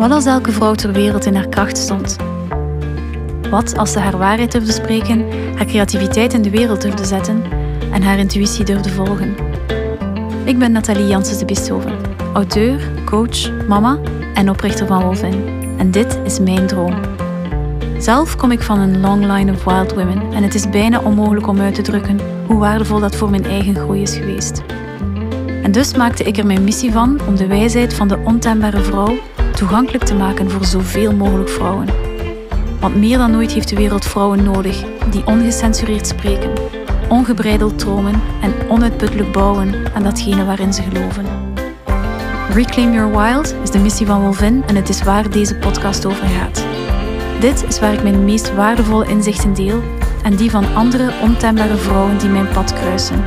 Wat 0.00 0.10
als 0.10 0.24
elke 0.24 0.52
vrouw 0.52 0.74
ter 0.74 0.92
wereld 0.92 1.24
in 1.24 1.34
haar 1.34 1.48
kracht 1.48 1.78
stond? 1.78 2.16
Wat 3.50 3.76
als 3.76 3.92
ze 3.92 3.98
haar 3.98 4.18
waarheid 4.18 4.52
durfde 4.52 4.72
spreken, 4.72 5.24
haar 5.56 5.66
creativiteit 5.66 6.32
in 6.32 6.42
de 6.42 6.50
wereld 6.50 6.82
durfde 6.82 7.04
zetten 7.04 7.42
en 7.92 8.02
haar 8.02 8.18
intuïtie 8.18 8.64
durfde 8.64 8.90
volgen? 8.90 9.34
Ik 10.44 10.58
ben 10.58 10.72
Nathalie 10.72 11.06
Janssens 11.06 11.38
de 11.38 11.44
Bisthoven, 11.44 11.98
auteur, 12.32 12.80
coach, 13.04 13.66
mama 13.68 13.98
en 14.34 14.50
oprichter 14.50 14.86
van 14.86 15.02
Wolvin. 15.02 15.44
En 15.78 15.90
dit 15.90 16.18
is 16.24 16.40
mijn 16.40 16.66
droom. 16.66 16.94
Zelf 17.98 18.36
kom 18.36 18.50
ik 18.50 18.62
van 18.62 18.78
een 18.78 19.00
long 19.00 19.32
line 19.32 19.52
of 19.52 19.64
wild 19.64 19.94
women 19.94 20.32
en 20.32 20.42
het 20.42 20.54
is 20.54 20.70
bijna 20.70 21.00
onmogelijk 21.00 21.46
om 21.46 21.60
uit 21.60 21.74
te 21.74 21.82
drukken 21.82 22.20
hoe 22.46 22.58
waardevol 22.58 23.00
dat 23.00 23.16
voor 23.16 23.30
mijn 23.30 23.44
eigen 23.44 23.76
groei 23.76 24.02
is 24.02 24.14
geweest. 24.14 24.62
En 25.62 25.72
dus 25.72 25.94
maakte 25.94 26.24
ik 26.24 26.36
er 26.36 26.46
mijn 26.46 26.64
missie 26.64 26.92
van 26.92 27.20
om 27.26 27.36
de 27.36 27.46
wijsheid 27.46 27.94
van 27.94 28.08
de 28.08 28.18
ontembare 28.24 28.80
vrouw 28.80 29.18
toegankelijk 29.60 30.04
te 30.04 30.14
maken 30.14 30.50
voor 30.50 30.64
zoveel 30.64 31.14
mogelijk 31.14 31.48
vrouwen. 31.48 31.86
Want 32.80 32.96
meer 32.96 33.18
dan 33.18 33.36
ooit 33.36 33.52
heeft 33.52 33.68
de 33.68 33.76
wereld 33.76 34.04
vrouwen 34.04 34.42
nodig 34.42 34.84
die 35.10 35.26
ongecensureerd 35.26 36.06
spreken, 36.06 36.50
ongebreideld 37.08 37.78
dromen 37.78 38.20
en 38.40 38.52
onuitputtelijk 38.68 39.32
bouwen 39.32 39.74
aan 39.94 40.02
datgene 40.02 40.44
waarin 40.44 40.72
ze 40.72 40.82
geloven. 40.82 41.26
Reclaim 42.52 42.92
Your 42.92 43.18
Wild 43.18 43.54
is 43.62 43.70
de 43.70 43.78
missie 43.78 44.06
van 44.06 44.20
Wolvin 44.20 44.62
en 44.66 44.76
het 44.76 44.88
is 44.88 45.02
waar 45.02 45.30
deze 45.30 45.54
podcast 45.54 46.06
over 46.06 46.26
gaat. 46.26 46.64
Dit 47.40 47.64
is 47.68 47.80
waar 47.80 47.92
ik 47.92 48.02
mijn 48.02 48.24
meest 48.24 48.54
waardevolle 48.54 49.08
inzichten 49.08 49.54
deel 49.54 49.82
en 50.22 50.36
die 50.36 50.50
van 50.50 50.74
andere 50.74 51.12
ontembare 51.22 51.76
vrouwen 51.76 52.18
die 52.18 52.28
mijn 52.28 52.48
pad 52.48 52.72
kruisen. 52.72 53.22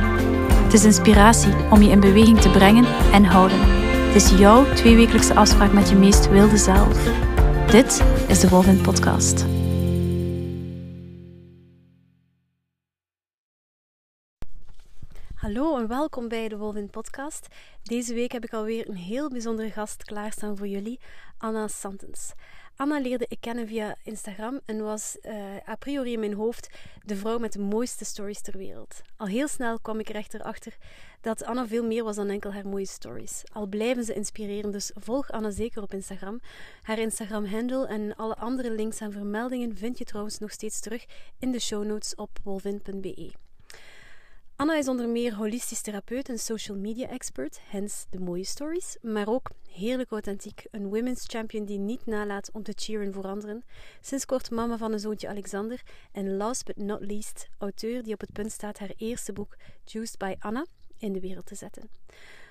Het 0.64 0.72
is 0.72 0.84
inspiratie 0.84 1.52
om 1.70 1.82
je 1.82 1.90
in 1.90 2.00
beweging 2.00 2.40
te 2.40 2.50
brengen 2.50 2.84
en 3.12 3.24
houden. 3.24 3.73
Is 4.14 4.30
jouw 4.30 4.74
tweewekelijkse 4.74 5.34
afspraak 5.34 5.72
met 5.72 5.88
je 5.88 5.96
meest 5.96 6.28
wilde 6.28 6.56
zelf. 6.56 7.04
Dit 7.70 8.04
is 8.28 8.40
de 8.40 8.48
Wolvin 8.48 8.82
Podcast. 8.82 9.44
Hallo 15.34 15.78
en 15.78 15.86
welkom 15.88 16.28
bij 16.28 16.48
de 16.48 16.56
Wolvin 16.56 16.90
Podcast. 16.90 17.46
Deze 17.82 18.14
week 18.14 18.32
heb 18.32 18.44
ik 18.44 18.52
alweer 18.52 18.88
een 18.88 18.96
heel 18.96 19.28
bijzondere 19.28 19.70
gast 19.70 20.04
klaarstaan 20.04 20.56
voor 20.56 20.68
jullie, 20.68 21.00
Anna 21.38 21.68
Santens. 21.68 22.32
Anna 22.76 22.98
leerde 22.98 23.26
ik 23.28 23.40
kennen 23.40 23.66
via 23.66 23.96
Instagram 24.02 24.60
en 24.64 24.82
was 24.82 25.16
uh, 25.22 25.34
a 25.68 25.74
priori 25.74 26.12
in 26.12 26.20
mijn 26.20 26.34
hoofd 26.34 26.70
de 27.02 27.16
vrouw 27.16 27.38
met 27.38 27.52
de 27.52 27.58
mooiste 27.58 28.04
stories 28.04 28.40
ter 28.40 28.58
wereld. 28.58 29.00
Al 29.16 29.26
heel 29.26 29.48
snel 29.48 29.80
kwam 29.80 29.98
ik 29.98 30.08
er 30.08 30.14
echter 30.14 30.42
achter 30.42 30.76
dat 31.24 31.44
Anna 31.44 31.66
veel 31.66 31.84
meer 31.84 32.04
was 32.04 32.16
dan 32.16 32.28
enkel 32.28 32.52
haar 32.52 32.66
mooie 32.66 32.86
stories. 32.86 33.42
Al 33.52 33.66
blijven 33.66 34.04
ze 34.04 34.14
inspireren, 34.14 34.70
dus 34.70 34.90
volg 34.94 35.30
Anna 35.30 35.50
zeker 35.50 35.82
op 35.82 35.92
Instagram. 35.92 36.40
Haar 36.82 36.98
Instagram-handle 36.98 37.86
en 37.86 38.16
alle 38.16 38.36
andere 38.36 38.70
links 38.70 39.00
en 39.00 39.12
vermeldingen 39.12 39.76
vind 39.76 39.98
je 39.98 40.04
trouwens 40.04 40.38
nog 40.38 40.50
steeds 40.50 40.80
terug 40.80 41.04
in 41.38 41.52
de 41.52 41.60
show 41.60 41.84
notes 41.84 42.14
op 42.14 42.30
wolvin.be. 42.42 43.32
Anna 44.56 44.76
is 44.76 44.88
onder 44.88 45.08
meer 45.08 45.34
holistisch 45.34 45.80
therapeut 45.80 46.28
en 46.28 46.38
social 46.38 46.76
media 46.76 47.08
expert, 47.08 47.60
hence 47.64 48.04
de 48.10 48.20
mooie 48.20 48.44
stories, 48.44 48.96
maar 49.02 49.28
ook 49.28 49.50
heerlijk 49.70 50.10
authentiek, 50.10 50.66
een 50.70 50.88
women's 50.88 51.24
champion 51.26 51.64
die 51.64 51.78
niet 51.78 52.06
nalaat 52.06 52.50
om 52.52 52.62
te 52.62 52.72
cheeren 52.76 53.12
voor 53.12 53.26
anderen, 53.26 53.64
sinds 54.00 54.26
kort 54.26 54.50
mama 54.50 54.76
van 54.76 54.92
een 54.92 55.00
zoontje 55.00 55.28
Alexander 55.28 55.82
en 56.12 56.36
last 56.36 56.64
but 56.64 56.76
not 56.76 57.00
least 57.00 57.48
auteur 57.58 58.02
die 58.02 58.14
op 58.14 58.20
het 58.20 58.32
punt 58.32 58.52
staat 58.52 58.78
haar 58.78 58.92
eerste 58.96 59.32
boek 59.32 59.56
Juiced 59.84 60.18
by 60.18 60.34
Anna 60.38 60.66
in 61.04 61.12
de 61.12 61.20
wereld 61.20 61.46
te 61.46 61.54
zetten. 61.54 61.88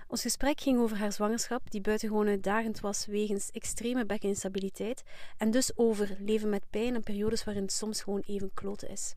Ons 0.08 0.22
gesprek 0.22 0.62
ging 0.62 0.80
over 0.80 0.98
haar 0.98 1.12
zwangerschap, 1.12 1.72
die 1.72 1.82
buitengewoon 1.82 2.28
uitdagend 2.28 2.80
was 2.80 3.06
wegens 3.06 3.52
extreme 3.52 4.06
bekkeninstabiliteit, 4.06 5.04
en 5.38 5.52
dus 5.52 5.72
over 5.76 6.16
leven 6.20 6.50
met 6.50 6.70
pijn 6.70 6.96
en 6.96 7.04
periodes 7.04 7.44
waarin 7.44 7.64
het 7.64 7.72
soms 7.72 8.02
gewoon 8.02 8.24
even 8.26 8.52
kloten 8.54 8.90
is. 8.90 9.16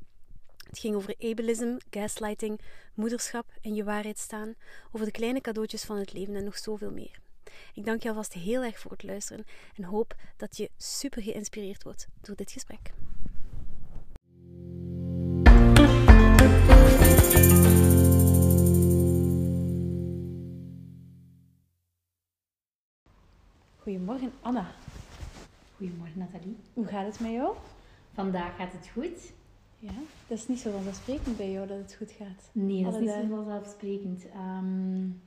Het 0.69 0.79
ging 0.79 0.95
over 0.95 1.15
ableism, 1.19 1.77
gaslighting, 1.91 2.61
moederschap 2.95 3.47
en 3.61 3.75
je 3.75 3.85
waarheid 3.85 4.19
staan, 4.19 4.55
over 4.93 5.07
de 5.07 5.13
kleine 5.13 5.41
cadeautjes 5.41 5.85
van 5.85 5.97
het 5.97 6.13
leven 6.13 6.35
en 6.35 6.45
nog 6.45 6.59
zoveel 6.59 6.91
meer. 6.91 7.19
Ik 7.75 7.85
dank 7.85 8.03
je 8.03 8.09
alvast 8.09 8.33
heel 8.33 8.63
erg 8.63 8.79
voor 8.79 8.91
het 8.91 9.03
luisteren 9.03 9.45
en 9.75 9.85
hoop 9.85 10.15
dat 10.37 10.57
je 10.57 10.71
super 10.77 11.23
geïnspireerd 11.23 11.83
wordt 11.83 12.09
door 12.21 12.37
dit 12.37 12.53
gesprek. 12.53 12.93
Goedemorgen 23.87 24.33
Anna. 24.41 24.67
Goedemorgen 25.77 26.19
Nathalie. 26.19 26.57
Hoe 26.73 26.87
gaat 26.87 27.07
het 27.07 27.21
met 27.21 27.31
jou? 27.31 27.57
Vandaag 28.15 28.57
gaat 28.57 28.73
het 28.73 28.89
goed. 28.93 29.33
Ja, 29.79 29.93
dat 30.27 30.39
is 30.39 30.49
niet 30.49 30.59
zo 30.59 30.71
vanzelfsprekend 30.71 31.37
bij 31.37 31.51
jou 31.51 31.67
dat 31.67 31.79
het 31.79 31.95
goed 31.95 32.11
gaat. 32.11 32.51
Nee, 32.53 32.85
dat 32.85 32.95
is 32.95 33.01
niet 33.01 33.11
zo 33.11 33.27
vanzelfsprekend. 33.27 34.25
Um, 34.25 35.23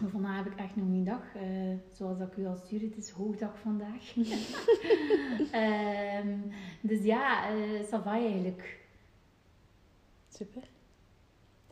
maar 0.00 0.10
vandaag 0.10 0.44
heb 0.44 0.52
ik 0.52 0.58
echt 0.58 0.76
nog 0.76 0.86
een 0.86 1.04
dag. 1.04 1.22
Uh, 1.36 1.76
zoals 1.92 2.18
ik 2.18 2.36
u 2.36 2.46
al 2.46 2.56
stuur, 2.56 2.80
het 2.80 2.96
is 2.96 3.10
hoogdag 3.10 3.58
vandaag. 3.58 4.16
um, 6.16 6.52
dus 6.90 7.02
ja, 7.02 7.54
uh, 7.54 8.06
eigenlijk. 8.06 8.80
Super. 10.28 10.62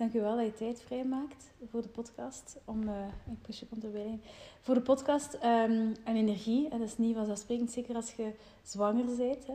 Dank 0.00 0.14
u 0.14 0.20
wel 0.20 0.36
dat 0.36 0.44
je 0.44 0.52
tijd 0.52 0.82
vrijmaakt 0.82 1.50
voor 1.70 1.82
de 1.82 1.88
podcast. 1.88 2.56
Om, 2.64 2.82
uh, 2.82 3.06
ik 3.06 3.42
push 3.42 3.60
je 3.60 3.66
komt 3.66 3.84
erbij 3.84 4.20
Voor 4.60 4.74
de 4.74 4.80
podcast 4.80 5.34
um, 5.34 5.40
en 6.04 6.16
energie. 6.16 6.68
En 6.68 6.78
dat 6.78 6.88
is 6.88 6.98
niet 6.98 7.16
vanzelfsprekend, 7.16 7.70
zeker 7.70 7.94
als 7.94 8.12
je 8.12 8.32
zwanger 8.62 9.16
bent. 9.16 9.46
Hè, 9.46 9.54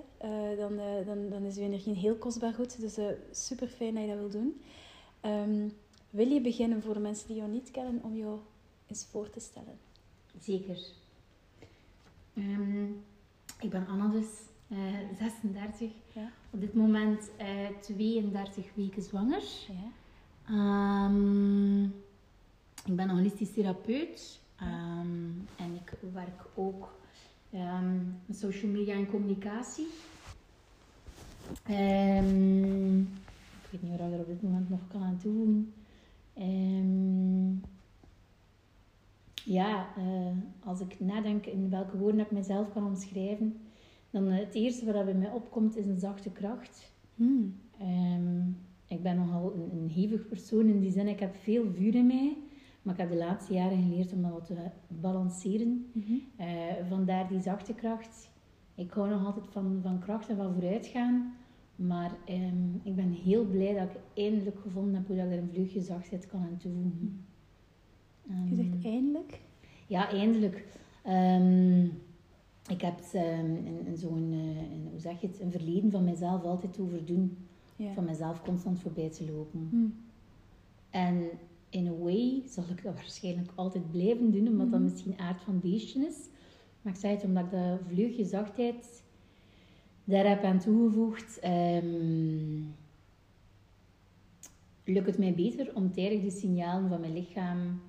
uh, 0.51 0.57
dan, 0.57 0.73
uh, 0.73 1.05
dan, 1.05 1.29
dan 1.29 1.44
is 1.44 1.55
je 1.55 1.61
energie 1.61 1.94
een 1.94 2.00
heel 2.00 2.16
kostbaar 2.16 2.53
goed. 2.53 2.79
Dus 2.79 2.97
super 3.31 3.67
fijn 3.67 3.94
dat 3.94 4.03
je 4.03 4.09
dat 4.09 4.17
wil 4.17 4.29
doen. 4.29 4.61
Um, 5.25 5.73
wil 6.09 6.28
je 6.28 6.41
beginnen 6.41 6.81
voor 6.81 6.94
de 6.94 7.00
mensen 7.00 7.28
die 7.28 7.35
jou 7.35 7.50
niet 7.50 7.72
kennen 7.72 8.03
om 8.03 8.16
jou 8.16 8.39
eens 8.88 9.05
voor 9.05 9.29
te 9.29 9.39
stellen? 9.39 9.78
Zeker. 10.39 10.79
Um, 12.38 13.03
ik 13.59 13.69
ben 13.69 13.88
Anna 13.88 14.07
dus, 14.07 14.28
36. 15.17 15.91
Ja. 16.13 16.31
Op 16.50 16.61
dit 16.61 16.73
moment 16.73 17.29
32 17.81 18.66
weken 18.75 19.01
zwanger. 19.01 19.44
Ja. 19.67 20.03
Um, 20.51 21.83
ik 22.85 22.95
ben 22.95 23.09
een 23.09 23.16
holistisch 23.16 23.53
therapeut 23.53 24.39
um, 24.61 25.47
en 25.57 25.75
ik 25.75 25.94
werk 26.13 26.45
ook 26.56 26.94
um, 27.53 28.17
met 28.25 28.38
social 28.38 28.72
media 28.72 28.94
en 28.94 29.09
communicatie. 29.09 29.88
ik 33.63 33.69
weet 33.69 33.81
niet 33.81 33.91
wat 33.97 34.07
ik 34.07 34.13
er 34.13 34.19
op 34.19 34.28
dit 34.28 34.41
moment 34.41 34.69
nog 34.69 34.79
kan 34.88 35.03
aan 35.03 35.17
toevoegen. 35.17 35.73
ja, 39.44 39.88
uh, 39.97 40.38
als 40.59 40.79
ik 40.79 41.00
nadenk 41.00 41.45
in 41.45 41.69
welke 41.69 41.97
woorden 41.97 42.19
ik 42.19 42.31
mezelf 42.31 42.73
kan 42.73 42.85
omschrijven, 42.85 43.59
dan 44.09 44.28
uh, 44.28 44.38
het 44.38 44.53
eerste 44.53 44.85
wat 44.85 45.05
bij 45.05 45.13
mij 45.13 45.31
opkomt 45.31 45.78
is 45.78 45.85
een 45.85 46.00
zachte 46.00 46.29
kracht. 46.29 46.91
Hmm 47.16 47.59
ik 48.88 49.03
ben 49.03 49.16
nogal 49.16 49.53
een, 49.53 49.72
een 49.72 49.90
hevig 49.90 50.28
persoon 50.28 50.68
in 50.68 50.79
die 50.79 50.91
zin. 50.91 51.07
Ik 51.07 51.19
heb 51.19 51.35
veel 51.35 51.72
vuur 51.73 51.96
in 51.96 52.07
mij. 52.07 52.38
Maar 52.81 52.94
ik 52.94 53.00
heb 53.00 53.09
de 53.09 53.18
laatste 53.18 53.53
jaren 53.53 53.84
geleerd 53.84 54.13
om 54.13 54.22
dat 54.22 54.31
wat 54.31 54.46
te 54.46 54.56
balanceren. 54.88 55.91
Mm 55.94 56.22
vandaar 56.88 57.28
die 57.28 57.40
zachte 57.40 57.73
kracht. 57.73 58.29
Ik 58.75 58.91
hou 58.91 59.09
nog 59.09 59.25
altijd 59.25 59.46
van, 59.50 59.79
van 59.81 60.00
kracht 60.00 60.29
en 60.29 60.35
van 60.35 60.53
vooruitgaan. 60.53 61.34
Maar 61.75 62.12
um, 62.29 62.81
ik 62.84 62.96
ben 62.96 63.12
heel 63.12 63.46
blij 63.46 63.73
dat 63.73 63.90
ik 63.90 64.23
eindelijk 64.23 64.59
gevonden 64.59 64.96
heb 64.96 65.07
hoe 65.07 65.16
dat 65.16 65.25
ik 65.25 65.31
er 65.31 65.38
een 65.38 65.50
vleugje 65.53 65.81
zachtheid 65.81 66.28
kan 66.28 66.40
aan 66.40 66.57
toevoegen. 66.57 67.25
Um, 68.29 68.47
Je 68.50 68.56
zegt 68.56 68.73
ehm, 68.73 68.85
eindelijk? 68.85 69.41
Ja, 69.88 70.09
eindelijk. 70.09 70.66
Um, 71.07 71.84
ik 72.70 72.81
heb 72.81 72.99
zo'n, 73.93 74.31
uh, 74.31 74.90
hoe 74.90 74.99
zeg 74.99 75.22
je 75.22 75.28
het, 75.28 75.40
een 75.40 75.52
verleden 75.52 75.91
van 75.91 76.03
mezelf 76.03 76.43
altijd 76.43 76.79
overdoen 76.79 77.38
van 77.93 78.05
mezelf 78.05 78.41
constant 78.41 78.79
voorbij 78.79 79.09
te 79.09 79.31
lopen. 79.31 79.67
Hmm. 79.69 79.95
En 80.89 81.29
in 81.69 81.87
a 81.87 81.93
way 81.93 82.43
zal 82.47 82.63
ik 82.69 82.83
dat 82.83 82.93
waarschijnlijk 83.01 83.51
altijd 83.55 83.91
blijven 83.91 84.31
doen, 84.31 84.47
omdat 84.47 84.72
dat 84.72 84.79
hmm. 84.79 84.89
misschien 84.89 85.19
aard 85.19 85.41
van 85.41 85.59
beestje 85.59 86.05
is. 86.05 86.17
Maar 86.81 86.93
ik 86.93 86.99
zeg 86.99 87.11
het 87.11 87.23
omdat 87.23 87.43
ik 87.43 87.51
dat 87.51 87.79
vleugje 87.87 88.25
zachtheid 88.25 89.03
daar 90.03 90.27
heb 90.27 90.43
aan 90.43 90.59
toegevoegd. 90.59 91.39
Um, 91.45 92.75
lukt 94.83 95.07
het 95.07 95.17
mij 95.17 95.33
beter 95.33 95.75
om 95.75 95.91
tijdig 95.91 96.21
de 96.21 96.29
signalen 96.29 96.89
van 96.89 96.99
mijn 96.99 97.13
lichaam 97.13 97.81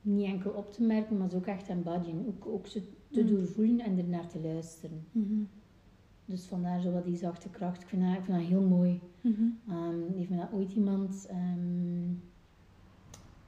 niet 0.00 0.26
enkel 0.26 0.50
op 0.50 0.72
te 0.72 0.82
merken, 0.82 1.16
maar 1.16 1.34
ook 1.34 1.46
echt 1.46 1.68
embodyen. 1.68 2.26
Ook, 2.26 2.46
ook 2.46 2.66
ze 2.66 2.82
te 3.10 3.22
mm. 3.22 3.28
doorvoelen 3.28 3.80
en 3.80 3.98
ernaar 3.98 4.28
te 4.28 4.40
luisteren. 4.40 5.06
Mm 5.12 5.48
dus 6.26 6.46
vandaar 6.46 6.80
zo 6.80 6.92
wat 6.92 7.04
die 7.04 7.16
zachte 7.16 7.48
kracht. 7.48 7.82
Ik 7.82 7.88
vind 7.88 8.02
dat, 8.02 8.12
ik 8.16 8.24
vind 8.24 8.38
dat 8.38 8.46
heel 8.46 8.62
mooi. 8.68 9.00
Mm 9.20 9.34
-hmm. 9.34 9.76
um, 9.76 10.04
heeft 10.16 10.30
me 10.30 10.36
dat 10.36 10.52
ooit 10.52 10.72
iemand 10.72 11.28
um, 11.30 12.22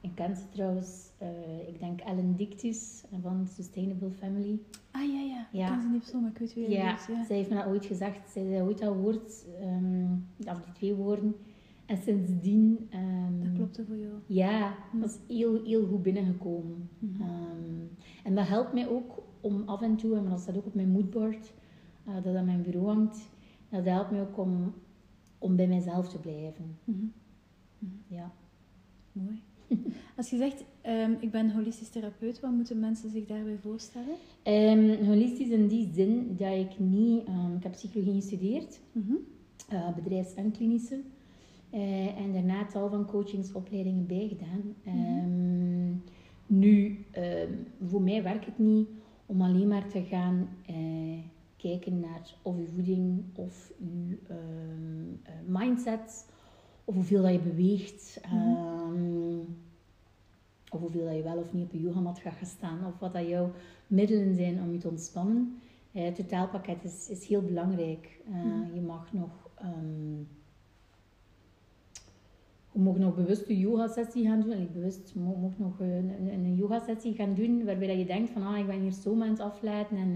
Ik 0.01 0.11
ken 0.15 0.35
ze 0.35 0.43
trouwens. 0.49 1.11
eh, 1.17 1.67
ik 1.67 1.79
denk 1.79 1.99
Ellen 1.99 2.35
Dictus 2.35 3.03
van 3.21 3.47
Sustainable 3.47 4.11
Family. 4.11 4.59
Ah 4.91 5.01
ja, 5.13 5.19
ja. 5.21 5.47
Ja. 5.51 5.65
Ik 5.67 5.71
ken 5.73 5.81
ze 5.81 5.87
niet 5.87 5.99
persoon, 5.99 6.21
maar 6.21 6.31
ik 6.31 6.37
weet 6.37 6.53
wie 6.53 6.69
Ja, 6.69 6.91
het 6.91 6.99
is. 6.99 7.07
Ja. 7.15 7.25
zij 7.25 7.35
heeft 7.35 7.49
me 7.49 7.55
dat 7.55 7.65
ooit 7.65 7.85
gezegd. 7.85 8.29
Zij 8.29 8.43
zei 8.47 8.61
ooit 8.61 8.77
dat 8.79 8.95
woord, 8.95 9.45
ehm, 9.61 10.11
of 10.49 10.61
die 10.63 10.73
twee 10.73 10.95
woorden. 10.95 11.35
En 11.85 11.97
sindsdien... 11.97 12.87
ehm, 12.89 13.39
Dat 13.43 13.53
klopte 13.53 13.85
voor 13.85 13.97
jou. 13.97 14.13
Ja, 14.25 14.75
Hm. 14.91 14.99
dat 14.99 15.09
is 15.09 15.35
heel, 15.37 15.63
heel 15.63 15.85
goed 15.87 16.01
binnengekomen. 16.03 16.89
Mhm. 16.99 17.21
Ehm, 17.21 17.85
en 18.23 18.35
dat 18.35 18.47
helpt 18.47 18.73
mij 18.73 18.87
ook 18.89 19.23
om 19.41 19.63
af 19.65 19.81
en 19.81 19.95
toe, 19.95 20.15
en 20.17 20.29
dat 20.29 20.39
staat 20.39 20.57
ook 20.57 20.65
op 20.65 20.73
mijn 20.73 20.89
moodboard, 20.89 21.53
dat 22.23 22.35
aan 22.35 22.45
mijn 22.45 22.61
bureau 22.61 22.87
hangt, 22.87 23.29
dat 23.69 23.85
helpt 23.85 24.11
mij 24.11 24.21
ook 24.21 24.37
om, 24.37 24.73
om 25.37 25.55
bij 25.55 25.67
mezelf 25.67 26.09
te 26.09 26.17
blijven. 26.17 26.77
Mhm. 26.83 27.05
Ja. 28.07 28.31
Mooi. 29.11 29.41
Als 30.17 30.29
je 30.29 30.37
zegt, 30.37 30.63
ehm, 30.81 31.11
ik 31.19 31.31
ben 31.31 31.51
holistisch 31.51 31.89
therapeut, 31.89 32.39
wat 32.39 32.51
moeten 32.51 32.79
mensen 32.79 33.09
zich 33.09 33.25
daarbij 33.25 33.57
voorstellen? 33.61 34.15
Ehm, 34.43 35.05
holistisch 35.05 35.49
in 35.49 35.67
die 35.67 35.89
zin 35.93 36.35
dat 36.37 36.53
ik 36.55 36.79
niet... 36.79 37.23
ehm, 37.25 37.55
ik 37.55 37.63
heb 37.63 37.71
psychologie 37.71 38.13
gestudeerd, 38.21 38.79
Mhm. 38.91 39.13
eh, 39.69 39.95
bedrijfs- 39.95 40.33
en 40.33 40.51
klinische. 40.51 40.99
Eh, 41.69 42.17
en 42.19 42.33
daarna 42.33 42.65
tal 42.65 42.89
van 42.89 43.05
coachingsopleidingen 43.05 44.05
bijgedaan. 44.07 44.61
Ehm, 44.85 45.93
nu, 46.59 47.05
ehm, 47.11 47.51
voor 47.87 48.01
mij 48.01 48.23
werkt 48.23 48.45
het 48.45 48.57
niet 48.59 48.87
om 49.25 49.41
alleen 49.41 49.67
maar 49.67 49.87
te 49.87 50.01
gaan 50.03 50.49
eh, 50.65 50.75
kijken 51.61 51.99
naar 51.99 52.35
of 52.41 52.57
uw 52.57 52.65
voeding 52.65 53.23
of 53.35 53.71
uw 53.79 54.17
ehm, 54.27 55.13
eh, 55.23 55.33
mindset, 55.45 56.29
of 56.85 56.95
hoeveel 56.95 57.21
dat 57.21 57.31
je 57.31 57.39
beweegt, 57.39 58.19
ehm, 58.21 59.37
of 60.71 60.79
hoeveel 60.79 61.05
dat 61.05 61.15
je 61.15 61.23
wel 61.23 61.37
of 61.37 61.53
niet 61.53 61.65
op 61.65 61.71
je 61.71 61.81
yogamat 61.81 62.19
gaat 62.19 62.33
gaan 62.33 62.47
staan, 62.47 62.85
of 62.85 62.99
wat 62.99 63.13
dat 63.13 63.27
jouw 63.27 63.51
middelen 63.87 64.35
zijn 64.35 64.61
om 64.61 64.71
je 64.71 64.77
te 64.77 64.89
ontspannen. 64.89 65.59
Eh, 65.91 66.03
het 66.03 66.15
totaalpakket 66.15 66.83
is, 66.83 67.09
is 67.09 67.27
heel 67.27 67.41
belangrijk. 67.41 68.19
Eh. 68.33 68.73
Je 68.73 68.81
mag 68.81 69.13
nog... 69.13 69.49
ehm, 69.55 70.17
je 72.71 72.79
mag 72.79 72.97
nog 72.97 73.15
bewust 73.15 73.49
een 73.49 73.59
yoga-sessie 73.59 74.25
gaan 74.25 74.41
doen. 74.41 74.51
En 74.51 74.61
ik 74.61 74.73
bewust 74.73 75.15
mo- 75.15 75.35
mag 75.35 75.57
nog 75.57 75.79
een, 75.79 76.09
een, 76.19 76.27
een 76.27 76.55
yoga-sessie 76.55 77.13
gaan 77.13 77.33
doen 77.33 77.65
waarbij 77.65 77.87
dat 77.87 77.97
je 77.97 78.05
denkt 78.05 78.29
van 78.31 78.43
ah, 78.43 78.57
ik 78.57 78.67
ben 78.67 78.81
hier 78.81 78.91
zo 78.91 79.13
aan 79.13 79.29
het 79.29 79.39
afleiden 79.39 79.97
en 79.97 80.15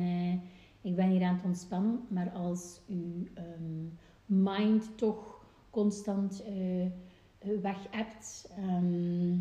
ik 0.84 0.96
ben 0.96 1.10
hier 1.10 1.24
aan 1.24 1.36
het 1.36 1.46
ontspannen. 1.46 2.00
Maar 2.08 2.30
als 2.30 2.82
je 2.86 3.32
ehm, 3.34 3.86
mind 4.26 4.98
toch 4.98 5.46
constant 5.70 6.44
eh, 6.44 6.86
eh, 6.86 6.92
weg 7.62 7.88
hebt 7.90 8.52
ehm, 8.58 9.36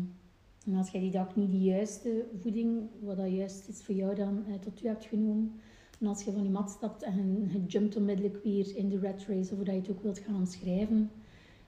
en 0.65 0.75
als 0.75 0.89
jij 0.89 1.01
die 1.01 1.11
dag 1.11 1.35
niet 1.35 1.51
de 1.51 1.61
juiste 1.61 2.25
voeding, 2.41 2.89
wat 3.01 3.17
dat 3.17 3.31
juist 3.31 3.67
is 3.67 3.83
voor 3.83 3.95
jou 3.95 4.15
dan, 4.15 4.45
eh, 4.45 4.53
tot 4.53 4.83
u 4.83 4.87
hebt 4.87 5.05
genomen, 5.05 5.51
en 5.99 6.07
als 6.07 6.23
je 6.23 6.31
van 6.31 6.43
je 6.43 6.49
mat 6.49 6.69
stapt 6.69 7.03
en 7.03 7.49
je, 7.51 7.63
jumpt 7.67 7.95
onmiddellijk 7.95 8.43
weer 8.43 8.75
in 8.75 8.89
de 8.89 8.99
red 8.99 9.25
race, 9.27 9.53
of 9.53 9.57
dat 9.57 9.65
je 9.73 9.81
het 9.81 9.91
ook 9.91 10.03
wilt 10.03 10.19
gaan 10.19 10.35
omschrijven, 10.35 11.11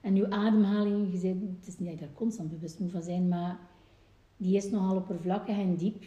en 0.00 0.16
je 0.16 0.30
ademhaling, 0.30 1.12
je 1.12 1.18
zei, 1.18 1.56
het 1.58 1.68
is 1.68 1.78
niet 1.78 1.88
dat 1.88 1.98
je 1.98 2.04
daar 2.04 2.14
constant 2.14 2.50
bewust 2.50 2.78
moet 2.78 2.90
van 2.90 3.02
zijn, 3.02 3.28
maar 3.28 3.58
die 4.36 4.56
is 4.56 4.70
nogal 4.70 4.96
oppervlakkig 4.96 5.56
en 5.58 5.76
diep. 5.76 6.04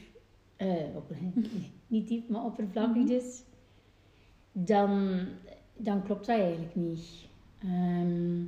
Opper- 0.96 1.18
niet 1.88 2.08
diep, 2.08 2.30
maar 2.30 2.46
oppervlakkig 2.46 3.04
dus. 3.04 3.44
Dan, 4.52 5.26
dan 5.78 6.04
klopt 6.04 6.26
dat 6.26 6.38
eigenlijk 6.38 6.76
niet. 6.76 7.28
Ehm, 7.60 8.44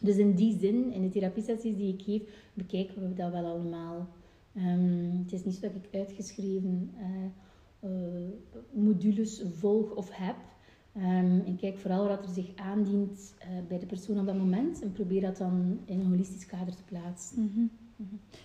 dus 0.00 0.16
in 0.16 0.34
die 0.34 0.58
zin, 0.58 0.92
in 0.92 1.02
de 1.02 1.08
therapiesessies 1.08 1.76
die 1.76 1.94
ik 1.94 2.02
geef, 2.02 2.22
bekijken 2.54 3.08
we 3.08 3.14
dat 3.14 3.30
wel 3.30 3.44
allemaal. 3.44 4.08
Ehm, 4.54 5.18
het 5.22 5.32
is 5.32 5.44
niet 5.44 5.54
zo 5.54 5.60
dat 5.60 5.74
ik 5.74 5.98
uitgeschreven 5.98 6.90
eh, 6.96 7.24
eh, 7.80 8.28
modules 8.70 9.42
volg 9.54 9.94
of 9.94 10.08
heb. 10.12 10.36
Ehm, 10.92 11.36
ik 11.36 11.56
kijk 11.56 11.78
vooral 11.78 12.08
wat 12.08 12.24
er 12.24 12.32
zich 12.32 12.56
aandient 12.56 13.34
eh, 13.38 13.48
bij 13.68 13.78
de 13.78 13.86
persoon 13.86 14.18
op 14.18 14.26
dat 14.26 14.36
moment 14.36 14.82
en 14.82 14.92
probeer 14.92 15.20
dat 15.20 15.36
dan 15.36 15.78
in 15.84 16.00
een 16.00 16.06
holistisch 16.06 16.46
kader 16.46 16.76
te 16.76 16.82
plaatsen. 16.82 17.42
Mhm. 17.42 17.66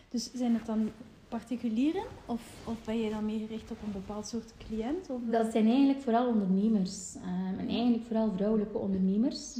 Dus 0.09 0.31
zijn 0.33 0.53
het 0.53 0.65
dan 0.65 0.89
particulieren 1.27 2.03
of, 2.25 2.41
of 2.65 2.85
ben 2.85 2.99
je 2.99 3.09
dan 3.09 3.25
meer 3.25 3.39
gericht 3.39 3.71
op 3.71 3.77
een 3.85 3.91
bepaald 3.91 4.27
soort 4.27 4.53
cliënt? 4.57 5.09
Of, 5.09 5.21
Dat 5.31 5.51
zijn 5.51 5.67
eigenlijk 5.67 6.01
vooral 6.01 6.27
ondernemers 6.27 7.15
ehm, 7.15 7.59
en 7.59 7.67
eigenlijk 7.67 8.05
vooral 8.05 8.31
vrouwelijke 8.35 8.77
ondernemers. 8.77 9.59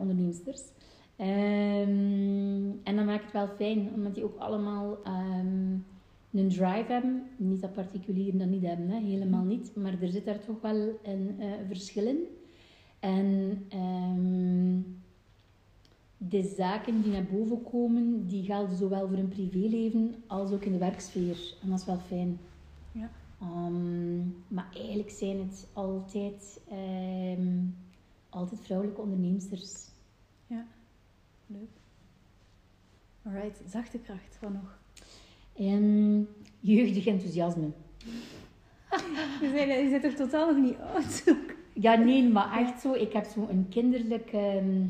Onderneemsters. 0.00 0.62
Ehm, 1.16 2.70
en 2.82 2.96
dan 2.96 3.04
maakt 3.04 3.22
het 3.22 3.32
wel 3.32 3.48
fijn, 3.56 3.90
omdat 3.94 4.14
die 4.14 4.24
ook 4.24 4.38
allemaal 4.38 5.02
ehm, 5.04 5.72
een 6.32 6.48
drive 6.48 6.92
hebben. 6.92 7.22
Niet 7.36 7.60
dat 7.60 7.72
particulieren 7.72 8.38
dat 8.38 8.48
niet 8.48 8.66
hebben, 8.66 8.88
hè, 8.88 9.00
helemaal 9.00 9.44
niet. 9.44 9.76
Maar 9.76 9.94
er 10.00 10.08
zit 10.08 10.24
daar 10.24 10.40
toch 10.40 10.60
wel 10.60 10.98
een 11.02 11.36
eh, 11.38 11.48
verschil 11.68 12.06
in. 12.06 12.18
En 13.00 13.64
ehm, 13.68 14.78
de 16.18 16.42
zaken 16.42 17.02
die 17.02 17.12
naar 17.12 17.24
boven 17.24 17.62
komen, 17.62 18.26
die 18.26 18.44
gelden 18.44 18.76
zowel 18.76 19.08
voor 19.08 19.18
een 19.18 19.28
privéleven 19.28 20.14
als 20.26 20.52
ook 20.52 20.64
in 20.64 20.72
de 20.72 20.78
werksfeer. 20.78 21.54
En 21.62 21.68
dat 21.70 21.78
is 21.78 21.84
wel 21.86 21.98
fijn. 21.98 22.38
Ja. 22.92 23.10
Ehm, 23.40 24.18
maar 24.48 24.68
eigenlijk 24.74 25.10
zijn 25.10 25.38
het 25.38 25.68
altijd, 25.72 26.60
ehm, 26.68 27.64
altijd 28.28 28.60
vrouwelijke 28.60 29.00
onderneemsters. 29.00 29.94
Leuk. 31.46 31.70
Alright, 33.22 33.62
zachte 33.66 33.98
kracht, 33.98 34.38
wat 34.40 34.52
nog? 34.52 34.78
En 35.52 36.28
jeugdig 36.60 37.06
enthousiasme. 37.06 37.66
Je, 39.40 39.50
zei, 39.54 39.82
je 39.82 39.88
zit 39.88 40.02
toch 40.02 40.12
totaal 40.12 40.52
nog 40.52 40.64
niet 40.64 40.76
oud? 40.78 41.24
Ja, 41.72 41.94
nee, 41.94 42.28
maar 42.28 42.58
echt 42.58 42.80
zo. 42.80 42.92
Ik 42.92 43.12
heb 43.12 43.24
zo 43.24 43.46
een 43.48 43.66
kinderlijk... 43.68 44.32
ehm, 44.32 44.86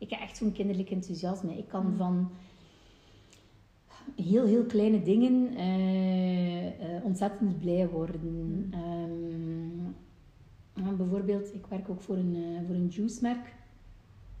ik 0.00 0.10
heb 0.10 0.20
echt 0.20 0.36
zo'n 0.36 0.52
kinderlijk 0.52 0.90
enthousiasme. 0.90 1.58
Ik 1.58 1.68
kan 1.68 1.86
Mm. 1.86 1.96
van 1.96 2.30
heel, 4.16 4.46
heel 4.46 4.64
kleine 4.64 5.02
dingen 5.02 5.54
eh, 5.56 6.66
eh, 6.66 7.04
ontzettend 7.04 7.58
blij 7.60 7.88
worden. 7.88 8.20
Mm. 8.22 8.68
Ehm, 8.72 9.84
ja, 10.84 10.92
bijvoorbeeld, 10.96 11.54
ik 11.54 11.66
werk 11.66 11.88
ook 11.88 12.00
voor 12.00 12.16
een, 12.16 12.34
eh, 12.34 12.66
voor 12.66 12.74
een 12.74 12.88
juicemerk. 12.88 13.54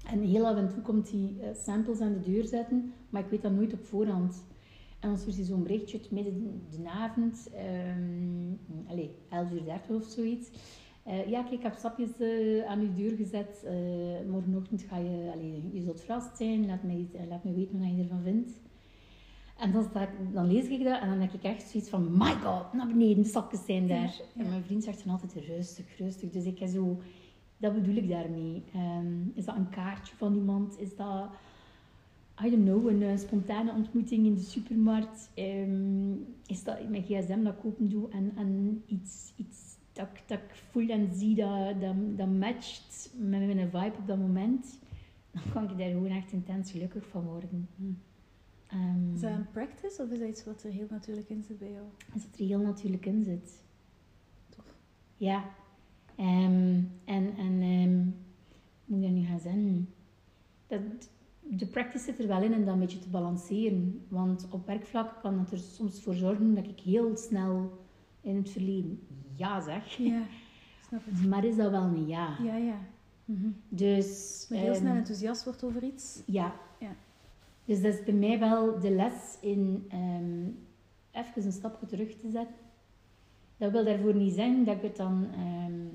En 0.06 0.20
heel 0.20 0.46
af 0.46 0.56
en 0.56 0.68
toe 0.68 0.82
komt 0.82 1.10
hij 1.10 1.34
eh, 1.40 1.48
samples 1.56 2.00
aan 2.00 2.12
de 2.12 2.30
deur 2.30 2.44
zetten, 2.44 2.92
maar 3.10 3.22
ik 3.22 3.30
weet 3.30 3.42
dat 3.42 3.52
nooit 3.52 3.72
op 3.72 3.84
voorhand. 3.84 4.44
En 5.00 5.08
dan 5.08 5.18
stuurt 5.18 5.36
hij 5.36 5.44
zo'n 5.44 5.62
berichtje 5.62 6.00
midden 6.10 6.62
de 6.70 6.88
avond, 6.90 7.50
um, 7.96 8.58
allez, 8.88 9.08
11 9.28 9.52
uur 9.52 9.64
30 9.64 9.96
of 9.96 10.04
zoiets. 10.04 10.50
Eh, 11.02 11.28
ja, 11.28 11.42
kijk, 11.42 11.54
ik 11.54 11.62
heb 11.62 11.74
stapjes 11.74 12.18
eh, 12.18 12.66
aan 12.66 12.80
uw 12.80 12.94
deur 12.94 13.16
gezet. 13.16 13.64
Eh, 13.64 14.30
morgenochtend 14.30 14.82
ga 14.82 14.96
je, 14.96 15.30
allez, 15.34 15.62
je 15.72 15.82
zult 15.82 16.00
verrast 16.00 16.36
zijn. 16.36 16.66
Laat 16.66 16.82
mij, 16.82 17.08
eh, 17.12 17.28
laat 17.28 17.44
mij 17.44 17.54
weten 17.54 17.78
wat 17.78 17.88
je 17.96 18.02
ervan 18.02 18.22
vindt. 18.22 18.60
En 19.58 19.72
dan, 19.72 19.84
sta 19.84 20.02
ik, 20.02 20.32
dan 20.32 20.52
lees 20.52 20.68
ik 20.68 20.84
dat 20.84 21.00
en 21.00 21.08
dan 21.08 21.18
denk 21.18 21.32
ik 21.32 21.42
echt 21.42 21.68
zoiets 21.68 21.90
van, 21.90 22.16
my 22.18 22.32
god, 22.32 22.72
naar 22.72 22.86
beneden, 22.86 23.22
de 23.22 23.28
stapjes 23.28 23.64
zijn 23.64 23.86
daar. 23.88 24.20
Ja. 24.34 24.42
En 24.42 24.48
mijn 24.48 24.64
vriend 24.64 24.84
zegt 24.84 25.04
dan 25.04 25.12
altijd 25.12 25.46
rustig, 25.46 25.98
rustig. 25.98 26.30
Dus 26.30 26.44
ik 26.44 26.58
heb 26.58 26.68
zo, 26.68 27.00
dat 27.56 27.74
bedoel 27.74 27.94
ik 27.94 28.08
daarmee. 28.08 28.62
Ehm, 28.74 29.28
is 29.34 29.44
dat 29.44 29.56
een 29.56 29.68
kaartje 29.68 30.16
van 30.16 30.34
iemand? 30.34 30.78
Is 30.78 30.96
dat, 30.96 31.30
I 32.44 32.50
don't 32.50 32.64
know, 32.64 32.88
een 32.88 33.18
spontane 33.18 33.72
ontmoeting 33.72 34.26
in 34.26 34.34
de 34.34 34.40
supermarkt? 34.40 35.30
Ehm, 35.34 36.12
is 36.46 36.64
dat 36.64 36.88
mijn 36.88 37.02
gsm 37.02 37.42
dat 37.42 37.54
ik 37.54 37.64
open 37.64 37.88
doe 37.88 38.08
en, 38.10 38.32
en 38.36 38.82
iets, 38.86 39.32
iets 39.36 39.69
dat, 39.92 40.06
ik- 40.14 40.22
dat 40.26 40.38
ik 40.38 40.54
voel 40.70 40.88
en 40.88 41.14
zie 41.14 41.34
dat, 41.34 41.80
dat, 41.80 41.94
dat 42.16 42.28
matcht 42.28 43.10
met 43.18 43.40
mijn 43.54 43.70
vibe 43.70 43.96
op 43.98 44.06
dat 44.06 44.18
moment? 44.18 44.78
Dan 45.30 45.42
kan 45.52 45.70
ik 45.70 45.78
daar 45.78 45.88
gewoon 45.88 46.10
echt 46.10 46.32
intens 46.32 46.70
gelukkig 46.70 47.06
van 47.08 47.24
worden. 47.24 47.68
Ehm, 48.66 49.14
Is 49.14 49.20
dat 49.20 49.30
een 49.30 49.50
practice 49.50 50.02
of 50.02 50.10
is 50.10 50.18
dat 50.18 50.28
iets 50.28 50.44
wat 50.44 50.62
er 50.62 50.70
heel 50.72 50.86
natuurlijk 50.90 51.28
in 51.28 51.42
zit 51.42 51.58
bij 51.58 51.70
jou? 51.70 51.84
als 52.14 52.22
het 52.22 52.38
er 52.38 52.46
heel 52.46 52.60
natuurlijk 52.60 53.06
in 53.06 53.24
zit. 53.24 53.62
Tof. 54.48 54.76
Ja. 55.16 55.44
Ehm, 56.16 56.80
en 57.04 57.36
en 57.36 57.60
ehm, 57.62 57.98
moet 58.84 58.98
ik 58.98 59.02
dat 59.02 59.10
nu 59.10 59.24
gaan 59.26 59.40
zeggen? 59.40 59.88
Dat, 60.66 60.80
de 61.42 61.66
practice 61.66 62.04
zit 62.04 62.18
er 62.18 62.26
wel 62.26 62.42
in 62.42 62.52
en 62.52 62.64
dat 62.64 62.74
een 62.74 62.80
beetje 62.80 62.98
te 62.98 63.08
balanceren. 63.08 64.04
Want 64.08 64.46
op 64.50 64.66
werkvlak 64.66 65.20
kan 65.20 65.36
dat 65.36 65.50
er 65.52 65.58
soms 65.58 66.00
voor 66.02 66.14
zorgen 66.14 66.54
dat 66.54 66.64
ik 66.66 66.80
heel 66.80 67.16
snel 67.16 67.78
in 68.20 68.36
het 68.36 68.50
verleden 68.50 69.00
ja 69.40 69.60
zeg. 69.60 69.96
Ja, 69.96 70.22
snap 70.88 71.00
het. 71.04 71.26
Maar 71.26 71.44
is 71.44 71.56
dat 71.56 71.70
wel 71.70 71.82
een 71.82 72.06
ja? 72.06 72.36
Ja, 72.42 72.56
ja. 72.56 72.78
Mhm. 73.24 73.48
Dus... 73.68 74.46
Maar 74.48 74.58
heel 74.58 74.72
ehm, 74.72 74.80
snel 74.80 74.94
enthousiast 74.94 75.44
wordt 75.44 75.64
over 75.64 75.82
iets. 75.82 76.22
Ja. 76.26 76.52
Ja. 76.78 76.96
Dus 77.64 77.82
dat 77.82 77.94
is 77.94 78.04
bij 78.04 78.14
mij 78.14 78.38
wel 78.38 78.80
de 78.80 78.90
les 78.90 79.38
in 79.40 79.84
ehm 79.88 80.68
even 81.12 81.44
een 81.44 81.52
stapje 81.52 81.86
terug 81.86 82.16
te 82.16 82.30
zetten. 82.30 82.54
Dat 83.56 83.70
wil 83.72 83.84
daarvoor 83.84 84.14
niet 84.14 84.34
zeggen 84.34 84.64
dat 84.64 84.76
ik 84.76 84.82
het 84.82 84.96
dan 84.96 85.26
ehm, 85.32 85.88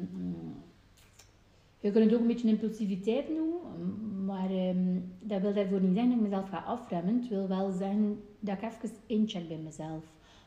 Je 1.80 1.92
kunt 1.92 2.06
het 2.06 2.14
ook 2.14 2.20
een 2.20 2.28
beetje 2.28 2.48
impulsiviteit 2.48 3.30
noemen, 3.30 4.25
maar 4.25 4.50
ehm, 4.50 5.00
dat 5.20 5.42
wil 5.42 5.54
daarvoor 5.54 5.82
niet 5.82 5.94
zeggen 5.94 6.10
dat 6.10 6.18
ik 6.18 6.24
mezelf 6.24 6.50
ga 6.50 6.58
afremmen. 6.58 7.16
Het 7.16 7.28
wil 7.28 7.48
wel 7.48 7.72
zeggen 7.72 8.22
dat 8.40 8.58
ik 8.58 8.64
even 8.64 8.98
incheck 9.06 9.48
bij 9.48 9.58
mezelf. 9.58 10.04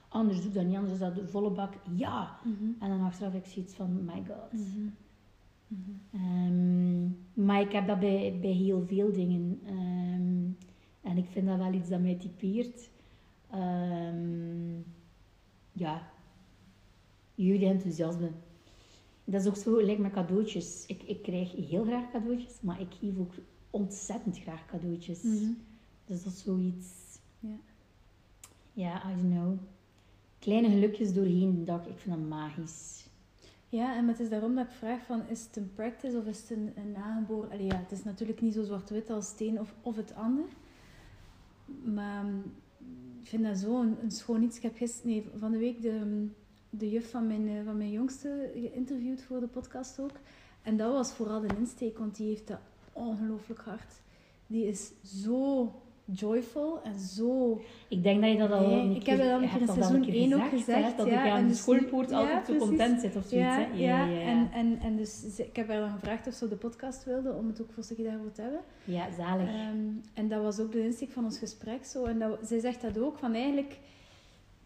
Anders 0.09 0.38
doe 0.38 0.49
ik 0.49 0.55
dat 0.55 0.65
niet, 0.65 0.77
anders 0.77 0.93
is 0.93 0.99
dat 0.99 1.15
de 1.15 1.29
volle 1.29 1.50
bak 1.50 1.75
ja. 1.97 2.38
Mhm. 2.45 2.65
En 2.79 2.88
dan 2.88 3.00
achteraf 3.00 3.35
ik 3.35 3.47
zoiets 3.47 3.75
van, 3.75 4.05
my 4.05 4.25
god. 4.27 4.53
Mhm. 4.53 4.88
Mhm. 5.67 5.91
Ehm, 6.12 7.09
maar 7.47 7.61
ik 7.61 7.73
heb 7.73 7.87
dat 7.87 8.00
bij, 8.00 8.38
bij 8.41 8.50
heel 8.50 8.87
veel 8.87 9.12
dingen. 9.12 9.61
Ehm, 9.65 10.69
en 11.11 11.17
ik 11.17 11.27
vind 11.27 11.47
dat 11.47 11.59
wel 11.59 11.73
iets 11.73 11.88
dat 11.88 12.00
mij 12.00 12.15
typeert. 12.15 12.91
Ehm, 13.50 14.81
ja, 15.73 16.11
jeugdenthousiasme. 17.35 18.31
Dat 19.25 19.41
is 19.41 19.47
ook 19.47 19.57
zo, 19.57 19.83
lijkt 19.83 20.00
met 20.00 20.12
cadeautjes. 20.12 20.87
Ik, 20.87 21.03
ik 21.03 21.23
krijg 21.23 21.53
heel 21.53 21.85
graag 21.85 22.11
cadeautjes, 22.11 22.61
maar 22.61 22.81
ik 22.81 22.95
geef 23.00 23.19
ook 23.19 23.35
ontzettend 23.71 24.38
graag 24.38 24.67
cadeautjes. 24.67 25.23
Dus 26.05 26.23
dat 26.23 26.33
is 26.33 26.43
zoiets... 26.43 27.19
Ja. 27.41 27.57
Ja, 28.73 29.11
I 29.11 29.17
don't 29.17 29.33
know. 29.33 29.59
Kleine 30.38 30.68
gelukjes 30.68 31.14
doorheen 31.14 31.54
de 31.54 31.64
dag, 31.64 31.87
ik 31.87 31.99
vind 31.99 32.14
dat 32.16 32.28
magisch. 32.28 33.07
Ja, 33.68 33.97
en 33.97 34.09
het 34.09 34.21
is 34.21 34.28
daarom 34.28 34.54
dat 34.54 34.66
ik 34.66 34.73
vraag 34.73 35.04
van, 35.04 35.23
is 35.28 35.45
het 35.45 35.57
een 35.57 35.73
practice 35.75 36.16
of 36.16 36.25
is 36.26 36.40
het 36.40 36.50
een, 36.50 36.73
een 36.76 36.92
nageboren... 36.92 37.64
Ja, 37.64 37.76
het 37.76 37.92
is 37.92 38.04
natuurlijk 38.04 38.40
niet 38.40 38.54
zo 38.54 38.62
zwart-wit 38.62 39.11
als 39.11 39.30
het 39.30 39.40
een 39.40 39.61
of, 39.61 39.75
of 39.83 39.97
het 39.97 40.14
ander. 40.14 40.45
Maar 41.85 42.25
mm, 42.25 42.42
ik 43.21 43.28
vind 43.28 43.45
dat 43.45 43.59
zo 43.59 43.80
een, 43.80 43.97
een 44.02 44.11
schoon 44.11 44.42
iets. 44.42 44.57
Ik 44.57 44.62
heb 44.62 44.76
gisteren, 44.76 45.11
nee, 45.11 45.25
van 45.37 45.50
de 45.50 45.59
week 45.59 45.83
de, 45.83 46.26
de 46.71 46.90
juf 46.90 47.11
van 47.11 47.26
mijn, 47.26 47.49
eh, 47.49 47.64
van 47.64 47.76
mijn 47.76 47.90
jongste 47.90 48.50
geïnterviewd 48.54 49.23
voor 49.23 49.40
de 49.40 49.47
podcast 49.47 50.00
ook. 50.00 50.16
En 50.62 50.76
dat 50.76 50.92
was 50.92 51.12
vooral 51.12 51.40
de 51.40 51.57
insteek, 51.59 51.99
want 51.99 52.16
die 52.16 52.28
heeft 52.28 52.47
dat 52.47 52.61
ongelooflijk 52.92 53.61
hard. 53.61 54.00
Die 54.47 54.66
is 54.66 54.90
zo 55.02 55.73
joyful 56.12 56.81
en 56.83 56.99
zo... 56.99 57.61
Ik 57.88 58.03
denk 58.03 58.21
dat 58.21 58.31
je 58.31 58.38
dat 58.38 58.50
al 58.50 58.67
Nee, 58.67 58.81
een 58.81 58.95
ik 58.95 59.03
keer, 59.05 59.19
heb 59.19 59.61
dat 59.61 59.69
al 59.69 59.75
in 59.75 59.83
seizoen 59.83 60.00
keer 60.00 60.15
één 60.15 60.33
ook 60.33 60.41
hè, 60.41 60.49
gezegd, 60.49 60.97
dat 60.97 61.07
ja, 61.07 61.25
ik 61.25 61.31
aan 61.31 61.43
de 61.43 61.49
dus 61.49 61.59
schoolpoort 61.59 62.12
altijd 62.12 62.47
ja, 62.47 62.53
zo 62.53 62.53
precies. 62.53 62.69
content 62.69 63.00
zit 63.00 63.17
of 63.17 63.25
zoiets. 63.27 63.57
Ja, 63.57 63.59
ja, 63.75 64.05
ja. 64.05 64.21
En, 64.21 64.50
en, 64.53 64.79
en 64.81 64.97
dus 64.97 65.38
ik 65.38 65.57
heb 65.57 65.69
haar 65.69 65.81
dan 65.81 65.91
gevraagd 65.91 66.27
of 66.27 66.35
ze 66.35 66.49
de 66.49 66.57
podcast 66.57 67.05
wilde, 67.05 67.33
om 67.33 67.47
het 67.47 67.61
ook 67.62 67.73
voor 67.73 67.85
stukje 67.85 68.05
daarover 68.05 68.33
te 68.33 68.43
hebben. 68.43 68.61
Ja, 68.85 69.07
zalig. 69.17 69.49
Ehm, 69.49 69.79
en 70.15 70.29
dat 70.29 70.43
was 70.43 70.61
ook 70.61 70.73
de 70.73 70.85
insteek 70.85 71.11
van 71.11 71.25
ons 71.25 71.38
gesprek 71.38 71.85
zo. 71.85 72.05
En 72.05 72.19
dat, 72.19 72.38
zij 72.43 72.59
zegt 72.59 72.83
dat 72.83 72.99
ook, 72.99 73.19
van 73.19 73.35
eigenlijk... 73.35 73.79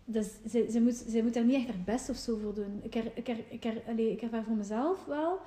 Dus 0.05 0.29
ze, 0.51 0.69
ze, 0.71 0.81
moet, 0.81 0.95
ze 0.95 1.23
moet 1.23 1.35
daar 1.35 1.45
niet 1.45 1.57
echt 1.57 1.67
haar 1.67 1.85
best 1.85 2.11
of 2.11 2.17
zo 2.17 2.39
voor 2.43 2.55
doen. 2.55 2.81
Ik, 2.83 2.95
er, 2.95 3.11
ik, 3.15 3.29
er, 3.29 3.37
ik, 3.49 3.65
er, 3.65 3.83
allee, 3.89 4.13
ik 4.13 4.23
ervaar 4.23 4.45
voor 4.45 4.57
mezelf 4.57 5.05
wel 5.05 5.39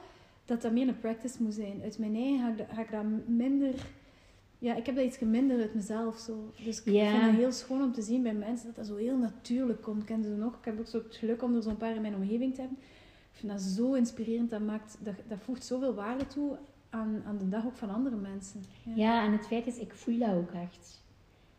dat 0.46 0.62
dat 0.62 0.72
meer 0.72 0.88
een 0.88 1.00
practice 1.00 1.44
moet 1.44 1.54
zijn. 1.54 1.82
Uit 1.84 1.98
mijn 1.98 2.16
eigen 2.16 2.40
ga 2.40 2.64
ik, 2.64 2.70
ga 2.74 2.82
ik 2.82 2.92
dat 2.92 3.28
minder... 3.28 3.74
Ja, 4.66 4.76
ik 4.76 4.86
heb 4.86 4.96
dat 4.96 5.06
iets 5.06 5.20
minder 5.20 5.60
uit 5.60 5.74
mezelf. 5.74 6.18
Zo. 6.18 6.52
Dus 6.64 6.84
ik 6.84 6.94
Ja. 6.94 7.10
vind 7.12 7.24
het 7.24 7.36
heel 7.36 7.52
schoon 7.52 7.82
om 7.84 7.92
te 7.92 8.02
zien 8.02 8.24
bij 8.24 8.34
mensen 8.34 8.66
dat 8.68 8.76
dat 8.76 8.86
zo 8.88 8.96
heel 8.96 9.18
natuurlijk 9.18 9.82
komt. 9.82 10.04
Ken 10.04 10.18
je 10.22 10.24
ze 10.24 10.36
nog? 10.36 10.54
Ik 10.58 10.66
heb 10.66 10.80
ook 10.80 10.88
zo 10.88 10.98
het 10.98 11.16
geluk 11.16 11.44
om 11.44 11.56
er 11.56 11.62
zo'n 11.64 11.78
paar 11.78 11.96
in 11.96 12.02
mijn 12.02 12.16
omgeving 12.16 12.54
te 12.54 12.62
hebben. 12.62 12.78
Ik 13.32 13.40
vind 13.40 13.52
dat 13.52 13.62
zo 13.62 13.94
inspirerend. 13.94 14.50
Dat, 14.50 14.62
maakt, 14.62 14.98
dat, 15.04 15.14
dat 15.28 15.38
voegt 15.40 15.64
zoveel 15.66 15.94
waarde 15.94 16.28
toe 16.28 16.58
aan, 16.90 17.22
aan 17.26 17.38
de 17.38 17.50
dag 17.50 17.66
ook 17.66 17.76
van 17.76 17.90
andere 17.90 18.16
mensen. 18.16 18.62
Ja, 18.96 19.26
en 19.26 19.32
het 19.32 19.48
feit 19.48 19.68
is, 19.68 19.78
ik 19.78 19.94
voel 19.94 20.18
dat 20.20 20.34
ook 20.34 20.52
echt. 20.52 21.04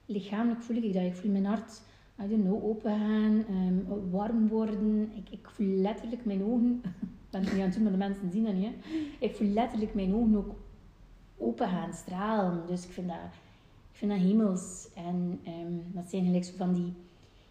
Lichamelijk 0.07 0.63
voel 0.63 0.77
ik 0.77 0.93
dat. 0.93 1.03
Ik 1.03 1.15
voel 1.17 1.31
mijn 1.31 1.45
hart, 1.45 1.83
I 2.25 2.29
don't 2.29 2.43
know, 2.45 2.65
open 2.65 2.99
gaan, 2.99 3.45
ehm, 3.49 4.11
warm 4.11 4.49
worden. 4.49 5.11
Ik, 5.15 5.31
ik 5.31 5.49
voel 5.51 5.67
letterlijk 5.67 6.25
mijn 6.25 6.45
ogen, 6.45 6.81
ik 7.25 7.31
ben 7.31 7.41
het 7.41 7.51
niet 7.53 7.61
aan 7.61 7.67
het 7.67 7.75
doen, 7.75 7.83
maar 7.83 7.93
de 7.93 7.99
mensen 7.99 8.31
zien 8.33 8.45
dat 8.45 8.55
niet. 8.55 8.65
Hè. 8.67 8.75
Ik 9.27 9.35
voel 9.37 9.49
letterlijk 9.49 9.95
mijn 9.95 10.15
ogen 10.15 10.37
ook 10.37 10.55
open 11.39 11.69
gaan, 11.69 11.93
stralen. 11.95 12.67
Dus 12.67 12.85
ik 12.85 12.91
vind 12.91 13.09
dat, 13.09 13.17
ik 13.91 13.97
vind 13.99 14.11
dat 14.11 14.21
hemels. 14.21 14.89
En 14.95 15.41
ehm, 15.45 15.73
dat 15.93 16.11
zijn 16.11 16.25
gelijk 16.25 16.45
zo 16.45 16.53
van 16.57 16.75
die 16.75 16.93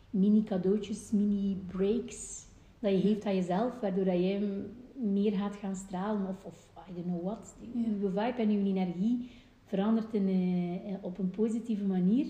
mini 0.10 0.44
cadeautjes, 0.44 1.12
mini 1.12 1.58
breaks 1.68 2.46
dat 2.80 2.92
je 2.92 3.00
geeft 3.01 3.25
aan 3.25 3.36
jezelf, 3.36 3.80
waardoor 3.80 4.06
dat 4.06 4.15
je 4.18 4.65
meer 4.96 5.32
gaat 5.32 5.56
gaan 5.56 5.75
stralen 5.75 6.27
of, 6.27 6.44
of 6.44 6.68
I 6.89 6.94
don't 6.94 7.06
know 7.06 7.24
what. 7.24 7.56
Ja. 7.74 7.80
Je 7.80 8.10
vibe 8.10 8.42
en 8.42 8.51
je 8.51 8.58
energie 8.74 9.30
verandert 9.63 10.13
in, 10.13 10.27
eh, 10.27 10.94
op 11.01 11.18
een 11.18 11.30
positieve 11.30 11.86
manier. 11.86 12.27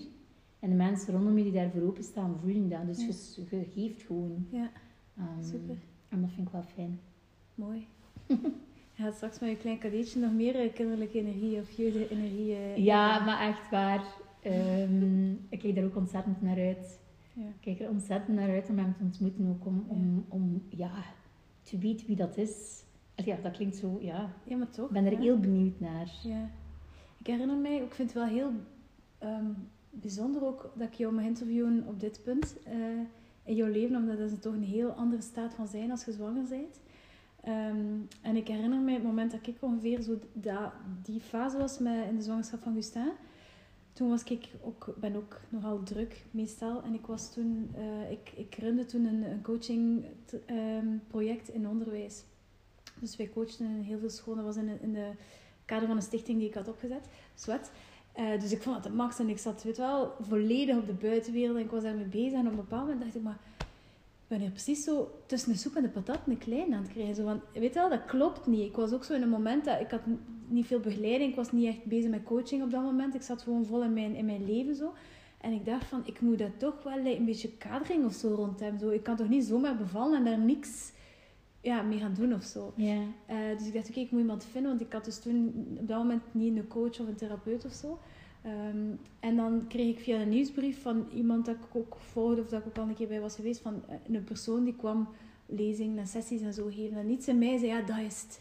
En 0.58 0.70
de 0.70 0.76
mensen 0.76 1.12
rondom 1.14 1.36
je 1.38 1.42
die 1.44 1.52
daarvoor 1.52 1.82
openstaan, 1.82 2.36
voelen 2.40 2.68
dat. 2.68 2.86
Dus 2.86 2.98
Ja. 3.36 3.42
je, 3.50 3.56
je 3.58 3.64
geeft 3.64 4.02
gewoon. 4.02 4.46
Ja, 4.50 4.70
super. 5.42 5.76
En 6.08 6.20
dat 6.20 6.30
vind 6.30 6.46
ik 6.46 6.52
wel 6.52 6.62
fijn. 6.62 7.00
Mooi. 7.54 7.86
Gaat 8.98 9.14
straks 9.14 9.38
met 9.38 9.50
je 9.50 9.56
klein 9.56 9.78
cadeautje 9.78 10.20
nog 10.20 10.32
meer 10.32 10.56
eh, 10.60 10.72
kinderlijke 10.74 11.18
energie 11.18 11.60
of 11.60 11.70
jeugdenergie... 11.70 12.54
eh, 12.54 12.76
Ja, 12.76 13.24
maar 13.24 13.40
echt 13.48 13.70
waar. 13.70 14.04
Ehm, 14.42 15.30
ik 15.32 15.58
kijk 15.58 15.74
daar 15.74 15.84
ook 15.84 15.96
ontzettend 15.96 16.42
naar 16.42 16.58
uit. 16.58 17.00
Ja. 17.32 17.42
Ik 17.46 17.60
kijk 17.60 17.80
er 17.80 17.88
ontzettend 17.88 18.36
naar 18.36 18.48
uit 18.50 18.68
om 18.70 18.78
hem 18.78 18.94
te 18.96 19.02
ontmoeten. 19.02 19.48
Ook 19.48 19.66
om, 19.66 19.84
om, 19.88 20.24
om 20.28 20.62
ja, 20.68 20.92
te 21.62 21.78
weten 21.78 22.06
wie 22.06 22.16
dat 22.16 22.36
is. 22.36 22.84
Ja, 23.24 23.36
dat 23.42 23.52
klinkt 23.52 23.76
zo, 23.76 23.98
ja. 24.00 24.32
Ja, 24.44 24.56
maar 24.56 24.70
toch. 24.70 24.86
Ik 24.86 24.92
ben 24.92 25.04
er 25.04 25.12
ja. 25.12 25.18
heel 25.18 25.38
benieuwd 25.38 25.80
naar. 25.80 26.10
Ja. 26.22 26.50
Ik 27.18 27.26
herinner 27.26 27.56
mij, 27.56 27.76
ik 27.76 27.94
vind 27.94 28.12
het 28.12 28.22
wel 28.22 28.32
heel 28.34 28.50
ehm, 29.18 29.46
bijzonder 29.90 30.44
ook 30.46 30.72
dat 30.76 30.86
ik 30.88 30.94
jou 30.94 31.14
mag 31.14 31.24
interviewen 31.24 31.84
op 31.88 32.00
dit 32.00 32.20
punt 32.24 32.56
eh, 32.64 32.74
in 33.44 33.54
jouw 33.54 33.68
leven, 33.70 33.96
omdat 33.96 34.18
dat 34.18 34.30
is 34.30 34.38
toch 34.40 34.54
een 34.54 34.62
heel 34.62 34.90
andere 34.90 35.22
staat 35.22 35.54
van 35.54 35.66
zijn 35.68 35.90
als 35.90 36.04
je 36.04 36.12
zwanger 36.12 36.44
bent. 36.48 36.80
Ehm, 37.46 38.00
en 38.22 38.36
ik 38.36 38.48
herinner 38.48 38.78
mij 38.78 38.94
het 38.94 39.02
moment 39.02 39.30
dat 39.30 39.46
ik 39.46 39.56
ongeveer 39.60 40.00
zo 40.00 40.18
dat, 40.32 40.72
die 41.02 41.20
fase 41.20 41.58
was 41.58 41.78
met, 41.78 42.08
in 42.08 42.16
de 42.16 42.22
zwangerschap 42.22 42.62
van 42.62 42.74
Gustin. 42.74 43.12
Toen 43.92 44.08
was 44.08 44.22
ik 44.24 44.48
ook, 44.62 44.94
ben 45.00 45.16
ook 45.16 45.40
nogal 45.48 45.82
druk 45.82 46.24
meestal. 46.30 46.82
En 46.82 46.94
ik 46.94 47.06
was 47.06 47.32
toen, 47.32 47.70
eh, 47.74 48.10
ik, 48.10 48.32
ik 48.36 48.54
runde 48.54 48.84
toen 48.84 49.04
een, 49.04 49.30
een 49.30 49.42
coaching 49.42 50.04
t- 50.24 50.44
ehm, 50.46 50.86
project 51.06 51.48
in 51.48 51.68
onderwijs. 51.68 52.24
Dus 53.00 53.16
wij 53.16 53.28
coachten 53.28 53.66
in 53.66 53.80
heel 53.80 53.98
veel 53.98 54.10
scholen. 54.10 54.44
Dat 54.44 54.54
was 54.54 54.64
in, 54.64 54.80
in 54.80 54.92
de 54.92 55.10
kader 55.64 55.86
van 55.86 55.96
een 55.96 56.02
stichting 56.02 56.38
die 56.38 56.48
ik 56.48 56.54
had 56.54 56.68
opgezet, 56.68 57.08
SWET. 57.34 57.70
Eh, 58.12 58.40
dus 58.40 58.52
ik 58.52 58.62
vond 58.62 58.74
het 58.74 58.84
de 58.84 58.90
max 58.90 59.18
en 59.18 59.28
ik 59.28 59.38
zat 59.38 59.62
weet 59.62 59.76
wel, 59.76 60.14
volledig 60.20 60.76
op 60.76 60.86
de 60.86 60.92
buitenwereld 60.92 61.56
en 61.56 61.62
ik 61.64 61.70
was 61.70 61.82
daarmee 61.82 62.04
bezig. 62.04 62.32
En 62.32 62.46
op 62.46 62.50
een 62.50 62.56
bepaald 62.56 62.82
moment 62.82 63.00
dacht 63.00 63.14
ik, 63.14 63.22
maar 63.22 63.38
ben 64.28 64.40
hier 64.40 64.50
precies 64.50 64.84
zo 64.84 65.10
tussen 65.26 65.52
de 65.52 65.58
soep 65.58 65.76
en 65.76 65.82
de 65.82 65.88
patat 65.88 66.18
een 66.26 66.38
klein 66.38 66.74
aan 66.74 66.82
het 66.82 66.92
krijgen. 66.92 67.14
Zo 67.14 67.24
van, 67.24 67.40
weet 67.52 67.74
je 67.74 67.78
wel, 67.80 67.88
dat 67.88 68.04
klopt 68.04 68.46
niet. 68.46 68.66
Ik 68.66 68.76
was 68.76 68.92
ook 68.92 69.04
zo 69.04 69.14
in 69.14 69.22
een 69.22 69.28
moment 69.28 69.64
dat 69.64 69.80
ik 69.80 69.90
had 69.90 70.00
niet 70.48 70.66
veel 70.66 70.80
begeleiding. 70.80 71.30
Ik 71.30 71.36
was 71.36 71.52
niet 71.52 71.66
echt 71.66 71.84
bezig 71.84 72.10
met 72.10 72.22
coaching 72.22 72.62
op 72.62 72.70
dat 72.70 72.82
moment. 72.82 73.14
Ik 73.14 73.22
zat 73.22 73.42
gewoon 73.42 73.66
vol 73.66 73.82
in 73.82 73.92
mijn, 73.92 74.14
in 74.14 74.24
mijn 74.24 74.44
leven 74.44 74.74
zo. 74.74 74.92
En 75.40 75.52
ik 75.52 75.64
dacht 75.64 75.84
van, 75.84 76.02
ik 76.04 76.20
moet 76.20 76.38
daar 76.38 76.56
toch 76.56 76.82
wel 76.82 76.96
like, 77.02 77.16
een 77.16 77.24
beetje 77.24 77.56
kadering 77.56 78.04
of 78.04 78.14
zo 78.14 78.34
rond 78.34 78.60
hebben. 78.60 78.80
Zo, 78.80 78.88
ik 78.88 79.02
kan 79.02 79.16
toch 79.16 79.28
niet 79.28 79.44
zomaar 79.44 79.76
bevallen 79.76 80.18
en 80.18 80.24
daar 80.24 80.38
niks 80.38 80.92
ja, 81.60 81.82
mee 81.82 81.98
gaan 81.98 82.14
doen 82.14 82.34
of 82.34 82.42
zo. 82.42 82.72
Ja. 82.76 83.00
Eh, 83.26 83.36
dus 83.58 83.66
ik 83.66 83.72
dacht, 83.72 83.88
oké, 83.88 84.00
ik 84.00 84.10
moet 84.10 84.20
iemand 84.20 84.44
vinden, 84.44 84.70
want 84.70 84.82
ik 84.82 84.92
had 84.92 85.04
dus 85.04 85.18
toen 85.18 85.52
op 85.80 85.88
dat 85.88 85.98
moment 85.98 86.22
niet 86.32 86.56
een 86.56 86.68
coach 86.68 87.00
of 87.00 87.08
een 87.08 87.16
therapeut 87.16 87.64
of 87.64 87.72
zo. 87.72 87.98
Ehm, 88.46 88.94
en 89.20 89.36
dan 89.36 89.64
kreeg 89.68 89.96
ik 89.96 90.02
via 90.02 90.20
een 90.20 90.28
nieuwsbrief 90.28 90.82
van 90.82 91.06
iemand 91.14 91.46
dat 91.46 91.54
ik 91.54 91.76
ook 91.76 91.96
volgde, 91.98 92.40
of 92.40 92.48
dat 92.48 92.60
ik 92.60 92.66
ook 92.66 92.76
al 92.76 92.88
een 92.88 92.94
keer 92.94 93.08
bij 93.08 93.20
was 93.20 93.34
geweest, 93.34 93.60
van 93.60 93.82
eh, 93.88 94.14
een 94.14 94.24
persoon 94.24 94.64
die 94.64 94.76
kwam 94.76 95.08
lezingen 95.46 95.98
en 95.98 96.06
sessies 96.06 96.40
en 96.40 96.54
zo 96.54 96.66
geven. 96.66 96.96
En 96.96 97.10
iets 97.10 97.28
in 97.28 97.38
mij 97.38 97.58
zei, 97.58 97.70
ja, 97.70 97.80
dat 97.80 97.98
is 97.98 98.22
het. 98.22 98.40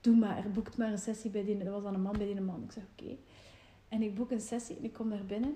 Doe 0.00 0.16
maar, 0.16 0.44
boek 0.52 0.76
maar 0.76 0.92
een 0.92 0.98
sessie 0.98 1.30
bij 1.30 1.44
die, 1.44 1.58
dat 1.58 1.72
was 1.72 1.82
dan 1.82 1.94
een 1.94 2.02
man 2.02 2.18
bij 2.18 2.26
die 2.26 2.40
man. 2.40 2.62
Ik 2.64 2.72
zeg, 2.72 2.82
oké. 2.92 3.16
En 3.88 4.02
ik 4.02 4.14
boek 4.14 4.30
een 4.30 4.40
sessie 4.40 4.76
en 4.76 4.84
ik 4.84 4.92
kom 4.92 5.10
daar 5.10 5.24
binnen. 5.26 5.54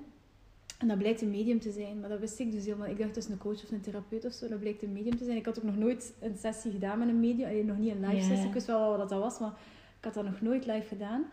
En 0.79 0.89
dat 0.89 0.99
blijkt 0.99 1.21
een 1.21 1.31
medium 1.31 1.61
te 1.61 1.73
zijn, 1.73 2.01
maar 2.01 2.09
dat 2.09 2.21
wist 2.21 2.39
ik 2.39 2.53
dus 2.53 2.65
helemaal. 2.65 2.89
Ik 2.89 2.99
dacht, 2.99 3.15
dat 3.15 3.25
is 3.25 3.29
een 3.29 3.39
coach 3.39 3.65
of 3.65 3.71
een 3.71 3.81
therapeut 3.81 4.25
of 4.25 4.33
zo. 4.33 4.49
Dat 4.49 4.61
blijkt 4.61 4.83
een 4.83 4.93
medium 4.93 5.17
te 5.17 5.25
zijn. 5.25 5.37
Ik 5.37 5.45
had 5.45 5.59
ook 5.59 5.65
nog 5.65 5.77
nooit 5.77 6.15
een 6.21 6.37
sessie 6.37 6.71
gedaan 6.71 6.99
met 6.99 7.09
een 7.09 7.21
medium. 7.21 7.49
Allee, 7.49 7.65
nog 7.65 7.79
niet 7.79 7.91
een 7.91 8.09
live 8.09 8.27
sessie. 8.27 8.47
Ik 8.47 8.53
wist 8.53 8.67
wel 8.67 8.97
wat 8.97 9.09
dat 9.09 9.21
was, 9.21 9.39
maar 9.39 9.53
ik 9.99 10.05
had 10.05 10.15
dat 10.15 10.25
nog 10.25 10.41
nooit 10.41 10.67
live 10.67 10.87
gedaan. 10.87 11.25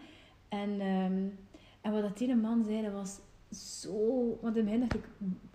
En, 0.50 0.80
ehm, 0.80 1.24
en 1.86 1.92
wat 1.92 2.02
dat 2.02 2.20
ene 2.20 2.36
man 2.36 2.64
zei, 2.64 2.82
dat 2.82 2.92
was 2.94 3.20
zo... 3.82 4.38
Want 4.42 4.56
in 4.58 4.62
het 4.62 4.66
begin 4.66 4.80
dacht 4.80 4.94
ik, 4.96 5.04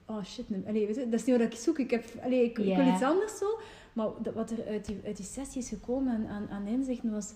oh 0.06 0.24
shit, 0.24 0.50
nee. 0.50 0.62
Allee, 0.66 0.86
weet 0.86 0.94
je, 0.96 1.08
dat 1.08 1.20
is 1.20 1.26
niet 1.26 1.36
wat 1.36 1.46
ik 1.52 1.58
zoek. 1.58 1.78
Ik, 1.78 1.90
heb, 1.90 2.04
allee, 2.22 2.44
ik, 2.44 2.58
ik 2.58 2.76
wil 2.76 2.86
iets 2.94 3.02
anders 3.02 3.38
zo. 3.38 3.58
Maar 3.92 4.08
dat- 4.22 4.34
wat 4.34 4.50
er 4.50 4.66
uit 4.66 4.84
die, 4.86 5.00
uit 5.04 5.16
die 5.16 5.26
sessie 5.26 5.60
is 5.62 5.68
gekomen 5.68 6.12
aan, 6.12 6.26
aan, 6.26 6.48
aan 6.50 6.66
inzichten 6.66 7.10
was 7.10 7.32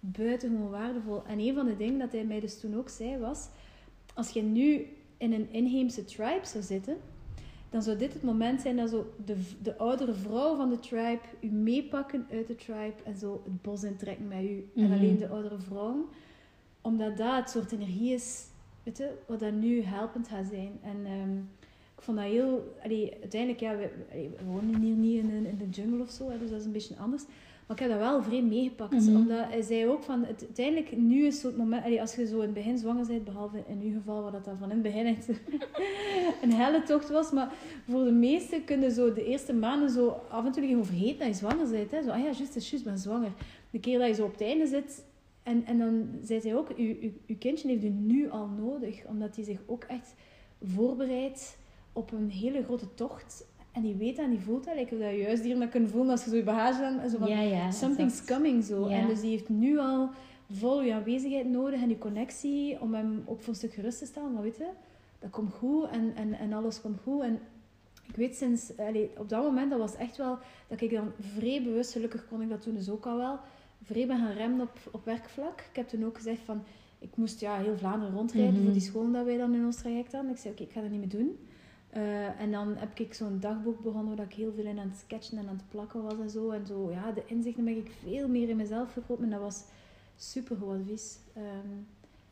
buitengewoon 0.00 0.70
waardevol. 0.70 1.22
En 1.26 1.38
een 1.38 1.54
van 1.54 1.66
de 1.66 1.76
dingen 1.76 1.98
dat 1.98 2.12
hij 2.12 2.24
mij 2.24 2.40
dus 2.40 2.60
toen 2.60 2.76
ook 2.76 2.88
zei 2.88 3.18
was... 3.18 3.48
Als 4.14 4.30
je 4.30 4.42
nu 4.42 4.86
in 5.16 5.32
een 5.32 5.52
inheemse 5.52 6.04
tribe 6.04 6.40
zou 6.46 6.64
zitten, 6.64 6.96
dan 7.70 7.82
zou 7.82 7.96
dit 7.96 8.12
het 8.12 8.22
moment 8.22 8.60
zijn 8.60 8.76
dat 8.76 8.90
zo 8.90 9.12
de, 9.24 9.36
de 9.62 9.76
oudere 9.76 10.14
vrouw 10.14 10.56
van 10.56 10.68
de 10.70 10.78
tribe 10.78 11.20
u 11.40 11.46
meepakken 11.48 12.26
uit 12.30 12.46
de 12.46 12.54
tribe 12.54 12.94
en 13.04 13.16
zo 13.16 13.40
het 13.44 13.62
bos 13.62 13.82
intrekken 13.82 14.28
met 14.28 14.42
u. 14.42 14.70
En 14.76 14.82
Mhm. 14.84 14.92
alleen 14.92 15.16
de 15.18 15.28
oudere 15.28 15.58
vrouwen. 15.58 16.04
Omdat 16.86 17.16
dat 17.16 17.36
het 17.36 17.50
soort 17.50 17.72
energie 17.72 18.12
is, 18.12 18.46
weet 18.82 18.98
je, 18.98 19.10
wat 19.26 19.40
dat 19.40 19.52
nu 19.52 19.82
helpend 19.82 20.28
gaat 20.28 20.46
zijn. 20.50 20.78
En 20.82 20.96
ehm, 21.04 21.36
ik 21.96 22.02
vond 22.02 22.16
dat 22.16 22.26
heel... 22.26 22.76
allee, 22.84 23.16
uiteindelijk, 23.20 23.60
ja, 23.60 23.76
we, 23.76 23.90
allee, 24.10 24.30
we 24.38 24.44
wonen 24.44 24.80
hier 24.80 24.94
niet 24.94 25.18
in, 25.18 25.46
in 25.46 25.58
de 25.58 25.68
jungle 25.68 26.02
of 26.02 26.10
zo. 26.10 26.30
Hè, 26.30 26.38
dus 26.38 26.50
dat 26.50 26.60
is 26.60 26.66
een 26.66 26.72
beetje 26.72 26.96
anders. 26.96 27.22
Maar 27.66 27.76
ik 27.76 27.82
heb 27.82 27.90
dat 27.90 27.98
wel 27.98 28.22
vreemd 28.22 28.48
meegepakt. 28.48 28.92
Mhm. 28.92 29.16
Omdat 29.16 29.44
hij 29.48 29.62
zei 29.62 29.86
ook 29.86 30.02
van, 30.02 30.24
het, 30.24 30.44
uiteindelijk, 30.44 30.96
nu 30.96 31.26
is 31.26 31.40
zo 31.40 31.46
het 31.46 31.56
moment... 31.56 31.84
allee, 31.84 32.00
als 32.00 32.14
je 32.14 32.26
zo 32.26 32.36
in 32.36 32.42
het 32.42 32.54
begin 32.54 32.78
zwanger 32.78 33.06
bent, 33.06 33.24
behalve 33.24 33.62
in 33.66 33.80
uw 33.82 33.92
geval, 33.92 34.22
waar 34.22 34.32
dat 34.32 34.44
dan 34.44 34.58
van 34.58 34.70
in 34.70 34.82
het 34.82 34.82
begin 34.82 35.06
echt 35.06 35.28
een 36.42 36.52
helle 36.52 36.82
tocht 36.82 37.08
was. 37.08 37.30
Maar 37.30 37.52
voor 37.88 38.04
de 38.04 38.12
meesten 38.12 38.64
kunnen 38.64 38.90
zo 38.90 39.12
de 39.12 39.24
eerste 39.24 39.54
maanden 39.54 39.90
zo 39.90 40.20
af 40.28 40.44
en 40.44 40.52
toe 40.52 40.62
even 40.62 40.86
vergeten 40.86 41.18
dat 41.18 41.28
je 41.28 41.34
zwanger 41.34 41.70
bent. 41.70 41.90
Hè. 41.90 42.02
Zo, 42.02 42.10
ah 42.10 42.18
ja, 42.18 42.24
juist, 42.24 42.70
juist, 42.70 42.84
ben 42.84 42.98
zwanger. 42.98 43.32
De 43.70 43.80
keer 43.80 43.98
dat 43.98 44.08
je 44.08 44.14
zo 44.14 44.24
op 44.24 44.32
het 44.32 44.40
einde 44.40 44.66
zit... 44.66 45.04
En, 45.46 45.64
en 45.64 45.78
dan 45.78 46.08
zei 46.22 46.40
zij 46.40 46.56
ook, 46.56 46.68
uw, 46.68 46.94
uw, 47.00 47.10
uw 47.26 47.36
kindje 47.38 47.68
heeft 47.68 47.84
u 47.84 47.88
nu 47.88 48.30
al 48.30 48.46
nodig. 48.46 49.04
Omdat 49.04 49.36
hij 49.36 49.44
zich 49.44 49.60
ook 49.66 49.84
echt 49.84 50.14
voorbereidt 50.62 51.58
op 51.92 52.12
een 52.12 52.30
hele 52.30 52.64
grote 52.64 52.94
tocht. 52.94 53.46
En 53.72 53.82
die 53.82 53.94
weet 53.94 54.18
en 54.18 54.30
die 54.30 54.40
voelt 54.40 54.64
dat. 54.64 54.74
Like, 54.74 54.98
dat 54.98 55.10
je 55.10 55.16
juist 55.16 55.42
hier 55.42 55.58
dat 55.58 55.68
kunnen 55.68 55.90
voelen 55.90 56.10
als 56.10 56.24
je 56.24 56.30
zo 56.30 56.36
je 56.36 56.42
bagage 56.42 56.84
aan... 56.84 57.10
Zo 57.10 57.18
van, 57.18 57.28
ja, 57.28 57.40
ja. 57.40 57.70
Something's 57.70 58.20
exact. 58.20 58.32
coming 58.32 58.64
zo. 58.64 58.88
Ja. 58.88 58.96
En 58.96 59.06
dus 59.06 59.20
die 59.20 59.30
heeft 59.30 59.48
nu 59.48 59.78
al 59.78 60.10
vol 60.50 60.82
je 60.82 60.94
aanwezigheid 60.94 61.50
nodig 61.50 61.82
en 61.82 61.88
je 61.88 61.98
connectie 61.98 62.80
om 62.80 62.94
hem 62.94 63.22
ook 63.26 63.40
voor 63.40 63.48
een 63.48 63.58
stuk 63.58 63.72
gerust 63.72 63.98
te 63.98 64.06
stellen. 64.06 64.32
Maar 64.32 64.42
weet 64.42 64.56
je, 64.56 64.68
dat 65.18 65.30
komt 65.30 65.52
goed 65.52 65.88
en, 65.90 66.14
en, 66.14 66.32
en 66.32 66.52
alles 66.52 66.80
komt 66.80 67.00
goed. 67.00 67.22
En 67.22 67.38
ik 68.08 68.16
weet 68.16 68.36
sinds, 68.36 68.76
allee, 68.76 69.10
op 69.18 69.28
dat 69.28 69.42
moment, 69.42 69.70
dat 69.70 69.78
was 69.78 69.96
echt 69.96 70.16
wel, 70.16 70.38
dat 70.68 70.80
ik 70.80 70.90
dan 70.90 71.12
vrij 71.20 71.62
bewust, 71.62 71.92
gelukkig 71.92 72.28
kon 72.28 72.42
ik 72.42 72.48
dat 72.48 72.62
toen 72.62 72.74
dus 72.74 72.90
ook 72.90 73.06
al 73.06 73.16
wel, 73.16 73.38
vrij 73.86 74.06
ben 74.06 74.18
gaan 74.18 74.32
remmen 74.32 74.60
op, 74.60 74.78
op 74.90 75.04
werkvlak. 75.04 75.60
Ik 75.70 75.76
heb 75.76 75.88
toen 75.88 76.04
ook 76.04 76.16
gezegd 76.16 76.40
van, 76.44 76.62
ik 76.98 77.16
moest 77.16 77.40
ja, 77.40 77.56
heel 77.56 77.76
Vlaanderen 77.78 78.14
rondrijden 78.14 78.54
Mhm. 78.54 78.62
voor 78.62 78.72
die 78.72 78.80
school 78.80 79.10
dat 79.12 79.24
wij 79.24 79.36
dan 79.36 79.54
in 79.54 79.64
ons 79.64 79.76
traject 79.76 80.12
hadden. 80.12 80.30
Ik 80.30 80.36
zei, 80.38 80.52
oké, 80.54 80.62
ik 80.62 80.70
ga 80.72 80.80
dat 80.80 80.90
niet 80.90 80.98
meer 81.00 81.08
doen. 81.08 81.38
Eh, 81.90 82.40
en 82.40 82.50
dan 82.50 82.76
heb 82.76 82.98
ik 82.98 83.14
zo'n 83.14 83.40
dagboek 83.40 83.82
begonnen 83.82 84.16
waar 84.16 84.26
ik 84.26 84.32
heel 84.34 84.52
veel 84.52 84.64
in 84.64 84.78
aan 84.78 84.88
het 84.88 84.98
sketchen 84.98 85.38
en 85.38 85.48
aan 85.48 85.56
het 85.56 85.68
plakken 85.70 86.02
was 86.02 86.18
en 86.18 86.30
zo. 86.30 86.50
En 86.50 86.66
zo, 86.66 86.90
ja, 86.90 87.12
de 87.12 87.22
inzichten 87.26 87.64
ben 87.64 87.76
ik 87.76 87.90
veel 88.02 88.28
meer 88.28 88.48
in 88.48 88.56
mezelf 88.56 88.92
gekomen. 88.92 89.24
En 89.24 89.30
dat 89.30 89.40
was 89.40 89.64
super 90.16 90.56
goed 90.56 90.68
advies. 90.80 91.18
Ehm, 91.34 91.68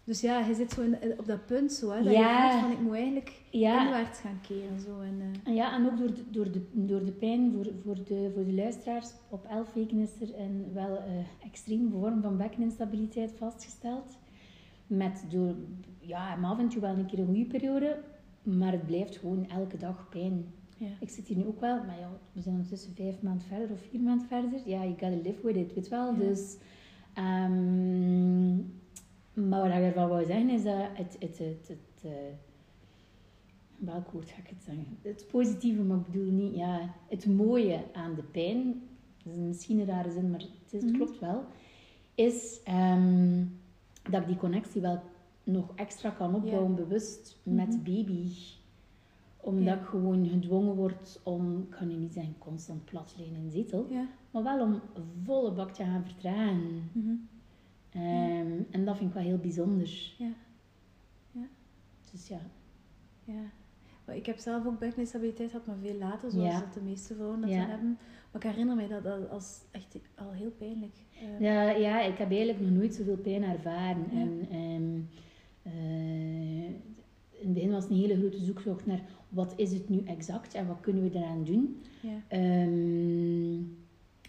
dus 0.05 0.21
ja, 0.21 0.41
je 0.47 0.55
zit 0.55 0.73
zo 0.73 0.81
in, 0.83 0.97
op 1.19 1.27
dat 1.27 1.47
punt 1.47 1.73
zo, 1.73 1.91
hè, 1.91 2.03
dat 2.03 2.13
Ja. 2.13 2.45
je 2.45 2.51
voelt 2.51 2.63
van, 2.63 2.73
ik 2.73 2.81
moet 2.81 2.95
eigenlijk 2.95 3.33
Ja, 3.51 3.85
inwaarts 3.85 4.19
gaan 4.21 4.41
keren. 4.49 4.81
Zo. 4.81 5.01
En, 5.01 5.21
eh, 5.21 5.27
En 5.49 5.55
ja, 5.55 5.75
en 5.77 5.87
ook 5.87 5.99
door 5.99 6.15
de, 6.15 6.23
door 6.31 6.51
de, 6.53 6.63
door 6.73 7.05
de 7.05 7.13
pijn 7.13 7.53
voor, 7.53 7.67
voor, 7.85 7.95
de, 8.05 8.31
voor 8.35 8.45
de 8.45 8.53
luisteraars. 8.55 9.11
Op 9.31 9.45
11 9.51 9.73
weken 9.73 9.99
is 9.99 10.11
er 10.21 10.39
een 10.41 10.67
wel 10.73 10.97
eh 10.97 11.47
extreme 11.47 11.91
vorm 11.91 12.23
van 12.23 12.37
bekkeninstabiliteit 12.37 13.33
vastgesteld. 13.37 14.19
Met 14.87 15.25
door, 15.31 15.55
ja, 16.01 16.39
af 16.43 16.59
en 16.59 16.69
toe 16.69 16.81
wel 16.81 16.97
een 16.97 17.07
keer 17.07 17.19
een 17.19 17.27
goede 17.27 17.45
periode. 17.47 17.99
Maar 18.43 18.73
het 18.73 18.87
blijft 18.87 19.17
gewoon 19.17 19.49
elke 19.49 19.77
dag 19.77 20.09
pijn. 20.11 20.45
ja. 20.79 20.87
Ik 21.01 21.09
zit 21.11 21.27
hier 21.27 21.37
nu 21.37 21.47
ook 21.47 21.61
wel, 21.61 21.77
maar 21.77 21.99
ja, 22.01 22.11
we 22.33 22.41
zijn 22.41 22.55
ondertussen 22.55 22.95
vijf 22.95 23.23
maanden 23.23 23.47
verder 23.47 23.71
of 23.71 23.81
vier 23.91 24.01
maanden 24.01 24.27
verder. 24.27 24.61
Ja, 24.65 24.79
you 24.83 24.91
gotta 24.91 25.17
live 25.23 25.41
with 25.47 25.57
it, 25.57 25.75
weet 25.75 25.89
wel. 25.89 26.17
Dus, 26.17 26.57
ehm, 27.15 28.59
maar 29.35 29.61
wat 29.61 29.79
ik 29.79 29.83
ervan 29.85 30.09
wou 30.09 30.25
zeggen 30.25 30.49
is 30.51 30.63
dat 30.65 30.75
het, 30.93 31.17
het, 31.21 31.39
het, 31.39 31.69
het, 31.69 32.13
welk 33.77 34.11
woord 34.11 34.31
ga 34.31 34.39
ik 34.39 34.49
het 34.49 34.63
zeggen? 34.63 34.87
Het 35.03 35.27
positieve, 35.31 35.83
maar 35.83 35.97
ik 35.99 36.07
bedoel 36.07 36.31
niet, 36.33 36.55
ja, 36.55 36.95
het 37.09 37.27
mooie 37.27 37.85
aan 37.93 38.15
de 38.15 38.23
pijn, 38.23 38.83
dat 39.25 39.33
is 39.33 39.39
misschien 39.39 39.79
een 39.79 39.87
rare 39.87 40.11
zin, 40.11 40.31
maar 40.31 40.41
het, 40.41 40.73
is, 40.73 40.83
Mhm. 40.85 40.93
klopt 40.95 41.19
wel, 41.19 41.45
is 42.15 42.61
ehm, 42.65 43.45
dat 44.11 44.21
ik 44.21 44.27
die 44.27 44.37
connectie 44.37 44.81
wel 44.81 45.01
nog 45.45 45.73
extra 45.75 46.11
kan 46.11 46.35
opbouwen, 46.35 46.75
bewust, 46.75 47.39
met 47.43 47.69
Mhm. 47.69 47.83
baby 47.83 48.29
omdat 49.41 49.65
Ja. 49.65 49.75
ik 49.81 49.85
gewoon 49.87 50.29
gedwongen 50.29 50.75
word 50.75 51.21
om, 51.25 51.59
ik 51.59 51.71
kan 51.71 51.89
nu 51.89 51.95
niet 51.95 52.13
zeggen 52.13 52.35
constant 52.39 52.85
plat 52.85 53.15
liggen 53.19 53.37
in 53.37 53.51
zetel, 53.51 53.87
Ja. 53.91 54.07
maar 54.31 54.43
wel 54.43 54.63
om 54.63 54.81
volle 55.25 55.53
bak 55.53 55.71
te 55.71 55.83
gaan 55.85 56.05
vertragen. 56.05 56.91
Ehm, 57.95 58.53
En 58.71 58.85
dat 58.85 58.97
vind 58.97 59.09
ik 59.09 59.15
wel 59.15 59.23
heel 59.25 59.39
bijzonder. 59.39 60.15
Ja. 60.19 60.33
Ja. 61.33 61.47
Dus 62.13 62.29
ja. 62.29 62.41
Ja. 63.25 63.43
Maar 64.05 64.17
ik 64.17 64.27
heb 64.27 64.39
zelf 64.39 64.67
ook 64.67 64.79
bekkeninstabiliteit 64.79 65.51
gehad, 65.51 65.67
maar 65.67 65.77
veel 65.83 65.99
later, 65.99 66.31
zoals 66.31 66.53
Ja. 66.53 66.61
dat 66.61 66.75
de 66.75 66.81
meeste 66.83 67.15
vrouwen 67.15 67.41
dat 67.41 67.51
hebben. 67.51 67.99
Maar 68.33 68.43
ik 68.45 68.51
herinner 68.51 68.77
mij 68.77 68.89
dat, 68.89 69.29
als 69.31 69.61
echt 69.71 69.97
al 70.15 70.31
heel 70.33 70.51
pijnlijk. 70.51 70.95
Eh, 71.21 71.41
Ja, 71.41 71.71
ja, 71.71 72.01
ik 72.03 72.19
heb 72.19 72.29
eigenlijk 72.31 72.61
nog 72.61 72.71
nooit 72.71 72.95
zoveel 72.95 73.17
pijn 73.17 73.43
ervaren. 73.43 74.07
En, 74.11 74.47
ehm, 74.51 75.01
eh, 75.63 76.65
in 77.31 77.45
het 77.51 77.53
begin 77.55 77.71
was 77.71 77.83
het 77.83 77.93
een 77.93 77.99
hele 77.99 78.17
grote 78.17 78.39
zoektocht 78.45 78.87
naar 78.87 79.03
wat 79.29 79.53
is 79.57 79.73
het 79.73 79.89
nu 79.89 80.03
exact 80.05 80.55
en 80.55 80.67
wat 80.67 80.81
kunnen 80.81 81.03
we 81.03 81.19
eraan 81.19 81.45
doen. 81.45 81.83
ja. 82.01 82.23
Ehm, 82.29 83.59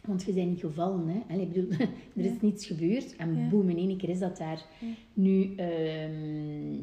want 0.08 0.24
je 0.24 0.34
bent 0.34 0.50
niet 0.50 0.60
gevallen, 0.60 1.08
hè. 1.08 1.20
Allee, 1.30 1.46
ik 1.46 1.54
bedoel, 1.54 1.72
er 2.16 2.26
is 2.26 2.32
Ja. 2.32 2.38
niets 2.42 2.66
gebeurd 2.66 3.16
en 3.16 3.36
Ja. 3.36 3.50
boem, 3.50 3.70
in 3.70 3.78
één 3.78 3.98
keer 3.98 4.10
is 4.10 4.20
dat 4.20 4.38
daar. 4.38 4.66
Ja. 4.82 4.88
Nu, 5.14 5.56
ehm, 5.56 6.76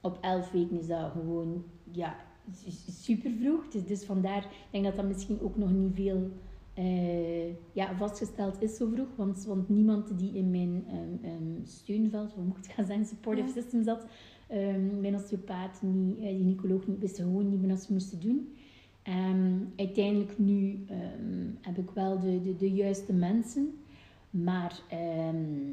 op 0.00 0.18
elf 0.20 0.50
weken 0.50 0.78
is 0.80 0.86
dat 0.86 1.10
gewoon, 1.12 1.64
ja, 1.90 2.16
super 2.88 3.30
vroeg. 3.40 3.68
Dus, 3.68 3.84
dus 3.86 4.04
vandaar, 4.04 4.42
ik 4.42 4.68
denk 4.70 4.84
dat 4.84 4.96
dat 4.96 5.06
misschien 5.08 5.40
ook 5.40 5.56
nog 5.56 5.72
niet 5.72 5.94
veel 5.94 6.30
eh, 6.74 7.48
ja, 7.72 7.96
vastgesteld 7.96 8.62
is 8.62 8.76
zo 8.76 8.88
vroeg. 8.94 9.08
Want, 9.16 9.44
want 9.44 9.68
niemand 9.68 10.18
die 10.18 10.34
in 10.34 10.50
mijn 10.50 10.84
ehm, 10.88 11.24
ehm, 11.32 11.64
steunveld, 11.64 12.32
hoe 12.32 12.44
moet 12.44 12.66
ik 12.66 12.72
gaan 12.72 12.86
zeggen, 12.86 13.06
supportive 13.06 13.48
system 13.60 13.82
zat, 13.82 14.06
mijn 15.00 15.14
osteopaat, 15.14 15.82
niet, 15.82 16.18
eh, 16.18 16.24
gynaecoloog 16.28 16.86
niet, 16.86 16.98
wisten 16.98 17.24
gewoon 17.24 17.48
niet 17.48 17.60
meer 17.60 17.68
wat 17.70 17.80
ze 17.82 17.92
moesten 17.92 18.20
doen. 18.20 18.48
Ehm, 19.08 19.56
uiteindelijk 19.76 20.38
nu 20.38 20.84
ehm, 20.88 21.46
heb 21.60 21.78
ik 21.78 21.90
wel 21.90 22.18
de, 22.20 22.42
de, 22.42 22.56
de 22.56 22.70
juiste 22.72 23.12
mensen. 23.12 23.78
Maar 24.30 24.80
ehm, 24.88 25.72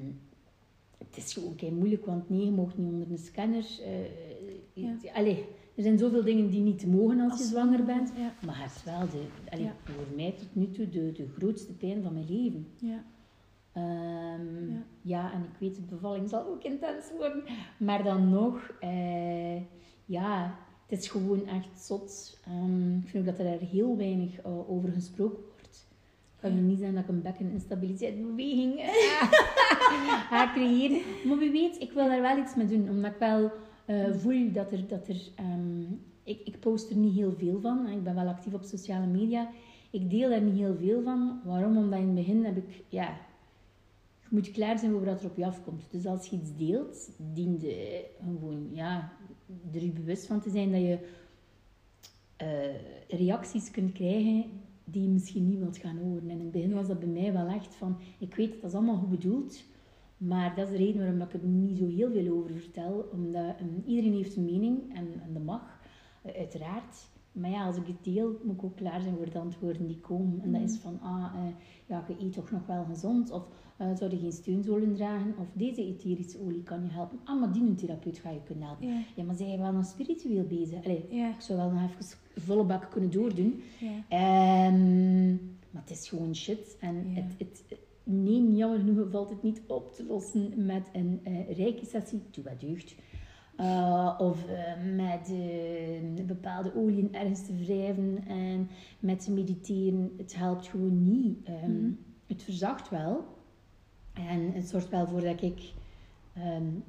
het 0.97 1.17
is 1.17 1.33
gewoon 1.33 1.55
kei 1.55 1.71
moeilijk, 1.71 2.05
want 2.05 2.29
nee, 2.29 2.45
je 2.45 2.51
mag 2.51 2.77
niet 2.77 2.91
onder 2.93 3.11
een 3.11 3.17
scanner. 3.17 3.65
eh, 3.83 4.23
Ja. 4.73 4.95
allee, 5.13 5.45
er 5.75 5.83
zijn 5.83 5.97
zoveel 5.97 6.23
dingen 6.23 6.49
die 6.49 6.61
niet 6.61 6.85
mogen 6.87 7.19
als, 7.19 7.39
je 7.39 7.45
zwanger 7.45 7.85
bent. 7.85 8.11
Ja. 8.17 8.33
Maar 8.45 8.61
het 8.63 8.71
is 8.75 8.83
wel 8.83 8.99
de, 9.09 9.25
allee, 9.49 9.63
Ja. 9.65 9.75
voor 9.83 10.15
mij 10.15 10.31
tot 10.31 10.55
nu 10.55 10.69
toe 10.71 10.89
de, 10.89 11.11
de 11.11 11.27
grootste 11.37 11.73
pijn 11.73 12.03
van 12.03 12.13
mijn 12.13 12.25
leven. 12.29 12.67
Ja. 12.79 13.03
Ja. 13.73 14.83
ja. 15.01 15.33
en 15.33 15.43
ik 15.43 15.59
weet, 15.59 15.75
de 15.75 15.81
bevalling 15.81 16.29
zal 16.29 16.45
ook 16.47 16.63
intens 16.63 17.11
worden. 17.17 17.43
Maar 17.77 18.03
dan 18.03 18.29
nog, 18.29 18.71
eh, 18.79 19.55
ja, 20.05 20.59
het 20.87 20.99
is 20.99 21.07
gewoon 21.07 21.47
echt 21.47 21.79
zot. 21.85 22.39
Ehm, 22.45 22.97
ik 22.97 23.07
vind 23.07 23.27
ook 23.29 23.37
dat 23.37 23.45
er 23.45 23.59
heel 23.59 23.97
weinig 23.97 24.39
eh, 24.41 24.69
over 24.71 24.91
gesproken 24.91 25.43
wordt. 25.51 25.87
Ik 26.35 26.41
kan 26.41 26.49
Ja. 26.51 26.55
je 26.55 26.61
niet 26.61 26.77
zeggen 26.77 26.95
dat 26.95 27.03
ik 27.03 27.09
een 27.09 27.21
bekkeninstabiliteitsbeweging 27.21 28.73
ga 30.29 30.51
creëren. 30.53 31.01
Maar 31.27 31.37
wie 31.37 31.51
weet, 31.51 31.81
ik 31.81 31.91
wil 31.91 32.07
daar 32.07 32.21
wel 32.21 32.37
iets 32.37 32.55
mee 32.55 32.67
doen. 32.67 32.89
Omdat 32.89 33.11
ik 33.11 33.17
wel 33.19 33.51
eh, 33.85 34.05
voel 34.13 34.51
dat 34.51 34.71
er... 34.71 34.87
Dat 34.87 35.07
er 35.07 35.21
ehm, 35.35 35.81
ik, 36.23 36.41
ik 36.45 36.59
post 36.59 36.89
er 36.89 36.95
niet 36.95 37.13
heel 37.15 37.33
veel 37.37 37.59
van. 37.61 37.87
Ik 37.87 38.03
ben 38.03 38.15
wel 38.15 38.27
actief 38.27 38.53
op 38.53 38.63
sociale 38.63 39.05
media. 39.07 39.49
Ik 39.89 40.09
deel 40.09 40.29
daar 40.29 40.41
niet 40.41 40.57
heel 40.57 40.75
veel 40.79 41.01
van. 41.03 41.39
Waarom? 41.43 41.77
Omdat 41.77 41.99
in 41.99 42.05
het 42.05 42.15
begin 42.15 42.45
heb 42.45 42.57
ik... 42.57 42.83
Ja, 42.89 43.17
je 44.21 44.27
moet 44.29 44.51
klaar 44.51 44.79
zijn 44.79 44.91
voor 44.91 45.05
wat 45.05 45.19
er 45.21 45.29
op 45.29 45.37
je 45.37 45.45
afkomt. 45.45 45.83
Dus 45.91 46.05
als 46.05 46.27
je 46.27 46.35
iets 46.35 46.55
deelt, 46.57 47.09
dient 47.33 47.61
je 47.61 48.05
gewoon 48.23 48.67
ja, 48.71 49.11
er 49.73 49.83
je 49.83 49.91
bewust 49.91 50.25
van 50.25 50.41
te 50.41 50.49
zijn 50.49 50.71
dat 50.71 50.81
je 50.81 50.99
eh, 52.35 53.17
reacties 53.19 53.71
kunt 53.71 53.91
krijgen 53.91 54.45
die 54.85 55.01
je 55.01 55.09
misschien 55.09 55.49
niet 55.49 55.59
wilt 55.59 55.77
gaan 55.77 55.97
horen. 55.97 56.29
En 56.29 56.29
in 56.29 56.39
het 56.39 56.51
begin 56.51 56.73
was 56.73 56.87
dat 56.87 56.99
bij 56.99 57.07
mij 57.07 57.33
wel 57.33 57.47
echt 57.47 57.75
van... 57.75 57.97
Ik 58.19 58.35
weet, 58.35 58.61
dat 58.61 58.69
is 58.69 58.75
allemaal 58.75 58.97
goed 58.97 59.09
bedoeld. 59.09 59.63
Maar 60.17 60.55
dat 60.55 60.65
is 60.65 60.77
de 60.77 60.83
reden 60.85 61.01
waarom 61.01 61.21
ik 61.21 61.33
er 61.33 61.47
niet 61.47 61.77
zo 61.77 61.87
heel 61.87 62.11
veel 62.11 62.37
over 62.37 62.55
vertel. 62.55 63.09
Omdat 63.11 63.55
ehm, 63.57 63.79
iedereen 63.85 64.13
heeft 64.13 64.35
een 64.35 64.45
mening 64.45 64.95
en, 64.95 65.07
en 65.25 65.33
dat 65.33 65.43
mag, 65.43 65.79
eh, 66.21 66.37
uiteraard. 66.37 67.07
Maar 67.31 67.49
ja, 67.49 67.65
als 67.65 67.77
ik 67.77 67.87
het 67.87 68.03
deel, 68.03 68.39
moet 68.43 68.55
ik 68.55 68.63
ook 68.63 68.75
klaar 68.75 69.01
zijn 69.01 69.15
voor 69.15 69.29
de 69.29 69.39
antwoorden 69.39 69.87
die 69.87 69.99
komen. 69.99 70.41
En 70.41 70.51
dat 70.51 70.61
is 70.61 70.77
van, 70.77 70.99
ah, 71.01 71.33
eh, 71.35 71.41
ja, 71.85 72.05
je 72.07 72.25
eet 72.25 72.33
toch 72.33 72.51
nog 72.51 72.65
wel 72.65 72.85
gezond? 72.85 73.31
Of 73.31 73.47
eh, 73.77 73.87
zou 73.95 74.11
je 74.11 74.17
geen 74.17 74.31
steunzolen 74.31 74.95
dragen? 74.95 75.35
Of 75.39 75.47
deze 75.53 75.85
etherische 75.85 76.39
olie 76.45 76.63
kan 76.63 76.83
je 76.83 76.89
helpen? 76.89 77.19
Ah, 77.23 77.39
maar 77.39 77.51
die 77.51 77.61
een 77.61 77.75
therapeut 77.75 78.17
ga 78.17 78.29
je 78.29 78.43
kunnen 78.43 78.67
helpen. 78.67 78.87
Ja. 78.87 79.01
Ja, 79.15 79.23
maar 79.23 79.35
zij 79.35 79.47
je 79.47 79.57
wel 79.57 79.71
nog 79.71 79.85
spiritueel 79.85 80.43
bezig? 80.43 80.83
Allee, 80.83 81.07
ik 81.09 81.35
zou 81.41 81.59
wel 81.59 81.71
nog 81.71 81.81
even 81.81 82.17
volle 82.35 82.63
bak 82.63 82.91
kunnen 82.91 83.11
doordoen. 83.11 83.61
Ja. 83.79 84.03
Ehm, 84.07 85.29
maar 85.71 85.81
het 85.81 85.89
is 85.89 86.09
gewoon 86.09 86.35
shit. 86.35 86.77
En 86.79 87.05
het, 87.07 87.33
het, 87.37 87.79
nee, 88.03 88.55
jammer 88.55 88.79
genoeg 88.79 89.09
valt 89.11 89.29
het 89.29 89.43
niet 89.43 89.61
op 89.67 89.93
te 89.93 90.05
lossen 90.05 90.65
met 90.65 90.89
een 90.93 91.21
uh, 91.27 91.57
rijke 91.57 91.85
sessie. 91.85 92.21
Doe 92.31 92.43
wat 92.43 92.59
deugd. 92.59 92.95
Uh, 93.59 94.15
of 94.17 94.45
uh, 94.49 94.95
met 94.95 95.31
uh, 95.31 96.25
bepaalde 96.25 96.75
oliën 96.75 97.13
ergens 97.13 97.45
te 97.45 97.55
wrijven 97.55 98.23
en 98.27 98.69
met 98.99 99.23
te 99.23 99.31
mediteren. 99.31 100.13
Het 100.17 100.35
helpt 100.35 100.67
gewoon 100.67 101.03
niet. 101.03 101.47
Um, 101.47 101.53
mm 101.53 101.61
-hmm. 101.61 101.97
Het 102.27 102.43
verzacht 102.43 102.89
wel. 102.89 103.34
En 104.15 104.51
het 104.53 104.67
zorgt 104.67 104.89
wel 104.89 105.07
voor 105.07 105.21
dat 105.21 105.41
ik 105.41 105.73
um, 106.37 106.83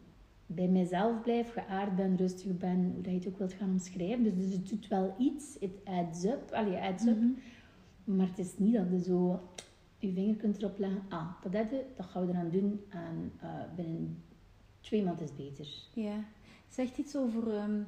bij 0.46 0.68
mezelf 0.68 1.22
blijf, 1.22 1.52
geaard 1.52 1.96
ben, 1.96 2.16
rustig 2.16 2.58
ben, 2.58 2.90
hoe 2.94 3.02
dat 3.02 3.12
je 3.12 3.18
het 3.18 3.28
ook 3.28 3.38
wilt 3.38 3.52
gaan 3.52 3.70
omschrijven. 3.70 4.22
Dus, 4.22 4.34
dus 4.34 4.52
het 4.52 4.68
doet 4.68 4.88
wel 4.88 5.14
iets. 5.18 5.56
Het 5.60 5.84
adds 5.84 6.24
up. 6.24 6.50
Allee, 6.52 6.76
adds 6.76 7.06
up. 7.06 7.16
Mm 7.16 7.36
-hmm. 8.04 8.16
Maar 8.16 8.26
het 8.26 8.38
is 8.38 8.58
niet 8.58 8.74
dat 8.74 8.90
je 8.90 9.02
zo 9.02 9.40
je 9.98 10.12
vinger 10.12 10.34
kunt 10.34 10.58
erop 10.58 10.78
leggen. 10.78 11.02
Ah, 11.08 11.42
dat 11.42 11.52
heb 11.52 11.70
je, 11.70 11.84
dat 11.96 12.06
gaan 12.06 12.26
we 12.26 12.32
eraan 12.32 12.50
doen. 12.50 12.80
En 12.88 13.32
eh, 13.40 13.48
binnen 13.76 14.22
twee 14.80 15.02
maanden 15.02 15.24
is 15.24 15.30
het 15.30 15.38
beter. 15.38 15.68
Ja. 15.94 16.24
Zegt 16.68 16.98
iets 16.98 17.16
over 17.16 17.54
ehm, 17.54 17.80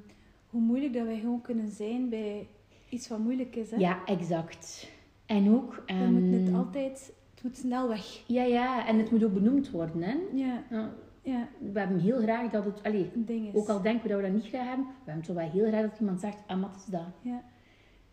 hoe 0.46 0.61
moeilijk 0.61 0.92
dat 0.92 1.07
wij 1.07 1.18
gewoon 1.18 1.40
kunnen 1.40 1.70
zijn 1.70 2.09
bij 2.09 2.48
iets 2.88 3.09
wat 3.09 3.18
moeilijk 3.18 3.57
is. 3.57 3.70
Hè? 3.70 3.77
Ja, 3.77 4.05
exact. 4.05 4.90
En 5.27 5.55
ook... 5.55 5.74
We 5.74 5.83
ehm, 5.92 6.12
moeten 6.12 6.44
het 6.44 6.55
altijd... 6.55 7.12
Het 7.38 7.46
moet 7.46 7.57
snel 7.57 7.88
weg. 7.88 8.22
Ja, 8.27 8.42
ja. 8.42 8.87
En 8.87 8.98
het 8.98 9.11
moet 9.11 9.24
ook 9.24 9.35
benoemd 9.35 9.70
worden, 9.70 10.03
hè. 10.03 10.16
Ja, 10.33 10.62
Ja, 10.70 10.90
ja. 11.22 11.48
we 11.72 11.79
hebben 11.79 11.98
heel 12.01 12.18
graag 12.20 12.51
dat 12.51 12.64
het... 12.64 12.83
Allee, 12.83 13.11
Een 13.14 13.24
ding 13.24 13.46
is. 13.48 13.55
ook 13.55 13.68
al 13.68 13.83
denken 13.83 14.03
we 14.03 14.09
dat 14.09 14.16
we 14.20 14.22
dat 14.27 14.33
niet 14.35 14.46
graag 14.46 14.66
hebben, 14.66 14.87
we 14.87 15.11
hebben 15.11 15.24
toch 15.24 15.37
wel 15.37 15.48
heel 15.51 15.66
graag 15.66 15.83
dat 15.90 15.98
iemand 16.01 16.20
zegt, 16.20 16.38
ah, 16.46 16.61
wat 16.61 16.74
is 16.77 16.85
dat? 16.85 17.07
Ja, 17.22 17.42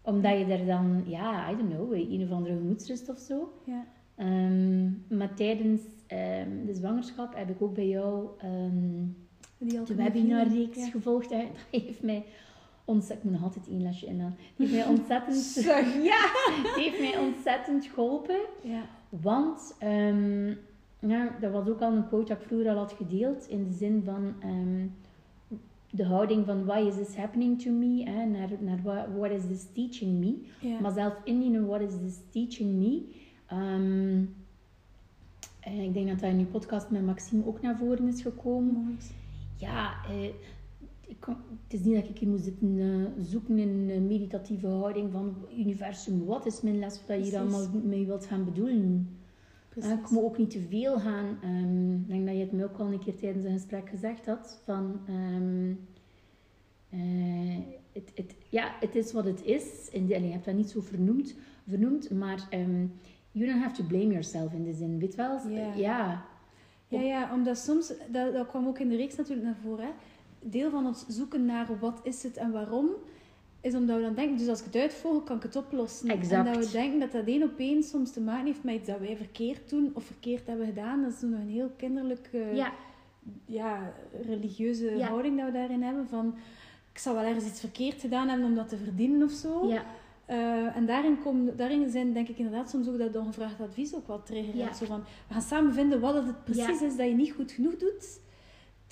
Omdat 0.01 0.37
je 0.37 0.45
er 0.45 0.65
dan, 0.65 1.03
ja, 1.05 1.49
I 1.51 1.55
don't 1.57 1.69
know, 1.73 1.91
een 1.93 2.23
of 2.23 2.31
andere 2.31 2.55
gemoedsrust 2.55 3.09
of 3.09 3.17
zo. 3.17 3.53
ja. 3.63 3.85
Ehm, 4.15 4.85
maar 5.17 5.33
tijdens 5.35 5.81
ehm, 6.07 6.65
de 6.65 6.73
zwangerschap 6.73 7.35
heb 7.35 7.49
ik 7.49 7.61
ook 7.61 7.73
bij 7.73 7.87
jou 7.87 8.27
ehm, 8.37 9.03
de 9.85 9.95
webinarreeks 9.95 10.77
Ja. 10.77 10.89
gevolgd. 10.89 11.29
Hè. 11.29 11.37
Dat 11.71 11.81
heeft 11.81 12.03
mij 12.03 12.25
ontzettend... 12.85 13.23
Ik 13.25 13.31
moet 13.31 13.39
nog 13.41 13.43
altijd 13.43 13.67
één 13.69 13.81
lesje 13.81 14.05
in. 14.05 14.17
Die 14.55 14.67
heeft 14.67 14.71
mij 14.85 14.87
ontzettend... 14.97 15.35
Zeg, 15.35 15.93
ja! 16.11 16.29
die 16.75 16.83
heeft 16.83 16.99
mij 16.99 17.17
ontzettend 17.17 17.85
geholpen. 17.85 18.39
Ja, 18.63 18.81
Want, 19.09 19.75
ehm, 19.79 20.47
ja, 20.99 21.37
dat 21.39 21.51
was 21.51 21.67
ook 21.67 21.81
al 21.81 21.91
een 21.91 22.07
quote 22.07 22.27
dat 22.27 22.37
ik 22.37 22.47
vroeger 22.47 22.69
al 22.69 22.77
had 22.77 22.91
gedeeld. 22.91 23.47
In 23.47 23.63
de 23.63 23.73
zin 23.73 24.03
van 24.03 24.33
ehm, 24.39 24.87
de 25.89 26.05
houding 26.05 26.45
van 26.45 26.65
why 26.65 26.79
is 26.87 26.95
this 26.95 27.15
happening 27.15 27.61
to 27.61 27.71
me? 27.71 28.03
Hè, 28.03 28.25
naar, 28.25 28.49
naar 28.59 28.81
what, 28.83 29.05
what 29.17 29.31
is 29.31 29.47
this 29.47 29.65
teaching 29.73 30.19
me? 30.19 30.37
Maar 30.81 30.91
zelf 30.91 31.13
indienen, 31.23 31.67
what 31.67 31.81
is 31.81 31.93
this 32.03 32.19
teaching 32.29 32.75
me? 32.77 33.03
Ehm, 33.45 34.23
en 35.59 35.79
ik 35.79 35.93
denk 35.93 36.07
dat 36.07 36.19
dat 36.19 36.29
in 36.29 36.39
je 36.39 36.45
podcast 36.45 36.89
met 36.89 37.05
Maxime 37.05 37.45
ook 37.45 37.61
naar 37.61 37.77
voren 37.77 38.07
is 38.07 38.21
gekomen. 38.21 38.73
Mooi. 38.73 38.97
Ja, 39.55 39.93
eh, 40.09 40.33
ik 41.07 41.25
het 41.63 41.73
is 41.73 41.83
niet 41.83 41.95
dat 41.95 42.09
ik 42.09 42.17
hier 42.17 42.29
moet 42.29 42.41
zitten 42.41 42.79
eh, 42.79 43.23
zoeken 43.23 43.57
in 43.57 43.89
een 43.89 44.07
meditatieve 44.07 44.67
houding 44.67 45.11
van 45.11 45.35
universum. 45.57 46.25
Wat 46.25 46.45
is 46.45 46.61
mijn 46.61 46.79
les 46.79 47.01
wat 47.07 47.17
je 47.17 47.23
hier 47.23 47.39
allemaal 47.39 47.67
mee 47.83 48.05
wilt 48.05 48.25
gaan 48.25 48.45
bedoelen? 48.45 49.09
Precies. 49.69 49.91
Eh, 49.91 49.97
ik 49.97 50.09
moet 50.09 50.23
ook 50.23 50.37
niet 50.37 50.49
te 50.49 50.61
veel 50.69 50.99
gaan. 50.99 51.37
ehm, 51.41 51.93
ik 51.93 52.07
denk 52.07 52.25
dat 52.25 52.35
je 52.35 52.41
het 52.41 52.51
me 52.51 52.63
ook 52.63 52.77
al 52.77 52.91
een 52.91 52.99
keer 52.99 53.15
tijdens 53.15 53.45
een 53.45 53.51
gesprek 53.51 53.89
gezegd 53.89 54.25
had. 54.25 54.61
Van, 54.63 54.99
ehm, 55.07 55.73
eh, 56.89 57.57
het, 57.91 58.11
het, 58.15 58.35
ja, 58.49 58.75
het 58.79 58.95
is 58.95 59.11
wat 59.11 59.25
het 59.25 59.43
is. 59.43 59.89
In 59.91 60.05
de, 60.05 60.13
je 60.21 60.31
hebt 60.31 60.45
dat 60.45 60.55
niet 60.55 60.69
zo 60.69 60.81
vernoemd, 60.81 61.35
vernoemd 61.67 62.11
maar 62.11 62.47
ehm, 62.49 62.85
you 63.31 63.45
don't 63.45 63.61
have 63.63 63.75
to 63.75 63.83
blame 63.83 64.07
yourself 64.07 64.53
in 64.53 64.63
de 64.63 64.73
zin. 64.73 64.99
Weet 64.99 65.15
wel? 65.15 65.47
Ja. 65.49 65.73
ja. 65.73 66.25
Ja, 66.87 67.01
ja, 67.01 67.33
omdat 67.33 67.57
soms, 67.57 67.93
dat, 68.11 68.33
dat 68.33 68.47
kwam 68.47 68.67
ook 68.67 68.79
in 68.79 68.89
de 68.89 68.95
reeks 68.95 69.15
natuurlijk 69.15 69.47
naar 69.47 69.57
voren, 69.63 69.85
hè. 69.85 69.91
Deel 70.51 70.69
van 70.69 70.85
ons 70.85 71.05
zoeken 71.07 71.45
naar 71.45 71.67
wat 71.79 71.99
is 72.03 72.23
het 72.23 72.37
en 72.37 72.51
waarom, 72.51 72.89
is 73.61 73.75
omdat 73.75 73.95
we 73.97 74.01
dan 74.03 74.13
denken, 74.13 74.37
dus 74.37 74.47
als 74.47 74.59
ik 74.59 74.65
het 74.65 74.75
uitvolg, 74.75 75.23
kan 75.23 75.35
ik 75.37 75.43
het 75.43 75.55
oplossen. 75.55 76.09
Exact. 76.09 76.47
En 76.47 76.53
dat 76.53 76.65
we 76.65 76.71
denken 76.71 76.99
dat 76.99 77.11
dat 77.11 77.25
één 77.25 77.43
op 77.43 77.51
één 77.59 77.83
soms 77.83 78.11
te 78.11 78.21
maken 78.21 78.45
heeft 78.45 78.63
met 78.63 78.75
iets 78.75 78.87
dat 78.87 78.99
wij 78.99 79.17
verkeerd 79.17 79.69
doen 79.69 79.91
of 79.93 80.03
verkeerd 80.03 80.47
hebben 80.47 80.65
gedaan. 80.65 81.01
Dat 81.01 81.11
is 81.11 81.21
nog 81.21 81.39
een 81.39 81.49
heel 81.49 81.71
kinderlijke, 81.77 82.37
Ja, 82.53 82.73
ja, 83.45 83.93
religieuze 84.25 84.97
Ja. 84.97 85.07
houding 85.07 85.37
dat 85.37 85.45
we 85.45 85.51
daarin 85.51 85.81
hebben. 85.83 86.07
Van, 86.07 86.35
ik 86.91 86.97
zou 86.97 87.15
wel 87.15 87.25
ergens 87.25 87.45
iets 87.45 87.59
verkeerd 87.59 88.01
gedaan 88.01 88.27
hebben 88.27 88.47
om 88.47 88.55
dat 88.55 88.69
te 88.69 88.77
verdienen 88.77 89.23
of 89.23 89.31
zo. 89.31 89.67
ja, 89.67 89.83
Eh, 90.25 90.75
en 90.77 90.85
daarin, 90.85 91.19
kom, 91.21 91.55
daarin 91.55 91.89
zijn 91.89 92.13
denk 92.13 92.27
ik 92.27 92.37
inderdaad 92.37 92.69
soms 92.69 92.87
ook 92.87 92.97
dat 92.97 93.15
ongevraagd 93.15 93.61
advies 93.61 93.95
ook 93.95 94.07
wat 94.07 94.25
triggerend. 94.25 94.69
Ja. 94.69 94.73
Zo 94.73 94.85
van, 94.85 95.03
we 95.27 95.33
gaan 95.33 95.41
samen 95.41 95.73
vinden 95.73 95.99
wat 95.99 96.13
het 96.13 96.43
precies 96.43 96.79
Ja. 96.79 96.85
is 96.85 96.95
dat 96.97 97.07
je 97.07 97.13
niet 97.13 97.31
goed 97.31 97.51
genoeg 97.51 97.75
doet. 97.77 98.19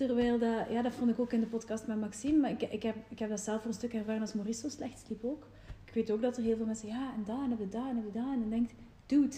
Terwijl 0.06 0.40
dat, 0.40 0.70
ja, 0.70 0.82
dat 0.82 0.94
vond 0.94 1.10
ik 1.10 1.20
ook 1.20 1.34
in 1.34 1.40
de 1.40 1.46
podcast 1.46 1.88
met 1.88 2.00
Maxime. 2.00 2.38
Maar 2.38 2.50
ik, 2.52 2.62
ik, 2.62 2.84
heb, 2.84 2.96
ik 3.10 3.20
heb 3.20 3.30
dat 3.30 3.40
zelf 3.40 3.58
voor 3.62 3.68
een 3.70 3.78
stuk 3.78 3.94
ervaren 3.94 4.22
als 4.22 4.34
Maurice 4.34 4.60
zo 4.60 4.70
slecht 4.70 5.00
sliep 5.06 5.24
ook. 5.26 5.48
Ik 5.86 5.94
weet 5.94 6.12
ook 6.12 6.22
dat 6.22 6.38
er 6.38 6.44
heel 6.44 6.56
veel 6.58 6.66
mensen 6.66 6.88
ja, 6.88 7.14
en 7.18 7.24
dat, 7.26 7.38
en 7.44 7.50
hebben 7.50 7.70
dat, 7.70 7.82
en 7.90 7.96
hebben 7.96 8.14
dat. 8.14 8.34
En 8.34 8.40
dan 8.40 8.50
denkt, 8.50 8.74
dude, 9.06 9.36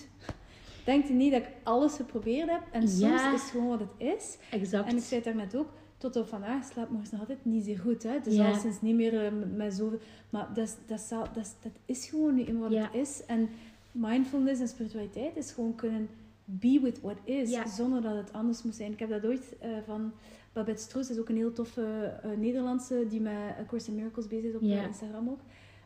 denkt 0.85 1.09
niet 1.09 1.31
dat 1.31 1.41
ik 1.41 1.49
alles 1.63 1.93
geprobeerd 1.95 2.49
heb. 2.49 2.61
En 2.71 2.81
soms 2.87 2.99
Ja. 3.21 3.33
is 3.33 3.41
het 3.41 3.49
gewoon 3.51 3.67
wat 3.67 3.79
het 3.79 3.89
is. 4.17 4.37
exact. 4.51 4.89
En 4.89 4.97
ik 4.97 5.03
zei 5.03 5.15
het 5.15 5.23
daarnet 5.23 5.55
ook, 5.55 5.69
tot 5.97 6.15
op 6.15 6.27
vandaag 6.27 6.65
slaapt 6.65 6.89
Maurice 6.89 7.11
nog 7.11 7.21
altijd 7.21 7.45
niet 7.45 7.63
zeer 7.65 7.79
goed. 7.79 8.03
Hè? 8.03 8.19
Dus 8.23 8.35
Ja. 8.35 8.47
al 8.49 8.55
sinds 8.55 8.81
niet 8.81 8.95
meer 8.95 9.25
eh, 9.25 9.31
met- 9.55 9.73
zoveel... 9.73 9.99
Maar 10.29 10.49
dat 10.53 10.67
is, 10.67 10.75
dat, 10.87 11.09
dat, 11.33 11.43
is, 11.45 11.51
dat 11.61 11.71
is 11.85 12.05
gewoon 12.09 12.35
nu 12.35 12.43
eenmaal 12.43 12.61
wat 12.63 12.71
Ja. 12.71 12.83
het 12.83 12.93
is. 12.93 13.25
En 13.25 13.49
mindfulness 13.91 14.61
en 14.61 14.67
spiritualiteit 14.67 15.37
is 15.37 15.51
gewoon 15.51 15.75
kunnen 15.75 16.09
be 16.45 16.79
with 16.83 17.01
what 17.01 17.17
is, 17.23 17.49
Ja. 17.49 17.67
zonder 17.67 18.01
dat 18.01 18.15
het 18.15 18.33
anders 18.33 18.63
moet 18.63 18.75
zijn. 18.75 18.91
Ik 18.91 18.99
heb 18.99 19.09
dat 19.09 19.25
ooit 19.25 19.55
eh, 19.59 19.69
van 19.85 20.13
Babette 20.53 20.81
Stroes, 20.81 21.09
is 21.09 21.19
ook 21.19 21.29
een 21.29 21.35
heel 21.35 21.53
toffe 21.53 22.19
eh, 22.23 22.29
Nederlandse, 22.37 23.05
die 23.09 23.21
met 23.21 23.33
A 23.33 23.63
Course 23.67 23.89
in 23.89 23.95
Miracles 23.95 24.27
bezig 24.27 24.49
is 24.49 24.55
op 24.55 24.61
Ja. 24.61 24.77
eh, 24.81 24.87
Instagram 24.87 25.29
ook. 25.29 25.39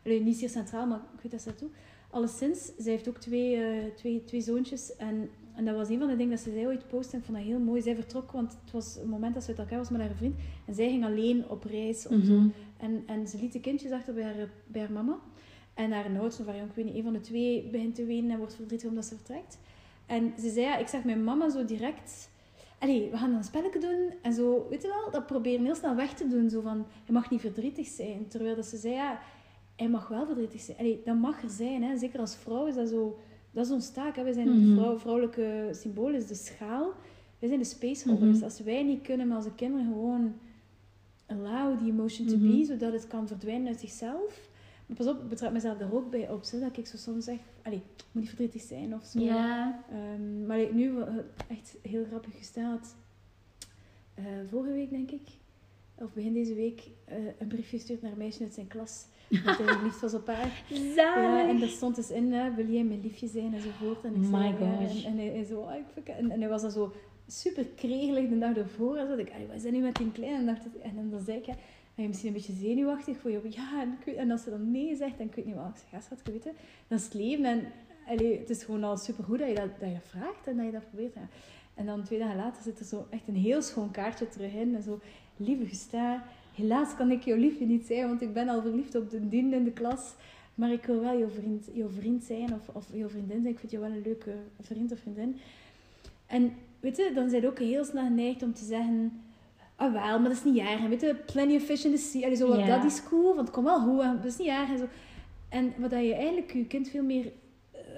Allee, 0.04 0.22
niet 0.22 0.36
zeer 0.36 0.48
centraal, 0.48 0.86
maar 0.86 1.00
ik 1.14 1.20
weet 1.22 1.32
dat 1.32 1.40
ze 1.42 1.48
dat 1.48 1.58
doet. 1.58 1.72
Alleszins, 2.10 2.72
zij 2.78 2.92
heeft 2.92 3.08
ook 3.08 3.18
twee, 3.18 3.58
twee, 3.94 4.24
twee 4.24 4.40
zoontjes. 4.40 4.96
En, 4.96 5.28
en 5.54 5.64
dat 5.64 5.74
was 5.76 5.88
een 5.88 5.98
van 5.98 6.08
de 6.08 6.16
dingen 6.16 6.30
dat 6.30 6.40
ze 6.40 6.50
zei 6.52 6.66
ooit 6.66 6.88
postte. 6.88 7.12
En 7.12 7.18
ik 7.18 7.24
vond 7.24 7.36
dat 7.38 7.46
heel 7.46 7.58
mooi. 7.58 7.82
Zij 7.82 7.94
vertrok, 7.94 8.30
want 8.32 8.56
het 8.64 8.70
was 8.72 8.96
een 8.96 9.08
moment 9.08 9.34
dat 9.34 9.42
ze 9.42 9.48
uit 9.50 9.58
elkaar 9.58 9.78
was 9.78 9.90
met 9.90 10.00
haar 10.00 10.14
vriend. 10.14 10.34
En 10.66 10.74
zij 10.74 10.88
ging 10.90 11.04
alleen 11.04 11.48
op 11.48 11.64
reis. 11.64 12.02
Zo. 12.02 12.14
Mhm. 12.16 12.48
en, 12.78 13.02
en 13.06 13.28
ze 13.28 13.38
liet 13.40 13.52
de 13.52 13.60
kindjes 13.60 13.90
achter 13.92 14.14
bij 14.14 14.22
haar, 14.22 14.48
bij 14.66 14.80
haar 14.80 14.92
mama. 14.92 15.18
En 15.74 15.92
haar 15.92 16.18
oudste 16.20 16.44
variant, 16.44 16.68
ik 16.70 16.74
weet 16.76 16.84
niet, 16.84 16.94
een 16.94 17.02
van 17.02 17.12
de 17.12 17.20
twee 17.20 17.68
begint 17.70 17.94
te 17.94 18.04
wenen 18.04 18.30
en 18.30 18.38
wordt 18.38 18.54
verdrietig 18.54 18.88
omdat 18.88 19.04
ze 19.04 19.14
vertrekt. 19.14 19.58
En 20.10 20.32
ze 20.40 20.50
zei, 20.50 20.66
ja, 20.66 20.76
ik 20.76 20.86
zag 20.88 21.04
mijn 21.04 21.24
mama 21.24 21.50
zo 21.50 21.64
direct... 21.64 22.28
Allee, 22.78 23.10
we 23.10 23.16
gaan 23.16 23.32
een 23.34 23.44
spelletje 23.44 23.78
doen. 23.80 24.12
En 24.22 24.32
zo, 24.32 24.66
weet 24.70 24.82
je 24.82 24.88
wel, 24.88 25.10
dat 25.10 25.26
proberen 25.26 25.64
heel 25.64 25.74
snel 25.74 25.94
weg 25.94 26.14
te 26.14 26.28
doen. 26.28 26.50
Zo 26.50 26.60
van, 26.60 26.86
je 27.04 27.12
mag 27.12 27.30
niet 27.30 27.40
verdrietig 27.40 27.86
zijn. 27.86 28.28
Terwijl 28.28 28.56
dat 28.56 28.66
ze 28.66 28.76
zei, 28.76 28.94
ja, 28.94 29.20
hij 29.76 29.88
mag 29.88 30.08
wel 30.08 30.26
verdrietig 30.26 30.60
zijn. 30.60 30.78
Allee, 30.78 31.00
dat 31.04 31.16
mag 31.16 31.42
er 31.42 31.50
zijn, 31.50 31.82
hè. 31.82 31.96
Zeker 31.98 32.20
als 32.20 32.36
vrouw 32.36 32.66
is 32.66 32.74
dat 32.74 32.88
zo... 32.88 33.18
Dat 33.50 33.64
is 33.66 33.70
ons 33.72 33.90
taak, 33.92 34.16
hè. 34.16 34.22
Wij 34.22 34.32
zijn 34.32 34.48
Mhm. 34.48 34.58
een 34.70 34.76
vrouw, 34.76 34.98
vrouwelijke 34.98 35.68
symbool, 35.72 36.14
is 36.14 36.26
de 36.26 36.34
schaal. 36.34 36.92
Wij 37.38 37.48
zijn 37.48 37.60
de 37.60 37.66
spaceholders. 37.66 38.36
Mhm. 38.36 38.44
Als 38.44 38.60
wij 38.60 38.82
niet 38.82 39.02
kunnen 39.02 39.28
met 39.28 39.36
onze 39.36 39.54
kinderen 39.54 39.86
gewoon 39.86 40.34
allow 41.26 41.78
the 41.78 41.84
emotion 41.84 42.26
to 42.26 42.36
Mhm. 42.36 42.56
be, 42.58 42.64
zodat 42.64 42.92
het 42.92 43.06
kan 43.06 43.26
verdwijnen 43.28 43.68
uit 43.68 43.80
zichzelf. 43.80 44.48
Maar 44.90 44.98
pas 44.98 45.06
op, 45.14 45.22
ik 45.22 45.28
betrap 45.28 45.52
mezelf 45.52 45.78
daar 45.78 45.92
ook 45.92 46.10
bij 46.10 46.28
op, 46.30 46.44
zo, 46.44 46.60
dat 46.60 46.76
ik 46.76 46.86
zo 46.86 46.96
soms 46.96 47.24
zeg, 47.24 47.38
allee, 47.62 47.78
ik 47.78 48.04
moet 48.12 48.22
niet 48.22 48.28
verdrietig 48.28 48.62
zijn 48.62 48.94
of 48.94 49.04
zo. 49.04 49.20
Ja, 49.20 49.82
Ehm, 49.90 50.46
maar 50.46 50.58
ik 50.58 50.72
nu 50.72 50.92
echt 51.48 51.76
heel 51.82 52.04
grappig 52.04 52.36
gesteld. 52.36 52.94
Eh, 54.14 54.24
vorige 54.50 54.72
week, 54.72 54.90
denk 54.90 55.10
ik, 55.10 55.28
of 55.94 56.12
begin 56.12 56.32
deze 56.32 56.54
week, 56.54 56.88
eh, 57.04 57.16
een 57.38 57.46
briefje 57.48 57.76
gestuurd 57.78 58.02
naar 58.02 58.12
een 58.12 58.18
meisje 58.18 58.42
uit 58.42 58.54
zijn 58.54 58.66
klas. 58.66 59.04
Dat 59.44 59.56
hij 59.56 59.66
verliefd 59.66 60.00
was 60.00 60.14
op 60.14 60.26
haar. 60.26 60.62
Ja, 60.96 61.48
en 61.48 61.58
daar 61.60 61.68
stond 61.68 61.96
dus 61.96 62.10
in, 62.10 62.54
wil 62.56 62.66
jij 62.68 62.84
mijn 62.84 63.00
liefje 63.00 63.28
zijn 63.28 63.54
enzovoort. 63.54 64.04
En 64.04 64.14
ik 64.14 64.20
My 64.20 64.28
zei, 64.30 64.52
gosh. 64.56 65.04
en, 65.04 65.10
en 65.12 65.16
hij, 65.16 65.26
hij 65.28 65.44
zo, 65.44 65.62
ah, 65.62 65.76
ik 65.94 66.08
en, 66.08 66.30
en 66.30 66.40
hij 66.40 66.48
was 66.48 66.62
dan 66.62 66.70
zo 66.70 66.92
super 67.26 67.64
kregelig 67.64 68.28
de 68.28 68.38
dag 68.38 68.56
ervoor. 68.56 68.96
En 68.96 69.06
zo 69.06 69.16
dacht 69.16 69.28
ik, 69.28 69.34
"Allee, 69.34 69.46
wat 69.46 69.56
is 69.56 69.62
dat 69.62 69.72
nu 69.72 69.78
met 69.80 69.96
die 69.96 70.12
kleine? 70.12 70.36
En, 70.38 70.46
dacht 70.46 70.64
en 70.82 70.94
dan, 70.94 71.10
dan 71.10 71.20
zei 71.20 71.38
ik, 71.38 71.44
ja, 71.44 71.54
ben 72.00 72.08
je 72.08 72.14
misschien 72.14 72.34
een 72.34 72.46
beetje 72.46 72.68
zenuwachtig 72.68 73.18
voor 73.18 73.30
je? 73.30 73.40
Ja, 73.48 73.86
en, 74.16 74.30
als 74.30 74.42
ze 74.42 74.50
dan 74.50 74.70
nee 74.70 74.96
zegt, 74.96 75.18
dan 75.18 75.26
ik 75.26 75.34
weet 75.34 75.44
niet 75.44 75.54
wat. 75.54 75.84
Ik 75.86 75.92
ja, 75.92 76.00
schat. 76.00 76.24
Dat 76.24 76.98
is 76.98 77.04
het 77.04 77.14
leven. 77.14 77.44
En 77.44 77.64
allee, 78.06 78.38
het 78.38 78.50
is 78.50 78.62
gewoon 78.64 78.84
al 78.84 78.96
supergoed 78.96 79.38
dat 79.38 79.48
je 79.48 79.54
dat, 79.54 79.80
dat 79.80 79.90
je 79.90 80.00
vraagt 80.00 80.46
en 80.46 80.56
dat 80.56 80.66
je 80.66 80.72
dat 80.72 80.88
probeert. 80.88 81.14
En 81.74 81.86
dan 81.86 82.02
twee 82.04 82.18
dagen 82.18 82.36
later 82.36 82.62
zit 82.62 82.78
er 82.78 82.84
zo 82.84 83.06
echt 83.10 83.28
een 83.28 83.36
heel 83.36 83.62
schoon 83.62 83.90
kaartje 83.90 84.28
terug 84.28 84.52
in. 84.52 84.74
En 84.74 84.82
zo, 84.82 85.00
lieve 85.36 85.66
Gusta, 85.66 86.24
helaas 86.54 86.96
kan 86.96 87.10
ik 87.10 87.22
jouw 87.22 87.36
liefje 87.36 87.66
niet 87.66 87.86
zijn, 87.86 88.08
want 88.08 88.22
ik 88.22 88.32
ben 88.32 88.48
al 88.48 88.62
verliefd 88.62 88.94
op 88.94 89.10
de 89.10 89.28
dien 89.28 89.52
in 89.52 89.64
de 89.64 89.72
klas. 89.72 90.14
Maar 90.54 90.72
ik 90.72 90.84
wil 90.84 91.00
wel 91.00 91.18
jouw 91.18 91.28
vriend, 91.28 91.68
jouw 91.72 91.88
vriend 91.88 92.24
zijn 92.24 92.52
of, 92.52 92.68
of 92.72 92.88
jouw 92.92 93.08
vriendin 93.08 93.40
zijn. 93.40 93.52
Ik 93.52 93.58
vind 93.58 93.72
jou 93.72 93.84
wel 93.84 93.92
een 93.92 94.02
leuke 94.02 94.34
vriend 94.60 94.92
of 94.92 94.98
vriendin. 94.98 95.36
En 96.26 96.52
weet 96.80 96.96
je, 96.96 97.10
dan 97.14 97.30
zijn 97.30 97.42
je 97.42 97.48
ook 97.48 97.58
heel 97.58 97.84
snel 97.84 98.04
geneigd 98.04 98.42
om 98.42 98.54
te 98.54 98.64
zeggen... 98.64 99.22
Ah 99.80 99.92
wel, 99.92 100.18
maar 100.20 100.28
dat 100.28 100.32
is 100.38 100.44
niet 100.44 100.58
erg. 100.58 100.80
En 100.80 100.88
weet 100.88 101.00
je, 101.00 101.14
plenty 101.32 101.54
of 101.54 101.62
fish 101.62 101.84
in 101.84 101.90
the 101.90 101.96
sea. 101.98 102.22
Allee, 102.24 102.36
zo. 102.36 102.66
Dat 102.66 102.84
is 102.84 103.02
cool, 103.02 103.24
want 103.24 103.40
het 103.40 103.50
komt 103.50 103.66
wel 103.66 103.80
goed. 103.80 104.00
En 104.00 104.16
dat 104.16 104.24
is 104.24 104.36
niet 104.36 104.48
erg. 104.48 104.70
En, 104.70 104.78
zo. 104.78 104.86
en 105.48 105.72
wat 105.78 105.90
dat 105.90 106.04
je 106.04 106.14
eigenlijk 106.14 106.52
je 106.52 106.66
kind 106.66 106.88
veel 106.88 107.02
meer 107.02 107.32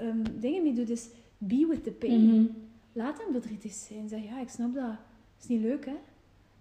ehm, 0.01 0.23
dingen 0.40 0.62
mee 0.62 0.73
doet, 0.73 0.90
is 0.90 1.09
be 1.38 1.66
with 1.68 1.85
the 1.85 1.90
pain. 1.90 2.25
Mhm. 2.27 2.45
Laat 2.92 3.18
hem 3.18 3.33
verdrietig 3.33 3.73
zijn. 3.73 4.09
Zeg, 4.09 4.25
ja, 4.25 4.40
ik 4.40 4.49
snap 4.49 4.75
dat. 4.75 4.85
Dat 4.85 4.97
is 5.42 5.47
niet 5.49 5.61
leuk, 5.61 5.85
hè. 5.87 5.95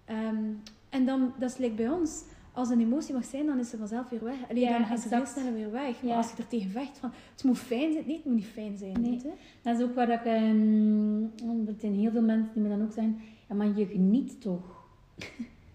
Ehm, 0.06 0.44
en 0.90 1.06
dan, 1.06 1.34
dat 1.40 1.50
is 1.50 1.58
like 1.58 1.74
bij 1.76 1.90
ons. 1.90 2.24
Als 2.54 2.70
een 2.70 2.80
emotie 2.82 3.14
mag 3.14 3.26
zijn, 3.26 3.46
dan 3.46 3.60
is 3.60 3.70
ze 3.70 3.78
vanzelf 3.78 4.10
weer 4.10 4.24
weg. 4.24 4.50
Allee, 4.50 4.64
Ja, 4.64 4.78
dan 4.78 4.86
gaat 4.88 5.00
ze 5.00 5.08
veel 5.08 5.18
exact. 5.18 5.40
sneller 5.40 5.54
weer 5.58 5.72
weg. 5.72 6.02
Ja. 6.02 6.08
Maar 6.08 6.18
als 6.18 6.32
je 6.32 6.38
er 6.38 6.48
tegen 6.48 6.72
vecht 6.72 6.98
van, 6.98 7.12
het 7.32 7.44
moet 7.44 7.58
fijn 7.58 7.92
zijn. 7.94 8.04
Nee, 8.06 8.16
het 8.16 8.26
moet 8.26 8.36
niet 8.36 8.46
fijn 8.46 8.78
zijn. 8.78 9.02
Nee. 9.02 9.12
weet 9.12 9.22
je. 9.22 9.32
Dat 9.62 9.78
is 9.80 9.84
ook 9.84 9.96
waar 9.96 10.10
ik... 10.10 10.24
ehm, 10.24 11.20
want 11.46 11.68
er 11.68 11.76
zijn 11.80 11.94
heel 11.94 12.12
veel 12.12 12.22
mensen 12.22 12.54
die 12.54 12.64
me 12.64 12.70
dan 12.70 12.82
ook 12.82 12.92
zeggen... 12.92 13.20
Ja, 13.50 13.56
maar 13.56 13.78
je 13.78 13.86
geniet 13.86 14.42
toch? 14.42 14.81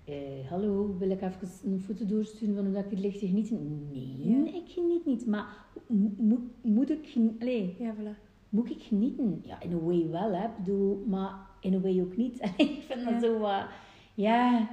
Eh, 0.04 0.48
hallo, 0.50 0.96
wil 0.98 1.10
ik 1.10 1.20
even 1.22 1.48
een 1.64 1.80
foto 1.80 2.06
doorsturen 2.06 2.54
van 2.54 2.66
hoe 2.66 2.78
ik 2.78 2.84
hier 2.90 2.98
ligt 2.98 3.18
te 3.18 3.26
genieten? 3.26 3.88
Nee, 3.92 4.28
Ja. 4.44 4.54
ik 4.54 4.68
geniet 4.68 5.06
niet. 5.06 5.26
Maar 5.26 5.46
mo- 5.86 6.12
moet, 6.16 6.40
moet 6.64 6.90
ik 6.90 7.06
genieten? 7.08 7.84
Ja, 7.84 7.94
voilà. 7.94 8.18
moet 8.48 8.70
ik 8.70 8.82
genieten? 8.82 9.42
Ja, 9.46 9.60
in 9.62 9.72
een 9.72 9.84
way 9.84 10.08
wel, 10.10 10.34
hè. 10.34 10.48
Bedoel, 10.58 11.04
maar 11.06 11.34
in 11.60 11.72
een 11.74 11.82
way 11.82 12.00
ook 12.00 12.16
niet. 12.16 12.40
ik 12.56 12.82
vind 12.88 13.00
Ja. 13.04 13.10
dat 13.10 13.22
zo 13.22 13.38
wat... 13.38 13.64
ja... 14.14 14.68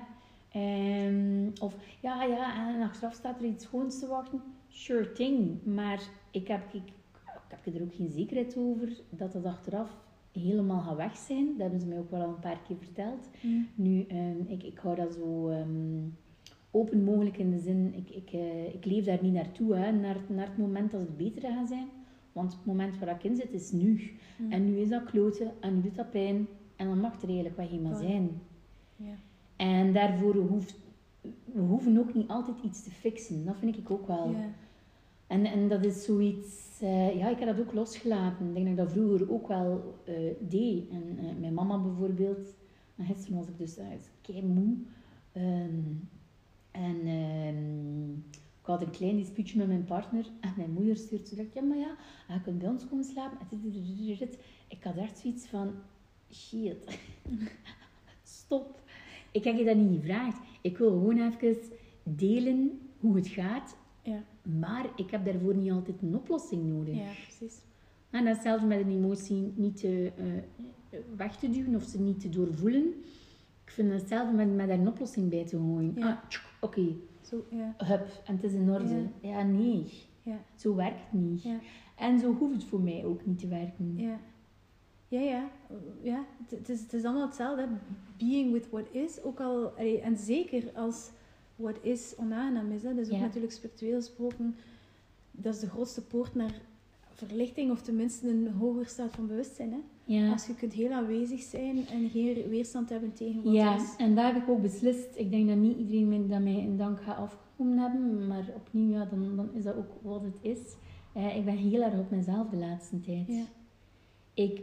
ehm, 0.52 1.50
of, 1.62 1.76
ja, 2.02 2.24
ja, 2.24 2.68
en 2.76 2.82
achteraf 2.82 3.14
staat 3.14 3.40
er 3.40 3.46
iets 3.46 3.64
schoons 3.66 4.00
te 4.00 4.08
wachten. 4.08 4.42
Sure 4.68 5.12
thing. 5.12 5.64
Maar 5.66 6.02
ik 6.32 6.48
heb, 6.48 6.74
ik, 6.74 6.82
ik 7.50 7.60
heb 7.64 7.76
er 7.76 7.82
ook 7.82 7.94
geen 7.96 8.10
zekerheid 8.12 8.58
over 8.58 8.90
dat 9.10 9.32
dat 9.34 9.46
achteraf 9.46 9.98
helemaal 10.34 10.82
gaat 10.82 10.96
weg 10.96 11.18
zijn. 11.18 11.48
Dat 11.48 11.62
hebben 11.62 11.80
ze 11.80 11.88
mij 11.88 12.00
ook 12.00 12.12
wel 12.12 12.22
al 12.22 12.28
een 12.28 12.40
paar 12.40 12.62
keer 12.68 12.78
verteld. 12.78 13.30
Mm. 13.42 13.68
Nu, 13.76 14.06
ehm, 14.08 14.38
ik, 14.48 14.64
ik 14.64 14.78
hou 14.78 14.96
dat 14.96 15.14
zo 15.14 15.50
ehm, 15.50 16.00
open 16.72 17.04
mogelijk 17.04 17.38
in 17.38 17.52
de 17.52 17.60
zin, 17.60 17.94
ik, 17.96 18.10
ik, 18.10 18.32
eh, 18.32 18.74
ik 18.74 18.86
leef 18.86 19.06
daar 19.06 19.20
niet 19.22 19.34
naartoe, 19.34 19.76
hè, 19.76 19.92
naar, 19.92 20.18
naar 20.28 20.48
het 20.48 20.58
moment 20.58 20.92
dat 20.92 21.02
het 21.02 21.18
beter 21.18 21.42
gaat 21.42 21.68
zijn. 21.68 21.88
Want 22.32 22.54
het 22.54 22.66
moment 22.66 23.00
waar 23.00 23.16
ik 23.16 23.24
in 23.24 23.36
zit 23.36 23.54
is 23.54 23.72
nu. 23.72 24.12
Mm. 24.38 24.52
En 24.52 24.66
nu 24.66 24.78
is 24.78 24.90
dat 24.90 25.04
kloten 25.04 25.52
en 25.60 25.76
nu 25.76 25.82
doet 25.82 25.96
dat 25.96 26.12
pijn. 26.12 26.48
En 26.76 26.88
dan 26.88 27.00
mag 27.00 27.22
er 27.22 27.26
eigenlijk 27.26 27.58
wel 27.58 27.68
helemaal 27.68 27.96
zijn. 27.96 28.30
Ja. 28.96 29.16
En 29.56 29.94
daarvoor 29.94 30.36
hoeft, 30.36 30.76
we 31.46 31.62
hoeven 31.62 31.98
ook 31.98 32.14
niet 32.14 32.28
altijd 32.28 32.58
iets 32.64 32.84
te 32.84 32.90
fixen. 32.90 33.46
Dat 33.46 33.56
vind 33.60 33.78
ik 33.78 33.92
ook 33.92 34.08
wel. 34.08 34.30
Ja. 34.30 34.50
En, 35.28 35.46
en 35.46 35.68
dat 35.68 35.86
is 35.86 36.04
zoiets... 36.04 36.63
eh, 36.84 37.18
ja, 37.18 37.30
ik 37.30 37.40
heb 37.40 37.58
dat 37.58 37.66
ook 37.66 37.74
losgelaten. 37.74 38.48
Ik 38.48 38.54
denk 38.54 38.66
dat 38.66 38.74
ik 38.74 38.84
dat 38.84 38.92
vroeger 38.92 39.32
ook 39.32 39.48
wel 39.48 40.00
eh, 40.06 40.16
deed. 40.40 40.90
En 40.90 41.18
eh, 41.18 41.36
mijn 41.40 41.54
mama 41.54 41.78
bijvoorbeeld... 41.78 42.56
En 42.96 43.06
gisteren 43.06 43.38
was 43.38 43.48
ik 43.48 43.58
dus 43.58 43.78
uh, 43.78 43.86
kei 44.22 44.46
moe. 44.46 44.76
Ehm, 45.32 45.82
en 46.72 47.00
ehm, 47.06 48.12
ik 48.62 48.66
had 48.66 48.82
een 48.82 48.90
klein 48.90 49.16
dispuutje 49.16 49.58
met 49.58 49.68
mijn 49.68 49.84
partner. 49.84 50.26
En 50.42 50.54
mijn 50.58 50.72
moeder 50.72 50.98
stuurt 50.98 51.30
direct... 51.30 51.54
Ja, 51.54 51.62
maar 51.62 51.78
ja, 51.78 51.96
je 52.28 52.42
kunt 52.42 52.60
bij 52.60 52.70
ons 52.70 52.88
komen 52.88 53.06
slapen. 53.06 53.38
Ik 54.68 54.84
had 54.84 54.96
echt 54.96 55.18
zoiets 55.18 55.46
van... 55.46 55.72
Shit. 56.32 57.00
Stop. 58.24 58.82
Ik 59.32 59.44
heb 59.44 59.58
je 59.58 59.66
dat 59.66 59.76
niet 59.76 60.00
gevraagd. 60.00 60.38
Ik 60.62 60.78
wil 60.78 60.90
gewoon 60.90 61.32
even 61.32 61.58
delen 62.04 62.80
hoe 63.00 63.16
het 63.16 63.28
gaat. 63.28 63.76
Ja. 64.04 64.24
Maar 64.60 64.86
ik 64.96 65.12
heb 65.12 65.26
daarvoor 65.26 65.56
niet 65.56 65.72
altijd 65.72 66.02
een 66.02 66.16
oplossing 66.16 66.66
nodig. 66.66 66.96
ja, 66.96 67.12
precies. 67.28 67.62
En 68.10 68.26
dat 68.26 68.38
zelfs 68.42 68.64
met 68.64 68.80
een 68.80 68.92
emotie 68.92 69.54
niet 69.56 69.78
te, 69.78 70.12
eh, 70.18 71.00
weg 71.16 71.36
te 71.36 71.50
duwen 71.50 71.76
of 71.76 71.84
ze 71.84 72.00
niet 72.00 72.20
te 72.20 72.30
doorvoelen. 72.30 72.86
Ik 73.66 73.72
vind 73.72 73.92
het 73.92 74.00
hetzelfde 74.00 74.36
met, 74.36 74.56
met 74.56 74.68
daar 74.68 74.80
een 74.80 74.88
oplossing 74.88 75.30
bij 75.30 75.46
te 75.46 75.58
gooien. 75.58 75.94
Ja. 75.96 76.10
Ah, 76.10 76.40
oké, 76.62 76.96
Zo, 77.22 77.46
ja. 77.50 77.74
hup, 77.78 78.22
en 78.26 78.36
het 78.36 78.44
is 78.44 78.54
in 78.54 78.70
orde. 78.70 79.08
Ja, 79.22 79.44
nee. 79.44 79.86
Ja. 80.24 80.40
Zo 80.56 80.76
werkt 80.76 81.00
het 81.10 81.22
niet. 81.22 81.44
Ja. 81.44 81.60
En 81.96 82.20
zo 82.20 82.34
hoeft 82.34 82.54
het 82.54 82.64
voor 82.64 82.82
mij 82.82 83.06
ook 83.06 83.26
niet 83.26 83.40
te 83.40 83.48
werken. 83.48 83.94
Ja. 83.98 84.20
Ja, 85.08 85.20
ja. 85.20 85.50
ja. 86.02 86.26
Het, 86.50 86.70
is, 86.70 86.82
het 86.82 86.94
is 86.94 87.04
allemaal 87.04 87.26
hetzelfde. 87.26 87.68
Being 88.18 88.52
with 88.52 88.70
what 88.70 88.88
is. 88.92 89.24
Ook 89.24 89.40
al, 89.40 89.76
en 89.78 90.18
zeker 90.18 90.72
als 90.76 91.12
what 91.64 91.78
is 91.82 92.14
onaangenaam 92.18 92.72
is. 92.72 92.84
Hè. 92.84 92.94
Dus 92.96 93.08
ook 93.08 93.14
Ja. 93.14 93.20
natuurlijk 93.20 93.54
spiritueel 93.54 93.96
gesproken. 93.96 94.56
Dat 95.32 95.54
is 95.54 95.60
de 95.60 95.70
grootste 95.70 96.02
poort 96.02 96.36
naar 96.36 96.62
verlichting. 97.14 97.72
Of 97.72 97.82
tenminste 97.82 98.30
een 98.30 98.48
hoger 98.60 98.86
staat 98.86 99.12
van 99.12 99.28
bewustzijn. 99.28 99.72
Hè. 99.72 99.80
Ja. 100.06 100.32
Als 100.32 100.48
je 100.48 100.56
kunt 100.56 100.74
heel 100.74 100.92
aanwezig 100.92 101.42
zijn 101.42 101.88
en 101.88 102.10
geen 102.10 102.48
weerstand 102.50 102.90
hebben 102.90 103.14
tegen 103.14 103.44
wat 103.44 103.54
Ja, 103.54 103.76
is. 103.76 103.96
en 103.98 104.16
daar 104.16 104.34
heb 104.34 104.44
ik 104.44 104.50
ook 104.50 104.62
beslist. 104.62 105.08
Ik 105.16 105.32
denk 105.32 105.48
dat 105.48 105.58
niet 105.58 105.78
iedereen 105.78 106.28
dat 106.28 106.42
mij 106.42 106.58
in 106.60 106.78
dank 106.78 107.02
gaat 107.02 107.18
afgekomen 107.18 107.78
hebben, 107.78 108.28
maar 108.28 108.44
opnieuw, 108.56 108.92
ja, 108.92 109.06
dan, 109.06 109.36
dan 109.36 109.50
is 109.54 109.64
dat 109.64 109.76
ook 109.76 109.92
wat 110.02 110.22
het 110.22 110.38
is. 110.42 110.60
Eh, 111.14 111.38
ik 111.38 111.46
ben 111.46 111.58
heel 111.58 111.82
erg 111.82 112.00
op 112.00 112.12
mezelf 112.12 112.50
de 112.50 112.58
laatste 112.58 113.00
tijd. 113.00 113.28
Ja. 113.28 113.44
Ik, 114.34 114.62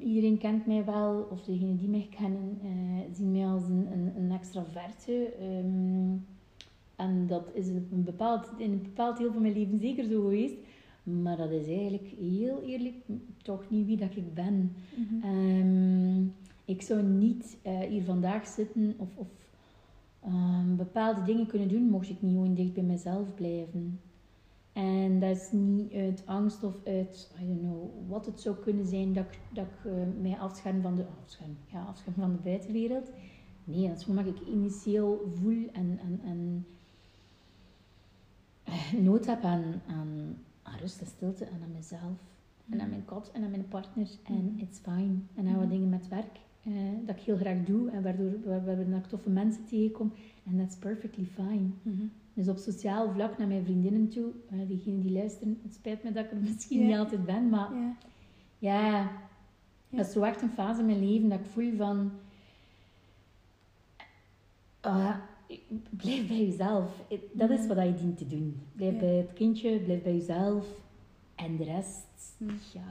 iedereen 0.00 0.38
kent 0.38 0.66
mij 0.66 0.84
wel, 0.84 1.28
of 1.30 1.42
degenen 1.44 1.76
die 1.76 1.88
mij 1.88 2.08
kennen, 2.20 2.58
eh, 2.62 3.14
zien 3.16 3.32
mij 3.32 3.46
als 3.46 3.62
een, 3.62 3.88
een, 3.92 4.12
een 4.16 4.30
extraverte. 4.32 5.24
ehm, 5.40 6.16
en 7.00 7.26
dat 7.26 7.50
is 7.54 7.68
op 7.68 7.92
een 7.92 8.04
bepaald, 8.04 8.50
in 8.58 8.72
een 8.72 8.82
bepaald 8.82 9.16
deel 9.16 9.32
van 9.32 9.42
mijn 9.42 9.54
leven 9.54 9.78
zeker 9.78 10.04
zo 10.04 10.20
geweest. 10.20 10.54
Maar 11.02 11.36
dat 11.36 11.50
is 11.50 11.66
eigenlijk 11.66 12.08
heel 12.18 12.62
eerlijk 12.62 12.94
toch 13.42 13.70
niet 13.70 13.86
wie 13.86 13.96
dat 13.96 14.16
ik 14.16 14.34
ben. 14.34 14.72
Mhm. 14.96 15.24
Ehm, 15.24 16.22
ik 16.64 16.82
zou 16.82 17.02
niet 17.02 17.56
eh, 17.62 17.78
hier 17.78 18.04
vandaag 18.04 18.46
zitten 18.46 18.94
of, 18.96 19.08
of 19.16 19.28
ehm, 20.20 20.76
bepaalde 20.76 21.22
dingen 21.22 21.46
kunnen 21.46 21.68
doen, 21.68 21.82
mocht 21.82 22.08
ik 22.08 22.22
niet 22.22 22.32
gewoon 22.32 22.54
dicht 22.54 22.72
bij 22.72 22.82
mezelf 22.82 23.34
blijven. 23.34 24.00
En 24.72 25.20
dat 25.20 25.36
is 25.36 25.50
niet 25.52 25.92
uit 25.92 26.22
angst 26.26 26.62
of 26.64 26.74
uit, 26.84 27.32
I 27.42 27.46
don't 27.46 27.60
know, 27.60 27.90
wat 28.08 28.26
het 28.26 28.40
zou 28.40 28.56
kunnen 28.56 28.86
zijn 28.86 29.12
dat 29.12 29.24
ik, 29.24 29.38
dat 29.52 29.64
ik 29.64 29.92
eh, 29.92 29.92
mij 30.20 30.38
afscherm 30.38 30.82
van 30.82 30.96
de, 30.96 31.04
afscherm, 31.22 31.56
ja, 31.72 31.82
afscherm 31.82 32.14
van 32.14 32.32
de 32.32 32.38
buitenwereld. 32.42 33.10
Nee, 33.64 33.88
dat 33.88 33.96
is 33.96 34.04
gewoon 34.04 34.24
dat 34.24 34.34
ik 34.34 34.46
initieel 34.48 35.30
voel 35.34 35.68
en, 35.72 35.98
en, 36.02 36.20
en 36.24 36.66
nood 39.08 39.26
heb 39.26 39.44
aan, 39.44 39.62
aan, 39.86 40.36
aan 40.62 40.78
rust 40.78 41.00
en 41.00 41.06
stilte 41.06 41.44
en 41.44 41.62
aan 41.62 41.72
mezelf. 41.72 42.28
En 42.70 42.80
aan 42.80 42.88
mijn 42.88 43.04
kat 43.04 43.30
en 43.32 43.42
aan 43.44 43.50
mijn 43.50 43.68
partner. 43.68 44.08
En 44.24 44.34
Mhm. 44.44 44.58
it's 44.58 44.78
fine. 44.78 45.14
En 45.34 45.46
aan 45.46 45.54
wat 45.54 45.62
Mhm. 45.64 45.68
dingen 45.68 45.88
met 45.88 46.08
werk. 46.08 46.38
eh, 46.64 46.72
dat 47.06 47.16
ik 47.16 47.22
heel 47.22 47.36
graag 47.36 47.64
doe. 47.64 47.90
En 47.90 48.02
waardoor, 48.02 48.30
waar- 48.44 48.64
waardoor 48.64 48.94
ik 48.96 49.06
toffe 49.06 49.30
mensen 49.30 49.64
tegenkom. 49.64 50.12
En 50.46 50.56
that's 50.58 50.76
perfectly 50.76 51.24
fine. 51.24 51.68
Mhm. 51.82 52.04
Dus 52.34 52.48
op 52.48 52.56
sociaal 52.56 53.12
vlak 53.12 53.38
naar 53.38 53.46
mijn 53.46 53.64
vriendinnen 53.64 54.08
toe. 54.08 54.30
eh, 54.50 54.58
diegenen 54.68 55.00
die 55.00 55.12
luisteren. 55.12 55.58
Het 55.62 55.74
spijt 55.74 56.02
me 56.02 56.12
dat 56.12 56.24
ik 56.24 56.30
er 56.30 56.36
misschien 56.48 56.86
niet 56.86 56.96
altijd 56.96 57.24
ben. 57.24 57.48
Maar 57.48 57.68
Ja. 57.74 57.92
Ja. 58.58 59.10
dat 59.90 60.06
is 60.06 60.12
zo 60.12 60.22
echt 60.22 60.42
een 60.42 60.50
fase 60.50 60.80
in 60.80 60.86
mijn 60.86 61.08
leven 61.08 61.28
dat 61.28 61.38
ik 61.40 61.46
voel 61.46 61.76
van... 61.76 62.10
ah, 64.80 65.16
blijf 65.90 66.28
bij 66.28 66.46
jezelf. 66.46 67.02
Dat 67.32 67.50
is 67.50 67.66
wat 67.66 67.76
je 67.84 67.94
dient 67.94 68.18
te 68.18 68.26
doen. 68.26 68.60
Blijf 68.76 68.92
Ja. 68.92 68.98
bij 68.98 69.14
het 69.14 69.32
kindje, 69.32 69.78
blijf 69.80 70.02
bij 70.02 70.14
jezelf. 70.14 70.66
En 71.34 71.56
de 71.56 71.64
rest, 71.64 72.06
Mhm. 72.36 72.52
ja, 72.72 72.82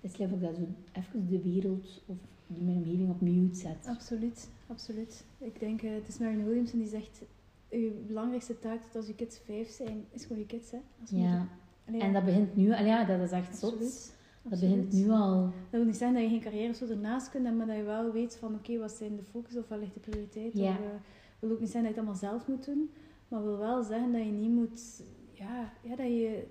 het 0.00 0.12
is 0.12 0.16
leuk 0.18 0.40
dat 0.40 0.54
zo 0.56 0.66
even 0.92 1.26
de 1.28 1.40
wereld 1.42 2.02
of 2.06 2.16
mijn 2.46 2.76
omgeving 2.76 3.10
op 3.10 3.20
mute 3.20 3.54
zet. 3.58 3.86
Absoluut, 3.86 4.48
absoluut. 4.66 5.24
Ik 5.38 5.60
denk, 5.60 5.82
eh, 5.82 5.94
het 5.94 6.08
is 6.08 6.18
Marianne 6.18 6.44
Williamson 6.44 6.78
die 6.78 6.88
zegt, 6.88 7.22
je 7.70 8.02
belangrijkste 8.06 8.58
taak 8.58 8.82
tot 8.82 8.96
als 8.96 9.06
je 9.06 9.14
kids 9.14 9.38
vijf 9.44 9.68
zijn, 9.68 10.04
is 10.10 10.22
gewoon 10.24 10.38
je 10.38 10.46
kids, 10.46 10.70
hè. 10.70 10.78
Als 11.00 11.10
Ja. 11.10 11.48
Allee, 11.88 12.00
en 12.00 12.12
dat 12.12 12.24
begint 12.24 12.56
nu, 12.56 12.72
al 12.74 12.84
ja, 12.84 13.04
dat 13.04 13.20
is 13.20 13.30
echt 13.30 13.56
zot. 13.56 13.72
absoluut. 13.72 14.12
Dat 14.42 14.52
absoluut. 14.52 14.74
begint 14.88 15.04
nu 15.06 15.10
al. 15.10 15.42
Dat 15.42 15.52
wil 15.70 15.84
niet 15.84 15.96
zeggen 15.96 16.16
dat 16.16 16.24
je 16.24 16.30
geen 16.30 16.40
carrière 16.52 16.74
zo 16.74 16.86
ernaast 16.86 17.30
kunt 17.30 17.44
hebben, 17.46 17.66
maar 17.66 17.76
dat 17.76 17.84
je 17.84 17.90
wel 17.90 18.12
weet 18.12 18.36
van, 18.36 18.54
oké, 18.54 18.78
wat 18.78 18.90
zijn 18.92 19.16
de 19.16 19.22
focus 19.22 19.56
of 19.56 19.68
wat 19.68 19.78
ligt 19.78 19.94
de 19.94 20.00
prioriteit. 20.00 20.52
Ja. 20.54 20.70
Of, 20.70 20.76
eh, 20.78 20.84
wil 21.44 21.52
ook 21.54 21.60
niet 21.60 21.70
zeggen 21.70 21.94
dat 21.94 21.94
je 21.94 22.10
het 22.10 22.20
allemaal 22.20 22.30
zelf 22.30 22.48
moet 22.48 22.64
doen, 22.64 22.90
maar 23.28 23.42
wil 23.42 23.58
wel 23.58 23.82
zeggen 23.82 24.12
dat 24.12 24.24
je 24.24 24.30
niet 24.30 24.50
moet, 24.50 25.02
ja, 25.32 25.72
ja 25.82 25.96
dat 25.96 26.06
je, 26.06 26.44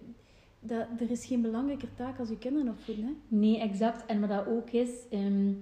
dat, 0.59 0.87
er 0.99 1.11
is 1.11 1.25
geen 1.25 1.41
belangrijker 1.41 1.93
taak 1.95 2.19
als 2.19 2.29
je 2.29 2.37
kinderen 2.37 2.71
opvoeden, 2.71 3.05
hè. 3.05 3.11
Nee, 3.27 3.59
exact. 3.59 4.05
En 4.05 4.19
wat 4.19 4.29
dat 4.29 4.47
ook 4.47 4.69
is, 4.69 4.89
ehm, 5.09 5.53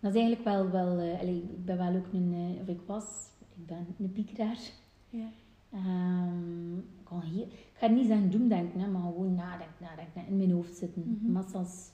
dat 0.00 0.14
is 0.14 0.20
eigenlijk 0.20 0.44
wel, 0.44 0.70
wel 0.70 0.98
eh, 0.98 1.20
allee, 1.20 1.36
ik 1.36 1.64
ben 1.64 1.76
wel 1.76 1.94
ook 1.94 2.12
een, 2.12 2.32
eh, 2.34 2.62
of 2.62 2.68
ik 2.68 2.80
was, 2.86 3.04
ik 3.56 3.66
ben 3.66 3.86
een 3.98 4.12
piekeraar. 4.12 4.58
Ja. 5.10 5.28
Ehm, 5.72 6.78
ik, 6.78 7.04
kan 7.04 7.20
heel, 7.20 7.42
ik 7.42 7.70
ga 7.74 7.86
niet 7.86 8.06
zeggen 8.06 8.30
doemdenken, 8.30 8.80
hè, 8.80 8.86
maar 8.88 9.02
gewoon 9.02 9.34
nadenken, 9.34 9.74
nadenken, 9.80 10.26
in 10.28 10.36
mijn 10.36 10.50
hoofd 10.50 10.76
zitten, 10.76 11.18
Mhm. 11.22 11.32
massas. 11.32 11.90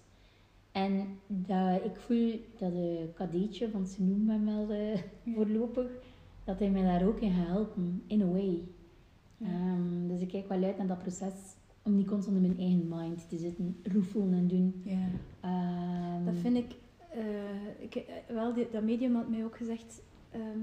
En 0.73 1.19
dat, 1.27 1.85
ik 1.85 1.97
voel 1.97 2.41
dat 2.59 2.73
de 2.73 3.09
kadetje, 3.15 3.71
want 3.71 3.89
ze 3.89 4.03
noemen 4.03 4.45
mij 4.45 4.55
wel 4.55 4.77
eh, 4.77 4.99
voorlopig, 5.35 5.91
dat 6.47 6.59
hij 6.59 6.71
mij 6.71 6.83
daar 6.83 7.07
ook 7.07 7.21
in 7.21 7.33
gaat 7.33 7.47
helpen, 7.47 8.03
in 8.07 8.23
a 8.23 8.27
way. 8.27 8.63
Ehm, 9.43 10.07
dus 10.09 10.21
ik 10.21 10.29
kijk 10.29 10.49
wel 10.49 10.63
uit 10.63 10.79
naar 10.79 10.87
dat 10.87 10.99
proces, 10.99 11.33
om 11.83 11.97
niet 11.97 12.07
constant 12.07 12.37
in 12.37 12.43
mijn 12.43 12.59
eigen 12.59 12.89
mind 12.89 13.29
te 13.29 13.37
zitten, 13.39 13.77
roefelen 13.83 14.33
en 14.35 14.49
doen. 14.49 14.83
ja. 14.85 15.09
Ehm, 15.41 16.25
Dat 16.25 16.35
vind 16.35 16.57
ik, 16.57 16.75
eh, 17.11 17.83
ik 17.85 17.95
eh, 17.95 18.15
wel, 18.35 18.55
die, 18.55 18.69
dat 18.73 18.83
medium 18.83 19.15
had 19.15 19.29
mij 19.29 19.45
ook 19.45 19.57
gezegd, 19.57 20.03
ehm, 20.31 20.61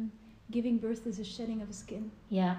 giving 0.50 0.80
birth 0.80 1.06
is 1.06 1.20
a 1.20 1.24
shedding 1.24 1.62
of 1.62 1.68
a 1.68 1.72
skin. 1.72 2.12
Ja, 2.28 2.58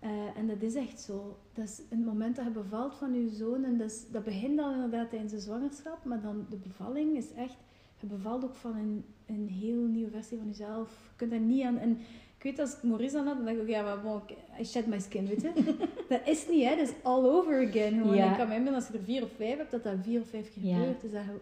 Eh, 0.00 0.10
en 0.36 0.46
dat 0.46 0.62
is 0.62 0.74
echt 0.74 1.00
zo. 1.00 1.36
Dat 1.52 1.64
is 1.64 1.80
het 1.88 2.04
moment 2.04 2.36
dat 2.36 2.44
je 2.44 2.50
bevalt 2.50 2.94
van 2.94 3.14
je 3.14 3.28
zoon, 3.28 3.64
en 3.64 3.78
dat, 3.78 3.90
is, 3.90 4.04
dat 4.10 4.24
begint 4.24 4.56
dan 4.56 4.74
inderdaad 4.74 5.10
tijdens 5.10 5.32
de 5.32 5.40
zwangerschap, 5.40 6.04
maar 6.04 6.20
dan 6.20 6.46
de 6.50 6.56
bevalling 6.56 7.16
is 7.16 7.32
echt, 7.32 7.56
je 8.00 8.06
bevalt 8.06 8.44
ook 8.44 8.54
van 8.54 8.76
een, 8.76 9.04
een 9.26 9.48
heel 9.48 9.82
nieuwe 9.86 10.10
versie 10.10 10.38
van 10.38 10.46
jezelf. 10.46 11.08
Je 11.10 11.16
kunt 11.16 11.30
daar 11.30 11.40
niet 11.40 11.62
aan, 11.64 11.78
en 11.78 11.98
weet 12.46 12.58
als 12.58 12.76
ik 12.76 12.82
Maurice 12.82 13.18
aan 13.18 13.26
had, 13.26 13.36
dan 13.36 13.44
dacht 13.44 13.58
ik, 13.58 13.68
ja, 13.68 13.82
maar 13.82 14.00
bon, 14.00 14.20
I 14.60 14.64
shed 14.64 14.86
my 14.86 15.00
skin, 15.00 15.26
weet 15.26 15.42
je. 15.42 15.52
dat 16.08 16.20
is 16.24 16.48
niet, 16.48 16.64
hè. 16.64 16.76
Dat 16.76 16.88
is 16.88 16.94
all 17.02 17.24
over 17.24 17.68
again. 17.68 17.98
Gewoon. 17.98 18.16
Ja. 18.16 18.30
Ik 18.30 18.36
kan 18.36 18.48
me 18.48 18.54
inbeelden, 18.54 18.80
als 18.80 18.88
je 18.92 18.98
er 18.98 19.04
vier 19.04 19.22
of 19.22 19.30
vijf 19.36 19.56
hebt, 19.56 19.70
dat 19.70 19.82
dat 19.82 19.94
vier 20.02 20.20
of 20.20 20.28
vijf 20.28 20.52
keer 20.52 20.74
gebeurt. 20.74 21.00
Dus 21.00 21.12
dat 21.12 21.22
je, 21.24 21.40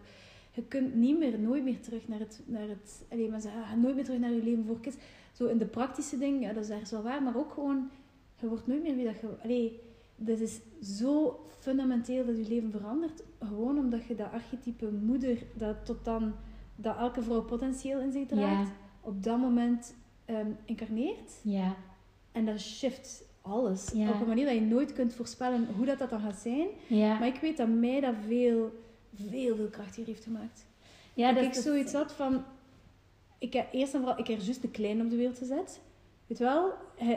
je 0.52 0.62
kunt 0.62 0.94
niet 0.94 1.18
meer, 1.18 1.38
nooit 1.38 1.64
meer 1.64 1.80
terug 1.80 2.08
naar 2.08 2.18
het, 2.18 2.40
naar 2.44 2.68
het 2.68 3.02
alleen 3.10 3.30
maar 3.30 3.40
zeggen, 3.40 3.80
nooit 3.80 3.94
meer 3.94 4.04
terug 4.04 4.20
naar 4.20 4.32
je 4.32 4.42
leven 4.42 4.64
voor 4.64 4.80
kids. 4.80 4.96
Zo 5.32 5.46
in 5.46 5.58
de 5.58 5.66
praktische 5.66 6.18
dingen, 6.18 6.40
ja, 6.40 6.52
dat 6.52 6.64
is 6.64 6.70
ergens 6.70 6.90
wel 6.90 7.02
waar, 7.02 7.22
maar 7.22 7.36
ook 7.36 7.52
gewoon, 7.52 7.90
je 8.40 8.48
wordt 8.48 8.66
nooit 8.66 8.82
meer 8.82 8.96
wie 8.96 9.04
dat 9.04 9.20
je, 9.20 9.28
allee, 9.42 9.80
dit 10.16 10.40
is 10.40 10.60
zo 10.98 11.40
fundamenteel 11.58 12.26
dat 12.26 12.36
je 12.36 12.48
leven 12.48 12.70
verandert, 12.70 13.22
gewoon 13.40 13.78
omdat 13.78 14.04
je 14.04 14.14
dat 14.14 14.32
archetype 14.32 14.90
moeder, 14.90 15.38
dat 15.54 15.86
tot 15.86 16.04
dan, 16.04 16.34
dat 16.76 16.96
elke 16.96 17.22
vrouw 17.22 17.42
potentieel 17.42 18.00
in 18.00 18.12
zich 18.12 18.26
draagt, 18.26 18.70
op 19.00 19.22
dat 19.22 19.38
moment 19.38 19.94
ehm, 20.24 20.50
incarneert. 20.64 21.32
Ja. 21.42 21.74
En 22.32 22.44
dat 22.44 22.60
shift 22.60 23.22
alles. 23.42 23.90
Ja. 23.94 24.10
Op 24.10 24.20
een 24.20 24.26
manier 24.28 24.44
dat 24.44 24.54
je 24.54 24.60
nooit 24.60 24.92
kunt 24.92 25.14
voorspellen 25.14 25.66
hoe 25.76 25.86
dat, 25.86 25.98
dat 25.98 26.10
dan 26.10 26.20
gaat 26.20 26.38
zijn. 26.38 26.66
Ja. 26.86 27.18
Maar 27.18 27.28
ik 27.28 27.40
weet 27.40 27.56
dat 27.56 27.68
mij 27.68 28.00
dat 28.00 28.14
veel, 28.26 28.72
veel, 29.14 29.56
veel 29.56 29.68
krachtiger 29.68 30.06
heeft 30.06 30.24
gemaakt. 30.24 30.66
ja, 31.14 31.26
dat 31.26 31.36
dat 31.36 31.44
ik 31.44 31.58
is- 31.58 31.62
zoiets 31.62 31.92
had 31.92 32.12
van... 32.12 32.42
Ik 33.38 33.52
heb 33.52 33.72
eerst 33.72 33.94
en 33.94 34.00
vooral... 34.00 34.18
Ik 34.18 34.26
heb 34.26 34.40
juist 34.40 34.62
de 34.62 34.70
klein 34.70 35.00
op 35.00 35.10
de 35.10 35.16
wereld 35.16 35.38
gezet. 35.38 35.80
Weet 36.26 36.38
wel? 36.38 36.72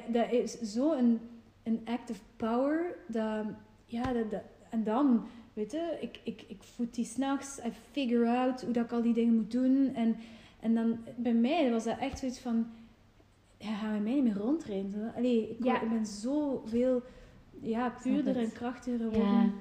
Dat 0.07 0.31
is 0.31 0.59
zo 0.61 0.91
een, 0.93 1.19
een 1.63 1.81
act 1.85 2.09
of 2.09 2.21
power. 2.35 2.95
Dat, 3.07 3.45
ja, 3.85 4.13
dat, 4.13 4.31
dat- 4.31 4.41
en 4.69 4.83
dan... 4.83 5.25
Weet 5.53 5.71
je, 5.71 5.97
ik, 6.01 6.19
ik, 6.23 6.43
ik 6.47 6.63
voed 6.63 6.95
die 6.95 7.05
s'nachts. 7.05 7.57
I 7.65 7.71
figure 7.91 8.27
out 8.37 8.61
hoe 8.61 8.73
dat 8.73 8.85
ik 8.85 8.91
al 8.91 9.01
die 9.01 9.13
dingen 9.13 9.35
moet 9.35 9.51
doen. 9.51 9.91
En, 9.95 10.15
en 10.59 10.75
dan... 10.75 10.97
Bij 11.15 11.33
mij 11.33 11.71
was 11.71 11.83
dat 11.83 11.97
echt 11.99 12.19
zoiets 12.19 12.39
van... 12.39 12.67
Ja, 13.57 13.75
gaan 13.75 13.93
we 13.93 13.99
mij 14.03 14.13
niet 14.13 14.23
meer 14.23 14.37
rondrijden. 14.37 15.13
Allee, 15.15 15.49
ik, 15.49 15.63
Ja. 15.63 15.81
ik 15.81 15.89
ben 15.89 16.05
zoveel... 16.05 17.01
Ja, 17.61 17.93
puurder 18.01 18.37
en 18.37 18.51
krachtiger 18.51 18.99
geworden. 18.99 19.53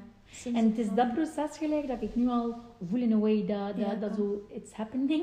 Ja. 0.44 0.50
En 0.54 0.64
het 0.64 0.78
is 0.78 0.88
dat 0.94 1.12
proces 1.14 1.58
gelijk 1.58 1.86
dat 1.86 2.02
ik 2.02 2.14
nu 2.14 2.28
al 2.28 2.54
voel 2.88 3.00
in 3.00 3.12
a 3.12 3.18
way 3.18 3.46
dat, 3.46 3.76
dat, 3.76 4.00
dat 4.00 4.14
zo 4.14 4.46
it's 4.48 4.72
happening. 4.72 5.22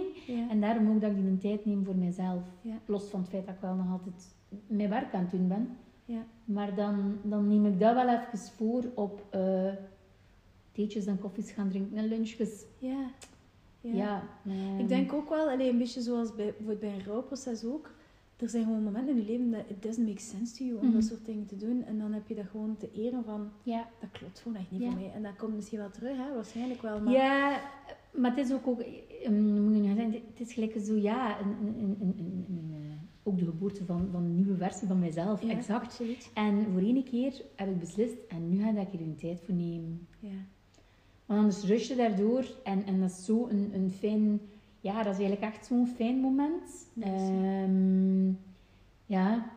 En 0.50 0.62
daarom 0.62 0.90
ook 0.90 1.02
dat 1.02 1.10
ik 1.12 1.16
die 1.18 1.26
een 1.26 1.38
tijd 1.40 1.66
neem 1.66 1.86
voor 1.86 1.96
mezelf. 1.96 2.42
Los 2.86 3.04
van 3.10 3.20
het 3.20 3.30
feit 3.30 3.46
dat 3.46 3.56
ik 3.56 3.62
wel 3.62 3.76
nog 3.76 3.92
altijd 3.92 4.36
mijn 4.68 4.90
werk 4.90 5.14
aan 5.14 5.22
het 5.22 5.32
doen 5.32 5.48
ben. 5.48 5.78
Ja. 6.06 6.24
Maar 6.46 6.76
dan, 6.76 7.18
dan 7.24 7.48
neem 7.48 7.66
ik 7.66 7.80
dat 7.80 7.94
wel 7.94 8.08
even 8.10 8.38
voor 8.56 8.84
op 8.96 9.26
eh 9.30 9.72
theetjes 10.72 11.06
en 11.06 11.20
koffies 11.20 11.52
gaan 11.52 11.70
drinken 11.70 11.98
en 11.98 12.08
lunchjes. 12.08 12.66
Ja. 12.80 13.06
Ja. 13.82 14.24
ehm, 14.46 14.80
Ik 14.80 14.88
denk 14.88 15.14
ook 15.14 15.30
wel, 15.30 15.50
allee, 15.50 15.70
een 15.70 15.78
beetje 15.78 16.02
zoals 16.02 16.36
bij, 16.36 16.54
bij 16.80 16.94
een 16.94 17.06
rouwproces 17.06 17.66
ook. 17.66 17.90
Er 18.44 18.50
zijn 18.50 18.64
gewoon 18.64 18.84
momenten 18.84 19.16
in 19.16 19.22
je 19.22 19.32
leven 19.32 19.52
dat 19.52 19.64
it 19.68 19.82
doesn't 19.84 20.08
make 20.08 20.20
sense 20.22 20.56
to 20.58 20.64
you 20.66 20.78
om 20.80 20.86
Mhm. 20.86 20.94
dat 20.94 21.04
soort 21.04 21.26
dingen 21.26 21.46
te 21.46 21.56
doen. 21.56 21.84
En 21.84 21.98
dan 22.00 22.14
heb 22.14 22.28
je 22.28 22.36
dat 22.36 22.46
gewoon 22.46 22.78
te 22.78 22.90
eren 22.96 23.24
van, 23.24 23.50
Ja. 23.64 23.88
dat 24.00 24.10
klopt 24.12 24.40
gewoon 24.40 24.58
echt 24.58 24.72
niet 24.72 24.82
Ja. 24.82 24.90
voor 24.92 25.00
mij. 25.00 25.12
En 25.12 25.24
dat 25.24 25.36
komt 25.36 25.56
misschien 25.56 25.78
wel 25.78 25.90
terug, 25.92 26.18
hè? 26.18 26.34
waarschijnlijk 26.36 26.82
wel. 26.82 27.02
Maar 27.02 27.14
Ja, 27.14 27.62
maar 28.12 28.36
het 28.36 28.46
is 28.46 28.54
ook, 28.54 28.68
ook 28.68 28.82
hoe 29.26 29.32
moet 29.32 29.76
ik 29.76 29.82
nu 29.82 29.86
gaan 29.88 29.96
zeggen, 29.96 30.14
het 30.14 30.48
is 30.48 30.54
gelijk 30.54 30.76
zo, 30.86 30.96
ja, 30.96 31.40
een, 31.40 31.48
een, 31.68 31.80
een, 31.80 31.98
een, 32.02 32.16
een- 32.18 32.46
een, 32.50 32.72
eh, 32.74 32.96
ook 33.24 33.38
de 33.38 33.46
geboorte 33.46 33.86
van, 33.86 34.08
van 34.12 34.24
een 34.24 34.36
nieuwe 34.36 34.56
versie 34.58 34.88
van 34.88 35.00
mijzelf, 35.00 35.44
Ja, 35.44 35.50
exact. 35.50 35.84
Absoluut. 35.86 36.30
En 36.34 36.66
voor 36.72 36.82
één 36.82 37.04
keer 37.04 37.42
heb 37.56 37.70
ik 37.70 37.80
beslist, 37.80 38.16
en 38.28 38.50
nu 38.50 38.62
ga 38.62 38.70
ik 38.70 38.94
er 38.94 39.00
een 39.02 39.16
tijd 39.16 39.40
voor 39.46 39.54
nemen. 39.56 40.08
Ja. 40.20 40.30
Want 41.26 41.40
anders 41.40 41.64
rust 41.64 41.88
je 41.90 41.96
daardoor 41.96 42.46
en, 42.64 42.86
en 42.86 43.00
dat 43.00 43.10
is 43.10 43.26
zo 43.26 43.48
een, 43.48 43.72
een 43.74 43.92
fijn, 43.92 44.42
ja, 44.84 45.04
dat 45.04 45.14
is 45.14 45.20
eigenlijk 45.20 45.54
echt 45.54 45.66
zo'n 45.66 45.88
fijn 45.88 46.20
moment. 46.20 46.88
Ehm, 47.00 48.28
ja. 49.06 49.52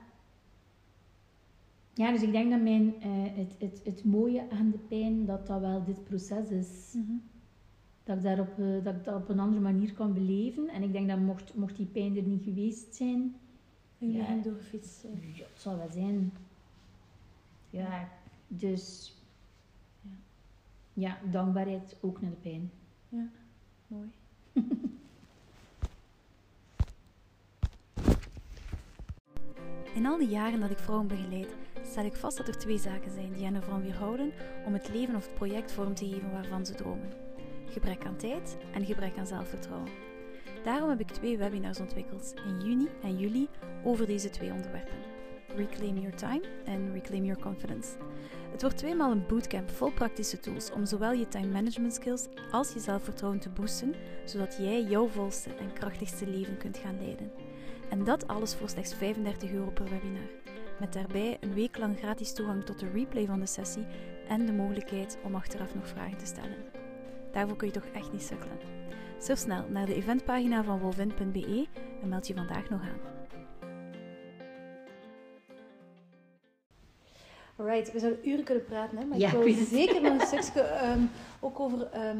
Ja, 1.94 2.10
dus 2.12 2.22
ik 2.22 2.32
denk 2.32 2.50
dat 2.50 2.60
mijn, 2.60 3.02
eh, 3.02 3.10
het, 3.36 3.54
het, 3.58 3.80
het 3.84 4.04
mooie 4.04 4.50
aan 4.50 4.70
de 4.70 4.78
pijn, 4.78 5.24
dat 5.24 5.46
dat 5.46 5.60
wel 5.60 5.84
dit 5.84 6.04
proces 6.04 6.50
is. 6.50 6.92
Mhm. 6.94 7.12
Dat 8.04 8.16
ik, 8.16 8.22
daarop, 8.22 8.58
eh, 8.58 8.84
dat 8.84 8.94
ik 8.94 9.04
dat 9.04 9.14
op 9.14 9.28
een 9.28 9.38
andere 9.40 9.60
manier 9.62 9.92
kan 9.92 10.12
beleven. 10.14 10.68
En 10.68 10.82
ik 10.82 10.92
denk 10.92 11.08
dat 11.08 11.18
mocht, 11.18 11.54
mocht 11.54 11.76
die 11.76 11.86
pijn 11.86 12.16
er 12.16 12.22
niet 12.22 12.42
geweest 12.44 12.94
zijn, 12.94 13.34
En 13.98 14.12
Ja. 14.12 14.26
bent 14.26 14.44
doorgefietst. 14.44 15.02
ja. 15.02 15.08
ja, 15.34 15.44
het 15.52 15.60
zal 15.60 15.76
wel 15.76 15.90
zijn. 15.90 16.32
Ja, 17.70 18.08
dus... 18.48 19.14
Ja. 20.02 20.10
Ja, 20.92 21.18
dankbaarheid 21.30 21.96
ook 22.00 22.20
naar 22.20 22.30
de 22.30 22.36
pijn. 22.36 22.70
Mooi. 23.88 24.08
In 29.96 30.06
al 30.06 30.18
die 30.18 30.28
jaren 30.28 30.60
dat 30.60 30.70
ik 30.70 30.78
vrouwen 30.78 31.08
begeleid, 31.08 31.54
stel 31.82 32.04
ik 32.04 32.14
vast 32.14 32.36
dat 32.36 32.48
er 32.48 32.58
twee 32.58 32.78
zaken 32.78 33.10
zijn 33.10 33.32
die 33.32 33.44
hen 33.44 33.54
ervan 33.54 33.82
weerhouden 33.82 34.32
om 34.66 34.72
het 34.72 34.88
leven 34.88 35.14
of 35.14 35.26
het 35.26 35.34
project 35.34 35.72
vorm 35.72 35.94
te 35.94 36.08
geven 36.08 36.32
waarvan 36.32 36.66
ze 36.66 36.74
dromen. 36.74 37.12
Gebrek 37.66 38.06
aan 38.06 38.16
tijd 38.16 38.56
en 38.74 38.84
gebrek 38.84 39.18
aan 39.18 39.26
zelfvertrouwen. 39.26 39.90
Daarom 40.64 40.88
heb 40.88 41.00
ik 41.00 41.10
twee 41.10 41.38
webinars 41.38 41.80
ontwikkeld 41.80 42.34
in 42.46 42.60
juni 42.68 42.88
en 43.02 43.18
juli 43.18 43.48
over 43.84 44.06
deze 44.06 44.30
twee 44.30 44.52
onderwerpen. 44.52 44.98
Reclaim 45.56 45.98
Your 45.98 46.16
Time 46.16 46.42
en 46.64 46.92
Reclaim 46.92 47.24
Your 47.24 47.42
Confidence. 47.42 47.90
Het 48.50 48.62
wordt 48.62 48.78
tweemaal 48.78 49.10
een 49.10 49.26
bootcamp 49.26 49.70
vol 49.70 49.92
praktische 49.92 50.40
tools 50.40 50.70
om 50.70 50.86
zowel 50.86 51.12
je 51.12 51.28
time 51.28 51.52
management 51.52 51.94
skills 51.94 52.26
als 52.50 52.72
je 52.72 52.80
zelfvertrouwen 52.80 53.40
te 53.40 53.50
boosten, 53.50 53.94
zodat 54.24 54.56
jij 54.60 54.82
jouw 54.82 55.08
volste 55.08 55.50
en 55.54 55.72
krachtigste 55.72 56.26
leven 56.26 56.56
kunt 56.56 56.78
gaan 56.78 56.98
leiden. 56.98 57.30
En 57.90 58.04
dat 58.04 58.28
alles 58.28 58.54
voor 58.54 58.68
slechts 58.68 58.94
35 58.94 59.52
euro 59.52 59.70
per 59.70 59.88
webinar. 59.90 60.28
Met 60.80 60.92
daarbij 60.92 61.36
een 61.40 61.54
week 61.54 61.78
lang 61.78 61.98
gratis 61.98 62.32
toegang 62.32 62.64
tot 62.64 62.78
de 62.78 62.90
replay 62.90 63.26
van 63.26 63.40
de 63.40 63.46
sessie 63.46 63.86
en 64.28 64.46
de 64.46 64.52
mogelijkheid 64.52 65.18
om 65.24 65.34
achteraf 65.34 65.74
nog 65.74 65.88
vragen 65.88 66.18
te 66.18 66.26
stellen. 66.26 66.56
Daarvoor 67.32 67.56
kun 67.56 67.66
je 67.66 67.72
toch 67.72 67.86
echt 67.94 68.12
niet 68.12 68.22
sukkelen. 68.22 68.58
Surf 69.18 69.38
snel 69.38 69.64
naar 69.68 69.86
de 69.86 69.94
eventpagina 69.94 70.64
van 70.64 70.78
wolvin.be 70.78 71.66
en 72.02 72.08
meld 72.08 72.26
je 72.26 72.34
vandaag 72.34 72.68
nog 72.70 72.80
aan. 72.80 73.14
Alright, 77.56 77.92
we 77.92 77.98
zouden 77.98 78.28
uren 78.28 78.44
kunnen 78.44 78.64
praten, 78.64 78.98
hè? 78.98 79.04
maar 79.04 79.18
Ja, 79.18 79.32
ik 79.32 79.42
wil 79.44 79.64
zeker 79.66 80.02
nog 80.02 80.12
een 80.20 80.26
stukje 80.26 80.60
ehm, 80.60 81.00
ook 81.40 81.60
over 81.60 81.82
ehm 81.90 82.18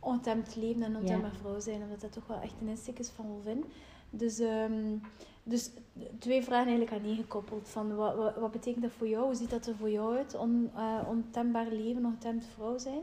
ontemd 0.00 0.56
leven 0.56 0.82
en 0.82 0.96
ontembaar 0.96 1.32
Ja. 1.32 1.38
vrouw 1.38 1.60
zijn, 1.60 1.82
omdat 1.82 2.00
dat 2.00 2.12
toch 2.12 2.26
wel 2.26 2.40
echt 2.40 2.54
een 2.60 2.68
insteek 2.68 2.98
is 2.98 3.08
van 3.08 3.26
Wolvin. 3.26 3.64
Dus, 4.10 4.38
ehm, 4.38 4.96
dus 5.42 5.70
twee 6.18 6.42
vragen 6.42 6.68
eigenlijk 6.68 7.06
aan 7.06 7.16
gekoppeld. 7.16 7.68
Van 7.68 7.96
wat, 7.96 8.36
wat, 8.36 8.50
betekent 8.50 8.82
dat 8.82 8.92
voor 8.92 9.08
jou? 9.08 9.24
Hoe 9.24 9.34
ziet 9.34 9.50
dat 9.50 9.66
er 9.66 9.76
voor 9.76 9.90
jou 9.90 10.16
uit? 10.16 10.36
On, 10.36 10.70
eh, 10.76 10.98
ontembaar 11.08 11.66
leven, 11.70 12.04
ontemd 12.04 12.44
vrouw 12.54 12.78
zijn. 12.78 13.02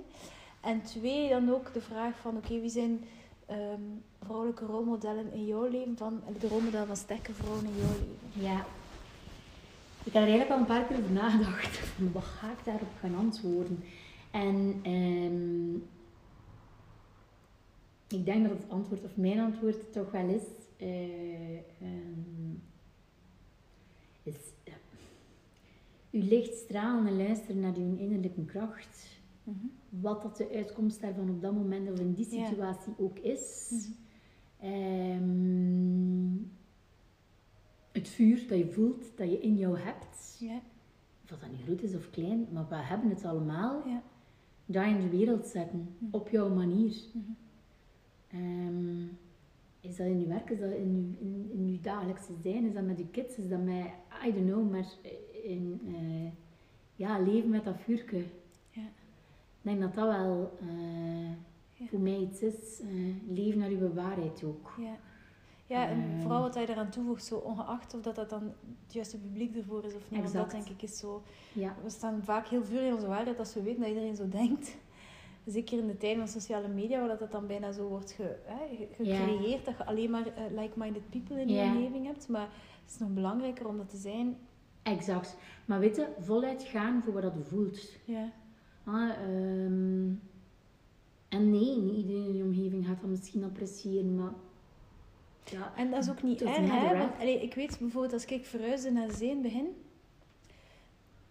En 0.62 0.82
twee, 0.82 1.30
dan 1.30 1.54
ook 1.54 1.74
de 1.74 1.82
vraag 1.82 2.18
van, 2.18 2.38
oké, 2.38 2.60
wie 2.60 2.70
zijn 2.70 3.04
ehm, 3.46 3.82
vrouwelijke 4.22 4.66
rolmodellen 4.66 5.32
in 5.32 5.46
jouw 5.46 5.68
leven? 5.68 5.98
Van, 5.98 6.22
de 6.40 6.48
rolmodel 6.48 6.86
van 6.86 6.96
sterke 6.96 7.34
vrouwen 7.34 7.66
in 7.66 7.78
jouw 7.78 7.88
leven. 7.88 8.50
Ja. 8.50 8.66
Ik 10.04 10.14
heb 10.14 10.24
er 10.24 10.30
eigenlijk 10.30 10.52
al 10.52 10.58
een 10.58 10.66
paar 10.66 10.86
keer 10.86 10.98
over 10.98 11.12
nagedacht. 11.12 11.80
Wat 12.14 12.24
ga 12.24 12.52
ik 12.52 12.66
daarop 12.66 12.90
gaan 13.00 13.16
antwoorden? 13.16 13.84
En 14.32 14.80
ehm, 14.84 15.76
ik 18.08 18.26
denk 18.26 18.48
dat 18.48 18.58
het 18.58 18.70
antwoord, 18.70 19.04
of 19.04 19.16
mijn 19.16 19.40
antwoord, 19.40 19.94
toch 19.94 20.12
wel 20.12 20.28
is... 20.30 20.42
ehm, 20.78 22.54
is 24.24 24.36
uw 26.12 26.22
licht 26.24 26.54
stralen 26.54 27.08
en 27.08 27.18
luisteren 27.18 27.60
naar 27.60 27.76
uw 27.76 27.96
innerlijke 27.98 28.46
kracht. 28.46 29.16
Wat 29.90 30.22
dat 30.22 30.38
de 30.38 30.50
uitkomst 30.50 31.02
daarvan 31.02 31.30
op 31.30 31.42
dat 31.42 31.54
moment 31.54 31.92
of 31.92 32.00
in 32.00 32.14
die 32.14 32.36
Ja. 32.36 32.48
situatie 32.48 32.94
ook 32.98 33.20
is. 33.20 33.72
Mhm. 33.74 33.92
Ehm, 34.72 36.36
het 37.92 38.08
vuur 38.08 38.48
dat 38.48 38.58
je 38.58 38.72
voelt, 38.72 39.18
dat 39.18 39.30
je 39.32 39.40
in 39.40 39.58
jou 39.58 39.78
hebt, 39.80 40.38
Ja, 40.40 40.62
of 41.24 41.40
dat 41.40 41.50
niet 41.52 41.62
groot 41.66 41.82
is 41.82 41.96
of 41.96 42.10
klein, 42.10 42.48
maar 42.54 42.68
we 42.70 42.76
hebben 42.76 43.10
het 43.10 43.26
allemaal, 43.26 43.88
ja. 43.88 44.04
daar 44.66 44.90
in 44.90 45.02
de 45.02 45.10
wereld 45.18 45.46
zetten, 45.46 45.96
Mhm. 46.00 46.16
op 46.16 46.30
jouw 46.30 46.50
manier. 46.54 46.96
Mhm. 47.14 47.32
Is 49.88 49.96
dat 49.96 50.08
in 50.08 50.20
je 50.20 50.28
werk, 50.28 50.50
is 50.50 50.60
dat 50.60 50.72
in 50.72 50.96
je, 50.96 51.26
in, 51.26 51.50
in 51.54 51.72
je 51.72 51.80
dagelijkse 51.80 52.34
zijn, 52.42 52.66
is 52.66 52.74
dat 52.74 52.84
met 52.84 52.98
je 52.98 53.08
kids, 53.08 53.38
is 53.38 53.50
dat 53.50 53.64
met, 53.64 53.86
I 54.26 54.34
don't 54.34 54.46
know, 54.48 54.72
maar 54.72 54.86
in, 55.44 55.82
eh, 55.86 56.32
ja, 56.96 57.20
leven 57.20 57.50
met 57.50 57.64
dat 57.64 57.76
vuurke. 57.78 58.18
Ja. 58.70 58.82
Ik 59.62 59.62
denk 59.62 59.80
dat 59.82 59.94
dat 59.94 60.06
wel 60.06 60.58
eh, 60.62 61.30
Ja. 61.74 61.86
voor 61.88 62.00
mij 62.00 62.18
iets 62.18 62.42
is, 62.42 62.80
eh, 62.82 62.88
leven 63.36 63.60
naar 63.60 63.70
uw 63.70 63.94
waarheid 63.94 64.44
ook. 64.44 64.74
Ja, 64.78 64.96
ja 65.66 65.88
en 65.88 66.22
vooral 66.22 66.42
wat 66.42 66.56
hij 66.56 66.68
eraan 66.68 66.90
toevoegt, 66.90 67.24
zo 67.24 67.36
ongeacht 67.36 67.94
of 67.94 68.02
dat, 68.02 68.16
dat 68.16 68.30
dan 68.30 68.44
het 68.84 68.94
juiste 68.94 69.18
publiek 69.20 69.56
ervoor 69.56 69.86
is 69.86 69.96
of 69.96 70.12
niet. 70.12 70.22
Want 70.22 70.34
dat 70.34 70.52
denk 70.52 70.68
ik 70.70 70.82
is 70.82 70.98
zo... 70.98 71.22
Ja, 71.54 71.76
We 71.84 71.90
staan 71.90 72.24
vaak 72.24 72.48
heel 72.48 72.64
vuur 72.64 72.82
in 72.82 72.94
onze 72.94 73.08
waarheid 73.08 73.40
als 73.40 73.54
we 73.54 73.62
weten 73.62 73.80
dat 73.80 73.90
iedereen 73.90 74.16
zo 74.16 74.30
denkt. 74.30 74.78
Zeker 75.48 75.78
in 75.80 75.88
de 75.88 75.98
tijd 75.98 76.18
van 76.18 76.28
sociale 76.28 76.68
media, 76.68 77.00
waar 77.00 77.08
dat, 77.08 77.20
dat 77.20 77.32
dan 77.32 77.48
bijna 77.48 77.72
zo 77.72 77.88
wordt 77.88 78.12
ge, 78.12 78.36
hè, 78.44 78.88
gecreëerd, 78.92 79.66
dat 79.66 79.78
je 79.78 79.86
alleen 79.86 80.10
maar 80.10 80.28
eh, 80.28 80.44
like-minded 80.62 81.10
people 81.10 81.42
in 81.42 81.48
je 81.50 81.62
omgeving 81.64 82.06
hebt. 82.06 82.28
Maar 82.28 82.50
het 82.84 82.92
is 82.92 82.98
nog 82.98 83.10
belangrijker 83.14 83.68
om 83.68 83.78
dat 83.78 83.90
te 83.90 83.98
zijn. 83.98 84.38
exact. 84.84 85.38
Maar 85.66 85.80
weet 85.80 85.96
je, 85.96 86.08
voluit 86.20 86.64
gaan 86.64 87.02
voor 87.04 87.14
wat 87.14 87.22
dat 87.22 87.34
voelt. 87.48 87.92
Ja, 88.06 88.32
Ah, 88.84 89.10
ehm, 89.10 90.10
en 91.30 91.50
nee, 91.52 91.78
niet 91.78 91.96
iedereen 91.96 92.28
in 92.28 92.36
je 92.38 92.44
omgeving 92.44 92.86
gaat 92.88 93.02
misschien 93.04 93.44
appreciëren, 93.44 94.16
maar... 94.16 94.32
Ja, 95.44 95.74
En 95.76 95.92
dat 95.92 96.04
is 96.04 96.10
ook 96.10 96.24
niet 96.24 96.42
erg, 96.42 96.58
hè? 96.72 96.98
Want 96.98 97.12
allee, 97.20 97.42
ik 97.42 97.54
weet 97.54 97.78
bijvoorbeeld 97.80 98.14
als 98.14 98.26
ik 98.26 98.46
verhuisde 98.46 98.92
naar 98.92 99.12
zee 99.12 99.28
in 99.30 99.34
het 99.34 99.44
begin. 99.44 99.68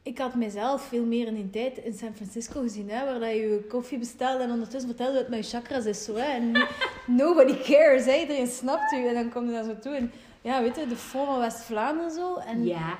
Ik 0.07 0.19
had 0.19 0.35
mezelf 0.35 0.83
veel 0.83 1.05
meer 1.05 1.27
in 1.27 1.35
die 1.35 1.51
tijd 1.51 1.79
in 1.79 1.93
San 1.93 2.15
Francisco 2.15 2.61
gezien, 2.61 2.91
hè, 2.91 3.05
waar 3.05 3.21
dat 3.21 3.31
je 3.31 3.67
koffie 3.69 3.99
bestelde 3.99 4.43
en 4.43 4.51
ondertussen 4.51 4.89
vertelde 4.89 5.19
wat 5.19 5.29
mijn 5.29 5.43
chakras 5.43 5.85
is. 5.85 6.05
Zo, 6.05 6.15
hè? 6.15 6.25
En 6.25 6.53
nobody 7.21 7.63
cares, 7.63 8.05
hè? 8.05 8.17
iedereen 8.21 8.47
snapt 8.47 8.93
u. 8.93 9.07
En 9.07 9.15
dan 9.15 9.31
kom 9.31 9.47
je 9.47 9.53
daar 9.53 9.65
zo 9.65 9.79
toe. 9.79 9.95
En 9.95 10.13
ja, 10.41 10.63
weet 10.63 10.77
je, 10.77 10.87
de 10.87 10.97
Fond 10.97 11.27
van 11.27 11.39
West-Vlaanderen 11.39 12.11
zo. 12.11 12.37
En 12.37 12.65
ja. 12.65 12.99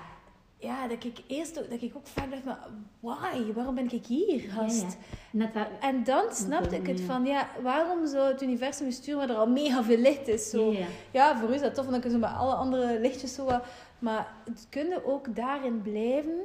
ja, 0.59 0.89
dat 0.89 1.05
ik 1.05 1.19
eerst 1.27 1.59
ook, 1.59 1.71
dat 1.71 1.83
ik 1.83 1.97
ook 1.97 2.07
vaak 2.07 2.31
dacht, 2.31 2.45
maar 2.45 2.59
why? 3.01 3.53
Waarom 3.55 3.75
ben 3.75 3.93
ik 3.93 4.07
hier, 4.07 4.41
gast? 4.41 4.97
ja. 5.31 5.69
En 5.81 6.05
dan 6.05 6.25
snapte 6.33 6.77
ik 6.77 6.87
het 6.87 7.01
van, 7.01 7.25
ja, 7.25 7.49
waarom 7.63 8.07
zou 8.07 8.29
het 8.33 8.43
universum 8.43 8.91
sturen 8.91 9.19
waar 9.19 9.37
er 9.37 9.43
al 9.43 9.49
mega 9.49 9.83
veel 9.83 9.99
licht 9.99 10.29
is? 10.29 10.51
Zo. 10.51 10.75
ja, 11.11 11.39
voor 11.39 11.51
u 11.51 11.55
is 11.55 11.61
dat 11.61 11.75
tof, 11.75 11.87
want 11.87 11.91
dan 11.91 12.01
kun 12.01 12.11
je 12.11 12.17
zo 12.17 12.23
met 12.23 12.39
alle 12.39 12.55
andere 12.55 13.01
lichtjes 13.01 13.35
zo 13.35 13.45
wat... 13.45 13.65
Maar 13.99 14.35
het 14.45 14.67
kunnen 14.71 15.05
ook 15.05 15.37
daarin 15.37 15.83
blijven 15.83 16.41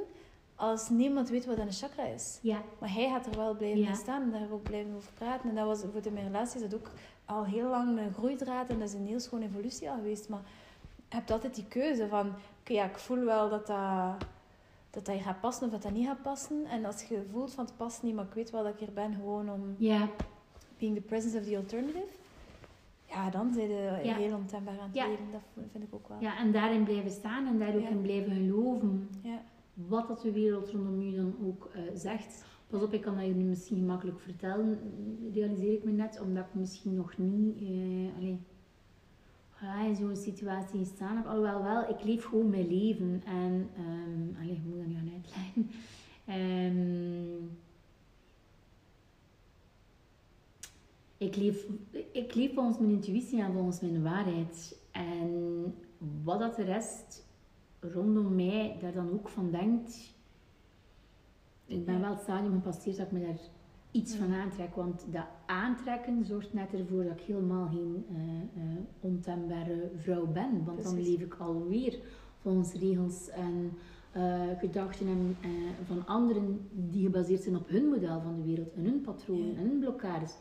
als 0.62 0.88
niemand 0.88 1.28
weet 1.28 1.46
wat 1.46 1.58
een 1.58 1.72
chakra 1.72 2.04
is. 2.04 2.38
ja, 2.42 2.62
Maar 2.78 2.92
hij 2.94 3.08
gaat 3.08 3.26
er 3.26 3.36
wel 3.36 3.54
blijven 3.56 3.80
Ja. 3.80 3.94
staan 3.94 4.22
en 4.22 4.30
daar 4.30 4.50
ook 4.52 4.62
blijven 4.62 4.94
over 4.96 5.12
praten. 5.12 5.48
En 5.48 5.54
dat 5.54 5.66
was 5.66 5.80
voor 5.92 6.06
in 6.06 6.12
mijn 6.12 6.26
relatie 6.26 6.62
is 6.62 6.70
dat 6.70 6.80
ook 6.80 6.90
al 7.24 7.44
heel 7.44 7.68
lang 7.68 7.98
een 7.98 8.12
groeidraad 8.12 8.68
en 8.70 8.78
dat 8.78 8.88
is 8.88 8.94
een 8.94 9.06
heel 9.06 9.20
schone 9.20 9.44
evolutie 9.44 9.90
al 9.90 9.96
geweest. 9.96 10.28
Maar 10.28 10.40
je 11.08 11.16
hebt 11.16 11.30
altijd 11.30 11.54
die 11.54 11.64
keuze 11.68 12.08
van, 12.08 12.26
oké, 12.60 12.72
ja, 12.72 12.84
ik 12.84 12.98
voel 12.98 13.24
wel 13.24 13.48
dat 13.48 13.66
dat, 13.66 14.14
dat 14.90 15.04
dat 15.06 15.14
hier 15.14 15.24
gaat 15.24 15.40
passen 15.40 15.64
of 15.66 15.72
dat 15.72 15.82
dat 15.82 15.92
niet 15.92 16.06
gaat 16.06 16.22
passen. 16.22 16.64
En 16.66 16.84
als 16.84 17.02
je 17.02 17.22
voelt 17.32 17.52
van 17.54 17.64
het 17.64 17.76
past 17.76 18.02
niet, 18.02 18.14
maar 18.14 18.24
ik 18.24 18.34
weet 18.34 18.50
wel 18.50 18.62
dat 18.62 18.72
ik 18.72 18.78
hier 18.78 18.92
ben 18.92 19.14
gewoon 19.14 19.50
om 19.50 19.74
ja, 19.78 20.08
being 20.78 20.94
the 20.96 21.00
presence 21.02 21.38
of 21.38 21.44
the 21.44 21.56
alternative. 21.56 22.06
Ja, 23.06 23.30
dan 23.30 23.52
zijn 23.54 23.68
je 23.68 24.00
Ja. 24.02 24.14
heel 24.16 24.34
ontembaar 24.34 24.78
aan 24.80 24.86
het 24.86 24.94
Ja. 24.96 25.06
leven. 25.08 25.24
Dat 25.32 25.64
vind 25.72 25.84
ik 25.84 25.94
ook 25.94 26.08
wel. 26.08 26.16
ja, 26.20 26.38
en 26.38 26.52
daarin 26.52 26.84
blijven 26.84 27.10
staan 27.10 27.46
en 27.46 27.58
daar 27.58 27.74
ook 27.74 27.88
in 27.88 28.02
blijven 28.02 28.32
geloven. 28.32 29.08
Ja. 29.22 29.40
Wat 29.74 30.08
dat 30.08 30.20
de 30.20 30.32
wereld 30.32 30.70
rondom 30.70 31.00
u 31.00 31.16
dan 31.16 31.34
ook 31.46 31.70
eh, 31.74 31.82
zegt. 31.94 32.44
Pas 32.66 32.82
op, 32.82 32.92
ik 32.92 33.00
kan 33.00 33.16
dat 33.16 33.26
je 33.26 33.34
nu 33.34 33.44
misschien 33.44 33.78
gemakkelijk 33.78 34.20
vertellen, 34.20 34.78
realiseer 35.32 35.72
ik 35.72 35.84
me 35.84 35.90
net, 35.90 36.20
omdat 36.20 36.44
ik 36.44 36.54
misschien 36.54 36.94
nog 36.94 37.18
niet 37.18 37.58
ja, 39.62 39.84
in 39.84 39.96
zo'n 39.96 40.16
situatie 40.16 40.78
gestaan 40.78 41.16
heb. 41.16 41.26
Alhoewel, 41.26 41.62
wel, 41.62 41.88
ik 41.88 42.04
leef 42.04 42.24
gewoon 42.24 42.50
mijn 42.50 42.68
leven. 42.68 43.22
En, 43.26 43.70
allee, 44.40 44.54
ik 44.54 44.64
moet 44.64 44.78
dat 44.78 44.86
nu 44.86 44.94
gaan 44.94 45.12
uitleggen. 45.14 45.70
Ehm, 46.26 47.44
ik, 51.16 51.36
leef, 51.36 51.66
ik 52.12 52.34
leef 52.34 52.54
volgens 52.54 52.78
mijn 52.78 52.90
intuïtie 52.90 53.42
en 53.42 53.52
volgens 53.52 53.80
mijn 53.80 54.02
waarheid. 54.02 54.78
En 54.90 55.74
wat 56.22 56.38
dat 56.38 56.56
de 56.56 56.64
rest 56.64 57.26
rondom 57.82 58.34
mij 58.34 58.76
daar 58.80 58.92
dan 58.92 59.10
ook 59.12 59.28
van 59.28 59.50
denkt. 59.50 60.14
Ik 61.66 61.84
ben 61.84 62.00
wel 62.00 62.10
het 62.10 62.20
stadium 62.20 62.52
gepasseerd 62.52 62.96
dat 62.96 63.06
ik 63.06 63.12
me 63.12 63.20
daar 63.20 63.38
iets 63.90 64.14
van 64.14 64.32
aantrek. 64.32 64.74
Want 64.74 65.04
dat 65.10 65.26
aantrekken 65.46 66.24
zorgt 66.24 66.52
net 66.52 66.72
ervoor 66.72 67.04
dat 67.04 67.20
ik 67.20 67.26
helemaal 67.26 67.68
geen 67.68 68.04
eh, 68.08 68.62
ontembare 69.00 69.90
vrouw 69.96 70.26
ben. 70.26 70.64
Want 70.64 70.82
dan 70.82 71.02
leef 71.02 71.20
ik 71.20 71.34
alweer 71.34 71.98
volgens 72.40 72.72
regels 72.72 73.28
en 73.28 73.72
eh, 74.12 74.58
gedachten 74.58 75.06
en, 75.06 75.36
van 75.86 76.06
anderen 76.06 76.68
die 76.72 77.04
gebaseerd 77.04 77.42
zijn 77.42 77.56
op 77.56 77.68
hun 77.68 77.88
model 77.88 78.20
van 78.20 78.36
de 78.36 78.42
wereld 78.42 78.72
en 78.72 78.84
hun 78.84 79.00
patronen 79.00 79.52
Ja. 79.52 79.58
en 79.58 79.66
hun 79.68 79.78
blokkades. 79.78 80.36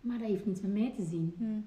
Maar 0.00 0.18
dat 0.18 0.28
heeft 0.28 0.46
niets 0.46 0.60
met 0.60 0.72
mij 0.72 0.92
te 0.96 1.04
zien. 1.04 1.34
Hmm. 1.36 1.66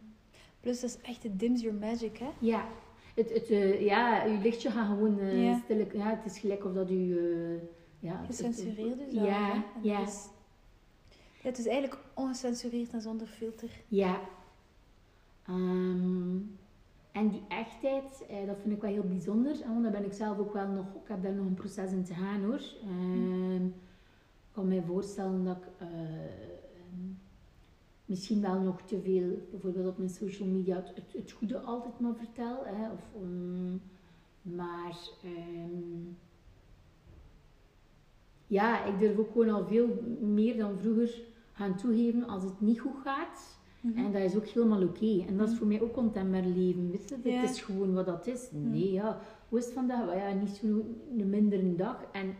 Plus, 0.59 0.81
dat 0.81 0.89
is 0.89 1.01
echt, 1.01 1.23
it 1.23 1.39
dims 1.39 1.61
your 1.61 1.77
magic, 1.77 2.17
hè? 2.17 2.29
Ja, 2.39 2.67
het, 3.13 3.33
het, 3.33 3.49
eh, 3.49 3.81
ja, 3.81 4.25
uw 4.27 4.41
lichtje 4.41 4.71
gaat 4.71 4.87
gewoon 4.87 5.19
eh 5.19 5.43
Ja. 5.43 5.59
stillijk. 5.63 5.93
Ja, 5.93 6.09
het 6.09 6.25
is 6.25 6.39
gelijk 6.39 6.65
of 6.65 6.73
dat 6.73 6.89
u. 6.89 7.17
eh 7.17 7.61
ja, 7.99 8.11
het- 8.11 8.27
het- 8.27 8.35
Gecensureerd 8.35 8.97
dus 8.99 9.13
Ja? 9.13 9.53
En 9.53 9.63
ja. 9.81 10.01
is- 10.01 10.27
Ja, 11.41 11.49
het 11.49 11.57
is 11.57 11.67
eigenlijk 11.67 12.01
ongecensureerd 12.13 12.93
en 12.93 13.01
zonder 13.01 13.27
filter. 13.27 13.69
Ja. 13.87 14.19
Ehm, 15.47 16.37
en 17.11 17.29
die 17.29 17.41
echtheid, 17.47 18.25
eh, 18.29 18.47
dat 18.47 18.57
vind 18.61 18.73
ik 18.75 18.81
wel 18.81 18.91
heel 18.91 19.07
bijzonder. 19.07 19.55
Want 19.67 19.83
daar 19.83 19.91
ben 19.91 20.05
ik 20.05 20.13
zelf 20.13 20.37
ook 20.37 20.53
wel 20.53 20.67
nog. 20.67 20.85
Ik 20.85 21.07
heb 21.07 21.23
daar 21.23 21.33
nog 21.33 21.45
een 21.45 21.53
proces 21.53 21.91
in 21.91 22.03
te 22.03 22.13
gaan 22.13 22.43
hoor. 22.43 22.61
Ehm, 22.83 23.65
ik 23.65 23.71
kan 24.51 24.67
mij 24.67 24.83
voorstellen 24.87 25.43
dat 25.45 25.57
ik. 25.57 25.87
Misschien 28.05 28.41
wel 28.41 28.59
nog 28.59 28.81
te 28.81 28.99
veel, 29.01 29.47
bijvoorbeeld 29.51 29.87
op 29.87 29.97
mijn 29.97 30.09
social 30.09 30.47
media, 30.47 30.75
het, 30.75 30.91
het, 30.95 31.13
het 31.13 31.31
goede 31.31 31.59
altijd 31.59 31.99
maar 31.99 32.15
vertel. 32.15 32.61
Hè, 32.65 32.91
of, 32.91 33.09
ehm, 33.21 33.71
maar 34.41 34.97
ehm, 35.23 36.11
ja, 38.47 38.85
ik 38.85 38.99
durf 38.99 39.17
ook 39.17 39.31
gewoon 39.31 39.49
al 39.49 39.65
veel 39.65 39.87
meer 40.21 40.57
dan 40.57 40.77
vroeger 40.79 41.21
gaan 41.53 41.75
toegeven 41.77 42.27
als 42.27 42.43
het 42.43 42.61
niet 42.61 42.79
goed 42.79 42.97
gaat. 43.03 43.61
En 43.95 44.11
dat 44.11 44.21
is 44.21 44.35
ook 44.35 44.45
helemaal 44.47 44.83
oké. 44.83 45.23
En 45.27 45.37
dat 45.37 45.45
is 45.47 45.49
Mhm. 45.49 45.57
voor 45.57 45.67
mij 45.67 45.81
ook 45.81 45.97
ontembaar 45.97 46.45
leven. 46.45 46.91
Weet 46.91 47.09
je? 47.09 47.29
Ja. 47.31 47.41
Het 47.41 47.49
is 47.49 47.61
gewoon 47.61 47.93
wat 47.93 48.05
dat 48.05 48.27
is. 48.27 48.49
Mhm. 48.51 48.71
Nee, 48.71 48.91
ja. 48.91 49.19
Hoe 49.49 49.59
is 49.59 49.65
het 49.65 49.73
vandaag? 49.73 50.15
Ja, 50.15 50.33
niet 50.33 50.49
zo'n 50.49 51.01
een 51.17 51.29
mindere 51.29 51.75
dag. 51.75 52.05
En 52.11 52.35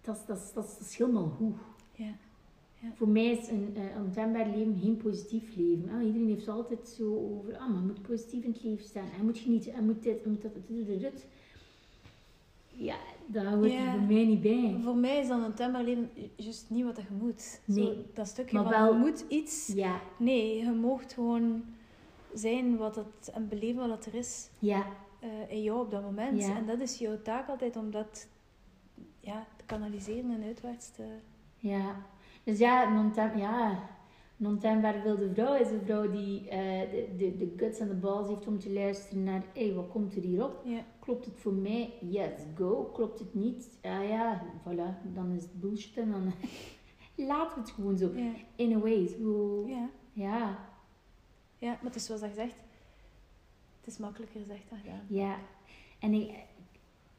dat 0.00 0.16
is, 0.16 0.26
dat, 0.26 0.36
is, 0.36 0.52
dat, 0.52 0.64
is, 0.64 0.70
dat 0.78 0.86
is 0.86 0.96
helemaal 0.96 1.28
goed. 1.28 1.54
Ja. 2.84 2.90
Voor 2.94 3.08
mij 3.08 3.24
is 3.26 3.48
een 3.48 3.76
uh, 4.16 4.54
leven 4.54 4.78
geen 4.82 4.96
positief 4.96 5.56
leven. 5.56 5.88
hè. 5.88 6.02
iedereen 6.02 6.28
heeft 6.28 6.48
altijd 6.48 6.88
zo 6.88 7.16
over, 7.16 7.56
ah, 7.56 7.68
maar 7.68 7.80
je 7.80 7.86
moet 7.86 8.02
positief 8.02 8.44
in 8.44 8.52
het 8.52 8.62
leven 8.62 8.84
staan. 8.84 9.06
Hij 9.06 9.24
moet 9.24 9.38
genieten, 9.38 9.72
hij 9.72 9.82
moet 9.82 10.02
dit, 10.02 10.22
hij 10.22 10.32
moet 10.32 10.42
dat, 10.42 10.54
dit, 10.54 10.86
dit, 10.86 11.00
dit. 11.00 11.26
Ja, 12.76 12.96
daar 13.26 13.54
hoort 13.54 13.72
Ja. 13.72 13.90
voor 13.92 14.00
mij 14.00 14.24
niet 14.24 14.40
bij. 14.42 14.76
Voor 14.82 14.96
mij 14.96 15.20
is 15.20 15.28
dan 15.28 15.42
een 15.42 15.54
tembaar 15.54 15.84
leven 15.84 16.10
juist 16.36 16.70
niet 16.70 16.84
wat 16.84 16.96
je 16.96 17.02
moet. 17.20 17.40
Zo, 17.68 17.72
Nee. 17.74 18.06
dat 18.14 18.26
stukje 18.26 18.54
Maar 18.56 18.72
van, 18.72 18.72
wel- 18.82 18.92
je 18.92 18.98
moet 18.98 19.24
iets. 19.28 19.66
Ja, 19.66 20.00
Nee, 20.18 20.56
je 20.64 20.70
moogt 20.70 21.12
gewoon 21.12 21.64
zijn 22.34 22.76
wat 22.76 22.96
het, 22.96 23.30
en 23.34 23.48
beleven 23.48 23.88
wat 23.88 24.06
er 24.06 24.14
is 24.14 24.48
ja, 24.58 24.86
eh, 25.20 25.50
in 25.50 25.62
jou 25.62 25.80
op 25.80 25.90
dat 25.90 26.02
moment. 26.02 26.40
Ja. 26.42 26.56
En 26.56 26.66
dat 26.66 26.80
is 26.80 26.98
jouw 26.98 27.22
taak 27.22 27.48
altijd 27.48 27.76
om 27.76 27.90
dat 27.90 28.28
ja, 29.20 29.46
te 29.56 29.64
kanaliseren 29.64 30.30
en 30.30 30.42
uitwaarts 30.42 30.90
te... 30.90 31.02
ja. 31.58 32.06
Dus 32.44 32.58
ja, 32.58 32.90
een 32.90 32.98
ontem, 32.98 33.38
ja, 33.38 33.88
een 34.38 34.46
ontembaar 34.46 35.02
wilde 35.02 35.32
vrouw 35.32 35.54
is 35.54 35.70
een 35.70 35.80
vrouw 35.84 36.10
die 36.10 36.48
eh, 36.48 36.90
de, 36.90 37.14
de, 37.16 37.36
de 37.36 37.52
guts 37.56 37.78
en 37.78 37.88
de 37.88 37.94
balls 37.94 38.28
heeft 38.28 38.46
om 38.46 38.58
te 38.58 38.72
luisteren 38.72 39.22
naar, 39.22 39.42
hé, 39.52 39.66
hey, 39.66 39.74
wat 39.74 39.88
komt 39.88 40.16
er 40.16 40.22
hierop? 40.22 40.60
Ja. 40.64 40.84
Klopt 40.98 41.24
het 41.24 41.34
voor 41.38 41.52
mij? 41.52 41.92
Yes, 42.00 42.30
go. 42.54 42.90
Klopt 42.92 43.18
het 43.18 43.34
niet? 43.34 43.68
Ah 43.82 44.08
ja, 44.08 44.42
voilà, 44.60 45.12
dan 45.14 45.32
is 45.32 45.42
het 45.42 45.60
bullshit 45.60 45.96
en 45.96 46.10
dan 46.10 46.32
laten 47.26 47.54
we 47.54 47.60
het 47.60 47.70
gewoon 47.70 47.96
zo. 47.96 48.10
Ja. 48.14 48.30
In 48.56 48.72
a 48.72 48.78
way, 48.78 49.06
zo, 49.06 49.64
Ja. 49.68 49.88
ja, 50.12 50.58
ja, 51.58 51.68
maar 51.70 51.78
het 51.82 51.94
is 51.94 52.04
zoals 52.04 52.20
dat 52.20 52.30
gezegd. 52.30 52.54
Het 53.80 53.92
is 53.92 53.98
makkelijker 53.98 54.40
gezegd 54.40 54.68
dan 54.70 54.78
gedaan. 54.78 55.02
ja. 55.08 55.36
En 55.98 56.12
ik, 56.12 56.28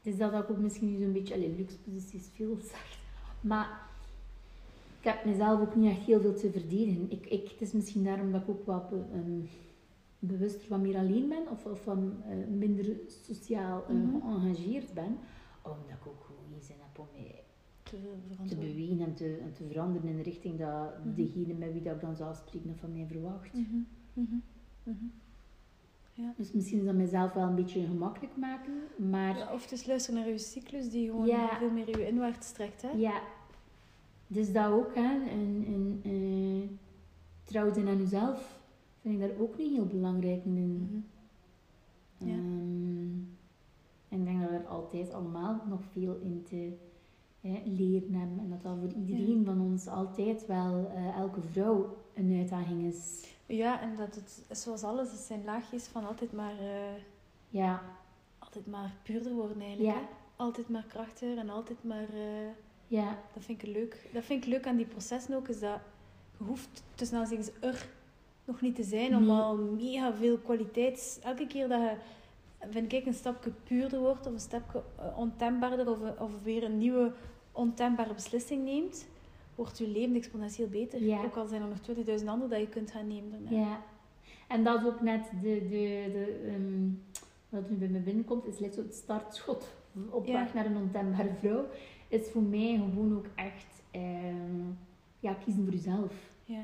het 0.02 0.12
is 0.12 0.16
dat 0.16 0.32
ik 0.32 0.50
ook 0.50 0.58
misschien 0.58 0.90
nu 0.92 0.98
zo'n 1.02 1.12
beetje, 1.12 1.34
allee, 1.34 1.54
luxe 1.56 1.78
positie 1.78 2.18
is 2.18 2.28
veel 2.34 2.56
zacht, 2.60 2.98
maar 3.40 3.85
ik 5.06 5.12
heb 5.12 5.24
mezelf 5.24 5.60
ook 5.60 5.76
niet 5.76 5.90
echt 5.90 6.00
heel 6.06 6.20
veel 6.20 6.34
te 6.34 6.50
verdedigen. 6.50 7.10
Ik, 7.10 7.26
ik, 7.26 7.48
het 7.48 7.60
is 7.60 7.72
misschien 7.72 8.04
daarom 8.04 8.32
dat 8.32 8.42
ik 8.42 8.48
ook 8.48 8.66
wat 8.66 8.88
be- 8.90 9.04
ehm, 9.12 9.40
bewuster 10.18 10.66
van 10.66 10.80
meer 10.80 10.96
alleen 10.96 11.28
ben, 11.28 11.48
of, 11.50 11.64
of 11.66 11.82
van, 11.82 12.22
eh, 12.28 12.36
minder 12.58 12.96
sociaal 13.06 13.84
eh, 13.88 13.94
Mhm. 13.94 14.20
geëngageerd 14.20 14.94
ben, 14.94 15.18
omdat 15.62 15.96
ik 16.00 16.06
ook 16.06 16.24
gewoon 16.24 16.42
geen 16.52 16.62
zin 16.62 16.76
heb 16.78 16.98
om 16.98 17.06
mij 17.12 17.40
Te 17.82 17.96
te 18.48 18.56
bewegen 18.56 19.00
en 19.00 19.14
te, 19.14 19.36
en 19.42 19.52
te 19.52 19.64
veranderen 19.70 20.08
in 20.08 20.16
de 20.16 20.22
richting 20.22 20.58
dat 20.58 21.04
Mhm. 21.04 21.14
degene 21.14 21.54
met 21.54 21.72
wie 21.72 21.82
dat 21.82 21.94
ik 21.94 22.00
dan 22.00 22.16
zou 22.16 22.34
spreken 22.34 22.68
dat 22.68 22.76
van 22.78 22.92
mij 22.92 23.06
verwacht. 23.10 23.52
Mhm. 23.54 23.76
Mhm. 24.12 24.34
Dus 26.36 26.52
misschien 26.52 26.78
is 26.78 26.84
dat 26.84 26.94
mezelf 26.94 27.32
wel 27.32 27.46
een 27.46 27.54
beetje 27.54 27.86
gemakkelijk 27.86 28.36
maken, 28.36 28.72
maar 28.96 29.36
Ja, 29.38 29.52
of 29.52 29.70
is 29.72 29.86
luisteren 29.86 30.20
naar 30.20 30.28
je 30.28 30.38
cyclus 30.38 30.90
die 30.90 31.10
gewoon 31.10 31.26
Ja. 31.26 31.56
veel 31.58 31.70
meer 31.70 31.88
je 31.98 32.06
inwaarts 32.06 32.52
trekt. 32.52 32.82
Hè? 32.82 32.90
ja, 32.90 33.20
dus 34.26 34.52
dat 34.52 34.72
ook, 34.72 34.94
hè. 34.94 35.28
En, 35.28 35.64
en, 35.66 36.00
eh, 36.02 36.68
trouw 37.44 37.72
zijn 37.72 37.88
aan 37.88 37.98
jezelf 37.98 38.58
vind 39.00 39.14
ik 39.14 39.28
daar 39.28 39.38
ook 39.38 39.58
niet 39.58 39.72
heel 39.72 39.86
belangrijk 39.86 40.44
in. 40.44 41.04
Mhm. 42.18 42.28
Ja. 42.28 42.34
Ehm, 42.34 43.16
en 44.08 44.18
ik 44.18 44.24
denk 44.24 44.40
dat 44.40 44.50
we 44.50 44.56
er 44.56 44.66
altijd 44.66 45.12
allemaal 45.12 45.62
nog 45.68 45.80
veel 45.92 46.18
in 46.22 46.42
te 46.42 46.72
hè, 47.40 47.62
leren 47.64 48.14
hebben. 48.14 48.38
En 48.38 48.50
dat 48.50 48.62
dat 48.62 48.78
voor 48.78 48.92
iedereen 48.92 49.44
van 49.44 49.60
ons 49.60 49.86
altijd 49.86 50.46
wel, 50.46 50.90
eh, 50.94 51.16
elke 51.16 51.42
vrouw, 51.42 51.96
een 52.14 52.36
uitdaging 52.38 52.82
is. 52.82 53.24
Ja, 53.46 53.80
en 53.80 53.96
dat 53.96 54.14
het, 54.14 54.58
zoals 54.58 54.82
alles, 54.82 55.10
het 55.10 55.20
zijn 55.20 55.44
laagjes 55.44 55.84
van 55.86 56.06
altijd 56.06 56.32
maar, 56.32 56.58
eh, 56.58 57.02
Ja, 57.48 57.82
altijd 58.38 58.66
maar 58.66 58.94
puurder 59.02 59.32
worden 59.34 59.60
eigenlijk. 59.60 59.96
Ja. 59.96 60.08
Altijd 60.36 60.68
maar 60.68 60.84
krachtiger 60.88 61.38
en 61.38 61.50
altijd 61.50 61.84
maar... 61.84 62.08
ja, 62.86 63.18
dat 63.34 63.44
vind 63.44 63.62
ik 63.62 63.68
leuk. 63.68 64.08
Dat 64.12 64.24
vind 64.24 64.44
ik 64.44 64.50
leuk 64.50 64.66
aan 64.66 64.76
die 64.76 64.86
processen 64.86 65.34
ook, 65.34 65.48
is 65.48 65.60
dat 65.60 65.78
je 66.38 66.44
hoeft 66.44 66.82
tussen 66.94 67.18
aanzien 67.18 67.40
er 67.60 67.86
nog 68.44 68.60
niet 68.60 68.74
te 68.76 68.82
zijn. 68.82 69.16
Om 69.16 69.26
Nee. 69.26 69.36
al 69.36 69.56
mega 69.56 70.14
veel 70.14 70.38
kwaliteit... 70.38 71.20
Elke 71.24 71.46
keer 71.46 71.68
dat 71.68 71.80
je, 71.80 71.96
vind 72.70 72.92
ik, 72.92 73.06
een 73.06 73.14
stapje 73.14 73.50
puurder 73.64 74.00
wordt 74.00 74.26
of 74.26 74.32
een 74.32 74.40
stapje 74.40 74.82
eh, 74.98 75.18
ontembaarder 75.18 75.90
of, 75.90 75.98
of 76.18 76.30
weer 76.42 76.64
een 76.64 76.78
nieuwe 76.78 77.12
ontembare 77.52 78.14
beslissing 78.14 78.64
neemt, 78.64 79.06
wordt 79.54 79.78
je 79.78 79.88
leven 79.88 80.14
exponentieel 80.14 80.68
beter. 80.68 81.02
Ja. 81.02 81.24
Ook 81.24 81.36
al 81.36 81.46
zijn 81.46 81.62
er 81.62 81.68
nog 81.68 82.18
20.000 82.20 82.26
andere 82.26 82.50
dat 82.50 82.60
je 82.60 82.68
kunt 82.68 82.90
gaan 82.90 83.06
nemen. 83.08 83.30
daarna. 83.30 83.58
Ja. 83.58 83.80
En 84.48 84.64
dat 84.64 84.80
is 84.80 84.86
ook 84.86 85.00
net 85.00 85.30
de, 85.42 85.58
de, 85.68 86.10
de, 86.12 86.44
ehm, 86.48 86.88
wat 87.48 87.70
nu 87.70 87.76
bij 87.76 87.88
me 87.88 87.98
binnenkomt, 87.98 88.46
is 88.46 88.58
net 88.58 88.74
zo 88.74 88.82
het 88.82 88.94
startschot 88.94 89.74
op 90.10 90.26
Ja. 90.26 90.32
weg 90.32 90.54
naar 90.54 90.66
een 90.66 90.76
ontembare 90.76 91.30
vrouw. 91.40 91.66
Is 92.08 92.28
voor 92.28 92.42
mij 92.42 92.74
gewoon 92.74 93.16
ook 93.16 93.26
echt 93.34 93.82
ehm, 93.90 94.60
ja, 95.20 95.32
kiezen 95.34 95.64
voor 95.64 95.72
jezelf. 95.72 96.12
Ja. 96.44 96.62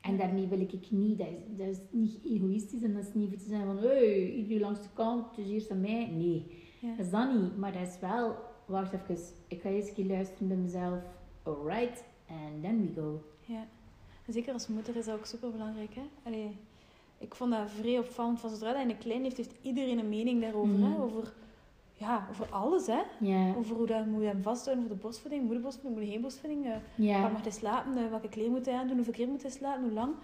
En 0.00 0.16
daarmee 0.16 0.46
wil 0.46 0.60
ik 0.60 0.90
niet, 0.90 1.18
dat 1.18 1.26
is, 1.26 1.56
dat 1.56 1.66
is 1.68 1.78
niet 1.90 2.18
egoïstisch 2.24 2.82
en 2.82 2.94
dat 2.94 3.02
is 3.06 3.14
niet 3.14 3.28
voor 3.28 3.38
te 3.38 3.44
zijn 3.48 3.64
van, 3.66 3.78
hey, 3.78 4.32
iedereen 4.32 4.60
langs 4.60 4.82
de 4.82 4.88
kant, 4.94 5.38
is 5.38 5.48
eerst 5.50 5.70
aan 5.70 5.80
mij. 5.80 6.06
Nee, 6.06 6.46
Ja. 6.80 6.88
dat 6.96 7.04
is 7.06 7.10
dat 7.10 7.40
niet. 7.40 7.56
Maar 7.56 7.72
dat 7.72 7.88
is 7.88 7.98
wel, 8.00 8.36
wacht 8.66 8.92
even, 8.92 9.16
ik 9.48 9.60
ga 9.60 9.68
eens 9.68 9.88
een 9.88 9.94
keer 9.94 10.06
luisteren 10.06 10.48
bij 10.48 10.56
mezelf. 10.56 11.02
Alright, 11.42 12.04
and 12.28 12.62
then 12.62 12.80
we 12.86 13.00
go. 13.00 13.22
Ja. 13.44 13.66
En 14.26 14.32
zeker 14.32 14.52
als 14.52 14.68
moeder 14.68 14.96
is 14.96 15.04
dat 15.04 15.18
ook 15.18 15.26
super 15.26 15.50
belangrijk. 15.50 15.94
Hè? 15.94 16.02
Allee, 16.22 16.56
ik 17.18 17.34
vond 17.34 17.50
dat 17.52 17.70
vrij 17.70 17.98
opvallend. 17.98 18.40
Van 18.40 18.50
zodra 18.50 18.72
hij 18.74 18.84
een 18.84 18.98
klein 18.98 19.22
heeft, 19.22 19.36
heeft 19.36 19.54
iedereen 19.62 19.98
een 19.98 20.08
mening 20.08 20.40
daarover. 20.40 20.78
Mhm. 20.78 20.90
Hè? 20.92 20.98
Over, 21.00 21.32
ja, 21.98 22.26
over 22.30 22.46
alles. 22.50 22.86
Hè? 22.86 23.00
Ja, 23.20 23.54
Over 23.54 23.76
hoe 23.76 23.86
dat, 23.86 24.06
moet 24.06 24.20
je 24.22 24.26
hem 24.26 24.42
vasthouden 24.42 24.86
voor 24.86 24.96
de 24.96 25.02
borstvoeding, 25.02 25.42
moet 25.82 25.98
je 25.98 26.06
geen 26.06 26.20
borstvoeding. 26.20 26.66
eh, 26.66 26.72
Waar 27.22 27.32
mag 27.32 27.42
hij 27.42 27.50
slapen? 27.50 27.96
eh, 27.96 28.10
welke 28.10 28.28
kleren 28.28 28.52
moet 28.52 28.66
hij 28.66 28.74
aandoen? 28.74 28.96
Hoeveel 28.96 29.12
keer 29.14 29.28
moet 29.28 29.42
hij 29.42 29.50
slapen? 29.50 29.82
Hoe 29.82 29.92
lang? 29.92 30.14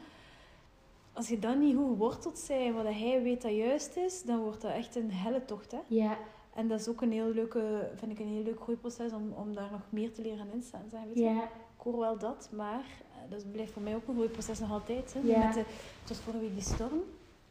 Als 1.13 1.29
je 1.29 1.39
dan 1.39 1.59
niet 1.59 1.77
goed 1.77 1.87
geworteld 1.89 2.45
bent, 2.49 2.75
wat 2.75 2.85
hij 2.85 3.23
weet 3.23 3.43
dat 3.43 3.55
juist 3.55 3.97
is, 3.97 4.23
dan 4.23 4.39
wordt 4.39 4.61
dat 4.61 4.73
echt 4.73 4.97
een 4.97 5.13
helle 5.13 5.45
tocht. 5.45 5.71
Hè? 5.73 5.79
ja, 5.87 6.17
En 6.55 6.69
dat 6.69 6.81
is 6.81 6.89
ook 6.89 7.01
een 7.01 7.13
heel 7.13 7.31
leuke, 7.33 7.91
vind 7.95 8.13
ik 8.13 8.19
een 8.19 8.29
heel 8.33 8.43
leuk 8.43 8.61
groeiproces 8.61 9.13
om, 9.13 9.33
om 9.33 9.55
daar 9.55 9.69
nog 9.71 9.81
meer 9.89 10.13
te 10.13 10.23
leren 10.23 10.41
aan 10.41 10.53
instaan. 10.53 10.83
Zeg, 10.91 11.01
weet 11.05 11.15
je? 11.15 11.23
ja, 11.23 11.43
Ik 11.43 11.83
hoor 11.83 11.99
wel 11.99 12.19
dat, 12.19 12.49
maar 12.53 12.81
eh, 13.13 13.31
dat 13.31 13.53
blijft 13.53 13.73
voor 13.73 13.83
mij 13.83 13.95
ook 13.95 14.09
een 14.09 14.15
groeiproces 14.15 14.59
nog 14.61 14.71
altijd. 14.73 15.15
Hè? 15.15 15.21
Ja. 15.29 15.45
Met 15.45 15.55
de, 15.55 15.61
het 16.01 16.09
was 16.09 16.19
vorige 16.19 16.43
week 16.43 16.53
die 16.55 16.63
storm. 16.63 17.01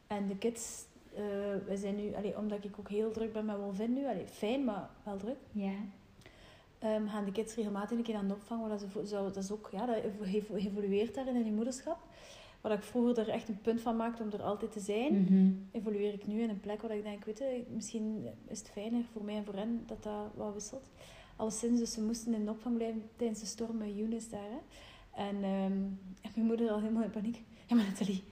En 0.08 0.28
de 0.28 0.38
kids, 0.38 0.86
eh 1.16 1.24
we 1.68 1.78
zijn 1.78 1.96
nu, 1.96 2.14
allee, 2.16 2.38
omdat 2.38 2.64
ik 2.64 2.80
ook 2.80 2.90
heel 2.90 3.12
druk 3.12 3.34
ben 3.34 3.46
met 3.46 3.58
Wolvin 3.58 3.94
nu, 3.94 4.06
allee, 4.08 4.28
fijn, 4.28 4.64
maar 4.64 4.90
wel 5.04 5.18
druk. 5.18 5.38
ja. 5.52 5.72
Ehm, 6.80 7.08
gaan 7.08 7.26
de 7.26 7.32
kids 7.32 7.56
regelmatig 7.56 7.98
een 7.98 8.04
keer 8.04 8.16
aan 8.16 8.28
de 8.28 8.34
opvang. 8.34 8.68
Dat, 8.68 8.80
ze, 8.80 8.90
vo- 8.90 9.04
zo, 9.06 9.24
dat 9.24 9.36
is 9.44 9.52
ook, 9.52 9.70
ja, 9.72 9.86
dat 9.86 9.96
evo- 10.24 10.54
evolueert 10.56 11.16
daarin 11.16 11.36
in 11.36 11.44
die 11.44 11.52
moederschap. 11.52 11.98
Waar 12.62 12.72
ik 12.72 12.84
vroeger 12.84 13.20
er 13.20 13.30
echt 13.30 13.50
een 13.50 13.62
punt 13.62 13.82
van 13.82 13.96
maakte 13.96 14.24
om 14.24 14.32
er 14.32 14.42
altijd 14.42 14.72
te 14.72 14.80
zijn, 14.80 15.22
Mhm. 15.22 15.52
evolueer 15.72 16.14
ik 16.14 16.28
nu 16.28 16.42
in 16.42 16.50
een 16.50 16.60
plek 16.60 16.82
waar 16.82 16.96
ik 16.96 17.04
denk, 17.04 17.26
weet 17.26 17.38
je, 17.38 17.64
misschien 17.70 18.28
is 18.48 18.60
het 18.60 18.70
fijner 18.70 19.04
voor 19.12 19.24
mij 19.24 19.36
en 19.36 19.46
voor 19.46 19.56
hen 19.56 19.84
dat 19.88 20.04
dat 20.04 20.32
wat 20.36 20.54
wisselt. 20.54 20.90
Alleszins, 21.36 21.80
dus 21.80 21.94
ze 21.94 22.02
moesten 22.02 22.34
in 22.34 22.46
de 22.46 22.52
opvang 22.52 22.76
blijven 22.76 23.04
tijdens 23.16 23.40
de 23.40 23.46
storm 23.46 23.78
met 23.78 23.96
Younes 23.96 24.30
daar. 24.30 24.40
Hè. 24.50 24.58
En, 25.24 25.36
ehm, 25.36 25.72
en 26.22 26.32
mijn 26.36 26.48
moeder 26.48 26.70
al 26.72 26.80
helemaal 26.80 27.04
in 27.04 27.10
paniek. 27.10 27.42
Ja, 27.68 27.76
maar 27.76 27.86
Nathalie, 27.86 28.24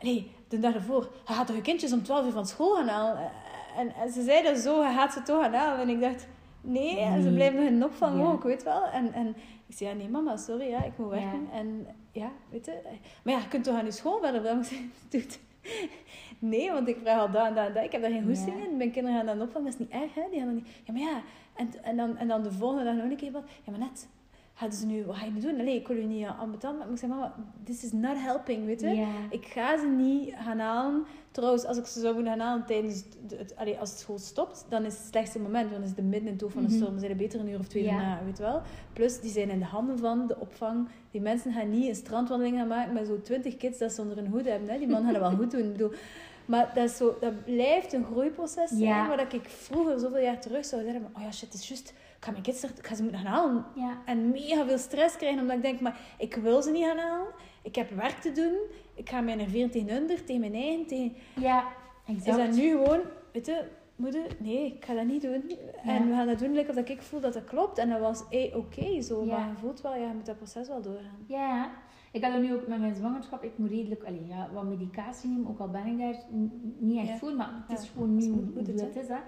allee, 0.00 0.30
de 0.48 0.58
dag 0.58 0.74
ervoor, 0.74 1.02
je 1.26 1.32
gaat 1.32 1.46
toch 1.46 1.56
je 1.56 1.62
kindjes 1.62 1.92
om 1.92 2.02
12 2.02 2.26
uur 2.26 2.32
van 2.32 2.46
school 2.46 2.74
gaan 2.74 2.88
halen? 2.88 3.30
En, 3.76 3.94
en 3.94 4.10
ze 4.12 4.22
zei 4.22 4.42
dat 4.42 4.58
zo, 4.58 4.82
je 4.82 4.92
gaat 4.92 5.12
ze 5.12 5.22
toch 5.22 5.42
gaan 5.42 5.52
halen. 5.54 5.80
En 5.80 5.88
ik 5.88 6.00
dacht, 6.00 6.26
nee, 6.60 6.98
en 7.00 7.22
ze 7.22 7.28
Nee. 7.28 7.34
blijven 7.50 7.78
de 7.78 7.84
opvang 7.84 8.18
Ja. 8.20 8.26
ook, 8.26 8.42
weet 8.42 8.62
wel. 8.62 8.84
En, 8.84 9.12
en 9.12 9.36
ik 9.66 9.76
zei, 9.76 9.90
ja, 9.90 9.96
nee 9.96 10.08
mama, 10.08 10.36
sorry, 10.36 10.68
ja, 10.68 10.84
ik 10.84 10.92
moet 10.98 11.10
Ja. 11.12 11.20
werken. 11.20 11.48
En 11.52 11.86
ja, 12.12 12.30
weet 12.50 12.66
je. 12.66 12.78
Maar 13.24 13.34
ja, 13.34 13.40
je 13.40 13.48
kunt 13.48 13.64
toch 13.64 13.74
aan 13.76 13.84
je 13.84 13.90
school 13.90 14.18
verder 14.20 14.64
zei, 14.64 14.90
doet. 15.10 15.38
Nee, 16.38 16.72
want 16.72 16.88
ik 16.88 16.96
vraag 17.02 17.20
al 17.20 17.30
dat 17.30 17.46
en 17.46 17.54
dat 17.54 17.66
en 17.66 17.74
dat. 17.74 17.84
Ik 17.84 17.92
heb 17.92 18.00
daar 18.02 18.10
geen 18.10 18.24
hoesting 18.24 18.64
in. 18.64 18.76
Mijn 18.76 18.90
kinderen 18.90 19.18
gaan 19.18 19.28
aan 19.28 19.38
de 19.38 19.44
opvang, 19.44 19.64
dat 19.64 19.72
is 19.72 19.78
niet 19.78 19.90
erg, 19.90 20.14
hè. 20.14 20.22
Die 20.30 20.38
gaan 20.38 20.46
dan 20.46 20.54
niet... 20.54 20.68
Ja, 20.84 20.92
maar 20.92 21.02
ja. 21.02 21.20
En, 21.54 21.70
en, 21.82 21.96
dan, 21.96 22.16
en 22.16 22.28
dan 22.28 22.42
de 22.42 22.52
volgende 22.52 22.84
dag 22.84 22.94
nog 22.94 23.04
een 23.10 23.16
keer 23.16 23.32
wat. 23.32 23.42
Ja, 23.64 23.70
maar 23.70 23.80
net. 23.80 24.08
Gaan 24.58 24.72
ze 24.72 24.86
nu... 24.86 25.04
Wat 25.04 25.16
ga 25.16 25.24
je 25.24 25.30
nu 25.30 25.40
doen? 25.40 25.56
Nee, 25.56 25.74
ik 25.76 25.88
wil 25.88 25.96
je 25.96 26.06
niet 26.06 26.26
aan 26.26 26.38
ambetant. 26.38 26.78
Maar 26.78 26.90
ik 26.90 26.98
zeg, 26.98 27.08
mama, 27.10 27.34
this 27.64 27.84
is 27.84 27.92
not 27.92 28.16
helping, 28.16 28.66
weet 28.66 28.80
je. 28.80 29.06
Ik 29.30 29.44
ga 29.46 29.78
ze 29.78 29.86
niet 29.86 30.34
gaan 30.44 30.58
halen. 30.58 31.04
Trouwens, 31.30 31.64
als 31.64 31.78
ik 31.78 31.86
ze 31.86 32.00
zou 32.00 32.14
moeten 32.14 32.32
gaan 32.32 32.40
halen 32.46 32.66
tijdens 32.66 32.94
het, 32.94 33.38
het, 33.38 33.56
allee, 33.56 33.78
als 33.78 33.90
het 33.90 33.98
school 33.98 34.18
stopt, 34.18 34.66
dan 34.68 34.84
is 34.84 34.94
het 34.96 35.06
slechtste 35.06 35.38
moment. 35.38 35.62
Want 35.70 35.72
dan 35.74 35.82
is 35.82 35.88
het 35.88 35.96
de 35.96 36.02
midden 36.02 36.26
in 36.28 36.32
het 36.34 36.42
oog 36.42 36.52
van 36.52 36.62
de 36.62 36.68
Mhm. 36.68 36.76
storm. 36.76 36.90
Dan 36.90 37.00
zijn 37.00 37.10
er 37.12 37.16
beter 37.18 37.40
een 37.40 37.48
uur 37.48 37.58
of 37.58 37.66
twee 37.68 37.84
daarna, 37.84 38.20
weet 38.24 38.36
je 38.36 38.42
wel. 38.42 38.60
Plus, 38.92 39.20
die 39.20 39.30
zijn 39.30 39.50
in 39.50 39.58
de 39.58 39.64
handen 39.64 39.98
van 39.98 40.26
de 40.26 40.40
opvang. 40.40 40.88
Die 41.10 41.20
mensen 41.20 41.52
gaan 41.52 41.70
niet 41.70 41.88
een 41.88 41.94
strandwandeling 41.94 42.56
gaan 42.56 42.68
maken 42.68 42.92
met 42.92 43.06
zo'n 43.06 43.22
twintig 43.22 43.56
kids 43.56 43.78
dat 43.78 43.92
ze 43.92 44.00
onder 44.00 44.18
een 44.18 44.26
hoed 44.26 44.44
hebben. 44.44 44.68
Hè. 44.70 44.78
Die 44.78 44.88
man 44.88 45.02
gaat 45.04 45.12
dat 45.12 45.20
wel 45.22 45.36
goed 45.36 45.50
doen. 45.50 45.60
Ik 45.64 45.72
bedoel, 45.72 45.92
maar 46.44 46.70
dat, 46.74 46.84
is 46.84 46.96
zo, 46.96 47.16
dat 47.20 47.44
blijft 47.44 47.92
een 47.92 48.04
groeiproces 48.04 48.68
zijn. 48.68 48.80
Ja. 48.80 49.08
Waar 49.08 49.16
dat 49.16 49.32
ik 49.32 49.48
vroeger, 49.48 49.98
zoveel 49.98 50.20
jaar 50.22 50.40
terug, 50.40 50.64
zou 50.64 50.82
zeggen... 50.82 51.06
Oh 51.16 51.22
ja, 51.22 51.32
shit, 51.32 51.52
het 51.52 51.60
is 51.62 51.68
juist... 51.68 51.92
Ik 52.26 52.32
ga 52.32 52.38
mijn 52.38 52.52
kids 52.52 52.62
er, 52.62 52.70
ik 52.78 52.86
ga 52.86 52.94
ze 52.94 53.02
moeten 53.02 53.20
gaan 53.20 53.32
halen. 53.32 53.64
Ja. 53.74 53.98
En 54.04 54.30
mega 54.30 54.66
veel 54.66 54.78
stress 54.78 55.16
krijgen, 55.16 55.40
omdat 55.40 55.56
ik 55.56 55.62
denk, 55.62 55.80
maar 55.80 56.00
ik 56.18 56.34
wil 56.34 56.62
ze 56.62 56.70
niet 56.70 56.84
gaan 56.84 56.98
halen. 56.98 57.26
Ik 57.62 57.74
heb 57.74 57.90
werk 57.90 58.20
te 58.20 58.32
doen. 58.32 58.54
Ik 58.94 59.08
ga 59.08 59.20
mij 59.20 59.34
nerveren 59.34 59.70
tegen 59.70 59.88
hun, 59.88 60.06
tegen 60.06 60.40
mijn 60.40 60.54
eigen. 60.54 60.86
Tegen... 60.86 61.12
Ja, 61.40 61.64
Is 62.06 62.14
exact. 62.14 62.36
dat 62.36 62.56
nu 62.56 62.70
gewoon, 62.70 63.00
weet 63.32 63.46
je, 63.46 63.64
moeder, 63.96 64.26
nee, 64.38 64.66
ik 64.66 64.84
ga 64.84 64.94
dat 64.94 65.04
niet 65.04 65.22
doen. 65.22 65.50
En 65.84 66.08
we 66.08 66.14
gaan 66.14 66.26
dat 66.26 66.38
doen 66.38 66.52
like 66.52 66.68
of 66.68 66.74
dat 66.74 66.88
ik 66.88 67.02
voel 67.02 67.20
dat 67.20 67.32
dat 67.32 67.44
klopt. 67.44 67.78
En 67.78 67.88
dat 67.88 68.00
was 68.00 68.24
eh, 68.30 68.56
oké 68.56 69.02
zo, 69.02 69.24
Ja. 69.24 69.38
maar 69.38 69.48
je 69.48 69.56
voelt 69.56 69.80
wel, 69.80 69.94
ja, 69.94 70.08
je 70.08 70.14
moet 70.14 70.26
dat 70.26 70.36
proces 70.36 70.68
wel 70.68 70.82
doorgaan. 70.82 71.24
Ja, 71.26 71.70
ik 72.12 72.22
had 72.22 72.32
dat 72.32 72.42
nu 72.42 72.54
ook 72.54 72.66
met 72.66 72.80
mijn 72.80 72.94
zwangerschap. 72.94 73.42
Ik 73.42 73.58
moet 73.58 73.70
redelijk 73.70 74.04
allee, 74.04 74.26
ja, 74.26 74.48
wat 74.52 74.64
medicatie 74.64 75.30
nemen, 75.30 75.48
ook 75.48 75.58
al 75.58 75.68
ben 75.68 75.86
ik 75.86 75.98
daar 75.98 76.16
niet 76.78 77.08
echt 77.08 77.18
voor, 77.18 77.32
maar 77.32 77.64
het 77.68 77.80
is 77.80 77.88
gewoon 77.88 78.16
nu 78.16 78.28
hoe 78.30 78.50
het 78.56 78.96
is. 78.96 79.08
Hè. 79.08 79.18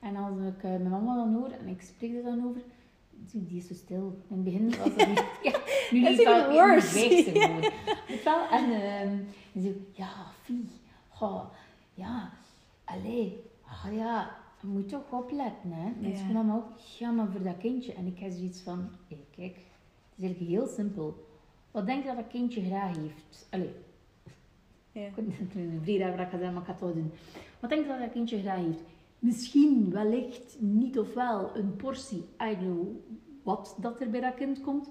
En 0.00 0.16
als 0.16 0.38
ik 0.38 0.62
eh, 0.62 0.70
mijn 0.70 0.90
mama 0.90 1.14
dan 1.14 1.34
hoor 1.34 1.50
en 1.50 1.66
ik 1.66 1.80
spreek 1.82 2.14
er 2.14 2.22
dan 2.22 2.44
over, 2.48 2.60
die 3.10 3.46
die 3.46 3.58
is 3.58 3.66
zo 3.66 3.74
stil. 3.74 4.18
In 4.28 4.34
het 4.36 4.44
begin 4.44 4.68
was 4.68 4.78
het 4.94 5.08
niet. 5.08 5.24
Ja, 5.52 5.58
nu 5.90 6.02
Dat 6.02 6.12
is 6.18 6.26
al 6.26 6.50
worse. 6.50 6.88
ze. 6.98 7.32
Weet 8.08 8.22
wel? 8.24 8.48
En 8.48 8.72
ehm 8.72 9.18
en 9.54 9.62
zo, 9.62 9.68
ja, 9.92 10.08
Fie, 10.42 10.68
ga, 11.10 11.50
ja, 11.94 12.30
allee, 12.84 13.42
ah 13.66 13.94
ja, 13.96 14.36
je 14.60 14.66
moet 14.66 14.88
toch 14.88 15.10
opletten, 15.10 15.72
hè. 15.72 15.90
En 16.02 16.10
Ja. 16.10 16.16
ze 16.16 16.32
dan 16.32 16.52
ook, 16.54 16.66
ja, 16.98 17.10
maar 17.10 17.26
voor 17.32 17.42
dat 17.42 17.56
kindje. 17.58 17.92
En 17.94 18.06
ik 18.06 18.18
heb 18.18 18.32
zoiets 18.32 18.60
van, 18.60 18.88
hé, 19.08 19.16
kijk, 19.36 19.54
het 19.56 20.14
is 20.16 20.24
eigenlijk 20.24 20.50
heel 20.50 20.66
simpel. 20.66 21.26
Wat 21.70 21.86
denk 21.86 22.02
je 22.02 22.06
dat 22.08 22.16
dat 22.16 22.26
kindje 22.28 22.64
graag 22.64 22.96
heeft? 22.96 23.46
Allee, 23.50 23.74
Ja. 24.92 25.00
ik 25.06 25.16
ik 25.16 25.54
een 25.54 25.80
heb 26.02 26.16
dat 26.16 26.26
ik 26.26 26.30
zeggen, 26.30 26.52
maar 26.52 26.60
ik 26.62 26.66
ga 26.66 26.72
het 26.72 26.80
wel 26.80 26.94
doen. 26.94 27.12
Wat 27.60 27.70
denk 27.70 27.82
je 27.82 27.88
dat 27.88 27.98
dat 28.00 28.12
kindje 28.12 28.40
graag 28.40 28.58
heeft? 28.64 28.80
Misschien, 29.20 29.90
wellicht, 29.92 30.56
niet 30.58 30.98
of 30.98 31.14
wel, 31.14 31.50
een 31.54 31.76
portie, 31.76 32.24
I 32.42 32.56
don't 32.60 32.60
know 32.60 32.86
wat 33.42 33.76
dat 33.80 34.00
er 34.00 34.10
bij 34.10 34.20
dat 34.20 34.34
kind 34.34 34.60
komt. 34.60 34.90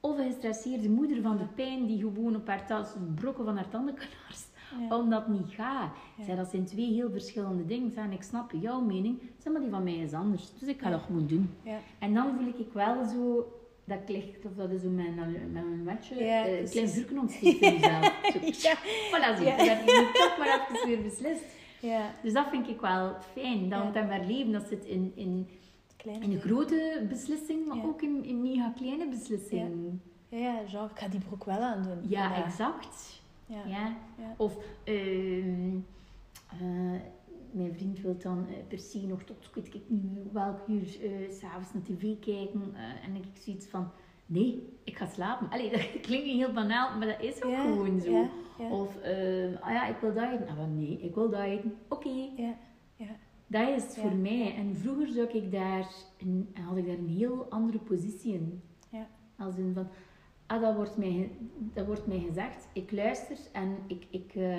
Of 0.00 0.18
een 0.18 0.24
gestresseerde 0.32 0.88
moeder 0.90 1.22
van 1.22 1.36
de 1.36 1.46
pijn 1.54 1.86
die 1.86 1.98
gewoon 2.00 2.36
op 2.36 2.46
haar 2.46 2.66
tas 2.66 2.88
brokken 3.14 3.44
van 3.44 3.56
haar 3.56 3.68
tanden 3.68 3.94
kan 3.94 4.06
harst. 4.26 4.48
Ja. 4.88 4.96
Omdat 4.98 5.26
het 5.26 5.38
niet 5.38 5.48
gaat. 5.54 5.92
Ja. 6.18 6.24
Zij, 6.24 6.36
dat 6.36 6.48
zijn 6.50 6.64
twee 6.64 6.92
heel 6.92 7.10
verschillende 7.10 7.66
dingen. 7.66 7.90
Zij, 7.90 8.02
En 8.02 8.12
ik 8.12 8.22
snap 8.22 8.52
jouw 8.60 8.80
mening, 8.80 9.20
zeg 9.38 9.52
maar 9.52 9.62
die 9.62 9.70
van 9.70 9.82
mij 9.82 9.96
is 9.96 10.12
anders. 10.12 10.52
Dus 10.58 10.68
ik 10.68 10.80
ga 10.80 10.88
Ja. 10.88 10.94
dat 10.96 11.04
gewoon 11.06 11.26
doen. 11.26 11.50
Ja. 11.62 11.78
En 11.98 12.14
dan 12.14 12.34
voel 12.36 12.46
ik 12.48 12.72
wel 12.72 13.04
zo, 13.04 13.52
dat 13.84 13.98
klikt, 14.04 14.44
of 14.44 14.52
dat 14.56 14.70
is 14.70 14.82
zo 14.82 14.88
mijn, 14.88 15.14
met 15.14 15.52
mijn 15.52 15.84
wetje, 15.84 16.24
Ja, 16.24 16.44
eh, 16.46 16.70
klein 16.70 16.88
vuurken 16.88 17.18
ontsteekt 17.18 17.60
in. 17.60 17.80
Zo, 17.80 17.86
Ja. 17.88 18.12
Voilà, 19.10 19.36
zo. 19.38 19.42
Ja. 19.44 19.56
Dat 19.56 19.66
heb 19.66 19.80
nu 19.86 19.92
toch 20.12 20.34
maar 20.38 20.68
even 20.70 20.88
weer 20.88 21.02
beslist. 21.02 21.44
Ja, 21.86 22.14
Dus 22.22 22.32
dat 22.32 22.46
vind 22.50 22.68
ik 22.68 22.80
wel 22.80 23.14
fijn. 23.32 23.68
Dat 23.68 23.78
Ja. 23.82 23.92
want 23.92 24.08
maar 24.08 24.24
leven, 24.26 24.52
dat 24.52 24.66
zit 24.68 24.84
in, 24.84 25.12
in, 25.14 25.48
kleine 25.96 26.24
in 26.24 26.32
een 26.32 26.40
grote 26.40 27.06
beslissing, 27.08 27.66
maar 27.66 27.76
Ja. 27.76 27.82
ook 27.84 28.02
in, 28.02 28.24
in 28.24 28.40
mega 28.42 28.72
kleine 28.76 29.08
beslissingen. 29.08 30.02
Ja, 30.28 30.38
ja, 30.38 30.66
genre, 30.66 30.90
ik 30.90 30.98
ga 30.98 31.08
die 31.08 31.20
broek 31.20 31.44
wel 31.44 31.58
aandoen. 31.58 31.98
Ja, 32.08 32.22
vandaag. 32.28 32.44
exact. 32.44 33.22
Ja. 33.46 33.64
Ja. 33.66 33.96
Ja. 34.18 34.34
Of 34.36 34.56
ehm, 34.84 35.76
eh, 36.60 37.00
mijn 37.50 37.74
vriend 37.74 38.00
wil 38.00 38.16
dan 38.18 38.46
eh, 38.48 38.54
per 38.68 38.78
se 38.78 39.06
nog 39.06 39.22
tot 39.22 39.36
ik 39.44 39.54
weet 39.54 39.74
ik 39.74 39.82
niet 39.86 40.12
meer 40.12 40.32
welk 40.32 40.68
uur 40.68 40.82
eh, 41.02 41.30
s'avonds 41.30 41.72
naar 41.72 41.82
tv 41.82 42.18
kijken. 42.20 42.74
en 43.04 43.14
ik 43.16 43.24
zoiets 43.40 43.66
van, 43.66 43.90
nee, 44.26 44.68
ik 44.84 44.96
ga 44.96 45.06
slapen. 45.06 45.50
Allee, 45.50 45.70
dat 45.76 46.00
klinkt 46.00 46.26
heel 46.26 46.52
banaal, 46.52 46.98
maar 46.98 47.06
dat 47.06 47.20
is 47.20 47.42
ook 47.42 47.50
Ja, 47.50 47.62
gewoon 47.62 48.00
zo. 48.00 48.10
ja, 48.10 48.28
ja. 48.58 48.68
Of, 48.70 48.96
ehm, 48.96 49.54
ah 49.60 49.70
ja, 49.70 49.86
ik 49.86 49.96
wil 50.00 50.14
dat 50.14 50.24
eten. 50.32 50.48
Ah, 50.48 50.66
nee, 50.76 50.98
ik 51.00 51.14
wil 51.14 51.30
dat 51.30 51.40
eten. 51.40 51.74
Oké. 51.88 52.28
Ja, 52.36 52.56
ja. 52.96 53.06
Dat 53.46 53.68
is 53.68 53.82
het 53.82 53.96
voor 53.98 54.14
mij. 54.14 54.54
En 54.56 54.76
vroeger 54.76 55.08
zou 55.08 55.28
ik 55.28 55.52
daar 55.52 55.86
een, 56.18 56.48
had 56.60 56.76
ik 56.76 56.86
daar 56.86 56.98
een 56.98 57.08
heel 57.08 57.46
andere 57.48 57.78
positie 57.78 58.32
in. 58.34 58.62
Ja. 58.90 59.06
Als 59.38 59.56
in 59.56 59.72
van, 59.74 59.88
ah, 60.46 60.60
dat 60.60 60.74
wordt 60.74 60.96
mij, 60.96 61.30
dat 61.74 61.86
wordt 61.86 62.06
mij 62.06 62.18
gezegd, 62.28 62.68
ik 62.72 62.92
luister 62.92 63.36
en 63.52 63.76
ik, 63.86 64.06
ik 64.10 64.34
eh, 64.34 64.56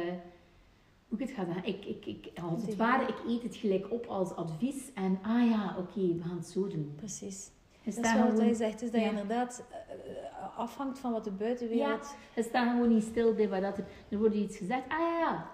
hoe 1.07 1.19
ik 1.19 1.27
het 1.27 1.31
ga 1.31 1.45
zeggen, 1.45 1.65
ik, 1.65 1.85
ik, 1.85 2.05
ik, 2.05 2.39
als 2.41 2.65
het 2.65 2.75
ware, 2.75 3.07
ik 3.07 3.15
eet 3.27 3.43
het 3.43 3.55
gelijk 3.55 3.91
op 3.91 4.05
als 4.05 4.35
advies 4.35 4.93
en, 4.93 5.19
ah 5.21 5.49
ja, 5.49 5.75
oké, 5.79 6.13
we 6.15 6.21
gaan 6.21 6.37
het 6.37 6.47
zo 6.47 6.67
doen. 6.67 6.93
Precies. 6.95 7.51
Dat 7.85 8.05
is 8.05 8.13
wel 8.13 8.27
wat 8.27 8.39
hij 8.39 8.53
zegt, 8.53 8.81
is 8.81 8.91
dat 8.91 8.99
Ja. 9.01 9.05
je 9.05 9.11
inderdaad 9.11 9.63
eh, 9.71 10.57
afhangt 10.57 10.99
van 10.99 11.11
wat 11.11 11.23
de 11.23 11.31
buitenwereld... 11.31 12.15
Je 12.35 12.43
staat 12.43 12.69
gewoon 12.71 12.89
niet 12.89 13.03
stil 13.03 13.33
bij 13.33 13.59
dat 13.59 13.77
er... 13.77 13.85
Er 14.09 14.17
wordt 14.17 14.35
iets 14.35 14.57
gezegd. 14.57 14.83
Ah 14.83 14.97
ja, 14.99 15.19
ja. 15.19 15.49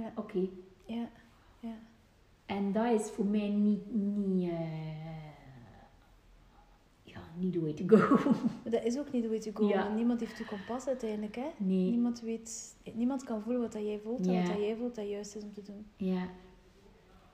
Ja. 0.00 0.12
Oké. 0.16 0.48
Ja. 0.84 1.08
ja. 1.60 1.74
En 2.46 2.72
dat 2.72 3.00
is 3.00 3.10
voor 3.10 3.24
mij 3.26 3.48
niet... 3.48 3.94
niet 3.94 4.50
eh, 4.50 4.58
ja, 7.02 7.20
niet 7.36 7.52
the 7.52 7.60
way 7.60 7.72
to 7.72 7.84
go. 7.96 8.18
Dat 8.70 8.84
is 8.84 8.98
ook 8.98 9.12
niet 9.12 9.22
the 9.22 9.28
way 9.28 9.38
to 9.40 9.50
go. 9.54 9.68
Ja. 9.68 9.88
Niemand 9.94 10.20
heeft 10.20 10.38
je 10.38 10.44
kompas 10.44 10.86
uiteindelijk, 10.86 11.36
hè? 11.36 11.46
Nee. 11.56 11.90
Niemand 11.90 12.20
weet... 12.20 12.76
Niemand 12.94 13.24
kan 13.24 13.42
voelen 13.42 13.60
wat 13.62 13.72
dat 13.72 13.82
jij 13.82 14.00
voelt 14.04 14.26
en 14.26 14.32
Ja. 14.32 14.38
wat 14.42 14.46
dat 14.52 14.60
jij 14.62 14.76
voelt 14.76 14.94
dat 14.94 15.08
juist 15.08 15.36
is 15.36 15.42
om 15.42 15.52
te 15.52 15.62
doen. 15.62 15.86
Ja. 15.96 16.28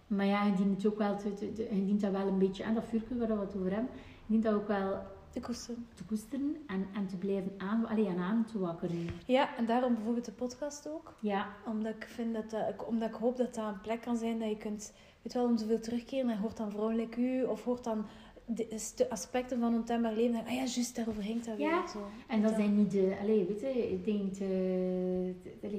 Maar 0.06 0.26
ja, 0.26 0.44
je 0.44 0.52
dient 0.54 0.76
het 0.82 0.92
ook 0.92 0.98
wel 0.98 1.16
te, 1.16 1.32
te, 1.34 1.52
te- 1.52 1.74
je 1.74 1.84
dient 1.84 2.00
dat 2.00 2.10
wel 2.12 2.26
een 2.26 2.38
beetje 2.38 2.64
aan, 2.64 2.74
dat 2.74 2.84
vuurtje 2.84 3.16
waar 3.16 3.28
we 3.38 3.44
het 3.44 3.56
over 3.56 3.72
hebben, 3.72 3.90
dient 4.26 4.42
dat 4.42 4.54
ook 4.54 4.68
wel 4.68 4.98
koesteren. 5.40 5.86
te 5.94 6.04
koesteren 6.04 6.56
en, 6.66 6.86
en 6.94 7.06
te 7.06 7.16
blijven 7.16 7.52
aan, 7.58 7.86
allee, 7.86 8.06
en 8.06 8.18
aan 8.18 8.44
te 8.44 8.58
wakkeren. 8.58 9.08
Ja, 9.26 9.56
en 9.56 9.66
daarom 9.66 9.94
bijvoorbeeld 9.94 10.24
de 10.24 10.32
podcast 10.32 10.88
ook. 10.88 11.14
Ja, 11.20 11.48
Omdat 11.66 11.94
ik, 11.94 12.06
vind 12.08 12.34
dat 12.34 12.50
dat, 12.50 12.84
omdat 12.86 13.08
ik 13.08 13.14
hoop 13.14 13.36
dat 13.36 13.54
dat 13.54 13.66
een 13.66 13.80
plek 13.80 14.00
kan 14.00 14.16
zijn 14.16 14.38
dat 14.38 14.48
je 14.48 14.56
kunt, 14.56 14.92
weet 15.22 15.32
wel, 15.32 15.44
om 15.44 15.58
zoveel 15.58 15.80
terugkeren 15.80 16.30
en 16.30 16.38
hoort 16.38 16.56
dan 16.56 16.70
vrouwen 16.70 16.96
like 16.96 17.20
u, 17.20 17.42
of 17.42 17.64
hoort 17.64 17.84
dan 17.84 18.06
de 18.46 19.06
aspecten 19.10 19.60
van 19.60 19.74
ontembaar 19.74 20.12
leven. 20.12 20.34
En, 20.38 20.46
ah 20.46 20.52
ja, 20.52 20.64
juist, 20.64 20.96
daarover 20.96 21.22
ging 21.22 21.44
dat 21.44 21.56
weer. 21.56 21.66
Ja, 21.66 21.86
Zo. 21.86 22.08
en 22.26 22.42
dat 22.42 22.54
zijn 22.54 22.76
niet 22.76 22.90
de, 22.90 23.16
allee, 23.20 23.44
weet 23.44 23.60
je, 23.60 23.92
ik 23.92 24.04
denk, 24.04 24.36
eh, 24.36 25.70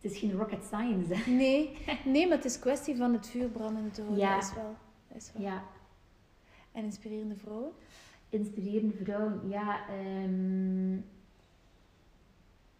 het 0.00 0.12
is 0.12 0.18
geen 0.18 0.32
rocket 0.32 0.64
science. 0.64 1.14
Hè. 1.14 1.30
Nee, 1.30 1.70
nee, 2.04 2.26
maar 2.28 2.36
het 2.36 2.46
is 2.46 2.58
kwestie 2.58 2.96
van 2.96 3.12
het 3.12 3.26
vuur 3.26 3.48
branden 3.48 3.90
te 3.90 4.00
houden. 4.00 4.24
Ja. 4.24 4.34
Dat 4.34 4.44
is 4.44 4.54
wel. 4.54 4.74
Dat 5.08 5.16
is 5.16 5.30
wel. 5.34 5.42
Ja, 5.42 5.62
En 6.74 6.84
inspirerende 6.84 7.34
vrouwen. 7.36 7.72
inspirerende 8.28 8.94
vrouwen, 8.94 9.40
ja, 9.48 9.88
ehm, 9.88 10.92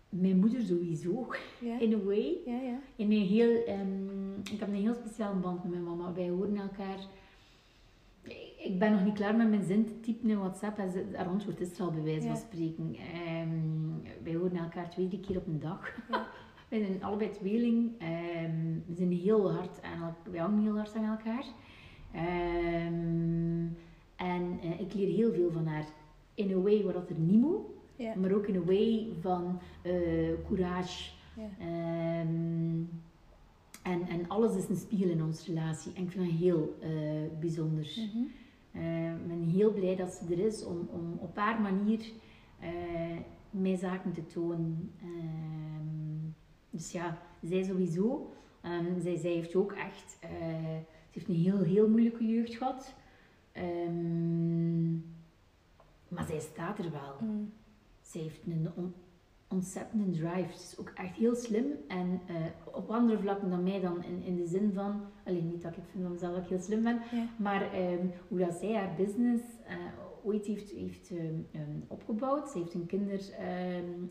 mijn 0.08 0.38
moeder 0.38 0.62
sowieso, 0.62 1.28
in 1.78 1.92
a 1.94 2.04
way. 2.04 2.36
ja, 2.46 2.60
ja. 2.60 2.78
In 2.96 3.12
een 3.12 3.26
heel, 3.26 3.64
ehm, 3.64 4.38
ik 4.52 4.60
heb 4.60 4.68
een 4.68 4.74
heel 4.74 4.94
speciale 4.94 5.34
band 5.34 5.62
met 5.62 5.72
mijn 5.72 5.84
mama. 5.84 6.12
Wij 6.12 6.28
horen 6.28 6.56
elkaar. 6.56 6.98
Ik 8.58 8.78
ben 8.78 8.92
nog 8.92 9.04
niet 9.04 9.14
klaar 9.14 9.36
met 9.36 9.48
mijn 9.48 9.64
zin 9.64 9.86
te 9.86 10.00
typen 10.00 10.30
in 10.30 10.38
WhatsApp. 10.38 10.78
Haar 11.12 11.26
antwoord 11.26 11.60
is 11.60 11.78
er 11.78 11.84
al 11.84 11.90
bij 11.90 12.02
wijze 12.02 12.26
van 12.26 12.36
spreken. 12.36 12.96
Ehm, 12.96 14.22
wij 14.22 14.34
horen 14.34 14.56
elkaar 14.56 14.90
twee, 14.90 15.08
drie 15.08 15.20
keer 15.20 15.36
op 15.36 15.46
een 15.46 15.60
dag. 15.60 15.94
Wij 16.68 16.84
zijn 16.84 17.02
allebei 17.02 17.30
tweeling. 17.30 17.92
We 18.86 18.94
zijn 18.94 19.12
heel 19.12 19.52
hard 19.52 19.82
aan 19.82 20.02
elkaar. 20.02 20.32
Wij 20.32 20.40
hangen 20.40 20.62
heel 20.62 20.76
hard 20.76 20.94
aan 20.94 21.04
elkaar. 21.04 21.44
Heel 25.08 25.32
veel 25.32 25.50
van 25.52 25.66
haar. 25.66 25.86
In 26.34 26.50
een 26.50 26.62
way 26.62 26.82
waar 26.84 26.92
dat 26.92 27.10
er 27.10 27.18
niet 27.18 27.40
moet. 27.40 27.60
Ja. 27.96 28.14
Maar 28.14 28.32
ook 28.32 28.46
in 28.46 28.54
een 28.54 28.64
way 28.64 29.08
van 29.20 29.60
eh, 29.82 29.92
courage. 30.46 31.10
Ehm, 31.58 32.82
en, 33.82 34.02
en 34.08 34.28
alles 34.28 34.56
is 34.56 34.68
een 34.68 34.76
spiegel 34.76 35.08
in 35.08 35.22
onze 35.22 35.52
relatie. 35.52 35.92
En 35.94 36.02
ik 36.02 36.10
vind 36.10 36.24
dat 36.26 36.38
heel 36.38 36.76
eh, 36.80 36.90
bijzonder. 37.40 37.94
Mhm. 37.96 38.24
Eh, 38.72 39.12
Ik 39.12 39.26
ben 39.26 39.42
heel 39.42 39.72
blij 39.72 39.96
dat 39.96 40.12
ze 40.12 40.34
er 40.34 40.46
is 40.46 40.64
om, 40.64 40.88
om 40.92 41.18
op 41.18 41.36
haar 41.36 41.60
manier 41.60 42.12
mij 43.50 43.76
zaken 43.76 44.12
te 44.12 44.26
tonen. 44.26 44.92
Ehm, 45.00 46.30
dus 46.70 46.92
ja, 46.92 47.18
zij 47.42 47.62
sowieso. 47.62 48.32
Ehm, 48.60 49.00
zij, 49.00 49.16
zij 49.16 49.30
heeft 49.30 49.54
ook 49.54 49.72
echt... 49.72 50.16
ze 50.20 51.10
heeft 51.10 51.28
een 51.28 51.34
heel, 51.34 51.62
heel 51.62 51.88
moeilijke 51.88 52.26
jeugd 52.26 52.54
gehad. 52.54 52.94
Ehm, 53.54 54.92
maar 56.08 56.24
zij 56.26 56.40
staat 56.40 56.78
er 56.78 56.90
wel. 56.90 57.16
Mm. 57.20 57.52
Ze 58.02 58.18
heeft 58.18 58.46
een 58.46 58.68
on- 58.76 58.94
ontzettende 59.48 60.10
drive. 60.10 60.52
Ze 60.52 60.62
is 60.62 60.78
ook 60.78 60.92
echt 60.94 61.16
heel 61.16 61.34
slim. 61.34 61.66
En 61.88 62.20
eh, 62.26 62.34
op 62.74 62.90
andere 62.90 63.18
vlakken 63.18 63.50
dan 63.50 63.62
mij 63.62 63.80
dan 63.80 64.02
in, 64.04 64.22
in 64.22 64.36
de 64.36 64.46
zin 64.46 64.72
van... 64.74 65.02
Alleen 65.24 65.48
niet 65.48 65.62
dat 65.62 65.76
ik 65.76 65.82
vind 65.90 66.02
van 66.02 66.12
mezelf 66.12 66.34
dat 66.34 66.42
ik 66.42 66.48
heel 66.48 66.60
slim 66.60 66.82
ben. 66.82 67.00
Ja. 67.12 67.26
Maar 67.38 67.72
ehm, 67.72 68.06
hoe 68.28 68.38
dat 68.38 68.54
zij 68.54 68.72
haar 68.74 68.94
business 68.96 69.42
eh, 69.66 69.76
ooit 70.24 70.46
heeft, 70.46 70.70
heeft 70.70 71.10
ehm, 71.10 71.78
opgebouwd. 71.88 72.48
Ze 72.50 72.58
heeft 72.58 72.74
een, 72.74 72.86
kinder, 72.86 73.20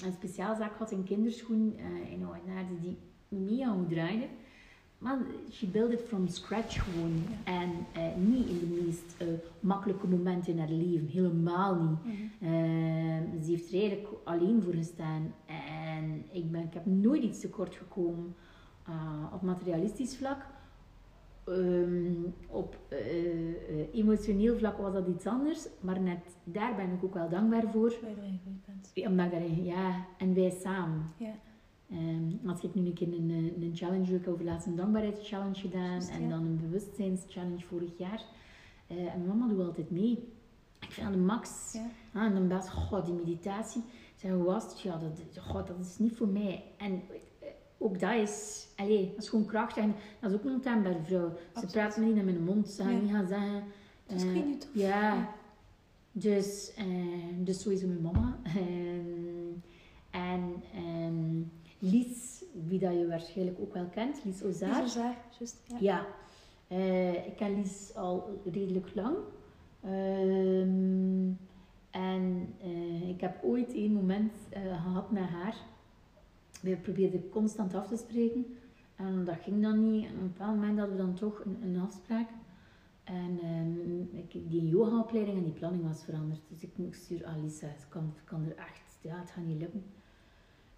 een 0.06 0.12
speciaalzaak 0.14 0.72
gehad 0.72 0.91
in 0.91 1.04
kinderschoen 1.04 1.76
eh, 1.78 2.12
in 2.12 2.26
Oudenaarde 2.26 2.80
die 2.80 2.98
mega 3.28 3.72
goed 3.74 3.89
draaide. 3.89 4.28
Maar 5.04 5.18
she 5.51 5.68
built 5.68 5.91
it 5.91 6.01
from 6.01 6.28
scratch 6.28 6.84
gewoon. 6.84 7.24
En 7.43 7.72
eh, 7.93 8.16
niet 8.16 8.47
in 8.47 8.60
de 8.60 8.82
meest 8.84 9.16
eh, 9.18 9.28
makkelijke 9.60 10.08
momenten 10.08 10.54
in 10.54 10.60
haar 10.60 10.70
leven. 10.70 11.08
Helemaal 11.08 11.76
niet. 11.76 12.04
Mhm. 12.04 12.51
Ehm, 12.54 13.43
ze 13.43 13.49
heeft 13.51 13.74
er 13.74 13.80
eigenlijk 13.80 14.08
alleen 14.24 14.62
voor 14.62 14.74
gestaan. 14.74 15.34
En 15.45 16.26
ik, 16.32 16.51
ben, 16.51 16.64
ik 16.64 16.74
heb 16.74 16.86
nooit 16.86 17.24
iets 17.24 17.39
tekort 17.39 17.76
gekomen 17.76 18.36
eh, 18.86 19.34
op 19.34 19.41
materialistisch 19.41 20.16
vlak. 20.18 20.45
Ehm, 21.43 22.24
op 22.47 22.78
emotioneel 23.91 24.58
vlak 24.58 24.78
was 24.78 24.93
dat 24.93 25.08
iets 25.08 25.26
anders. 25.26 25.68
Maar 25.80 26.01
net 26.01 26.38
daar 26.43 26.76
ben 26.76 26.91
ik 26.91 27.04
ook 27.04 27.14
wel 27.14 27.30
dankbaar 27.30 27.72
voor. 27.72 27.93
Waar 28.01 28.10
je 28.10 28.16
gegroeid 28.16 28.66
bent. 28.66 29.08
Omdat 29.10 29.26
ik 29.26 29.32
daarin, 29.32 29.64
ja, 29.64 30.06
en 30.18 30.34
wij 30.34 30.49
samen. 30.49 31.12
Ja. 31.18 31.36
Als 32.46 32.62
ik 32.64 32.76
nu 32.76 32.86
een 32.86 32.94
keer 32.94 33.08
een, 33.08 33.30
een 33.30 33.64
een 33.64 33.76
challenge 33.76 34.12
heb 34.12 34.28
over 34.28 34.46
laatst 34.46 34.68
een 34.68 34.76
dankbaarheidschallenge 34.76 35.56
gedaan 35.56 36.02
en 36.02 36.30
dan 36.30 36.44
een 36.46 36.60
bewustzijnschallenge 36.62 37.60
vorig 37.60 37.98
jaar. 37.98 38.24
Eh, 38.88 38.98
en 38.98 39.26
mijn 39.26 39.28
mama 39.38 39.48
doet 39.54 39.66
altijd 39.66 39.91
mee. 39.91 40.12
Ik 40.80 40.91
vind 40.91 41.12
de 41.12 41.18
max. 41.18 41.74
Ja. 41.74 41.89
Ah, 42.14 42.24
en 42.26 42.34
dan 42.34 42.48
best, 42.48 42.70
goh, 42.70 43.06
die 43.06 43.14
meditatie. 43.14 43.82
Zeg, 44.16 44.32
hoe 44.32 44.44
was 44.44 44.64
het? 44.64 44.82
Ja, 44.82 44.98
dat, 44.98 45.44
goh, 45.44 45.66
dat 45.68 45.80
is 45.80 45.98
niet 45.98 46.16
voor 46.16 46.28
mij. 46.28 46.64
En 46.78 47.02
eh, 47.39 47.48
ook 47.78 48.00
dat 48.00 48.14
is, 48.14 48.68
allez, 48.76 49.08
dat 49.14 49.24
is 49.24 49.30
gewoon 49.30 49.46
krachtig. 49.46 49.84
En 49.84 49.96
dat 50.20 50.32
is 50.32 50.38
ook 50.38 50.44
een 50.44 50.54
ontembaar 50.54 50.96
vrouw. 51.04 51.32
Ze 51.60 51.66
praat 51.66 51.98
me 51.98 52.06
niet 52.06 52.16
naar 52.16 52.24
mijn 52.24 52.44
mond. 52.44 52.70
Ze 52.70 52.84
gaan 52.84 52.94
Ja. 52.94 53.00
niet 53.02 53.12
gaan 53.12 53.28
zeggen... 53.28 53.64
Dat 54.08 54.18
is 54.18 54.24
eh, 54.24 54.34
tof. 54.60 54.70
ja. 54.74 55.30
Dus, 56.12 56.74
eh, 56.74 56.86
dus 57.38 57.62
sowieso 57.62 57.88
mijn 57.88 58.02
mama. 58.02 58.38
Ehm, 58.44 59.52
en 60.12 60.54
ehm, 60.74 61.41
Lies, 61.91 62.43
wie 62.67 62.79
dat 62.79 62.93
je 62.93 63.07
waarschijnlijk 63.07 63.59
ook 63.59 63.73
wel 63.73 63.86
kent, 63.86 64.23
Lies 64.23 64.43
Ozaar. 64.43 64.81
Lies 64.81 64.91
Ozaar, 64.91 65.17
juist. 65.39 65.61
Ja. 65.67 65.77
Ja, 65.79 66.05
Eh, 66.67 67.27
ik 67.27 67.36
ken 67.36 67.55
Lies 67.55 67.95
al 67.95 68.41
redelijk 68.51 68.95
lang. 68.95 69.15
Ehm, 69.81 71.31
en 71.91 72.53
eh, 72.61 73.09
ik 73.09 73.21
heb 73.21 73.43
ooit 73.43 73.73
een 73.73 73.93
moment 73.93 74.31
eh, 74.49 74.61
gehad 74.84 75.11
met 75.11 75.23
haar. 75.23 75.55
We 76.61 76.75
probeerden 76.77 77.29
constant 77.29 77.73
af 77.75 77.88
te 77.88 77.97
spreken. 77.97 78.45
En 78.95 79.23
dat 79.25 79.36
ging 79.41 79.61
dan 79.61 79.91
niet. 79.91 80.05
En 80.05 80.11
op 80.15 80.21
een 80.21 80.27
bepaald 80.27 80.55
moment 80.55 80.79
hadden 80.79 80.97
we 80.97 81.03
dan 81.03 81.13
toch 81.13 81.45
een, 81.45 81.57
een 81.63 81.79
afspraak. 81.81 82.29
En 83.03 83.39
ehm, 83.41 84.17
ik, 84.17 84.31
die 84.31 84.67
yogaopleiding 84.67 85.38
en 85.38 85.43
die 85.43 85.53
planning 85.53 85.84
was 85.84 86.03
veranderd. 86.03 86.41
Dus 86.49 86.63
ik, 86.63 86.77
ik 86.77 86.95
stuur 86.95 87.25
aan 87.25 87.41
Lisa, 87.43 87.67
het 87.67 87.86
kan, 87.89 88.13
kan 88.23 88.43
er 88.45 88.55
echt, 88.55 88.97
ja, 89.01 89.19
het 89.19 89.31
gaat 89.31 89.45
niet 89.45 89.59
lukken. 89.59 89.84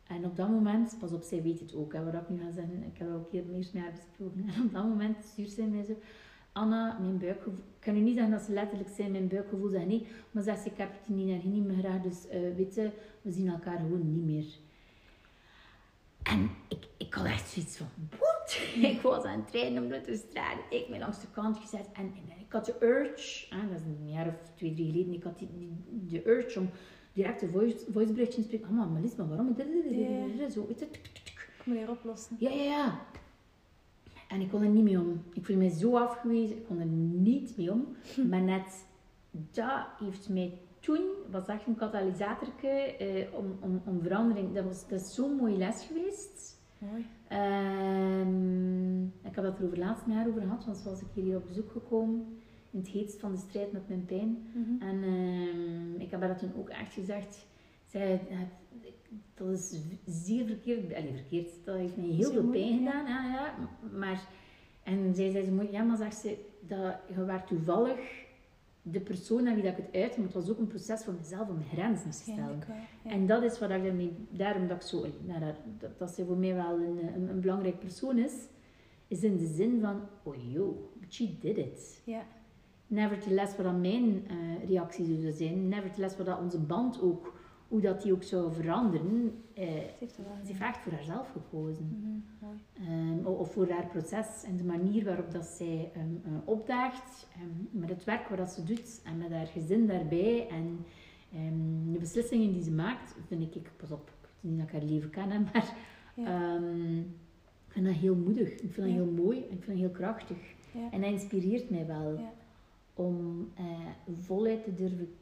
En 0.08 0.26
op 0.26 0.36
dat 0.36 0.50
moment, 0.50 0.96
pas 1.00 1.12
op, 1.12 1.24
zij 1.24 1.42
weet 1.42 1.60
het 1.60 1.76
ook, 1.76 1.94
hè, 1.94 2.04
wat 2.04 2.14
ik 2.14 2.30
nu 2.30 2.40
ga 2.40 2.52
zeggen, 2.52 2.84
ik 2.84 2.98
heb 2.98 3.08
ook 3.08 3.24
een 3.24 3.30
keer 3.30 3.44
meer 3.46 3.70
mee 3.74 3.84
haar 3.84 3.92
besproken. 3.92 4.46
En 4.56 4.64
op 4.64 4.74
dat 4.74 4.84
moment 4.84 5.26
stuurt 5.26 5.50
zij 5.50 5.66
mij 5.66 5.84
zo, 5.84 5.94
Anna, 6.52 6.98
mijn 7.00 7.18
buikgevoel, 7.18 7.54
ik 7.54 7.80
kan 7.80 7.94
nu 7.94 8.00
niet 8.00 8.14
zeggen 8.16 8.34
dat 8.34 8.42
ze 8.42 8.52
letterlijk 8.52 8.90
zijn, 8.90 9.12
mijn 9.12 9.28
buikgevoel 9.28 9.70
zegt 9.70 9.86
nee, 9.86 10.08
maar 10.32 10.44
zegt 10.44 10.62
ze, 10.62 10.70
ik 10.70 10.78
heb 10.78 10.92
je 11.08 11.14
niet 11.14 11.44
niet 11.44 11.66
meer 11.66 11.78
graag, 11.78 12.02
dus 12.02 12.28
eh 12.28 12.56
weet 12.56 12.76
je, 12.76 12.92
we 13.22 13.32
zien 13.32 13.48
elkaar 13.48 13.78
gewoon 13.78 14.14
niet 14.14 14.26
meer. 14.26 14.46
En 16.24 16.50
ik, 16.68 16.88
ik 16.98 17.14
had 17.14 17.26
echt 17.26 17.50
zoiets 17.50 17.78
van, 17.78 17.88
wat? 18.10 18.60
Ik 18.92 19.02
was 19.02 19.24
aan 19.24 19.40
het 19.40 19.48
trainen 19.48 19.84
om 19.84 20.04
te 20.04 20.24
stralen. 20.30 20.64
Ik 20.70 20.88
ben 20.90 21.00
langs 21.00 21.22
de 21.22 21.28
kant 21.34 21.58
gezet 21.58 21.88
en, 21.94 22.14
ik 22.40 22.52
had 22.52 22.66
de 22.66 22.76
urge, 22.80 23.46
ah, 23.50 23.70
dat 23.70 23.80
is 23.80 23.86
een 23.86 24.10
jaar 24.10 24.28
of 24.28 24.52
twee, 24.56 24.74
drie 24.74 24.92
geleden, 24.92 25.14
ik 25.14 25.24
had 25.24 25.40
die, 25.40 25.50
die, 25.58 26.06
de 26.08 26.30
urge 26.30 26.60
om 26.60 26.70
direct 27.16 27.42
een 27.42 27.50
voice, 27.50 27.86
voiceberichtje 27.92 28.44
spreken. 28.44 28.70
Oh, 28.70 28.92
maar 28.92 29.02
Lies, 29.02 29.16
maar 29.16 29.28
waarom? 29.28 29.56
Zo, 30.50 30.66
tuk, 30.66 30.78
tuk. 30.78 31.50
Ik 31.60 31.66
moet 31.66 31.78
hier 31.78 31.90
oplossen. 31.90 32.36
Ja, 32.40 32.50
ja, 32.50 32.64
ja. 32.64 33.00
En 34.28 34.42
ik 34.42 34.50
kon 34.50 34.62
er 34.62 34.70
niet 34.70 34.84
mee 34.84 35.00
om. 35.00 35.24
Ik 35.34 35.46
voelde 35.46 35.62
mij 35.62 35.72
zo 35.72 35.98
afgewezen. 35.98 36.58
Ik 36.58 36.66
kon 36.66 36.80
er 36.80 36.86
niet 36.86 37.58
mee 37.58 37.72
om. 37.72 37.88
Maar 38.30 38.42
net 38.42 38.86
dat 39.52 39.86
heeft 40.00 40.30
mij 40.30 40.58
toen, 40.80 41.02
was 41.32 41.48
echt 41.48 41.68
een 41.68 41.76
katalysator 41.76 42.48
eh, 42.98 43.34
om, 43.34 43.58
om, 43.60 43.82
om 43.86 44.02
verandering. 44.02 44.54
Dat, 44.54 44.64
was, 44.64 44.88
dat 44.88 45.02
is 45.02 45.14
zo'n 45.14 45.36
mooie 45.36 45.58
les 45.58 45.84
geweest. 45.84 46.60
Mooi. 46.78 47.06
Ehm, 47.28 49.04
ik 49.04 49.36
heb 49.36 49.44
dat 49.44 49.60
er 49.60 49.66
over 49.66 49.78
laatst 49.78 50.06
met 50.06 50.16
haar 50.16 50.28
over 50.28 50.42
gehad, 50.42 50.66
want 50.66 50.84
was 50.84 51.02
een 51.02 51.12
keer 51.14 51.24
hier 51.24 51.38
op 51.38 51.48
bezoek 51.48 51.72
gekomen. 51.72 52.40
In 52.76 52.82
het 52.82 52.90
heetst 52.90 53.20
van 53.20 53.32
de 53.32 53.38
strijd 53.38 53.72
met 53.72 53.88
mijn 53.88 54.06
pijn. 54.06 54.48
Mhm. 54.54 54.90
En 54.90 55.04
ehm, 55.04 56.02
ik 56.02 56.12
heb 56.12 56.20
haar 56.20 56.30
dat 56.30 56.40
toen 56.40 56.56
ook 56.58 56.70
echt 56.70 56.94
gezegd. 56.94 57.46
Zij, 57.86 58.22
dat 59.34 59.50
is 59.50 59.80
zeer 60.06 60.46
verkeerd. 60.46 60.94
Allee, 60.94 61.14
verkeerd. 61.14 61.50
Dat 61.64 61.76
heeft 61.76 61.98
mij 61.98 62.06
heel 62.06 62.32
veel 62.32 62.50
pijn 62.50 62.74
moeilijk, 62.74 62.96
gedaan. 62.96 63.06
Ja, 63.06 63.32
ja. 63.34 63.70
Maar, 63.98 64.28
en 64.84 65.16
zij 65.16 65.32
zei 65.32 65.46
zo 65.46 65.52
mooi, 65.52 65.72
ja, 65.72 65.84
maar 65.84 65.98
zegt 65.98 66.18
ze, 66.18 66.38
dat, 66.68 66.96
je 67.16 67.26
werd 67.26 67.48
toevallig 67.48 68.00
de 68.82 69.00
persoon 69.00 69.44
naar 69.44 69.54
wie 69.54 69.64
dat 69.64 69.78
ik 69.78 69.86
het 69.86 70.02
uit, 70.02 70.18
maar 70.18 70.26
het 70.26 70.36
was 70.36 70.50
ook 70.50 70.58
een 70.58 70.68
proces 70.68 71.04
voor 71.04 71.14
mezelf 71.14 71.50
om 71.50 71.64
grenzen 71.72 72.10
te 72.10 72.18
stellen. 72.18 72.40
Waarschijnlijk 72.40 72.68
wel, 72.68 73.12
ja. 73.12 73.12
En 73.12 73.28
dat 73.28 73.44
is 73.44 73.60
wat 73.60 73.70
ik 73.70 73.84
daarmee, 73.84 74.14
daarom 74.30 74.68
dat 74.68 74.78
ik 74.78 74.84
zo, 74.84 75.06
nou, 75.26 75.40
dat, 75.40 75.56
dat, 75.80 76.00
dat 76.00 76.12
zij 76.12 76.26
voor 76.26 76.38
mij 76.38 76.56
wel 76.56 76.80
een, 76.80 77.14
een, 77.16 77.30
een 77.30 77.42
belangrijk 77.42 77.80
persoon 77.80 78.18
is, 78.18 78.34
is 79.08 79.24
in 79.24 79.38
de 79.38 79.48
zin 79.48 79.82
van, 79.82 80.02
oh 80.24 80.52
yo, 80.52 80.92
she 81.10 81.38
did 81.40 81.58
it. 81.58 82.02
Ja. 82.06 82.26
Nevertheless, 82.96 83.56
wat 83.56 83.66
dan 83.66 83.82
mijn 83.82 84.24
eh, 84.28 84.68
reactie 84.68 85.06
zou 85.22 85.32
zijn, 85.34 85.68
nevertheless, 85.68 86.18
wat 86.18 86.26
dat 86.26 86.40
onze 86.40 86.60
band 86.60 87.02
ook, 87.02 87.34
hoe 87.68 87.82
dat 87.82 88.02
die 88.02 88.14
ook 88.14 88.24
zou 88.24 88.54
veranderen, 88.54 89.32
eh, 89.54 89.64
ze 90.00 90.22
heeft 90.46 90.62
echt 90.62 90.78
voor 90.78 90.92
haarzelf 90.92 91.32
gekozen. 91.32 91.86
Mhm. 92.40 92.50
Ehm, 92.90 93.26
of 93.26 93.52
voor 93.54 93.70
haar 93.70 93.88
proces 93.88 94.44
en 94.48 94.58
de 94.58 94.64
manier 94.64 95.06
waarop 95.06 95.32
dat 95.32 95.46
zij 95.46 95.92
ehm, 95.94 96.04
eh, 96.24 96.32
opdaagt, 96.46 97.28
ehm, 97.36 97.80
met 97.80 97.90
het 97.90 98.04
werk 98.04 98.28
wat 98.28 98.38
dat 98.38 98.50
ze 98.50 98.64
doet 98.64 99.02
en 99.04 99.18
met 99.18 99.32
haar 99.32 99.48
gezin 99.48 99.88
daarbij 99.88 100.48
en 100.50 100.86
ehm, 101.34 101.92
de 101.92 102.00
beslissingen 102.00 102.54
die 102.54 102.64
ze 102.64 102.72
maakt, 102.72 103.16
vind 103.28 103.56
ik, 103.56 103.72
pas 103.78 103.92
op, 103.92 104.10
ik 104.22 104.30
weet 104.42 104.52
niet 104.52 104.60
dat 104.60 104.68
ik 104.74 104.80
haar 104.82 104.90
leven 104.90 105.10
ken, 105.10 105.28
maar 105.54 105.74
Ja. 106.16 106.56
ehm, 106.56 106.98
ik 107.00 107.72
vind 107.82 107.86
dat 107.86 107.96
heel 107.96 108.16
moedig, 108.16 108.50
ik 108.52 108.60
vind 108.60 108.76
dat 108.76 108.86
Ja. 108.88 108.94
heel 108.94 109.12
mooi, 109.12 109.38
ik 109.38 109.48
vind 109.50 109.66
dat 109.66 109.76
heel 109.78 109.90
krachtig. 109.90 110.38
Ja. 110.74 110.92
En 110.92 111.02
dat 111.02 111.10
inspireert 111.12 111.70
mij 111.70 111.86
wel. 111.88 112.20
Om 112.96 113.52
eh, 113.56 114.14
voluit 114.22 114.64
te 114.64 114.74
durven 114.74 115.16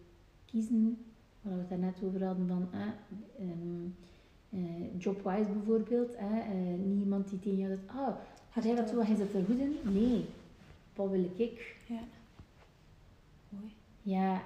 kiezen, 0.46 1.06
waar 1.42 1.54
we 1.54 1.60
het 1.60 1.70
daarnet 1.70 2.04
over 2.04 2.26
hadden, 2.26 2.48
van 2.48 2.68
eh, 2.72 2.88
ehm, 3.40 3.86
eh, 4.50 5.00
jobwise 5.02 5.52
bijvoorbeeld. 5.52 6.16
eh, 6.16 6.38
eh, 6.40 6.80
niet 6.80 7.00
iemand 7.00 7.30
die 7.30 7.40
tegen 7.40 7.58
jou 7.58 7.70
zegt, 7.70 7.88
ah, 7.90 8.16
ga 8.50 8.62
jij 8.62 8.76
dat 8.76 8.90
zo, 8.90 9.02
hij 9.02 9.16
zit 9.16 9.34
er 9.34 9.44
goed 9.46 9.60
in? 9.60 9.76
Nee, 9.84 10.26
wat 10.96 11.10
wil 11.10 11.30
ik? 11.36 11.76
Ja. 11.88 12.00
Mooi. 13.50 13.74
Ja. 14.02 14.42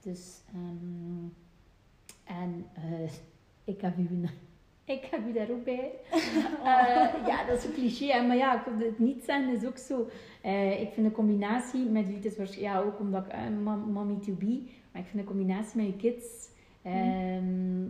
Dus, 0.00 0.40
ehm, 0.54 1.26
en 2.24 2.66
eh, 2.74 3.10
ik 3.74 3.80
heb 3.80 3.98
u, 3.98 4.08
ik 4.88 5.04
heb 5.10 5.20
u 5.28 5.32
daar 5.32 5.50
ook 5.50 5.64
bij. 5.64 5.90
Eh, 6.64 7.26
ja, 7.26 7.44
dat 7.46 7.58
is 7.58 7.64
een 7.64 7.72
cliché, 7.72 8.26
maar 8.26 8.36
ja, 8.36 8.64
het 8.78 8.98
niet 8.98 9.24
zijn 9.24 9.48
is 9.48 9.64
ook 9.66 9.76
zo. 9.78 10.08
Eh, 10.42 10.80
ik 10.80 10.92
vind 10.92 11.06
de 11.06 11.12
combinatie 11.12 11.84
met 11.84 12.08
u, 12.08 12.14
het 12.14 12.24
is 12.24 12.36
waarschijnlijk, 12.36 12.74
ja, 12.74 12.80
ook 12.82 12.98
omdat 13.00 13.26
ik 13.26 13.32
mam- 13.62 13.90
mommy 13.92 14.18
to 14.20 14.32
be, 14.32 14.62
maar 14.92 15.02
ik 15.02 15.08
vind 15.08 15.22
de 15.22 15.28
combinatie 15.28 15.76
met 15.82 15.86
je 15.86 15.96
kids, 15.96 16.48
ehm, 16.82 17.86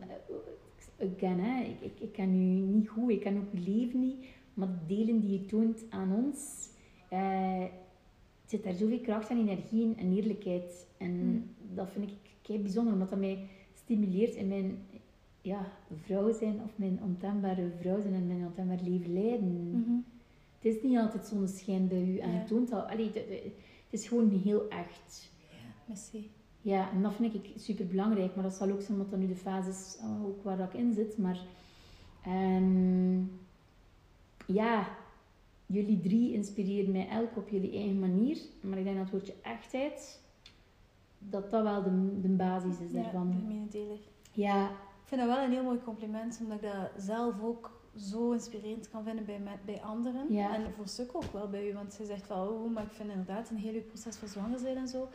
again, 1.01 1.41
hè, 1.41 1.63
ik, 1.65 1.81
ik, 1.81 2.01
ik 2.01 2.13
ken 2.13 2.29
u 2.35 2.45
niet 2.77 2.89
goed, 2.89 3.11
ik 3.11 3.21
ken 3.21 3.37
ook 3.37 3.53
uw 3.55 3.65
leven 3.75 4.01
niet, 4.01 4.27
maar 4.55 4.69
de 4.69 4.95
delen 4.95 5.21
die 5.21 5.31
je 5.41 5.47
toont 5.47 5.85
aan 5.91 6.13
ons, 6.25 6.69
zit 8.47 8.65
daar 8.65 8.75
zoveel 8.75 9.01
kracht 9.01 9.31
en 9.31 9.39
energie 9.39 9.83
in 9.83 9.97
en 9.99 10.17
eerlijkheid. 10.17 10.87
En 10.99 11.11
Mm. 11.11 11.51
dat 11.75 11.89
vind 11.93 12.05
ik 12.11 12.17
kei 12.43 12.59
bijzonder, 12.59 12.93
omdat 12.93 13.11
dat 13.11 13.19
mij 13.19 13.39
stimuleert 13.75 14.35
in 14.35 14.49
mijn 14.49 14.79
ja, 15.49 15.73
vrouw 16.03 16.33
zijn 16.33 16.61
of 16.65 16.71
mijn 16.77 16.99
ontembare 17.03 17.71
vrouw 17.81 18.01
zijn 18.01 18.15
en 18.15 18.27
mijn 18.27 18.45
ontembaar 18.47 18.79
leven 18.85 19.13
leiden. 19.13 19.71
Mhm. 19.71 19.93
Het 20.61 20.75
is 20.77 20.83
niet 20.83 20.99
altijd 20.99 21.27
zonneschijn 21.27 21.89
bij 21.89 22.03
u 22.05 22.19
en 22.19 22.33
Ja. 22.33 22.39
je 22.39 22.45
toont 22.45 22.69
dat. 22.71 22.87
Allee, 22.87 23.07
het, 23.07 23.15
het- 23.15 23.43
het 23.91 24.01
is 24.01 24.09
gewoon 24.09 24.31
heel 24.45 24.69
echt. 24.69 25.31
Ja, 25.51 25.57
merci. 25.87 26.31
Ja, 26.63 26.91
en 26.91 27.03
dat 27.03 27.15
vind 27.15 27.35
ik 27.35 27.51
super 27.57 27.87
belangrijk, 27.87 28.35
maar 28.35 28.45
dat 28.45 28.55
zal 28.55 28.71
ook 28.71 28.81
zijn 28.81 28.93
omdat 28.93 29.11
dat 29.11 29.21
nu 29.21 29.27
de 29.27 29.37
fase 29.37 29.69
is 29.71 29.99
uh, 30.03 30.25
ook 30.25 30.43
waar 30.45 30.59
ik 30.61 30.75
in 30.75 30.93
zit. 30.93 31.19
Maar 31.19 31.41
ehm, 32.25 33.19
ja, 34.47 34.89
jullie 35.67 36.01
drie 36.01 36.33
inspireren 36.33 36.93
mij 36.93 37.09
elk 37.09 37.37
op 37.37 37.49
jullie 37.49 37.73
eigen 37.77 37.99
manier. 37.99 38.39
Maar 38.61 38.79
ik 38.79 38.85
denk 38.85 38.97
dat 38.97 39.05
het 39.05 39.15
woordje 39.15 39.35
echtheid, 39.43 40.21
dat 41.19 41.51
dat 41.51 41.63
wel 41.63 41.83
de, 41.83 42.21
de 42.21 42.29
basis 42.29 42.79
is 42.81 42.91
Ja, 42.93 43.03
daarvan. 43.03 43.43
Ja, 44.33 44.71
Ik 44.71 44.75
vind 45.09 45.21
dat 45.21 45.31
wel 45.31 45.45
een 45.45 45.51
heel 45.53 45.63
mooi 45.63 45.79
compliment, 45.85 46.39
omdat 46.43 46.57
ik 46.57 46.63
dat 46.63 47.03
zelf 47.05 47.35
ook 47.43 47.81
zo 47.97 48.33
inspirerend 48.33 48.91
kan 48.91 49.05
vinden 49.05 49.25
bij, 49.25 49.41
bij 49.65 49.81
anderen. 49.83 50.27
Ja. 50.29 50.55
En 50.55 50.73
voor 50.77 50.87
stuk 50.89 51.11
ook 51.13 51.33
wel 51.33 51.49
bij 51.49 51.71
u, 51.71 51.75
want 51.75 51.93
ze 51.95 52.05
zegt 52.05 52.29
wel, 52.29 52.47
oh, 52.47 52.73
maar 52.75 52.83
ik 52.83 52.93
vind 52.93 53.11
inderdaad 53.11 53.51
een 53.51 53.57
heel 53.57 53.73
uw 53.75 53.83
proces 53.85 54.17
van 54.17 54.29
zwanger 54.29 54.59
zijn 54.59 54.77
en 54.77 54.89
zo, 54.89 55.09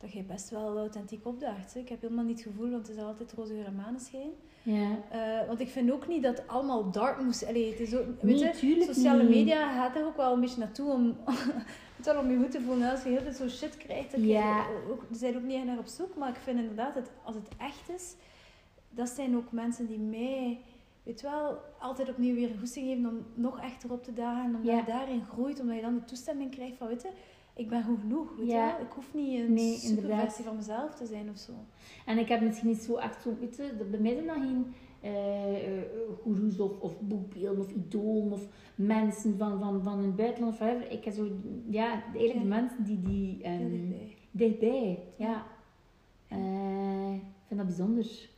dat 0.00 0.12
je 0.12 0.22
best 0.22 0.50
wel 0.50 0.78
authentiek 0.78 1.26
opdaagt. 1.26 1.74
hè. 1.74 1.80
Ik 1.80 1.88
heb 1.88 2.00
helemaal 2.00 2.24
niet 2.24 2.38
het 2.44 2.46
gevoel, 2.46 2.70
want 2.70 2.86
het 2.86 2.96
is 2.96 3.02
altijd 3.02 3.32
roze 3.32 3.52
geur 3.54 3.64
en 3.66 3.74
maneschijn. 3.74 4.30
ja. 4.62 4.88
Eh, 5.10 5.46
want 5.46 5.60
ik 5.60 5.68
vind 5.68 5.90
ook 5.92 6.08
niet 6.08 6.22
dat 6.22 6.46
allemaal 6.48 6.90
dark 6.90 7.20
moest. 7.22 7.46
Allee, 7.46 7.70
het 7.70 7.80
is 7.80 7.94
ook, 7.94 8.06
Nee, 8.22 8.38
weet 8.38 8.60
je, 8.60 8.82
sociale 8.86 9.22
niet. 9.22 9.30
media 9.30 9.72
gaat 9.72 9.96
er 9.96 10.04
ook 10.06 10.16
wel 10.16 10.32
een 10.32 10.40
beetje 10.40 10.58
naartoe 10.60 10.92
om, 10.92 11.16
het 11.96 12.06
wel 12.06 12.18
om 12.18 12.30
je 12.30 12.36
goed 12.38 12.50
te 12.50 12.60
voelen. 12.60 12.90
Als 12.90 13.02
je 13.02 13.08
heel 13.08 13.20
veel 13.20 13.32
zo 13.32 13.48
shit 13.48 13.76
krijgt, 13.76 14.10
dan 14.12 14.26
Ja. 14.26 14.56
je 14.56 14.90
ook, 14.90 15.08
bent 15.20 15.36
ook 15.36 15.42
niet 15.42 15.56
echt 15.56 15.64
naar 15.64 15.78
op 15.78 15.86
zoek. 15.86 16.16
Maar 16.16 16.28
ik 16.28 16.36
vind 16.36 16.58
inderdaad, 16.58 16.94
dat 16.94 17.10
als 17.24 17.34
het 17.34 17.48
echt 17.58 17.88
is, 18.00 18.14
dat 18.96 19.08
zijn 19.08 19.36
ook 19.36 19.52
mensen 19.52 19.86
die 19.86 19.98
mij, 19.98 20.58
weet 21.02 21.20
wel, 21.22 21.58
altijd 21.78 22.08
opnieuw 22.08 22.34
weer 22.34 22.50
goesting 22.58 22.86
geven 22.86 23.08
om 23.08 23.24
nog 23.34 23.60
echter 23.60 23.92
op 23.92 24.04
te 24.04 24.12
dagen. 24.12 24.54
Omdat 24.54 24.64
Ja. 24.72 24.76
je 24.78 24.84
daarin 24.84 25.24
groeit, 25.24 25.60
omdat 25.60 25.76
je 25.76 25.82
dan 25.82 25.94
de 25.94 26.04
toestemming 26.04 26.50
krijgt 26.50 26.76
van, 26.76 26.88
weet 26.88 27.02
je, 27.02 27.10
ik 27.54 27.68
ben 27.68 27.84
goed 27.84 28.00
genoeg. 28.00 28.36
Weet 28.36 28.46
Ja. 28.48 28.66
je 28.66 28.72
wel? 28.72 28.86
Ik 28.86 28.92
hoef 28.92 29.14
niet 29.14 29.40
een 29.40 29.52
Nee, 29.52 29.76
super 29.76 30.02
versie 30.16 30.44
van 30.44 30.56
mezelf 30.56 30.94
te 30.94 31.06
zijn 31.06 31.30
of 31.30 31.36
zo. 31.38 31.52
En 32.06 32.18
ik 32.18 32.28
heb 32.28 32.40
misschien 32.40 32.68
niet 32.68 32.82
zo 32.82 32.96
echt 32.96 33.22
zo, 33.22 33.36
weet 33.40 33.56
je, 33.56 33.86
bij 33.90 34.00
mij 34.00 34.12
zijn 34.14 34.26
dat 34.26 34.36
geen 34.36 34.74
goeroes 36.22 36.58
of, 36.60 36.80
of 36.80 37.00
boekbeelden 37.00 37.64
of 37.64 37.70
idolen 37.72 38.32
of 38.32 38.46
mensen 38.74 39.36
van, 39.38 39.58
van, 39.58 39.82
van 39.82 39.98
het 39.98 40.16
buitenland 40.16 40.60
of. 40.60 40.80
Ik 40.90 41.04
heb 41.04 41.14
zo, 41.14 41.28
ja, 41.70 42.02
eigenlijk 42.02 42.38
de 42.40 42.44
mensen 42.48 42.84
die, 42.84 43.02
die 43.02 43.42
ehm, 43.42 43.58
dichtbij. 43.70 44.16
dichtbij, 44.30 44.98
ja. 45.16 45.46
Eh, 46.28 47.14
ik 47.14 47.22
vind 47.46 47.58
dat 47.60 47.66
bijzonder. 47.66 48.28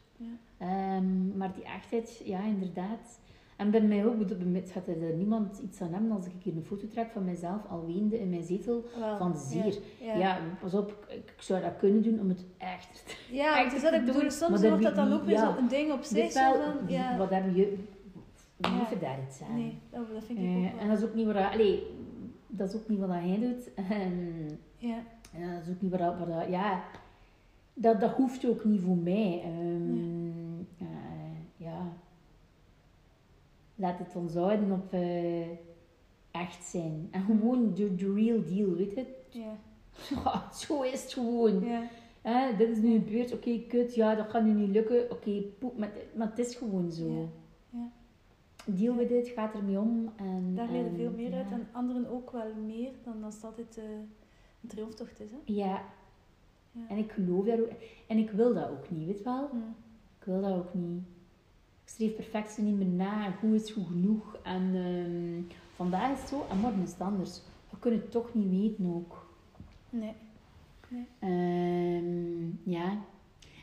Ehm, 0.59 1.37
maar 1.37 1.53
die 1.55 1.65
echtheid, 1.65 2.23
ja, 2.25 2.45
inderdaad. 2.45 3.21
En 3.57 3.71
bij 3.71 3.81
mij 3.81 4.07
ook, 4.07 4.17
mij 4.45 4.63
gaat 4.67 4.87
er 4.87 5.15
niemand 5.17 5.59
iets 5.59 5.81
aan 5.81 5.93
hebben 5.93 6.11
als 6.11 6.27
ik 6.27 6.33
hier 6.43 6.57
een 6.57 6.65
foto 6.65 6.89
trek 6.89 7.11
van 7.11 7.25
mezelf 7.25 7.67
al 7.69 7.87
weende 7.87 8.21
in 8.21 8.31
mijn 8.31 8.43
zetel 8.43 8.85
van 9.19 9.37
zeer. 9.37 9.79
Ja, 10.01 10.39
pas 10.61 10.75
op, 10.75 11.07
ik, 11.09 11.35
zou 11.39 11.63
dat 11.63 11.77
kunnen 11.79 12.03
doen 12.03 12.21
om 12.21 12.29
het 12.29 12.45
echter 12.59 13.05
te 13.05 13.15
Ja, 13.37 13.57
Echt 13.57 13.65
het 13.65 13.75
is 13.75 13.83
dat 13.83 13.93
ik 13.93 14.05
bedoel. 14.05 14.31
Soms 14.31 14.63
wordt 14.63 14.83
dat 14.83 14.95
dan 14.95 15.13
ook 15.13 15.25
weer 15.25 15.35
ja. 15.35 15.57
zo'n 15.57 15.69
ding 15.69 15.93
op 15.93 16.03
zich. 16.03 16.35
Wel, 16.35 16.55
van, 16.55 16.89
ja, 16.89 17.17
wat 17.17 17.31
hebben 17.31 17.55
je... 17.55 17.79
Ja. 18.57 18.77
hoeven 18.77 19.01
daar 19.01 19.19
iets 19.29 19.43
aan. 19.43 19.55
nee, 19.57 19.79
dat, 19.91 20.13
dat 20.13 20.25
vind 20.25 20.39
ik 20.39 20.45
Eh, 20.45 20.57
ook 20.57 20.63
wel. 20.63 20.81
en 20.81 20.89
dat 20.89 20.99
is 20.99 21.05
ook 21.05 21.15
niet 21.15 21.27
wat... 21.27 21.37
Allee, 21.37 21.83
dat 22.47 22.69
is 22.69 22.77
ook 22.77 22.89
niet 22.89 22.99
wat 22.99 23.09
hij 23.09 23.39
doet. 23.41 23.71
En, 24.01 24.49
Ja, 24.77 24.99
en 25.33 25.55
dat 25.55 25.63
is 25.67 25.73
ook 25.73 25.81
niet 25.81 25.91
wat 25.91 26.49
ja, 26.49 26.83
dat, 27.75 28.01
dat 28.01 28.11
hoeft 28.11 28.47
ook 28.47 28.65
niet 28.65 28.81
voor 28.81 28.97
mij. 28.97 29.41
Ehm, 29.45 30.59
eh, 30.79 30.87
ja. 31.57 31.93
Laat 33.81 33.99
het 33.99 34.17
ons 34.17 34.35
houden 34.35 34.71
op 34.73 34.93
eh, 34.93 35.49
echt 36.31 36.65
zijn. 36.65 37.09
En 37.11 37.25
gewoon 37.25 37.75
de, 37.75 37.95
de 37.95 38.13
real 38.15 38.43
deal, 38.45 38.75
weet 38.75 38.95
je. 38.95 39.07
ja, 39.31 39.57
Ja, 40.25 40.51
zo 40.67 40.83
is 40.83 41.03
het 41.03 41.13
gewoon. 41.13 41.65
ja. 41.65 41.83
Hè, 42.23 42.57
dit 42.57 42.69
is 42.69 42.79
nu 42.79 42.93
gebeurd, 42.99 43.33
oké, 43.33 43.61
kut, 43.69 43.95
ja, 43.95 44.15
dat 44.15 44.29
gaat 44.31 44.45
nu 44.45 44.53
niet 44.53 44.69
lukken. 44.71 45.11
Oké, 45.11 45.41
poep, 45.59 45.79
maar, 45.79 45.93
maar 46.15 46.29
het 46.29 46.39
is 46.39 46.55
gewoon 46.55 46.91
zo. 46.93 47.13
Ja, 47.13 47.27
ja. 47.71 47.91
Deal 48.65 48.97
with 48.97 49.11
it, 49.11 49.29
gaat 49.29 49.55
ermee 49.55 49.79
om. 49.79 50.13
En, 50.17 50.55
Daar 50.55 50.71
leer 50.71 50.85
je 50.85 50.91
veel 50.97 51.11
meer 51.11 51.35
uit. 51.35 51.51
En 51.51 51.69
anderen 51.73 52.11
ook 52.11 52.31
wel 52.31 52.55
meer 52.67 52.91
dan 53.05 53.25
als 53.25 53.35
het 53.35 53.45
altijd 53.45 53.79
eh, 53.79 53.85
een 54.63 54.69
triomftocht 54.69 55.21
is. 55.21 55.31
Hè? 55.31 55.37
Ja. 55.45 55.83
Ja. 56.73 56.81
en 56.89 56.97
ik 56.97 57.13
geloof 57.13 57.45
daar 57.45 57.59
ook. 57.61 57.71
En 58.07 58.19
ik 58.19 58.31
wil 58.31 58.55
dat 58.55 58.69
ook 58.71 58.91
niet, 58.91 59.07
weet 59.07 59.19
je 59.19 59.25
wel? 59.25 59.49
Hm. 59.51 59.57
Ik 60.19 60.25
wil 60.25 60.41
dat 60.41 60.53
ook 60.57 60.75
niet. 60.75 61.03
Ik 61.89 61.95
streef 61.95 62.15
perfectie 62.15 62.65
niet 62.65 62.77
meer 62.77 63.07
na. 63.07 63.31
Goed 63.31 63.53
is 63.53 63.71
goed 63.71 63.87
genoeg. 63.87 64.37
En 64.43 64.75
ehm, 64.75 65.57
vandaag 65.75 66.13
is 66.13 66.21
het 66.21 66.29
zo, 66.29 66.47
en 66.51 66.59
morgen 66.59 66.83
is 66.83 66.91
het 66.91 67.01
anders. 67.01 67.41
We 67.71 67.79
kunnen 67.79 68.01
het 68.01 68.11
toch 68.11 68.35
niet 68.35 68.51
weten 68.51 68.95
ook. 68.95 69.27
Nee. 69.91 70.15
Ehm, 71.19 72.71
ja. 72.71 72.99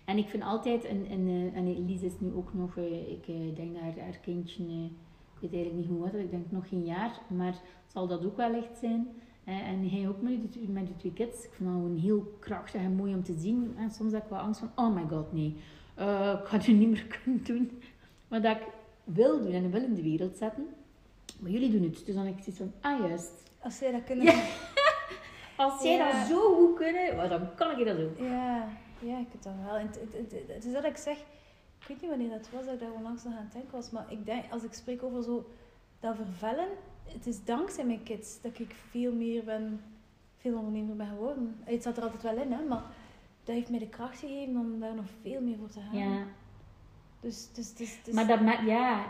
En 0.05 0.17
ik 0.17 0.27
vind 0.27 0.43
altijd, 0.43 0.85
en, 0.85 1.05
en, 1.09 1.27
eh, 1.27 1.55
en 1.55 1.67
Elise 1.67 2.05
is 2.05 2.19
nu 2.19 2.33
ook 2.33 2.53
nog, 2.53 2.77
eh, 2.77 3.11
ik 3.11 3.27
eh, 3.27 3.55
denk 3.55 3.73
dat 3.73 3.81
haar, 3.81 3.99
haar 3.99 4.17
kindje, 4.21 4.63
ik 4.63 5.39
weet 5.39 5.53
eigenlijk 5.53 5.75
niet 5.75 5.97
hoe 5.97 6.03
oud, 6.03 6.13
ik 6.13 6.31
denk 6.31 6.51
nog 6.51 6.69
geen 6.69 6.85
jaar, 6.85 7.19
maar 7.27 7.61
zal 7.87 8.07
dat 8.07 8.25
ook 8.25 8.37
wel 8.37 8.53
echt 8.53 8.77
zijn. 8.79 9.07
En 9.43 9.89
hij 9.89 10.07
ook 10.07 10.21
met 10.21 10.53
de, 10.53 10.59
met 10.67 10.87
de 10.87 10.95
twee 10.95 11.13
kids. 11.13 11.45
Ik 11.45 11.51
vind 11.53 11.69
dat 11.69 11.77
gewoon 11.79 11.97
heel 11.97 12.37
krachtig 12.39 12.81
en 12.81 12.95
mooi 12.95 13.13
om 13.13 13.23
te 13.23 13.37
zien. 13.37 13.73
En 13.77 13.91
soms 13.91 14.11
heb 14.11 14.23
ik 14.23 14.29
wel 14.29 14.39
angst 14.39 14.59
van, 14.59 14.71
oh 14.75 14.95
my 14.95 15.07
god, 15.09 15.33
nee. 15.33 15.55
Ik 15.95 16.45
ga 16.45 16.57
het 16.57 16.67
niet 16.67 16.89
meer 16.89 17.05
kunnen 17.23 17.43
doen. 17.43 17.71
Maar 18.27 18.41
dat 18.41 18.55
ik 18.55 18.63
wil 19.03 19.41
doen 19.41 19.51
en 19.53 19.71
wil 19.71 19.83
in 19.83 19.93
de 19.93 20.01
wereld 20.01 20.37
zetten. 20.37 20.67
Maar 21.39 21.51
jullie 21.51 21.71
doen 21.71 21.83
het. 21.83 22.05
Dus 22.05 22.15
dan 22.15 22.25
heb 22.25 22.37
ik 22.37 22.43
zoiets 22.43 22.57
van, 22.61 22.91
ah 22.91 23.07
juist. 23.07 23.31
Als 23.59 23.77
zij 23.77 23.91
dat 23.91 24.03
kunnen... 24.03 24.25
Ja. 24.25 24.33
Als 25.57 25.81
zij 25.81 25.91
Ja. 25.95 26.11
dat 26.11 26.27
zo 26.27 26.55
goed 26.55 26.75
kunnen, 26.75 27.15
well, 27.15 27.27
dan 27.29 27.55
kan 27.55 27.79
ik 27.79 27.85
dat 27.85 27.97
ook. 27.99 28.17
Ja, 28.17 28.67
ja, 28.99 29.17
ik 29.19 29.27
het 29.31 29.43
dan 29.43 29.65
wel. 29.65 29.75
En 29.75 29.87
Het, 29.87 29.95
het, 30.01 30.31
het, 30.31 30.41
het 30.47 30.65
is 30.65 30.73
dat 30.73 30.83
ik 30.85 30.97
zeg, 30.97 31.17
ik 31.79 31.87
weet 31.87 32.01
niet 32.01 32.09
wanneer 32.09 32.29
dat 32.29 32.49
was 32.51 32.65
dat 32.65 32.73
ik 32.73 32.79
daar 32.79 32.91
onlangs 32.91 33.23
nog 33.23 33.33
aan 33.33 33.43
het 33.43 33.51
denken 33.51 33.71
was, 33.71 33.89
maar 33.89 34.05
ik 34.11 34.25
denk, 34.25 34.43
als 34.51 34.63
ik 34.63 34.73
spreek 34.73 35.03
over 35.03 35.23
zo 35.23 35.49
dat 35.99 36.15
vervellen, 36.15 36.67
het 37.03 37.27
is 37.27 37.43
dankzij 37.43 37.85
mijn 37.85 38.03
kids 38.03 38.41
dat 38.41 38.59
ik 38.59 38.75
veel 38.89 39.11
meer 39.13 39.43
ben, 39.43 39.81
veel 40.37 40.57
ondernemer 40.57 40.95
ben 40.95 41.07
geworden. 41.07 41.55
Het 41.63 41.83
zat 41.83 41.97
er 41.97 42.03
altijd 42.03 42.21
wel 42.23 42.37
in, 42.37 42.51
hè, 42.51 42.63
maar 42.63 42.83
dat 43.43 43.55
heeft 43.55 43.69
mij 43.69 43.79
de 43.79 43.89
kracht 43.89 44.19
gegeven 44.19 44.57
om 44.57 44.79
daar 44.79 44.95
nog 44.95 45.05
veel 45.21 45.41
meer 45.41 45.57
voor 45.57 45.69
te 45.69 45.79
gaan. 45.79 45.97
Ja. 45.97 46.23
Dus, 47.25 47.49
dus, 47.53 47.73
dus, 47.73 47.99
dus... 48.03 48.13
Maar 48.13 48.27
dat, 48.27 48.39
ja, 48.65 49.05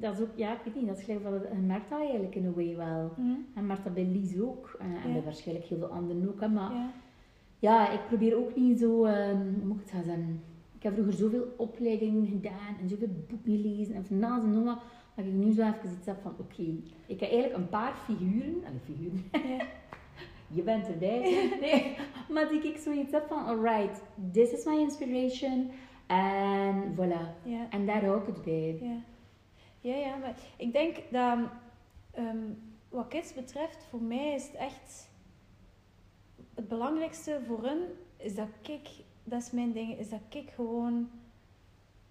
dat 0.00 0.14
is 0.14 0.20
ook, 0.20 0.28
ja, 0.34 0.52
ik 0.52 0.58
weet 0.64 0.74
niet, 0.74 0.86
dat 0.86 0.98
is 0.98 1.04
gelijk 1.04 1.22
je 1.22 1.66
merkt 1.66 1.90
dat 1.90 1.98
eigenlijk 1.98 2.34
in 2.34 2.44
een 2.44 2.54
way 2.54 2.76
wel. 2.76 3.12
Mhm. 3.16 3.34
En 3.54 3.66
bij 3.92 4.04
Lies 4.04 4.40
ook. 4.40 4.76
eh, 4.78 4.86
en 4.86 5.08
Ja. 5.08 5.12
bij 5.12 5.22
waarschijnlijk 5.22 5.66
heel 5.66 5.78
veel 5.78 5.86
anderen 5.86 6.28
ook. 6.28 6.40
Hè, 6.40 6.48
maar 6.48 6.72
Ja. 6.72 6.90
ja, 7.58 7.90
ik 7.90 8.00
probeer 8.06 8.36
ook 8.36 8.56
niet 8.56 8.78
zo, 8.78 9.04
ehm, 9.04 9.36
hoe 9.36 9.64
moet 9.66 9.76
ik 9.76 9.82
het 9.82 9.90
gaan 9.90 10.04
zeggen? 10.04 10.42
Ik 10.76 10.82
heb 10.82 10.92
vroeger 10.92 11.12
zoveel 11.14 11.54
opleidingen 11.56 12.26
gedaan 12.26 12.76
en 12.82 12.88
zoveel 12.88 13.08
boeken 13.28 13.52
gelezen 13.52 13.94
en 13.94 14.04
van 14.06 14.24
alles 14.24 14.42
en 14.44 14.52
nog 14.54 14.64
wat, 14.64 14.78
dat 15.14 15.24
ik 15.24 15.32
nu 15.32 15.52
zo 15.52 15.62
even 15.62 15.96
iets 15.98 16.06
heb 16.06 16.16
van, 16.22 16.34
oké, 16.38 16.62
ik 17.06 17.20
heb 17.20 17.30
eigenlijk 17.30 17.54
een 17.56 17.68
paar 17.68 17.94
figuren, 18.04 18.64
en 18.64 18.80
figuren, 18.84 19.24
Ja. 19.32 19.64
je 20.56 20.62
bent 20.62 20.86
erbij, 20.88 21.20
nee, 21.60 21.96
maar 22.30 22.48
die 22.48 22.62
ik 22.62 22.76
zoiets 22.76 23.12
heb 23.12 23.26
van, 23.28 23.44
alright, 23.44 24.02
this 24.32 24.50
is 24.52 24.64
my 24.64 24.78
inspiration, 24.78 25.70
en 26.08 26.94
voilà. 26.94 27.42
Ja. 27.42 27.66
En 27.70 27.86
daar 27.86 28.04
hou 28.04 28.20
ik 28.20 28.26
het 28.26 28.42
bij. 28.44 28.78
Ja. 28.80 28.96
ja, 29.80 29.94
ja, 29.96 30.16
maar 30.16 30.34
ik 30.56 30.72
denk 30.72 30.96
dat 31.10 31.38
ehm, 32.10 32.38
wat 32.88 33.08
kids 33.08 33.34
betreft, 33.34 33.84
voor 33.90 34.02
mij 34.02 34.34
is 34.34 34.46
het 34.46 34.54
echt 34.54 35.08
het 36.54 36.68
belangrijkste 36.68 37.40
voor 37.46 37.62
hun 37.64 37.80
is 38.16 38.34
dat 38.34 38.48
ik, 38.62 38.88
dat 39.24 39.42
is 39.42 39.50
mijn 39.50 39.72
ding, 39.72 39.98
is 39.98 40.08
dat 40.08 40.20
ik 40.28 40.50
gewoon 40.50 41.08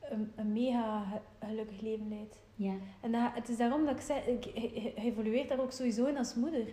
een, 0.01 0.31
een 0.35 0.53
mega 0.53 1.03
ge- 1.03 1.45
gelukkig 1.47 1.81
leven 1.81 2.07
leid. 2.09 2.39
Ja. 2.55 2.73
En 3.01 3.11
dat, 3.11 3.29
het 3.33 3.49
is 3.49 3.57
daarom 3.57 3.85
dat 3.85 3.95
ik 3.95 4.01
zeg, 4.01 4.25
ik, 4.27 4.43
je 4.43 4.93
evolueert 4.95 5.49
daar 5.49 5.59
ook 5.59 5.71
sowieso 5.71 6.05
in 6.05 6.17
als 6.17 6.35
moeder. 6.35 6.65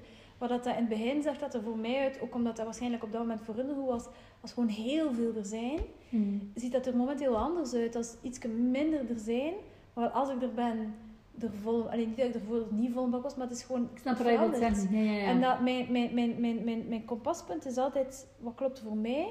Wat 0.45 0.53
dat, 0.53 0.65
dat 0.65 0.73
in 0.75 0.81
het 0.81 0.89
begin 0.99 1.23
zag 1.23 1.39
dat 1.39 1.55
er 1.55 1.63
voor 1.63 1.77
mij 1.79 1.99
uit, 1.99 2.21
ook 2.21 2.35
omdat 2.35 2.57
dat 2.57 2.65
waarschijnlijk 2.65 3.03
op 3.03 3.13
dat 3.13 3.21
moment 3.21 3.41
voor 3.43 3.55
hun 3.55 3.75
goed 3.75 3.87
was, 3.87 4.07
als 4.41 4.53
gewoon 4.53 4.69
heel 4.69 5.13
veel 5.13 5.35
er 5.37 5.45
zijn, 5.45 5.79
Hmm. 6.09 6.51
ziet 6.55 6.73
dat 6.73 6.87
er 6.87 6.97
momenteel 6.97 7.37
anders 7.39 7.75
uit. 7.75 7.97
Als 7.97 8.17
iets 8.23 8.39
minder 8.47 9.11
er 9.11 9.19
zijn, 9.19 9.53
maar 9.95 10.09
als 10.09 10.29
ik 10.31 10.43
er 10.43 10.53
ben, 10.55 10.95
er 11.41 11.51
vol, 11.63 11.91
alleen 11.91 12.09
niet 12.09 12.17
dat 12.17 12.27
ik 12.27 12.35
ervoor 12.35 12.67
niet 12.71 12.93
vol 12.93 13.09
bak 13.09 13.23
was, 13.23 13.35
maar 13.37 13.47
het 13.47 13.57
is 13.57 13.63
gewoon 13.63 13.89
Ik 13.93 13.99
snap 13.99 14.17
wat 14.17 14.27
je 14.33 14.39
wilt 14.39 14.55
veranderd. 14.55 14.77
zeggen. 14.83 15.05
Ja, 15.05 15.13
ja, 15.13 15.19
ja. 15.19 15.27
En 15.27 15.41
dat 15.41 15.61
mijn, 15.61 15.93
mijn, 15.93 16.15
mijn, 16.15 16.41
mijn, 16.41 16.65
mijn, 16.65 16.89
mijn 16.89 17.05
kompaspunt 17.05 17.67
is 17.67 17.77
altijd 17.77 18.27
wat 18.39 18.55
klopt 18.55 18.81
voor 18.81 18.97
mij, 18.97 19.27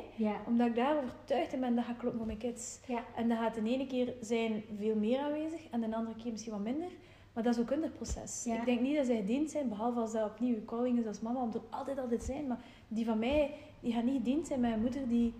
omdat 0.47 0.67
ik 0.67 0.75
daar 0.75 0.97
overtuigd 0.97 1.53
in 1.53 1.59
ben 1.59 1.75
dat 1.75 1.83
gaat 1.85 1.97
kloppen 1.97 2.17
voor 2.19 2.27
mijn 2.27 2.39
kids. 2.39 2.79
Ja. 2.87 3.03
En 3.15 3.29
dat 3.29 3.37
gaat 3.37 3.55
de 3.55 3.61
ene 3.63 3.87
keer 3.87 4.13
zijn 4.21 4.63
veel 4.79 4.95
meer 4.95 5.19
aanwezig 5.19 5.61
en 5.71 5.81
de 5.81 5.95
andere 5.95 6.15
keer 6.23 6.31
misschien 6.31 6.53
wat 6.53 6.61
minder. 6.63 6.89
Maar 7.33 7.43
dat 7.43 7.53
is 7.53 7.61
ook 7.61 7.69
het 7.69 7.93
proces. 7.93 8.43
Ja. 8.43 8.55
Ik 8.55 8.65
denk 8.65 8.81
niet 8.81 8.95
dat 8.95 9.05
zij 9.05 9.15
gediend 9.15 9.51
zijn, 9.51 9.69
behalve 9.69 9.99
als 9.99 10.11
dat 10.11 10.29
opnieuw 10.29 10.55
je 10.55 10.65
calling 10.65 10.99
is 10.99 11.05
als 11.05 11.21
mama, 11.21 11.41
om 11.41 11.51
er 11.53 11.61
altijd 11.69 11.99
altijd 11.99 12.23
zijn. 12.23 12.47
Maar 12.47 12.59
die 12.87 13.05
van 13.05 13.19
mij, 13.19 13.51
die 13.79 13.93
gaat 13.93 14.03
niet 14.03 14.17
gediend 14.17 14.47
zijn. 14.47 14.59
Mijn 14.59 14.81
moeder, 14.81 15.07
die... 15.07 15.33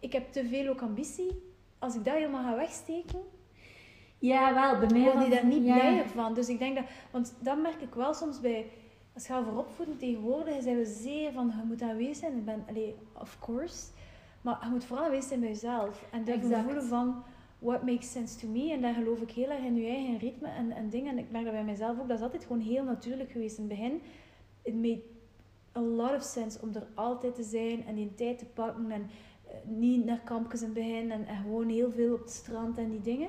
Ik 0.00 0.12
heb 0.12 0.32
te 0.32 0.46
veel 0.46 0.68
ook 0.68 0.82
ambitie. 0.82 1.42
Als 1.78 1.94
ik 1.94 2.04
dat 2.04 2.14
helemaal 2.14 2.42
ga 2.42 2.56
wegsteken, 2.56 3.20
Ja, 4.18 4.54
wel, 4.54 4.88
bij 4.88 4.98
mij 4.98 5.18
die 5.18 5.28
daar 5.28 5.46
niet 5.46 5.64
ja. 5.64 5.78
blijer 5.78 6.08
van. 6.08 6.34
Dus 6.34 6.48
ik 6.48 6.58
denk 6.58 6.76
dat... 6.76 6.84
Want 7.10 7.34
dat 7.40 7.62
merk 7.62 7.80
ik 7.80 7.94
wel 7.94 8.14
soms 8.14 8.40
bij... 8.40 8.70
Als 9.14 9.26
je 9.26 9.32
gaat 9.32 9.44
voor 9.44 9.58
opvoeden 9.58 9.96
tegenwoordig, 9.98 10.62
zijn 10.62 10.76
we 10.76 10.84
zeer 10.84 11.32
van, 11.32 11.46
je 11.46 11.66
moet 11.66 11.82
aanwezig 11.82 12.16
zijn. 12.16 12.36
Ik 12.36 12.44
ben, 12.44 12.64
allee, 12.68 12.94
of 13.12 13.38
course. 13.40 13.86
Maar 14.40 14.58
je 14.62 14.70
moet 14.70 14.84
vooral 14.84 15.04
aanwezig 15.04 15.28
zijn 15.28 15.40
bij 15.40 15.48
jezelf. 15.48 16.04
En 16.10 16.26
Exact. 16.26 16.64
voelen 16.64 16.84
van, 16.84 17.22
what 17.58 17.82
makes 17.82 18.10
sense 18.10 18.38
to 18.38 18.48
me? 18.48 18.72
En 18.72 18.80
daar 18.80 18.94
geloof 18.94 19.20
ik 19.20 19.30
heel 19.30 19.50
erg 19.50 19.64
in 19.64 19.76
je 19.76 19.86
eigen 19.86 20.18
ritme 20.18 20.48
en, 20.48 20.70
en 20.72 20.88
dingen. 20.88 21.10
En 21.10 21.18
ik 21.18 21.30
merk 21.30 21.44
dat 21.44 21.52
bij 21.52 21.64
mezelf 21.64 22.00
ook. 22.00 22.08
Dat 22.08 22.16
is 22.16 22.24
altijd 22.24 22.42
gewoon 22.42 22.60
heel 22.60 22.84
natuurlijk 22.84 23.30
geweest. 23.30 23.58
In 23.58 23.68
het 23.68 23.78
begin, 23.78 24.00
it 24.62 24.74
made 24.74 25.02
a 25.76 25.80
lot 25.80 26.14
of 26.14 26.22
sense 26.22 26.58
om 26.62 26.74
er 26.74 26.86
altijd 26.94 27.34
te 27.34 27.42
zijn 27.42 27.86
en 27.86 27.94
die 27.94 28.14
tijd 28.14 28.38
te 28.38 28.44
pakken. 28.44 28.90
En 28.90 29.10
eh, 29.46 29.54
niet 29.64 30.04
naar 30.04 30.20
kampjes 30.24 30.60
in 30.60 30.66
het 30.66 30.74
begin. 30.74 31.10
En, 31.10 31.26
en 31.26 31.36
gewoon 31.36 31.68
heel 31.68 31.92
veel 31.92 32.14
op 32.14 32.20
het 32.20 32.30
strand 32.30 32.78
en 32.78 32.90
die 32.90 33.00
dingen. 33.00 33.28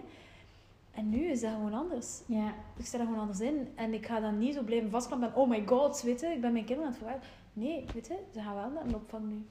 En 0.92 1.10
nu 1.10 1.26
is 1.26 1.42
dat 1.42 1.52
gewoon 1.52 1.74
anders. 1.74 2.22
Ja. 2.26 2.54
Ik 2.78 2.86
sta 2.86 3.00
er 3.00 3.06
gewoon 3.06 3.20
anders 3.20 3.40
in. 3.40 3.68
En 3.76 3.94
ik 3.94 4.06
ga 4.06 4.20
dan 4.20 4.38
niet 4.38 4.54
zo 4.54 4.64
blijven 4.64 4.90
vastklampen 4.90 5.32
van, 5.32 5.42
oh 5.42 5.50
my 5.50 5.64
god, 5.66 6.02
weet 6.02 6.20
je, 6.20 6.28
ik 6.28 6.42
ben 6.42 6.54
mijn 6.54 6.66
kinderen 6.66 6.92
aan 6.92 6.98
het 6.98 7.04
verwachten. 7.04 7.30
Nee, 7.54 7.86
weet 7.94 8.08
je, 8.08 8.18
ze 8.34 8.40
gaan 8.40 8.56
wel 8.56 8.70
naar 8.70 8.86
een 8.86 8.96
opvang 8.96 9.30
nu. 9.30 9.46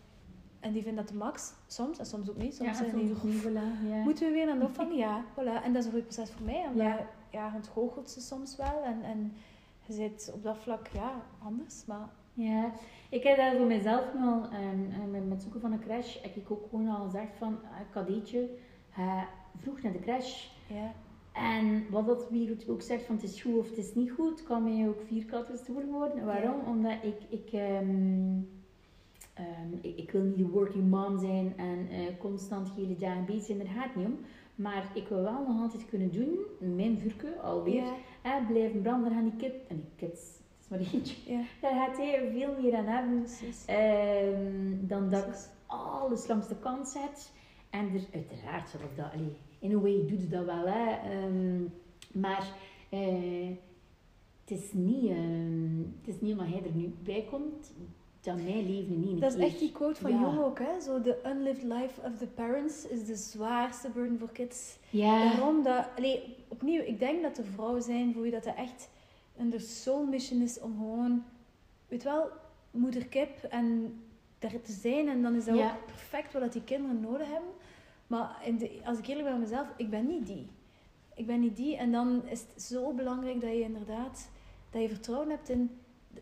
En 0.61 0.73
die 0.73 0.83
vinden 0.83 1.05
dat 1.05 1.13
de 1.13 1.19
max, 1.19 1.53
soms, 1.67 1.99
en 1.99 2.07
soms 2.07 2.31
ook 2.31 2.37
niet. 2.37 2.55
Soms 2.55 2.69
ja, 2.69 2.75
zijn 2.75 2.97
die, 2.97 3.15
niet, 3.23 3.43
voilà. 3.43 3.89
Ja. 3.89 4.03
moeten 4.05 4.27
we 4.27 4.33
weer 4.33 4.47
naar 4.47 4.59
de 4.59 4.65
opvang? 4.65 4.95
Ja, 4.97 5.25
voilà. 5.33 5.65
En 5.65 5.73
dat 5.73 5.83
is 5.83 5.85
een 5.87 5.93
goed 5.93 6.03
proces 6.07 6.31
voor 6.31 6.47
mij, 6.47 6.65
omdat 6.67 6.87
Ja. 6.87 7.07
ja. 7.31 7.47
je 7.49 7.55
ontgoochelt 7.55 8.11
ze 8.11 8.21
soms 8.21 8.57
wel. 8.57 8.83
En, 8.85 9.03
en 9.03 9.33
je 9.87 9.93
zit 9.93 10.31
op 10.35 10.43
dat 10.43 10.57
vlak, 10.59 10.87
ja, 10.87 11.13
anders. 11.43 11.85
Maar 11.87 12.09
Ja, 12.33 12.71
ik 13.09 13.23
heb 13.23 13.37
dat 13.37 13.57
voor 13.57 13.67
mezelf 13.67 14.05
al, 14.21 14.43
ehm, 14.45 14.91
eh, 14.91 15.11
met, 15.11 15.23
het 15.31 15.43
zoeken 15.43 15.61
van 15.61 15.73
een 15.73 15.81
crash, 15.81 16.23
heb 16.23 16.37
ik 16.37 16.51
ook 16.51 16.67
gewoon 16.71 16.89
al 16.89 17.05
gezegd 17.05 17.37
van, 17.39 17.53
uh, 17.63 17.69
Kadeetje, 17.93 18.51
ga 18.91 19.29
vroeg 19.57 19.83
naar 19.83 19.93
de 19.93 19.99
crash. 20.01 20.47
ja, 20.69 20.93
En 21.33 21.91
wat 21.91 22.07
dat 22.07 22.31
weer 22.31 22.57
ook 22.69 22.83
zegt 22.83 23.05
van 23.05 23.15
het 23.15 23.25
is 23.25 23.43
goed 23.43 23.59
of 23.59 23.69
het 23.69 23.79
is 23.79 23.95
niet 23.95 24.11
goed, 24.11 24.43
kan 24.43 24.63
mij 24.65 24.89
ook 24.89 25.01
vierkant 25.07 25.59
stoer 25.59 25.87
worden. 25.87 26.25
Waarom? 26.25 26.61
Omdat 26.67 26.93
ik, 27.03 27.21
ik, 27.29 27.53
ehm, 27.53 28.41
ehm, 29.39 29.73
ik, 29.81 29.97
ik 29.97 30.11
wil 30.11 30.23
niet 30.23 30.37
de 30.37 30.49
working 30.49 30.91
mom 30.91 31.19
zijn 31.19 31.53
en 31.57 31.89
eh, 31.91 32.19
constant 32.19 32.71
hele 32.77 32.97
dagen 32.97 33.25
bezig 33.25 33.45
zijn, 33.45 33.59
daar 33.59 33.67
gaat 33.67 33.85
het 33.85 33.97
niet 33.97 34.07
om. 34.07 34.19
Maar 34.55 34.91
ik 34.95 35.09
wil 35.09 35.23
wel 35.23 35.45
nog 35.47 35.61
altijd 35.61 35.89
kunnen 35.89 36.13
doen, 36.13 36.39
mijn 36.77 36.99
vuurke 36.99 37.41
alweer, 37.41 37.85
ja, 37.85 37.95
hè, 38.23 38.47
blijven 38.47 38.83
branden, 38.83 39.13
gaan 39.13 39.25
die 39.25 39.37
kids, 39.37 39.67
en 39.69 39.77
die 39.77 40.09
kids, 40.09 40.21
het 40.21 40.61
is 40.61 40.69
maar 40.69 40.79
eentje, 40.79 41.33
ja, 41.33 41.43
daar 41.61 41.75
gaat 41.75 41.97
hij 41.97 42.31
veel 42.33 42.55
meer 42.61 42.77
aan 42.77 42.87
hebben 42.87 43.27
ehm, 43.67 44.87
dan 44.87 45.11
dat 45.11 45.27
ik 45.27 45.35
alles 45.67 46.27
langs 46.27 46.49
de 46.49 46.57
kant 46.57 46.89
zet. 46.89 47.33
En 47.71 47.95
er, 47.95 48.07
uiteraard 48.15 48.69
zal 48.69 48.81
ik 48.81 48.97
dat, 48.97 49.13
allee, 49.13 49.37
in 49.59 49.71
een 49.71 49.81
way 49.81 50.07
doet 50.07 50.31
dat 50.31 50.45
wel, 50.45 50.67
hè. 50.67 51.11
ehm, 51.11 51.63
maar 52.13 52.53
eh, 52.89 53.49
het, 54.41 54.51
is 54.51 54.73
niet, 54.73 55.11
ehm, 55.11 55.79
het 56.01 56.15
is 56.15 56.21
niet 56.21 56.33
omdat 56.33 56.47
hij 56.47 56.63
er 56.65 56.75
nu 56.75 56.95
bij 57.03 57.27
komt, 57.31 57.73
dat 58.35 58.43
mijn 58.45 58.71
leven 58.71 59.01
niet 59.01 59.11
een 59.11 59.19
Dat 59.21 59.31
is 59.33 59.37
keer- 59.39 59.47
echt 59.47 59.59
die 59.59 59.73
quote 59.73 60.01
van 60.01 60.11
Ja. 60.11 60.21
Jung 60.21 60.39
ook, 60.39 60.59
hè. 60.59 60.81
Zo, 60.81 61.01
the 61.01 61.19
unlived 61.27 61.63
life 61.63 62.01
of 62.05 62.19
the 62.19 62.27
parents 62.27 62.87
is 62.87 63.07
de 63.07 63.17
zwaarste 63.17 63.89
burden 63.91 64.19
voor 64.19 64.33
kids. 64.33 64.77
Ja, 64.91 65.25
Daarom 65.25 65.63
dat, 65.63 65.87
allee, 65.97 66.37
opnieuw, 66.49 66.83
ik 66.83 66.99
denk 66.99 67.23
dat 67.23 67.39
er 67.39 67.45
vrouwen 67.45 67.83
zijn 67.83 68.13
voor 68.13 68.23
wie 68.23 68.31
dat, 68.31 68.45
dat 68.45 68.55
echt 68.57 68.89
een 69.37 69.51
de 69.51 69.59
soul 69.59 70.05
mission 70.07 70.41
is 70.43 70.61
om 70.61 70.77
gewoon, 70.77 71.25
weet 71.89 72.03
wel, 72.03 72.29
moederkip 72.71 73.43
en 73.43 73.99
daar 74.39 74.61
te 74.63 74.73
zijn. 74.73 75.09
En 75.09 75.23
dan 75.23 75.35
is 75.35 75.45
dat 75.45 75.57
Ja. 75.57 75.71
ook 75.71 75.87
perfect 75.87 76.33
wat 76.33 76.53
die 76.53 76.65
kinderen 76.65 77.01
nodig 77.01 77.27
hebben. 77.27 77.51
Maar 78.07 78.41
in 78.45 78.59
de, 78.59 78.81
als 78.85 78.99
ik 78.99 79.07
eerlijk 79.07 79.29
ben 79.29 79.39
met 79.39 79.49
mezelf, 79.49 79.69
ik 79.77 79.91
ben 79.91 80.07
niet 80.07 80.27
die. 80.27 80.47
Ik 81.15 81.27
ben 81.27 81.41
niet 81.41 81.57
die. 81.57 81.77
En 81.77 81.93
dan 81.93 82.23
is 82.27 82.41
het 82.41 82.63
zo 82.63 82.93
belangrijk 82.93 83.41
dat 83.41 83.51
je 83.51 83.61
inderdaad, 83.61 84.29
dat 84.71 84.83
je 84.83 84.89
vertrouwen 84.89 85.31
hebt 85.31 85.49
in, 85.49 85.71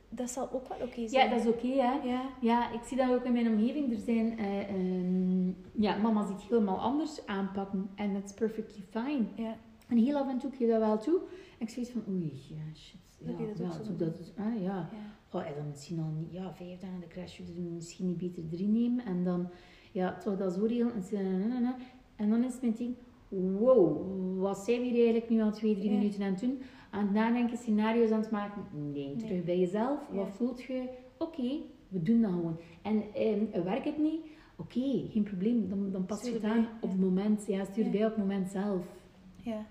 dat 0.09 0.31
zal 0.31 0.53
ook 0.53 0.69
wel 0.69 0.79
oké 0.87 1.01
ja, 1.01 1.09
zijn. 1.09 1.31
dat 1.31 1.41
is 1.41 1.47
oké, 1.47 1.67
hè. 1.67 1.93
Ja, 2.09 2.23
Ja, 2.41 2.73
ik 2.73 2.81
zie 2.85 2.97
dat 2.97 3.11
ook 3.11 3.25
in 3.25 3.33
mijn 3.33 3.49
omgeving. 3.49 3.93
Er 3.93 3.99
zijn, 3.99 4.39
eh, 4.39 4.69
ehm, 4.69 5.47
ja, 5.73 5.97
mama's 5.97 6.27
die 6.27 6.35
het 6.37 6.45
helemaal 6.45 6.79
anders 6.79 7.27
aanpakken. 7.27 7.89
En 7.95 8.13
that's 8.13 8.33
perfectly 8.35 8.83
fine. 8.91 9.25
ja, 9.35 9.57
En 9.89 9.97
heel 9.97 10.17
af 10.17 10.29
en 10.29 10.39
toe 10.39 10.51
geef 10.51 10.61
ik 10.61 10.69
dat 10.69 10.79
wel 10.81 10.99
toe. 10.99 11.19
En 11.59 11.67
ik 11.67 11.69
zoiets 11.69 11.91
van, 11.93 12.03
oei, 12.09 12.33
ja, 12.49 12.75
shit. 12.75 13.01
Ja, 13.19 13.27
Dat 13.27 13.39
je 13.39 13.47
dat 13.47 13.61
ook 13.67 13.73
ja, 13.73 13.79
doe 13.79 13.97
doet. 13.97 14.17
dat, 14.17 14.33
ah, 14.47 14.63
ja. 14.63 14.89
ja. 14.93 15.15
Oh, 15.33 15.47
en 15.47 15.53
dan 15.57 15.69
misschien 15.69 15.99
al 16.01 16.11
niet, 16.19 16.33
ja, 16.33 16.53
vijf 16.55 16.81
dagen 16.81 17.01
de 17.01 17.07
crash, 17.07 17.39
dus 17.39 17.57
misschien 17.75 18.07
niet 18.07 18.19
beter 18.19 18.49
drie 18.49 18.69
nemen. 18.69 19.05
En 19.05 19.25
dan, 19.25 19.49
ja, 19.93 20.19
toch 20.19 20.37
dat 20.37 20.53
zo 20.55 20.65
regelen. 20.65 20.93
En, 21.13 21.75
en 22.17 22.31
dan 22.31 22.45
is 22.45 22.53
het 22.53 22.63
mijn 22.63 22.75
ding, 22.75 22.95
wow, 23.29 24.41
wat 24.41 24.59
zijn 24.59 24.81
we 24.81 24.87
hier 24.87 24.95
eigenlijk 25.03 25.31
nu 25.31 25.43
al 25.43 25.53
twee, 25.53 25.75
drie 25.77 25.91
Ja. 25.91 25.97
minuten 25.99 26.23
aan 26.23 26.31
het 26.31 26.41
doen? 26.41 26.61
Aan 26.97 27.03
het 27.05 27.13
nadenken, 27.13 27.57
scenario's 27.59 28.11
aan 28.11 28.21
het 28.21 28.31
maken? 28.31 28.63
Nee, 28.73 28.93
Nee. 29.07 29.17
terug 29.17 29.45
bij 29.45 29.59
jezelf. 29.59 30.01
Ja. 30.11 30.17
Wat 30.17 30.31
voelt 30.31 30.63
je? 30.63 30.89
Oké, 31.19 31.61
we 31.89 32.03
doen 32.03 32.21
dat 32.21 32.31
gewoon. 32.31 32.59
En 32.83 33.05
ehm, 33.15 33.63
werkt 33.65 33.85
het 33.85 33.99
niet? 33.99 34.21
Oké, 34.57 35.07
geen 35.11 35.23
probleem. 35.23 35.69
Dan, 35.69 35.91
dan 35.91 36.07
pas 36.07 36.23
je 36.27 36.33
het 36.33 36.45
aan 36.45 36.69
op 36.81 36.91
het 36.91 37.01
moment. 37.01 37.47
Ja, 37.47 37.65
stuur 37.65 37.85
Ja. 37.85 37.91
bij 37.91 38.05
op 38.05 38.11
het 38.11 38.19
moment 38.19 38.51
zelf. 38.51 38.85
Ja, 39.43 39.67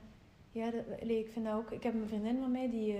ja 0.52 0.72
dat, 0.72 0.84
ik 1.10 1.30
vind 1.32 1.46
dat 1.46 1.54
ook. 1.56 1.72
Ik 1.72 1.84
heb 1.84 1.94
een 1.94 2.08
vriendin 2.08 2.38
van 2.40 2.52
mij 2.52 2.70
die, 2.70 2.94
eh, 2.94 3.00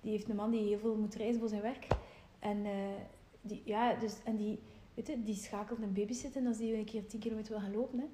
die 0.00 0.10
heeft 0.10 0.28
een 0.28 0.36
man 0.36 0.50
die 0.50 0.60
heel 0.60 0.78
veel 0.78 0.96
moet 0.96 1.14
reizen 1.14 1.40
voor 1.40 1.48
zijn 1.48 1.62
werk. 1.62 1.86
En, 2.38 2.64
eh, 2.64 2.72
die, 3.40 3.62
ja, 3.64 3.94
dus, 3.94 4.16
en 4.24 4.36
die, 4.36 4.58
weet 4.94 5.06
je, 5.06 5.22
die 5.22 5.34
schakelt 5.34 5.82
een 5.82 5.92
babysitten 5.92 6.46
als 6.46 6.58
die 6.58 6.76
een 6.76 6.84
keer 6.84 7.06
10 7.06 7.20
kilometer 7.20 7.52
wil 7.52 7.60
gaan 7.62 7.74
lopen. 7.74 7.98
Hè. 7.98 8.04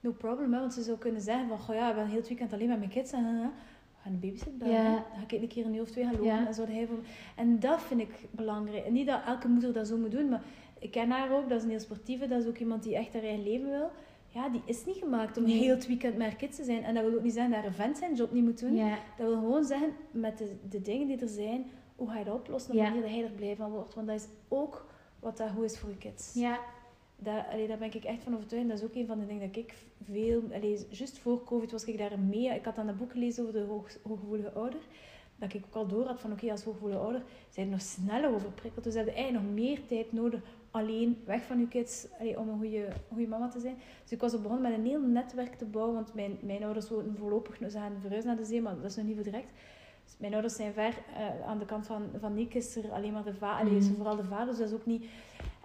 No 0.00 0.12
problem, 0.12 0.52
hè, 0.52 0.60
want 0.60 0.72
ze 0.74 0.82
zou 0.82 0.98
kunnen 0.98 1.20
zeggen 1.20 1.48
van, 1.48 1.58
goh 1.58 1.74
ja, 1.74 1.88
ik 1.88 1.94
ben 1.94 2.06
heel 2.06 2.16
het 2.18 2.28
weekend 2.28 2.52
alleen 2.52 2.68
met 2.68 2.78
mijn 2.78 2.90
kids. 2.90 3.12
En, 3.12 3.52
gaan 4.04 4.20
babysit 4.20 4.58
bellen. 4.58 4.74
Ja. 4.74 4.92
Dan 4.94 5.02
ga 5.18 5.22
ik 5.36 5.42
een 5.42 5.48
keer 5.48 5.64
een 5.66 5.74
uur 5.74 5.82
of 5.82 5.90
twee 5.90 6.04
gaan 6.04 6.12
lopen. 6.12 6.26
Ja. 6.26 6.46
En, 6.46 6.54
zo, 6.54 6.66
hij 6.66 6.86
voor... 6.86 6.98
en 7.36 7.60
dat 7.60 7.82
vind 7.82 8.00
ik 8.00 8.10
belangrijk. 8.30 8.84
En 8.84 8.92
niet 8.92 9.06
dat 9.06 9.20
elke 9.26 9.48
moeder 9.48 9.72
dat 9.72 9.86
zo 9.88 9.96
moet 9.96 10.10
doen, 10.10 10.28
maar 10.28 10.42
ik 10.78 10.90
ken 10.90 11.10
haar 11.10 11.32
ook. 11.32 11.48
Dat 11.48 11.58
is 11.58 11.64
een 11.64 11.70
heel 11.70 11.80
sportieve. 11.80 12.26
Dat 12.28 12.42
is 12.42 12.48
ook 12.48 12.58
iemand 12.58 12.82
die 12.82 12.96
echt 12.96 13.12
haar 13.12 13.22
eigen 13.22 13.42
leven 13.42 13.70
wil. 13.70 13.90
Ja, 14.28 14.48
die 14.48 14.62
is 14.64 14.84
niet 14.86 14.96
gemaakt 14.96 15.36
om 15.36 15.44
Nee. 15.44 15.58
heel 15.58 15.74
het 15.74 15.86
weekend 15.86 16.16
met 16.16 16.26
haar 16.26 16.36
kids 16.36 16.56
te 16.56 16.64
zijn. 16.64 16.82
En 16.84 16.94
dat 16.94 17.04
wil 17.04 17.14
ook 17.14 17.22
niet 17.22 17.32
zeggen 17.32 17.52
dat 17.52 17.62
haar 17.62 17.72
vent 17.72 17.98
zijn 17.98 18.14
job 18.14 18.32
niet 18.32 18.44
moet 18.44 18.60
doen. 18.60 18.74
Ja, 18.74 18.98
Dat 19.18 19.26
wil 19.26 19.36
gewoon 19.36 19.64
zeggen, 19.64 19.92
met 20.10 20.38
de, 20.38 20.56
de 20.68 20.82
dingen 20.82 21.06
die 21.06 21.18
er 21.20 21.28
zijn, 21.28 21.66
hoe 21.96 22.08
ga 22.08 22.18
je 22.18 22.24
dat 22.24 22.34
oplossen 22.34 22.70
op 22.72 22.76
een 22.78 22.84
manier 22.84 23.00
dat 23.02 23.10
hij 23.10 23.24
er 23.24 23.30
blij 23.30 23.56
van 23.56 23.70
wordt. 23.70 23.94
Want 23.94 24.06
dat 24.06 24.16
is 24.16 24.26
ook 24.48 24.86
wat 25.20 25.36
dat 25.36 25.50
goed 25.50 25.64
is 25.64 25.78
voor 25.78 25.88
je 25.90 25.96
kids. 25.96 26.30
Ja. 26.34 26.58
Daar, 27.16 27.46
allee, 27.52 27.68
daar 27.68 27.78
ben 27.78 27.94
ik 27.94 28.04
echt 28.04 28.22
van 28.22 28.34
overtuigd. 28.34 28.68
Dat 28.68 28.78
is 28.78 28.84
ook 28.84 28.94
een 28.94 29.06
van 29.06 29.18
de 29.18 29.26
dingen 29.26 29.46
dat 29.46 29.56
ik 29.56 29.74
veel... 30.10 30.42
Allee, 30.52 30.86
juist 30.90 31.18
voor 31.18 31.44
COVID 31.44 31.70
was 31.70 31.84
ik 31.84 31.98
daar 31.98 32.18
mee... 32.18 32.54
Ik 32.54 32.64
had 32.64 32.76
dan 32.76 32.88
een 32.88 32.96
boek 32.96 33.12
gelezen 33.12 33.42
over 33.42 33.54
de 33.60 33.66
hoog, 33.66 33.88
hooggevoelige 34.02 34.52
ouder. 34.52 34.80
Dat 35.36 35.54
ik 35.54 35.64
ook 35.66 35.74
al 35.74 35.86
door 35.86 36.06
had 36.06 36.20
van, 36.20 36.32
oké, 36.32 36.50
als 36.50 36.62
hooggevoelige 36.62 37.00
ouder 37.00 37.22
zijn 37.50 37.68
nog 37.68 37.80
sneller 37.80 38.34
overprikkeld. 38.34 38.84
Dus 38.84 38.92
ze 38.92 38.98
hebben 38.98 39.16
eigenlijk 39.16 39.46
nog 39.46 39.54
meer 39.54 39.86
tijd 39.86 40.12
nodig 40.12 40.40
alleen, 40.70 41.22
weg 41.24 41.42
van 41.42 41.58
je 41.58 41.68
kids, 41.68 42.06
allee, 42.18 42.38
om 42.38 42.48
een 42.48 42.58
goede, 42.58 42.88
goede 43.08 43.28
mama 43.28 43.48
te 43.48 43.60
zijn. 43.60 43.76
Dus 44.02 44.12
ik 44.12 44.20
was 44.20 44.40
begonnen 44.40 44.70
met 44.70 44.78
een 44.78 44.86
heel 44.86 45.00
netwerk 45.00 45.54
te 45.54 45.64
bouwen. 45.64 45.94
Want 45.94 46.14
mijn, 46.14 46.38
mijn 46.40 46.64
ouders 46.64 46.88
wonen 46.88 47.16
voorlopig, 47.16 47.56
ze 47.56 47.70
gaan 47.70 47.96
verhuizen 48.00 48.30
naar 48.30 48.40
de 48.40 48.48
zee, 48.48 48.62
maar 48.62 48.76
dat 48.76 48.90
is 48.90 48.96
nog 48.96 49.06
niet 49.06 49.14
voor 49.14 49.24
direct. 49.24 49.52
Dus 50.04 50.14
mijn 50.18 50.32
ouders 50.32 50.56
zijn 50.56 50.72
ver. 50.72 50.94
Uh, 51.10 51.46
aan 51.46 51.58
de 51.58 51.64
kant 51.64 51.86
van, 51.86 52.02
van 52.20 52.34
Nick 52.34 52.54
is 52.54 52.76
er 52.76 52.92
alleen 52.92 53.12
maar 53.12 53.24
de 53.24 53.34
vader. 53.34 53.72
Mm. 53.72 53.78
is 53.78 53.88
er 53.88 53.94
vooral 53.94 54.16
de 54.16 54.24
vader, 54.24 54.46
dus 54.46 54.58
dat 54.58 54.68
is 54.68 54.74
ook 54.74 54.86
niet... 54.86 55.04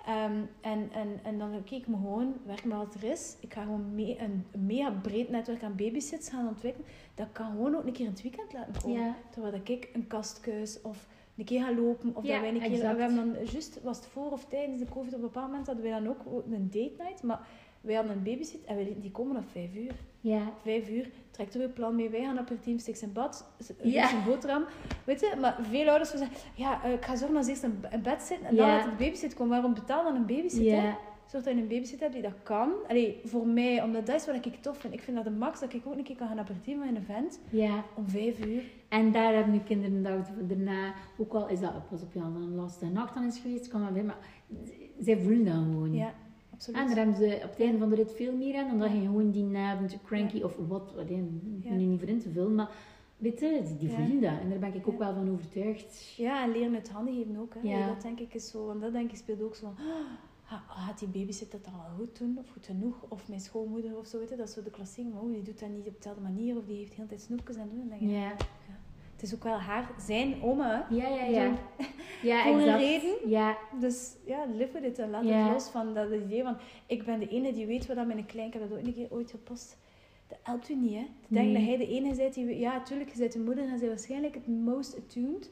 Um, 0.08 0.50
en, 0.62 0.90
en, 0.92 1.20
en 1.24 1.38
dan 1.38 1.64
keek 1.64 1.80
ik 1.80 1.88
me 1.88 1.96
gewoon, 1.96 2.34
werk 2.46 2.66
maar 2.66 2.78
wat 2.78 2.94
er 2.94 3.04
is. 3.04 3.38
Ik 3.40 3.54
ga 3.54 3.64
gewoon 3.64 3.96
mee, 3.96 4.20
een, 4.20 4.46
mega 4.66 4.92
breed 4.92 5.30
netwerk 5.30 5.64
aan 5.64 5.76
babysits 5.76 6.30
gaan 6.30 6.48
ontwikkelen. 6.48 6.88
Dat 7.16 7.28
kan 7.32 7.52
gewoon 7.52 7.76
ook 7.76 7.86
een 7.86 7.94
keer 7.94 8.06
in 8.06 8.12
het 8.12 8.22
weekend 8.22 8.54
laten 8.54 8.82
komen. 8.82 9.00
Ja. 9.00 9.16
Terwijl 9.30 9.54
dat 9.54 9.70
ik 9.70 9.90
een 9.94 10.08
kastkuis 10.08 10.82
of 10.82 11.08
een 11.38 11.46
keer 11.46 11.64
gaan 11.64 11.80
lopen. 11.80 12.16
Of 12.16 12.24
Ja, 12.24 12.32
dat 12.32 12.42
wij 12.42 12.50
een 12.50 12.60
keer... 12.60 12.72
exact. 12.72 12.96
We 12.96 13.02
hebben 13.02 13.34
dan 13.34 13.46
juist, 13.46 13.82
was 13.82 13.98
het 13.98 14.06
voor 14.06 14.32
of 14.32 14.46
tijdens 14.46 14.80
de 14.80 14.90
covid, 14.90 15.14
op 15.14 15.20
een 15.20 15.26
bepaald 15.26 15.48
moment 15.48 15.66
hadden 15.68 15.86
wij 15.86 15.94
dan 15.94 16.10
ook 16.10 16.44
een 16.52 16.70
date 16.72 16.94
night. 16.98 17.24
Maar 17.24 17.48
wij 17.82 17.96
hadden 17.96 18.14
een 18.14 18.24
babysit 18.24 18.64
en 18.66 18.76
wij, 18.76 18.98
die 19.02 19.12
komen 19.12 19.36
om 19.36 19.44
vijf 19.44 19.76
uur. 19.76 19.96
Ja. 20.22 20.42
Vijf 20.62 20.90
uur, 20.90 21.10
trekt 21.32 21.54
er 21.54 21.60
weer 21.60 21.70
plan 21.70 21.96
mee. 21.96 22.10
Wij 22.10 22.22
gaan 22.24 22.40
aperitief, 22.40 22.82
stiks 22.82 23.02
in 23.02 23.14
bad, 23.14 23.46
s- 23.60 23.72
Ja. 23.84 24.12
een 24.14 24.24
boterham. 24.26 24.64
Weet 25.06 25.20
je, 25.20 25.34
maar 25.42 25.58
veel 25.62 25.88
ouders 25.90 26.10
zeggen, 26.10 26.38
ja, 26.56 26.84
eh, 26.84 26.94
ik 26.94 27.06
ga 27.06 27.16
zorgen 27.16 27.36
dat 27.36 27.44
ze 27.46 27.50
eerst 27.52 27.64
in 27.64 27.84
in 27.92 28.02
bed 28.02 28.22
zitten 28.22 28.48
en 28.48 28.56
dan 28.56 28.66
Ja. 28.66 28.76
laat 28.76 28.84
de 28.86 29.04
babysit 29.06 29.34
komen. 29.34 29.52
Waarom 29.52 29.74
betaal 29.74 30.04
dan 30.04 30.16
een 30.16 30.26
babysit? 30.26 30.64
Ja. 30.64 30.98
Zorg 31.28 31.44
dat 31.44 31.54
je 31.54 31.60
een 31.62 31.68
babysit 31.68 32.00
hebt 32.00 32.14
die 32.14 32.22
dat 32.22 32.44
kan. 32.44 32.72
Allee, 32.88 33.20
voor 33.24 33.48
mij, 33.48 33.84
omdat 33.84 34.06
dat 34.06 34.16
is 34.16 34.26
wat 34.26 34.46
ik 34.46 34.62
tof 34.62 34.78
vind. 34.78 34.94
Ik 34.94 35.02
vind 35.02 35.16
dat 35.18 35.26
de 35.26 35.32
max 35.32 35.60
dat 35.60 35.74
ik 35.74 35.82
ook 35.88 35.96
een 35.98 36.04
keer 36.04 36.16
kan 36.16 36.28
gaan 36.28 36.40
aperitief 36.40 36.78
met 36.78 36.96
een 36.96 37.04
vent 37.04 37.40
Ja. 37.50 37.84
om 37.96 38.10
vijf 38.10 38.46
uur. 38.46 38.64
En 38.90 39.12
daar 39.12 39.34
hebben 39.34 39.54
nu 39.54 39.60
kinderen 39.60 40.04
daarna, 40.48 40.94
ook 41.18 41.34
al 41.34 41.48
is 41.50 41.60
dat 41.60 41.90
pas 41.90 42.02
op 42.02 42.14
ja, 42.14 42.22
een 42.22 42.56
lastige 42.56 42.92
nacht 42.92 43.14
dan 43.14 43.26
is 43.26 43.40
geweest, 43.40 43.68
kan 43.68 43.82
maar 43.82 43.94
weer, 43.94 44.06
maar 44.06 44.18
zij 45.00 45.18
voelen 45.18 45.46
dat 45.46 45.54
gewoon. 45.54 45.94
Ja, 45.94 46.14
absoluut. 46.60 46.80
En 46.80 46.88
daar 46.88 46.96
hebben 47.06 47.16
ze 47.16 47.36
op 47.44 47.50
het 47.50 47.60
einde 47.60 47.78
van 47.78 47.90
de 47.90 47.96
rit 47.96 48.12
veel 48.14 48.36
meer 48.36 48.56
aan, 48.58 48.68
dan 48.68 48.80
dat 48.80 48.92
je 48.92 49.00
gewoon 49.00 49.32
die 49.32 49.58
avond 49.58 49.98
cranky 50.06 50.42
of 50.42 50.56
wat, 50.68 50.94
wat 50.96 51.10
Ja. 51.10 51.16
nu 51.74 51.84
niet 51.86 52.00
voor 52.00 52.10
in 52.10 52.20
te 52.20 52.30
vullen, 52.30 52.56
maar 52.56 52.70
weet 53.18 53.40
je, 53.40 53.76
die 53.80 53.90
voelen 53.90 54.22
dat. 54.22 54.40
En 54.42 54.50
daar 54.50 54.60
ben 54.60 54.74
ik 54.76 54.88
ook 54.88 54.98
wel 54.98 55.14
van 55.14 55.30
overtuigd. 55.32 56.14
Ja, 56.18 56.44
en 56.44 56.52
leren 56.52 56.74
uit 56.76 56.90
handen 56.90 57.14
geven 57.16 57.38
ook. 57.38 57.54
Hè. 57.60 57.88
Dat 57.88 58.02
denk 58.02 58.20
ik 58.20 58.34
is 58.34 58.50
zo. 58.50 58.66
Want 58.66 58.82
dat 58.82 58.92
denk 58.92 59.12
ik 59.12 59.18
speelt 59.18 59.42
ook 59.42 59.56
zo 59.56 59.62
van... 59.76 59.86
"Ah, 59.86 60.62
Gaat 60.68 61.00
die 61.00 61.08
babysit 61.08 61.52
dat 61.52 61.64
dan 61.64 61.74
wel 61.74 61.98
goed 61.98 62.18
doen? 62.18 62.38
Of 62.40 62.50
goed 62.50 62.66
genoeg? 62.66 62.96
Of 63.08 63.28
mijn 63.28 63.40
schoonmoeder 63.40 63.98
of 63.98 64.08
zo. 64.08 64.20
Weet 64.20 64.30
je? 64.30 64.36
Dat 64.36 64.48
is 64.48 64.54
zo 64.54 64.64
de 64.64 64.70
klassieke. 64.70 65.10
Maar 65.10 65.22
oh, 65.22 65.32
die 65.32 65.42
doet 65.42 65.60
dat 65.60 65.70
niet 65.70 65.88
op 65.88 65.96
dezelfde 65.96 66.22
manier. 66.22 66.58
Of 66.58 66.66
die 66.66 66.76
heeft 66.78 66.90
de 66.90 66.96
hele 66.96 67.08
tijd 67.08 67.22
snoepjes 67.22 67.56
en 67.56 67.70
doen. 67.70 67.78
Dan 67.80 67.88
denk 67.90 68.02
je, 68.02 68.08
Ja, 68.08 68.36
Het 69.20 69.28
is 69.28 69.36
ook 69.36 69.44
wel 69.44 69.60
haar, 69.60 69.90
zijn 69.98 70.36
oma. 70.44 70.88
ja, 70.90 71.08
ja. 71.10 71.26
Ja, 71.30 71.54
ja 72.22 72.44
Voor 72.48 72.54
een 72.54 72.60
exact. 72.62 72.80
reden. 72.80 73.30
Ja, 73.30 73.58
Dus 73.80 74.16
ja, 74.26 74.46
live 74.56 74.72
with 74.74 74.84
it. 74.84 75.00
En 75.00 75.10
laat 75.10 75.24
Ja. 75.24 75.44
het 75.44 75.52
los 75.54 75.70
van 75.70 75.94
dat 75.94 76.12
idee 76.12 76.44
van... 76.44 76.58
Ik 76.88 77.06
ben 77.06 77.20
de 77.20 77.28
ene 77.28 77.54
die 77.54 77.66
weet 77.66 77.88
wat 77.88 77.96
dat 77.96 78.08
mijn 78.08 78.26
klein... 78.26 78.48
Ik 78.48 78.54
heb 78.54 78.70
dat 78.70 78.80
ook 78.80 78.86
een 78.86 78.94
keer 78.94 79.08
ooit 79.12 79.32
gepost. 79.32 79.78
Dat 80.28 80.38
helpt 80.44 80.70
u 80.70 80.76
niet, 80.76 80.94
hè. 80.94 81.06
Denken 81.28 81.52
Nee. 81.52 81.54
dat 81.54 81.78
hij 81.78 81.78
de 81.88 81.94
ene 81.94 82.16
bent 82.16 82.34
die... 82.34 82.60
Ja, 82.60 82.74
natuurlijk, 82.74 83.10
je 83.12 83.18
bent 83.20 83.32
de 83.34 83.40
moeder 83.40 83.68
en 83.68 83.80
zij 83.80 83.88
waarschijnlijk 83.88 84.34
het 84.34 84.48
most 84.48 84.98
attuned. 84.98 85.50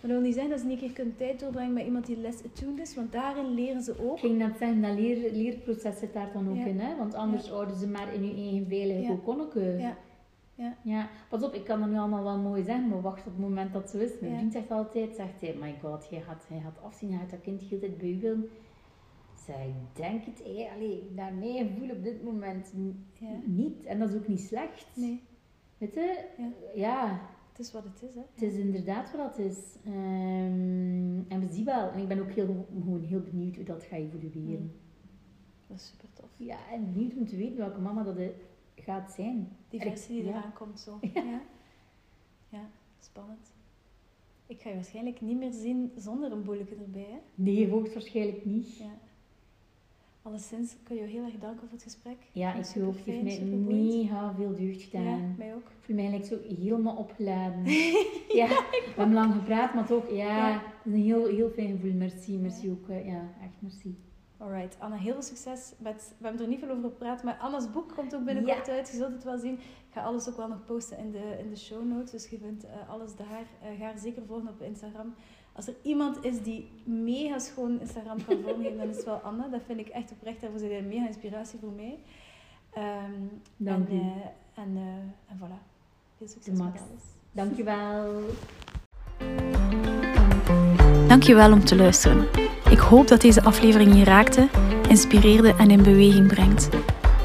Maar 0.00 0.10
dat 0.10 0.10
wil 0.10 0.20
niet 0.20 0.34
zeggen 0.34 0.50
dat 0.50 0.60
ze 0.60 0.66
niet 0.66 0.80
een 0.80 0.86
keer 0.86 0.94
kunnen 0.94 1.16
tijd 1.16 1.40
doorbrengen 1.40 1.72
met 1.72 1.84
iemand 1.84 2.06
die 2.06 2.16
less 2.18 2.44
attuned 2.44 2.80
is. 2.80 2.94
Want 2.94 3.12
daarin 3.12 3.54
leren 3.54 3.82
ze 3.82 3.94
ook. 4.00 4.14
ik 4.14 4.18
ging 4.20 4.38
net 4.38 4.58
zeggen, 4.58 4.82
dat 4.82 4.94
leer, 4.94 5.32
leerproces 5.32 5.98
zit 5.98 6.12
daar 6.12 6.30
dan 6.32 6.48
ook 6.50 6.56
Ja. 6.56 6.64
in, 6.64 6.78
hè? 6.80 6.96
want 6.96 7.14
anders 7.14 7.48
houden 7.48 7.76
ze 7.76 7.86
maar 7.88 8.14
in 8.14 8.20
hun 8.22 8.36
eigen 8.36 8.66
veilige 8.68 9.00
Ja. 9.78 9.96
Ja. 10.58 10.76
Ja. 10.82 11.08
Pas 11.28 11.42
op, 11.42 11.52
ik 11.54 11.64
kan 11.64 11.80
dat 11.80 11.88
nu 11.88 11.96
allemaal 11.98 12.22
wel 12.22 12.38
mooi 12.38 12.62
zeggen, 12.64 12.88
maar 12.88 13.00
wacht 13.00 13.18
op 13.26 13.32
het 13.32 13.38
moment 13.38 13.72
dat 13.72 13.82
het 13.82 13.90
zo 13.90 13.98
is. 13.98 14.20
Mijn 14.20 14.32
Ja. 14.32 14.38
vriend 14.38 14.52
zegt 14.52 14.70
altijd, 14.70 15.14
zegt 15.14 15.40
hij, 15.40 15.56
my 15.60 15.74
god, 15.80 16.06
jij 16.10 16.20
gaat, 16.20 16.44
hij 16.48 16.60
gaat 16.60 16.82
afzien, 16.82 17.10
hij 17.10 17.18
gaat 17.18 17.30
dat 17.30 17.40
kind 17.40 17.60
hele 17.60 17.78
tijd 17.80 17.98
bij 17.98 18.08
u 18.10 18.20
willen. 18.20 18.48
Zeg, 19.46 19.56
ik 19.66 19.96
denk 19.96 20.24
het, 20.24 20.42
hé, 20.44 20.68
allee, 20.74 21.10
naar 21.14 21.32
mijn 21.34 21.66
gevoel 21.68 21.90
op 21.90 22.02
dit 22.02 22.22
moment 22.24 22.72
Ja. 23.18 23.26
niet. 23.44 23.84
En 23.84 23.98
dat 23.98 24.08
is 24.08 24.16
ook 24.16 24.28
niet 24.28 24.40
slecht. 24.40 24.86
Nee, 24.96 25.22
Weet 25.78 25.94
je? 25.94 26.24
Ja. 26.38 26.50
ja, 26.74 27.20
het 27.50 27.58
is 27.58 27.72
wat 27.72 27.84
het 27.84 28.02
is, 28.02 28.14
hè. 28.14 28.20
het 28.32 28.42
is 28.42 28.54
inderdaad 28.58 29.16
wat 29.16 29.36
het 29.36 29.46
is. 29.46 29.76
Ehm, 29.84 31.18
en 31.28 31.40
we 31.40 31.46
zien 31.50 31.64
wel, 31.64 31.90
en 31.90 31.98
ik 32.00 32.08
ben 32.08 32.20
ook 32.20 32.30
heel, 32.30 32.66
gewoon 32.82 33.02
heel 33.02 33.20
benieuwd 33.20 33.56
hoe 33.56 33.64
dat 33.64 33.82
gaat 33.82 33.98
evolueren. 33.98 34.42
Mm. 34.62 34.70
Dat 35.66 35.76
is 35.78 35.86
super 35.86 36.08
tof. 36.12 36.30
Ja, 36.36 36.56
en 36.72 36.92
benieuwd 36.92 37.16
om 37.16 37.26
te 37.26 37.36
weten 37.36 37.56
welke 37.58 37.80
mama 37.80 38.02
dat 38.02 38.16
gaat 38.78 39.12
zijn. 39.12 39.48
Die 39.68 39.80
versie 39.80 40.14
die 40.22 40.24
ja. 40.24 40.38
eraan 40.38 40.52
komt, 40.52 40.80
zo. 40.80 40.98
Ja. 41.14 41.40
ja, 42.48 42.68
spannend. 43.00 43.52
Ik 44.46 44.60
ga 44.60 44.68
je 44.68 44.74
waarschijnlijk 44.74 45.20
niet 45.20 45.38
meer 45.38 45.52
zien 45.52 45.92
zonder 45.96 46.32
een 46.32 46.42
boeleke 46.44 46.74
erbij, 46.74 47.06
hè. 47.10 47.18
Nee, 47.34 47.70
hoogstwaarschijnlijk 47.70 48.44
niet. 48.44 48.76
Ja. 48.76 48.98
Alleszins, 50.22 50.72
ik 50.72 50.88
wil 50.88 50.96
je 50.96 51.02
heel 51.04 51.24
erg 51.24 51.38
danken 51.38 51.60
voor 51.60 51.72
het 51.72 51.82
gesprek. 51.82 52.16
Ja, 52.32 52.54
ik 52.54 52.64
super 52.64 52.88
ook. 52.88 52.96
Het 52.96 53.04
heeft 53.04 53.40
mij 53.40 53.48
mega 53.58 54.34
veel 54.34 54.54
deugd 54.54 54.82
gedaan. 54.82 55.04
Ja, 55.04 55.34
mij 55.36 55.54
ook. 55.54 55.60
Ik 55.68 55.76
voel 55.80 55.96
me 55.96 56.02
eigenlijk 56.02 56.32
zo 56.42 56.54
helemaal 56.62 56.96
opgeladen. 56.96 57.64
ja, 58.40 58.46
we 58.48 58.92
hebben 58.96 59.14
lang 59.14 59.34
gepraat, 59.34 59.74
maar 59.74 59.86
toch, 59.86 60.10
ja, 60.10 60.48
Ja. 60.48 60.52
het 60.52 60.62
is 60.86 60.92
een 60.92 61.02
heel, 61.02 61.26
heel 61.26 61.50
fijn 61.50 61.70
gevoel. 61.70 61.92
Merci, 61.92 62.36
merci 62.36 62.66
Ja. 62.66 62.72
ook. 62.72 62.88
eh, 62.88 63.06
Ja, 63.06 63.28
echt 63.42 63.54
merci. 63.58 63.94
Alright, 64.40 64.76
Anna, 64.80 64.96
heel 64.96 65.12
veel 65.12 65.22
succes. 65.22 65.72
Met, 65.78 66.14
we 66.18 66.24
hebben 66.24 66.42
er 66.42 66.48
niet 66.48 66.58
veel 66.58 66.70
over 66.70 66.82
gepraat, 66.82 67.22
maar 67.22 67.36
Anna's 67.40 67.70
boek 67.70 67.94
komt 67.94 68.14
ook 68.14 68.24
binnenkort 68.24 68.66
Ja. 68.66 68.72
uit. 68.72 68.88
Je 68.88 68.96
zult 68.96 69.12
het 69.12 69.24
wel 69.24 69.38
zien. 69.38 69.54
Ik 69.54 69.92
ga 69.94 70.02
alles 70.02 70.28
ook 70.28 70.36
wel 70.36 70.48
nog 70.48 70.64
posten 70.64 70.98
in 70.98 71.10
de, 71.10 71.36
in 71.38 71.48
de 71.50 71.56
show 71.56 71.84
notes, 71.84 72.10
dus 72.10 72.28
je 72.28 72.38
vindt 72.38 72.64
eh, 72.64 72.88
alles 72.90 73.16
daar. 73.16 73.46
Eh, 73.62 73.78
ga 73.78 73.84
haar 73.84 73.98
zeker 73.98 74.22
volgen 74.26 74.48
op 74.48 74.62
Instagram. 74.62 75.14
Als 75.52 75.66
er 75.66 75.74
iemand 75.82 76.24
is 76.24 76.42
die 76.42 76.70
mega 76.84 77.38
schoon 77.38 77.80
Instagram 77.80 78.24
kan 78.24 78.40
vormgeven, 78.42 78.76
dan 78.78 78.88
is 78.88 78.96
het 78.96 79.04
wel 79.04 79.16
Anna. 79.16 79.48
Dat 79.48 79.62
vind 79.66 79.80
ik 79.80 79.88
echt 79.88 80.12
oprecht. 80.12 80.40
Daarvoor 80.40 80.58
zijn 80.58 80.72
een 80.72 80.88
mega 80.88 81.06
inspiratie 81.06 81.58
voor 81.58 81.72
mij. 81.72 81.98
Ehm, 82.72 83.12
Dank 83.56 83.88
en, 83.88 83.94
eh, 83.94 84.62
en, 84.62 84.76
en 85.28 85.38
voilà. 85.38 85.66
Veel 86.16 86.28
succes 86.28 86.58
met 86.58 86.66
alles. 86.66 87.02
Dankjewel. 87.32 88.22
Dankjewel 91.18 91.52
om 91.52 91.64
te 91.64 91.76
luisteren. 91.76 92.26
Ik 92.70 92.78
hoop 92.78 93.08
dat 93.08 93.20
deze 93.20 93.42
aflevering 93.42 93.94
je 93.94 94.04
raakte, 94.04 94.48
inspireerde 94.88 95.54
en 95.56 95.70
in 95.70 95.82
beweging 95.82 96.26
brengt. 96.26 96.68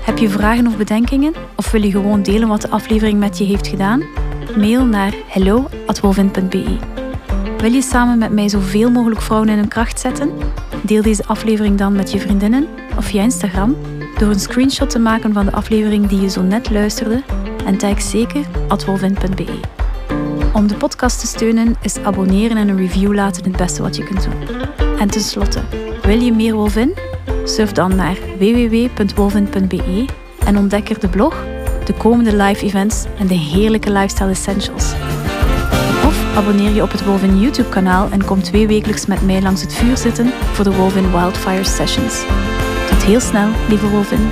Heb 0.01 0.17
je 0.17 0.29
vragen 0.29 0.67
of 0.67 0.77
bedenkingen? 0.77 1.33
Of 1.55 1.71
wil 1.71 1.83
je 1.83 1.91
gewoon 1.91 2.23
delen 2.23 2.47
wat 2.47 2.61
de 2.61 2.69
aflevering 2.69 3.19
met 3.19 3.37
je 3.37 3.43
heeft 3.43 3.67
gedaan? 3.67 4.03
Mail 4.57 4.85
naar 4.85 5.13
hello.wolvin.be. 5.27 6.77
Wil 7.57 7.71
je 7.71 7.81
samen 7.81 8.17
met 8.17 8.31
mij 8.31 8.49
zoveel 8.49 8.91
mogelijk 8.91 9.21
vrouwen 9.21 9.49
in 9.49 9.57
hun 9.57 9.67
kracht 9.67 9.99
zetten? 9.99 10.31
Deel 10.81 11.01
deze 11.01 11.25
aflevering 11.25 11.77
dan 11.77 11.95
met 11.95 12.11
je 12.11 12.19
vriendinnen 12.19 12.67
of 12.97 13.05
via 13.05 13.23
Instagram 13.23 13.75
door 14.17 14.29
een 14.29 14.39
screenshot 14.39 14.89
te 14.89 14.99
maken 14.99 15.33
van 15.33 15.45
de 15.45 15.51
aflevering 15.51 16.07
die 16.07 16.21
je 16.21 16.29
zo 16.29 16.41
net 16.41 16.69
luisterde 16.69 17.23
en 17.65 17.77
tag 17.77 18.01
zeker 18.01 18.45
@wolvin.be. 18.85 19.82
Om 20.53 20.67
de 20.67 20.75
podcast 20.75 21.19
te 21.19 21.27
steunen 21.27 21.75
is 21.81 21.97
abonneren 21.97 22.57
en 22.57 22.67
een 22.67 22.77
review 22.77 23.13
laten 23.13 23.43
het 23.43 23.57
beste 23.57 23.81
wat 23.81 23.95
je 23.95 24.03
kunt 24.03 24.23
doen. 24.23 24.59
En 24.99 25.09
tenslotte, 25.09 25.61
wil 26.01 26.19
je 26.19 26.33
meer 26.33 26.53
Wolvin? 26.53 26.95
Surf 27.43 27.71
dan 27.71 27.95
naar 27.95 28.17
www.wolvin.be 28.37 30.05
en 30.45 30.57
ontdek 30.57 30.89
er 30.89 30.99
de 30.99 31.07
blog, 31.07 31.43
de 31.85 31.93
komende 31.93 32.35
live 32.35 32.65
events 32.65 33.05
en 33.19 33.27
de 33.27 33.33
heerlijke 33.33 33.91
lifestyle 33.91 34.29
essentials. 34.29 34.93
Of 36.05 36.35
abonneer 36.35 36.71
je 36.71 36.81
op 36.81 36.91
het 36.91 37.05
Wolvin 37.05 37.39
YouTube 37.39 37.69
kanaal 37.69 38.09
en 38.11 38.25
kom 38.25 38.41
twee 38.41 38.67
wekelijks 38.67 39.05
met 39.05 39.21
mij 39.21 39.41
langs 39.41 39.61
het 39.61 39.73
vuur 39.73 39.97
zitten 39.97 40.27
voor 40.27 40.63
de 40.63 40.75
Wolvin 40.75 41.11
Wildfire 41.11 41.63
Sessions. 41.63 42.23
Tot 42.89 43.03
heel 43.03 43.19
snel, 43.19 43.49
lieve 43.69 43.89
Wolvin. 43.89 44.29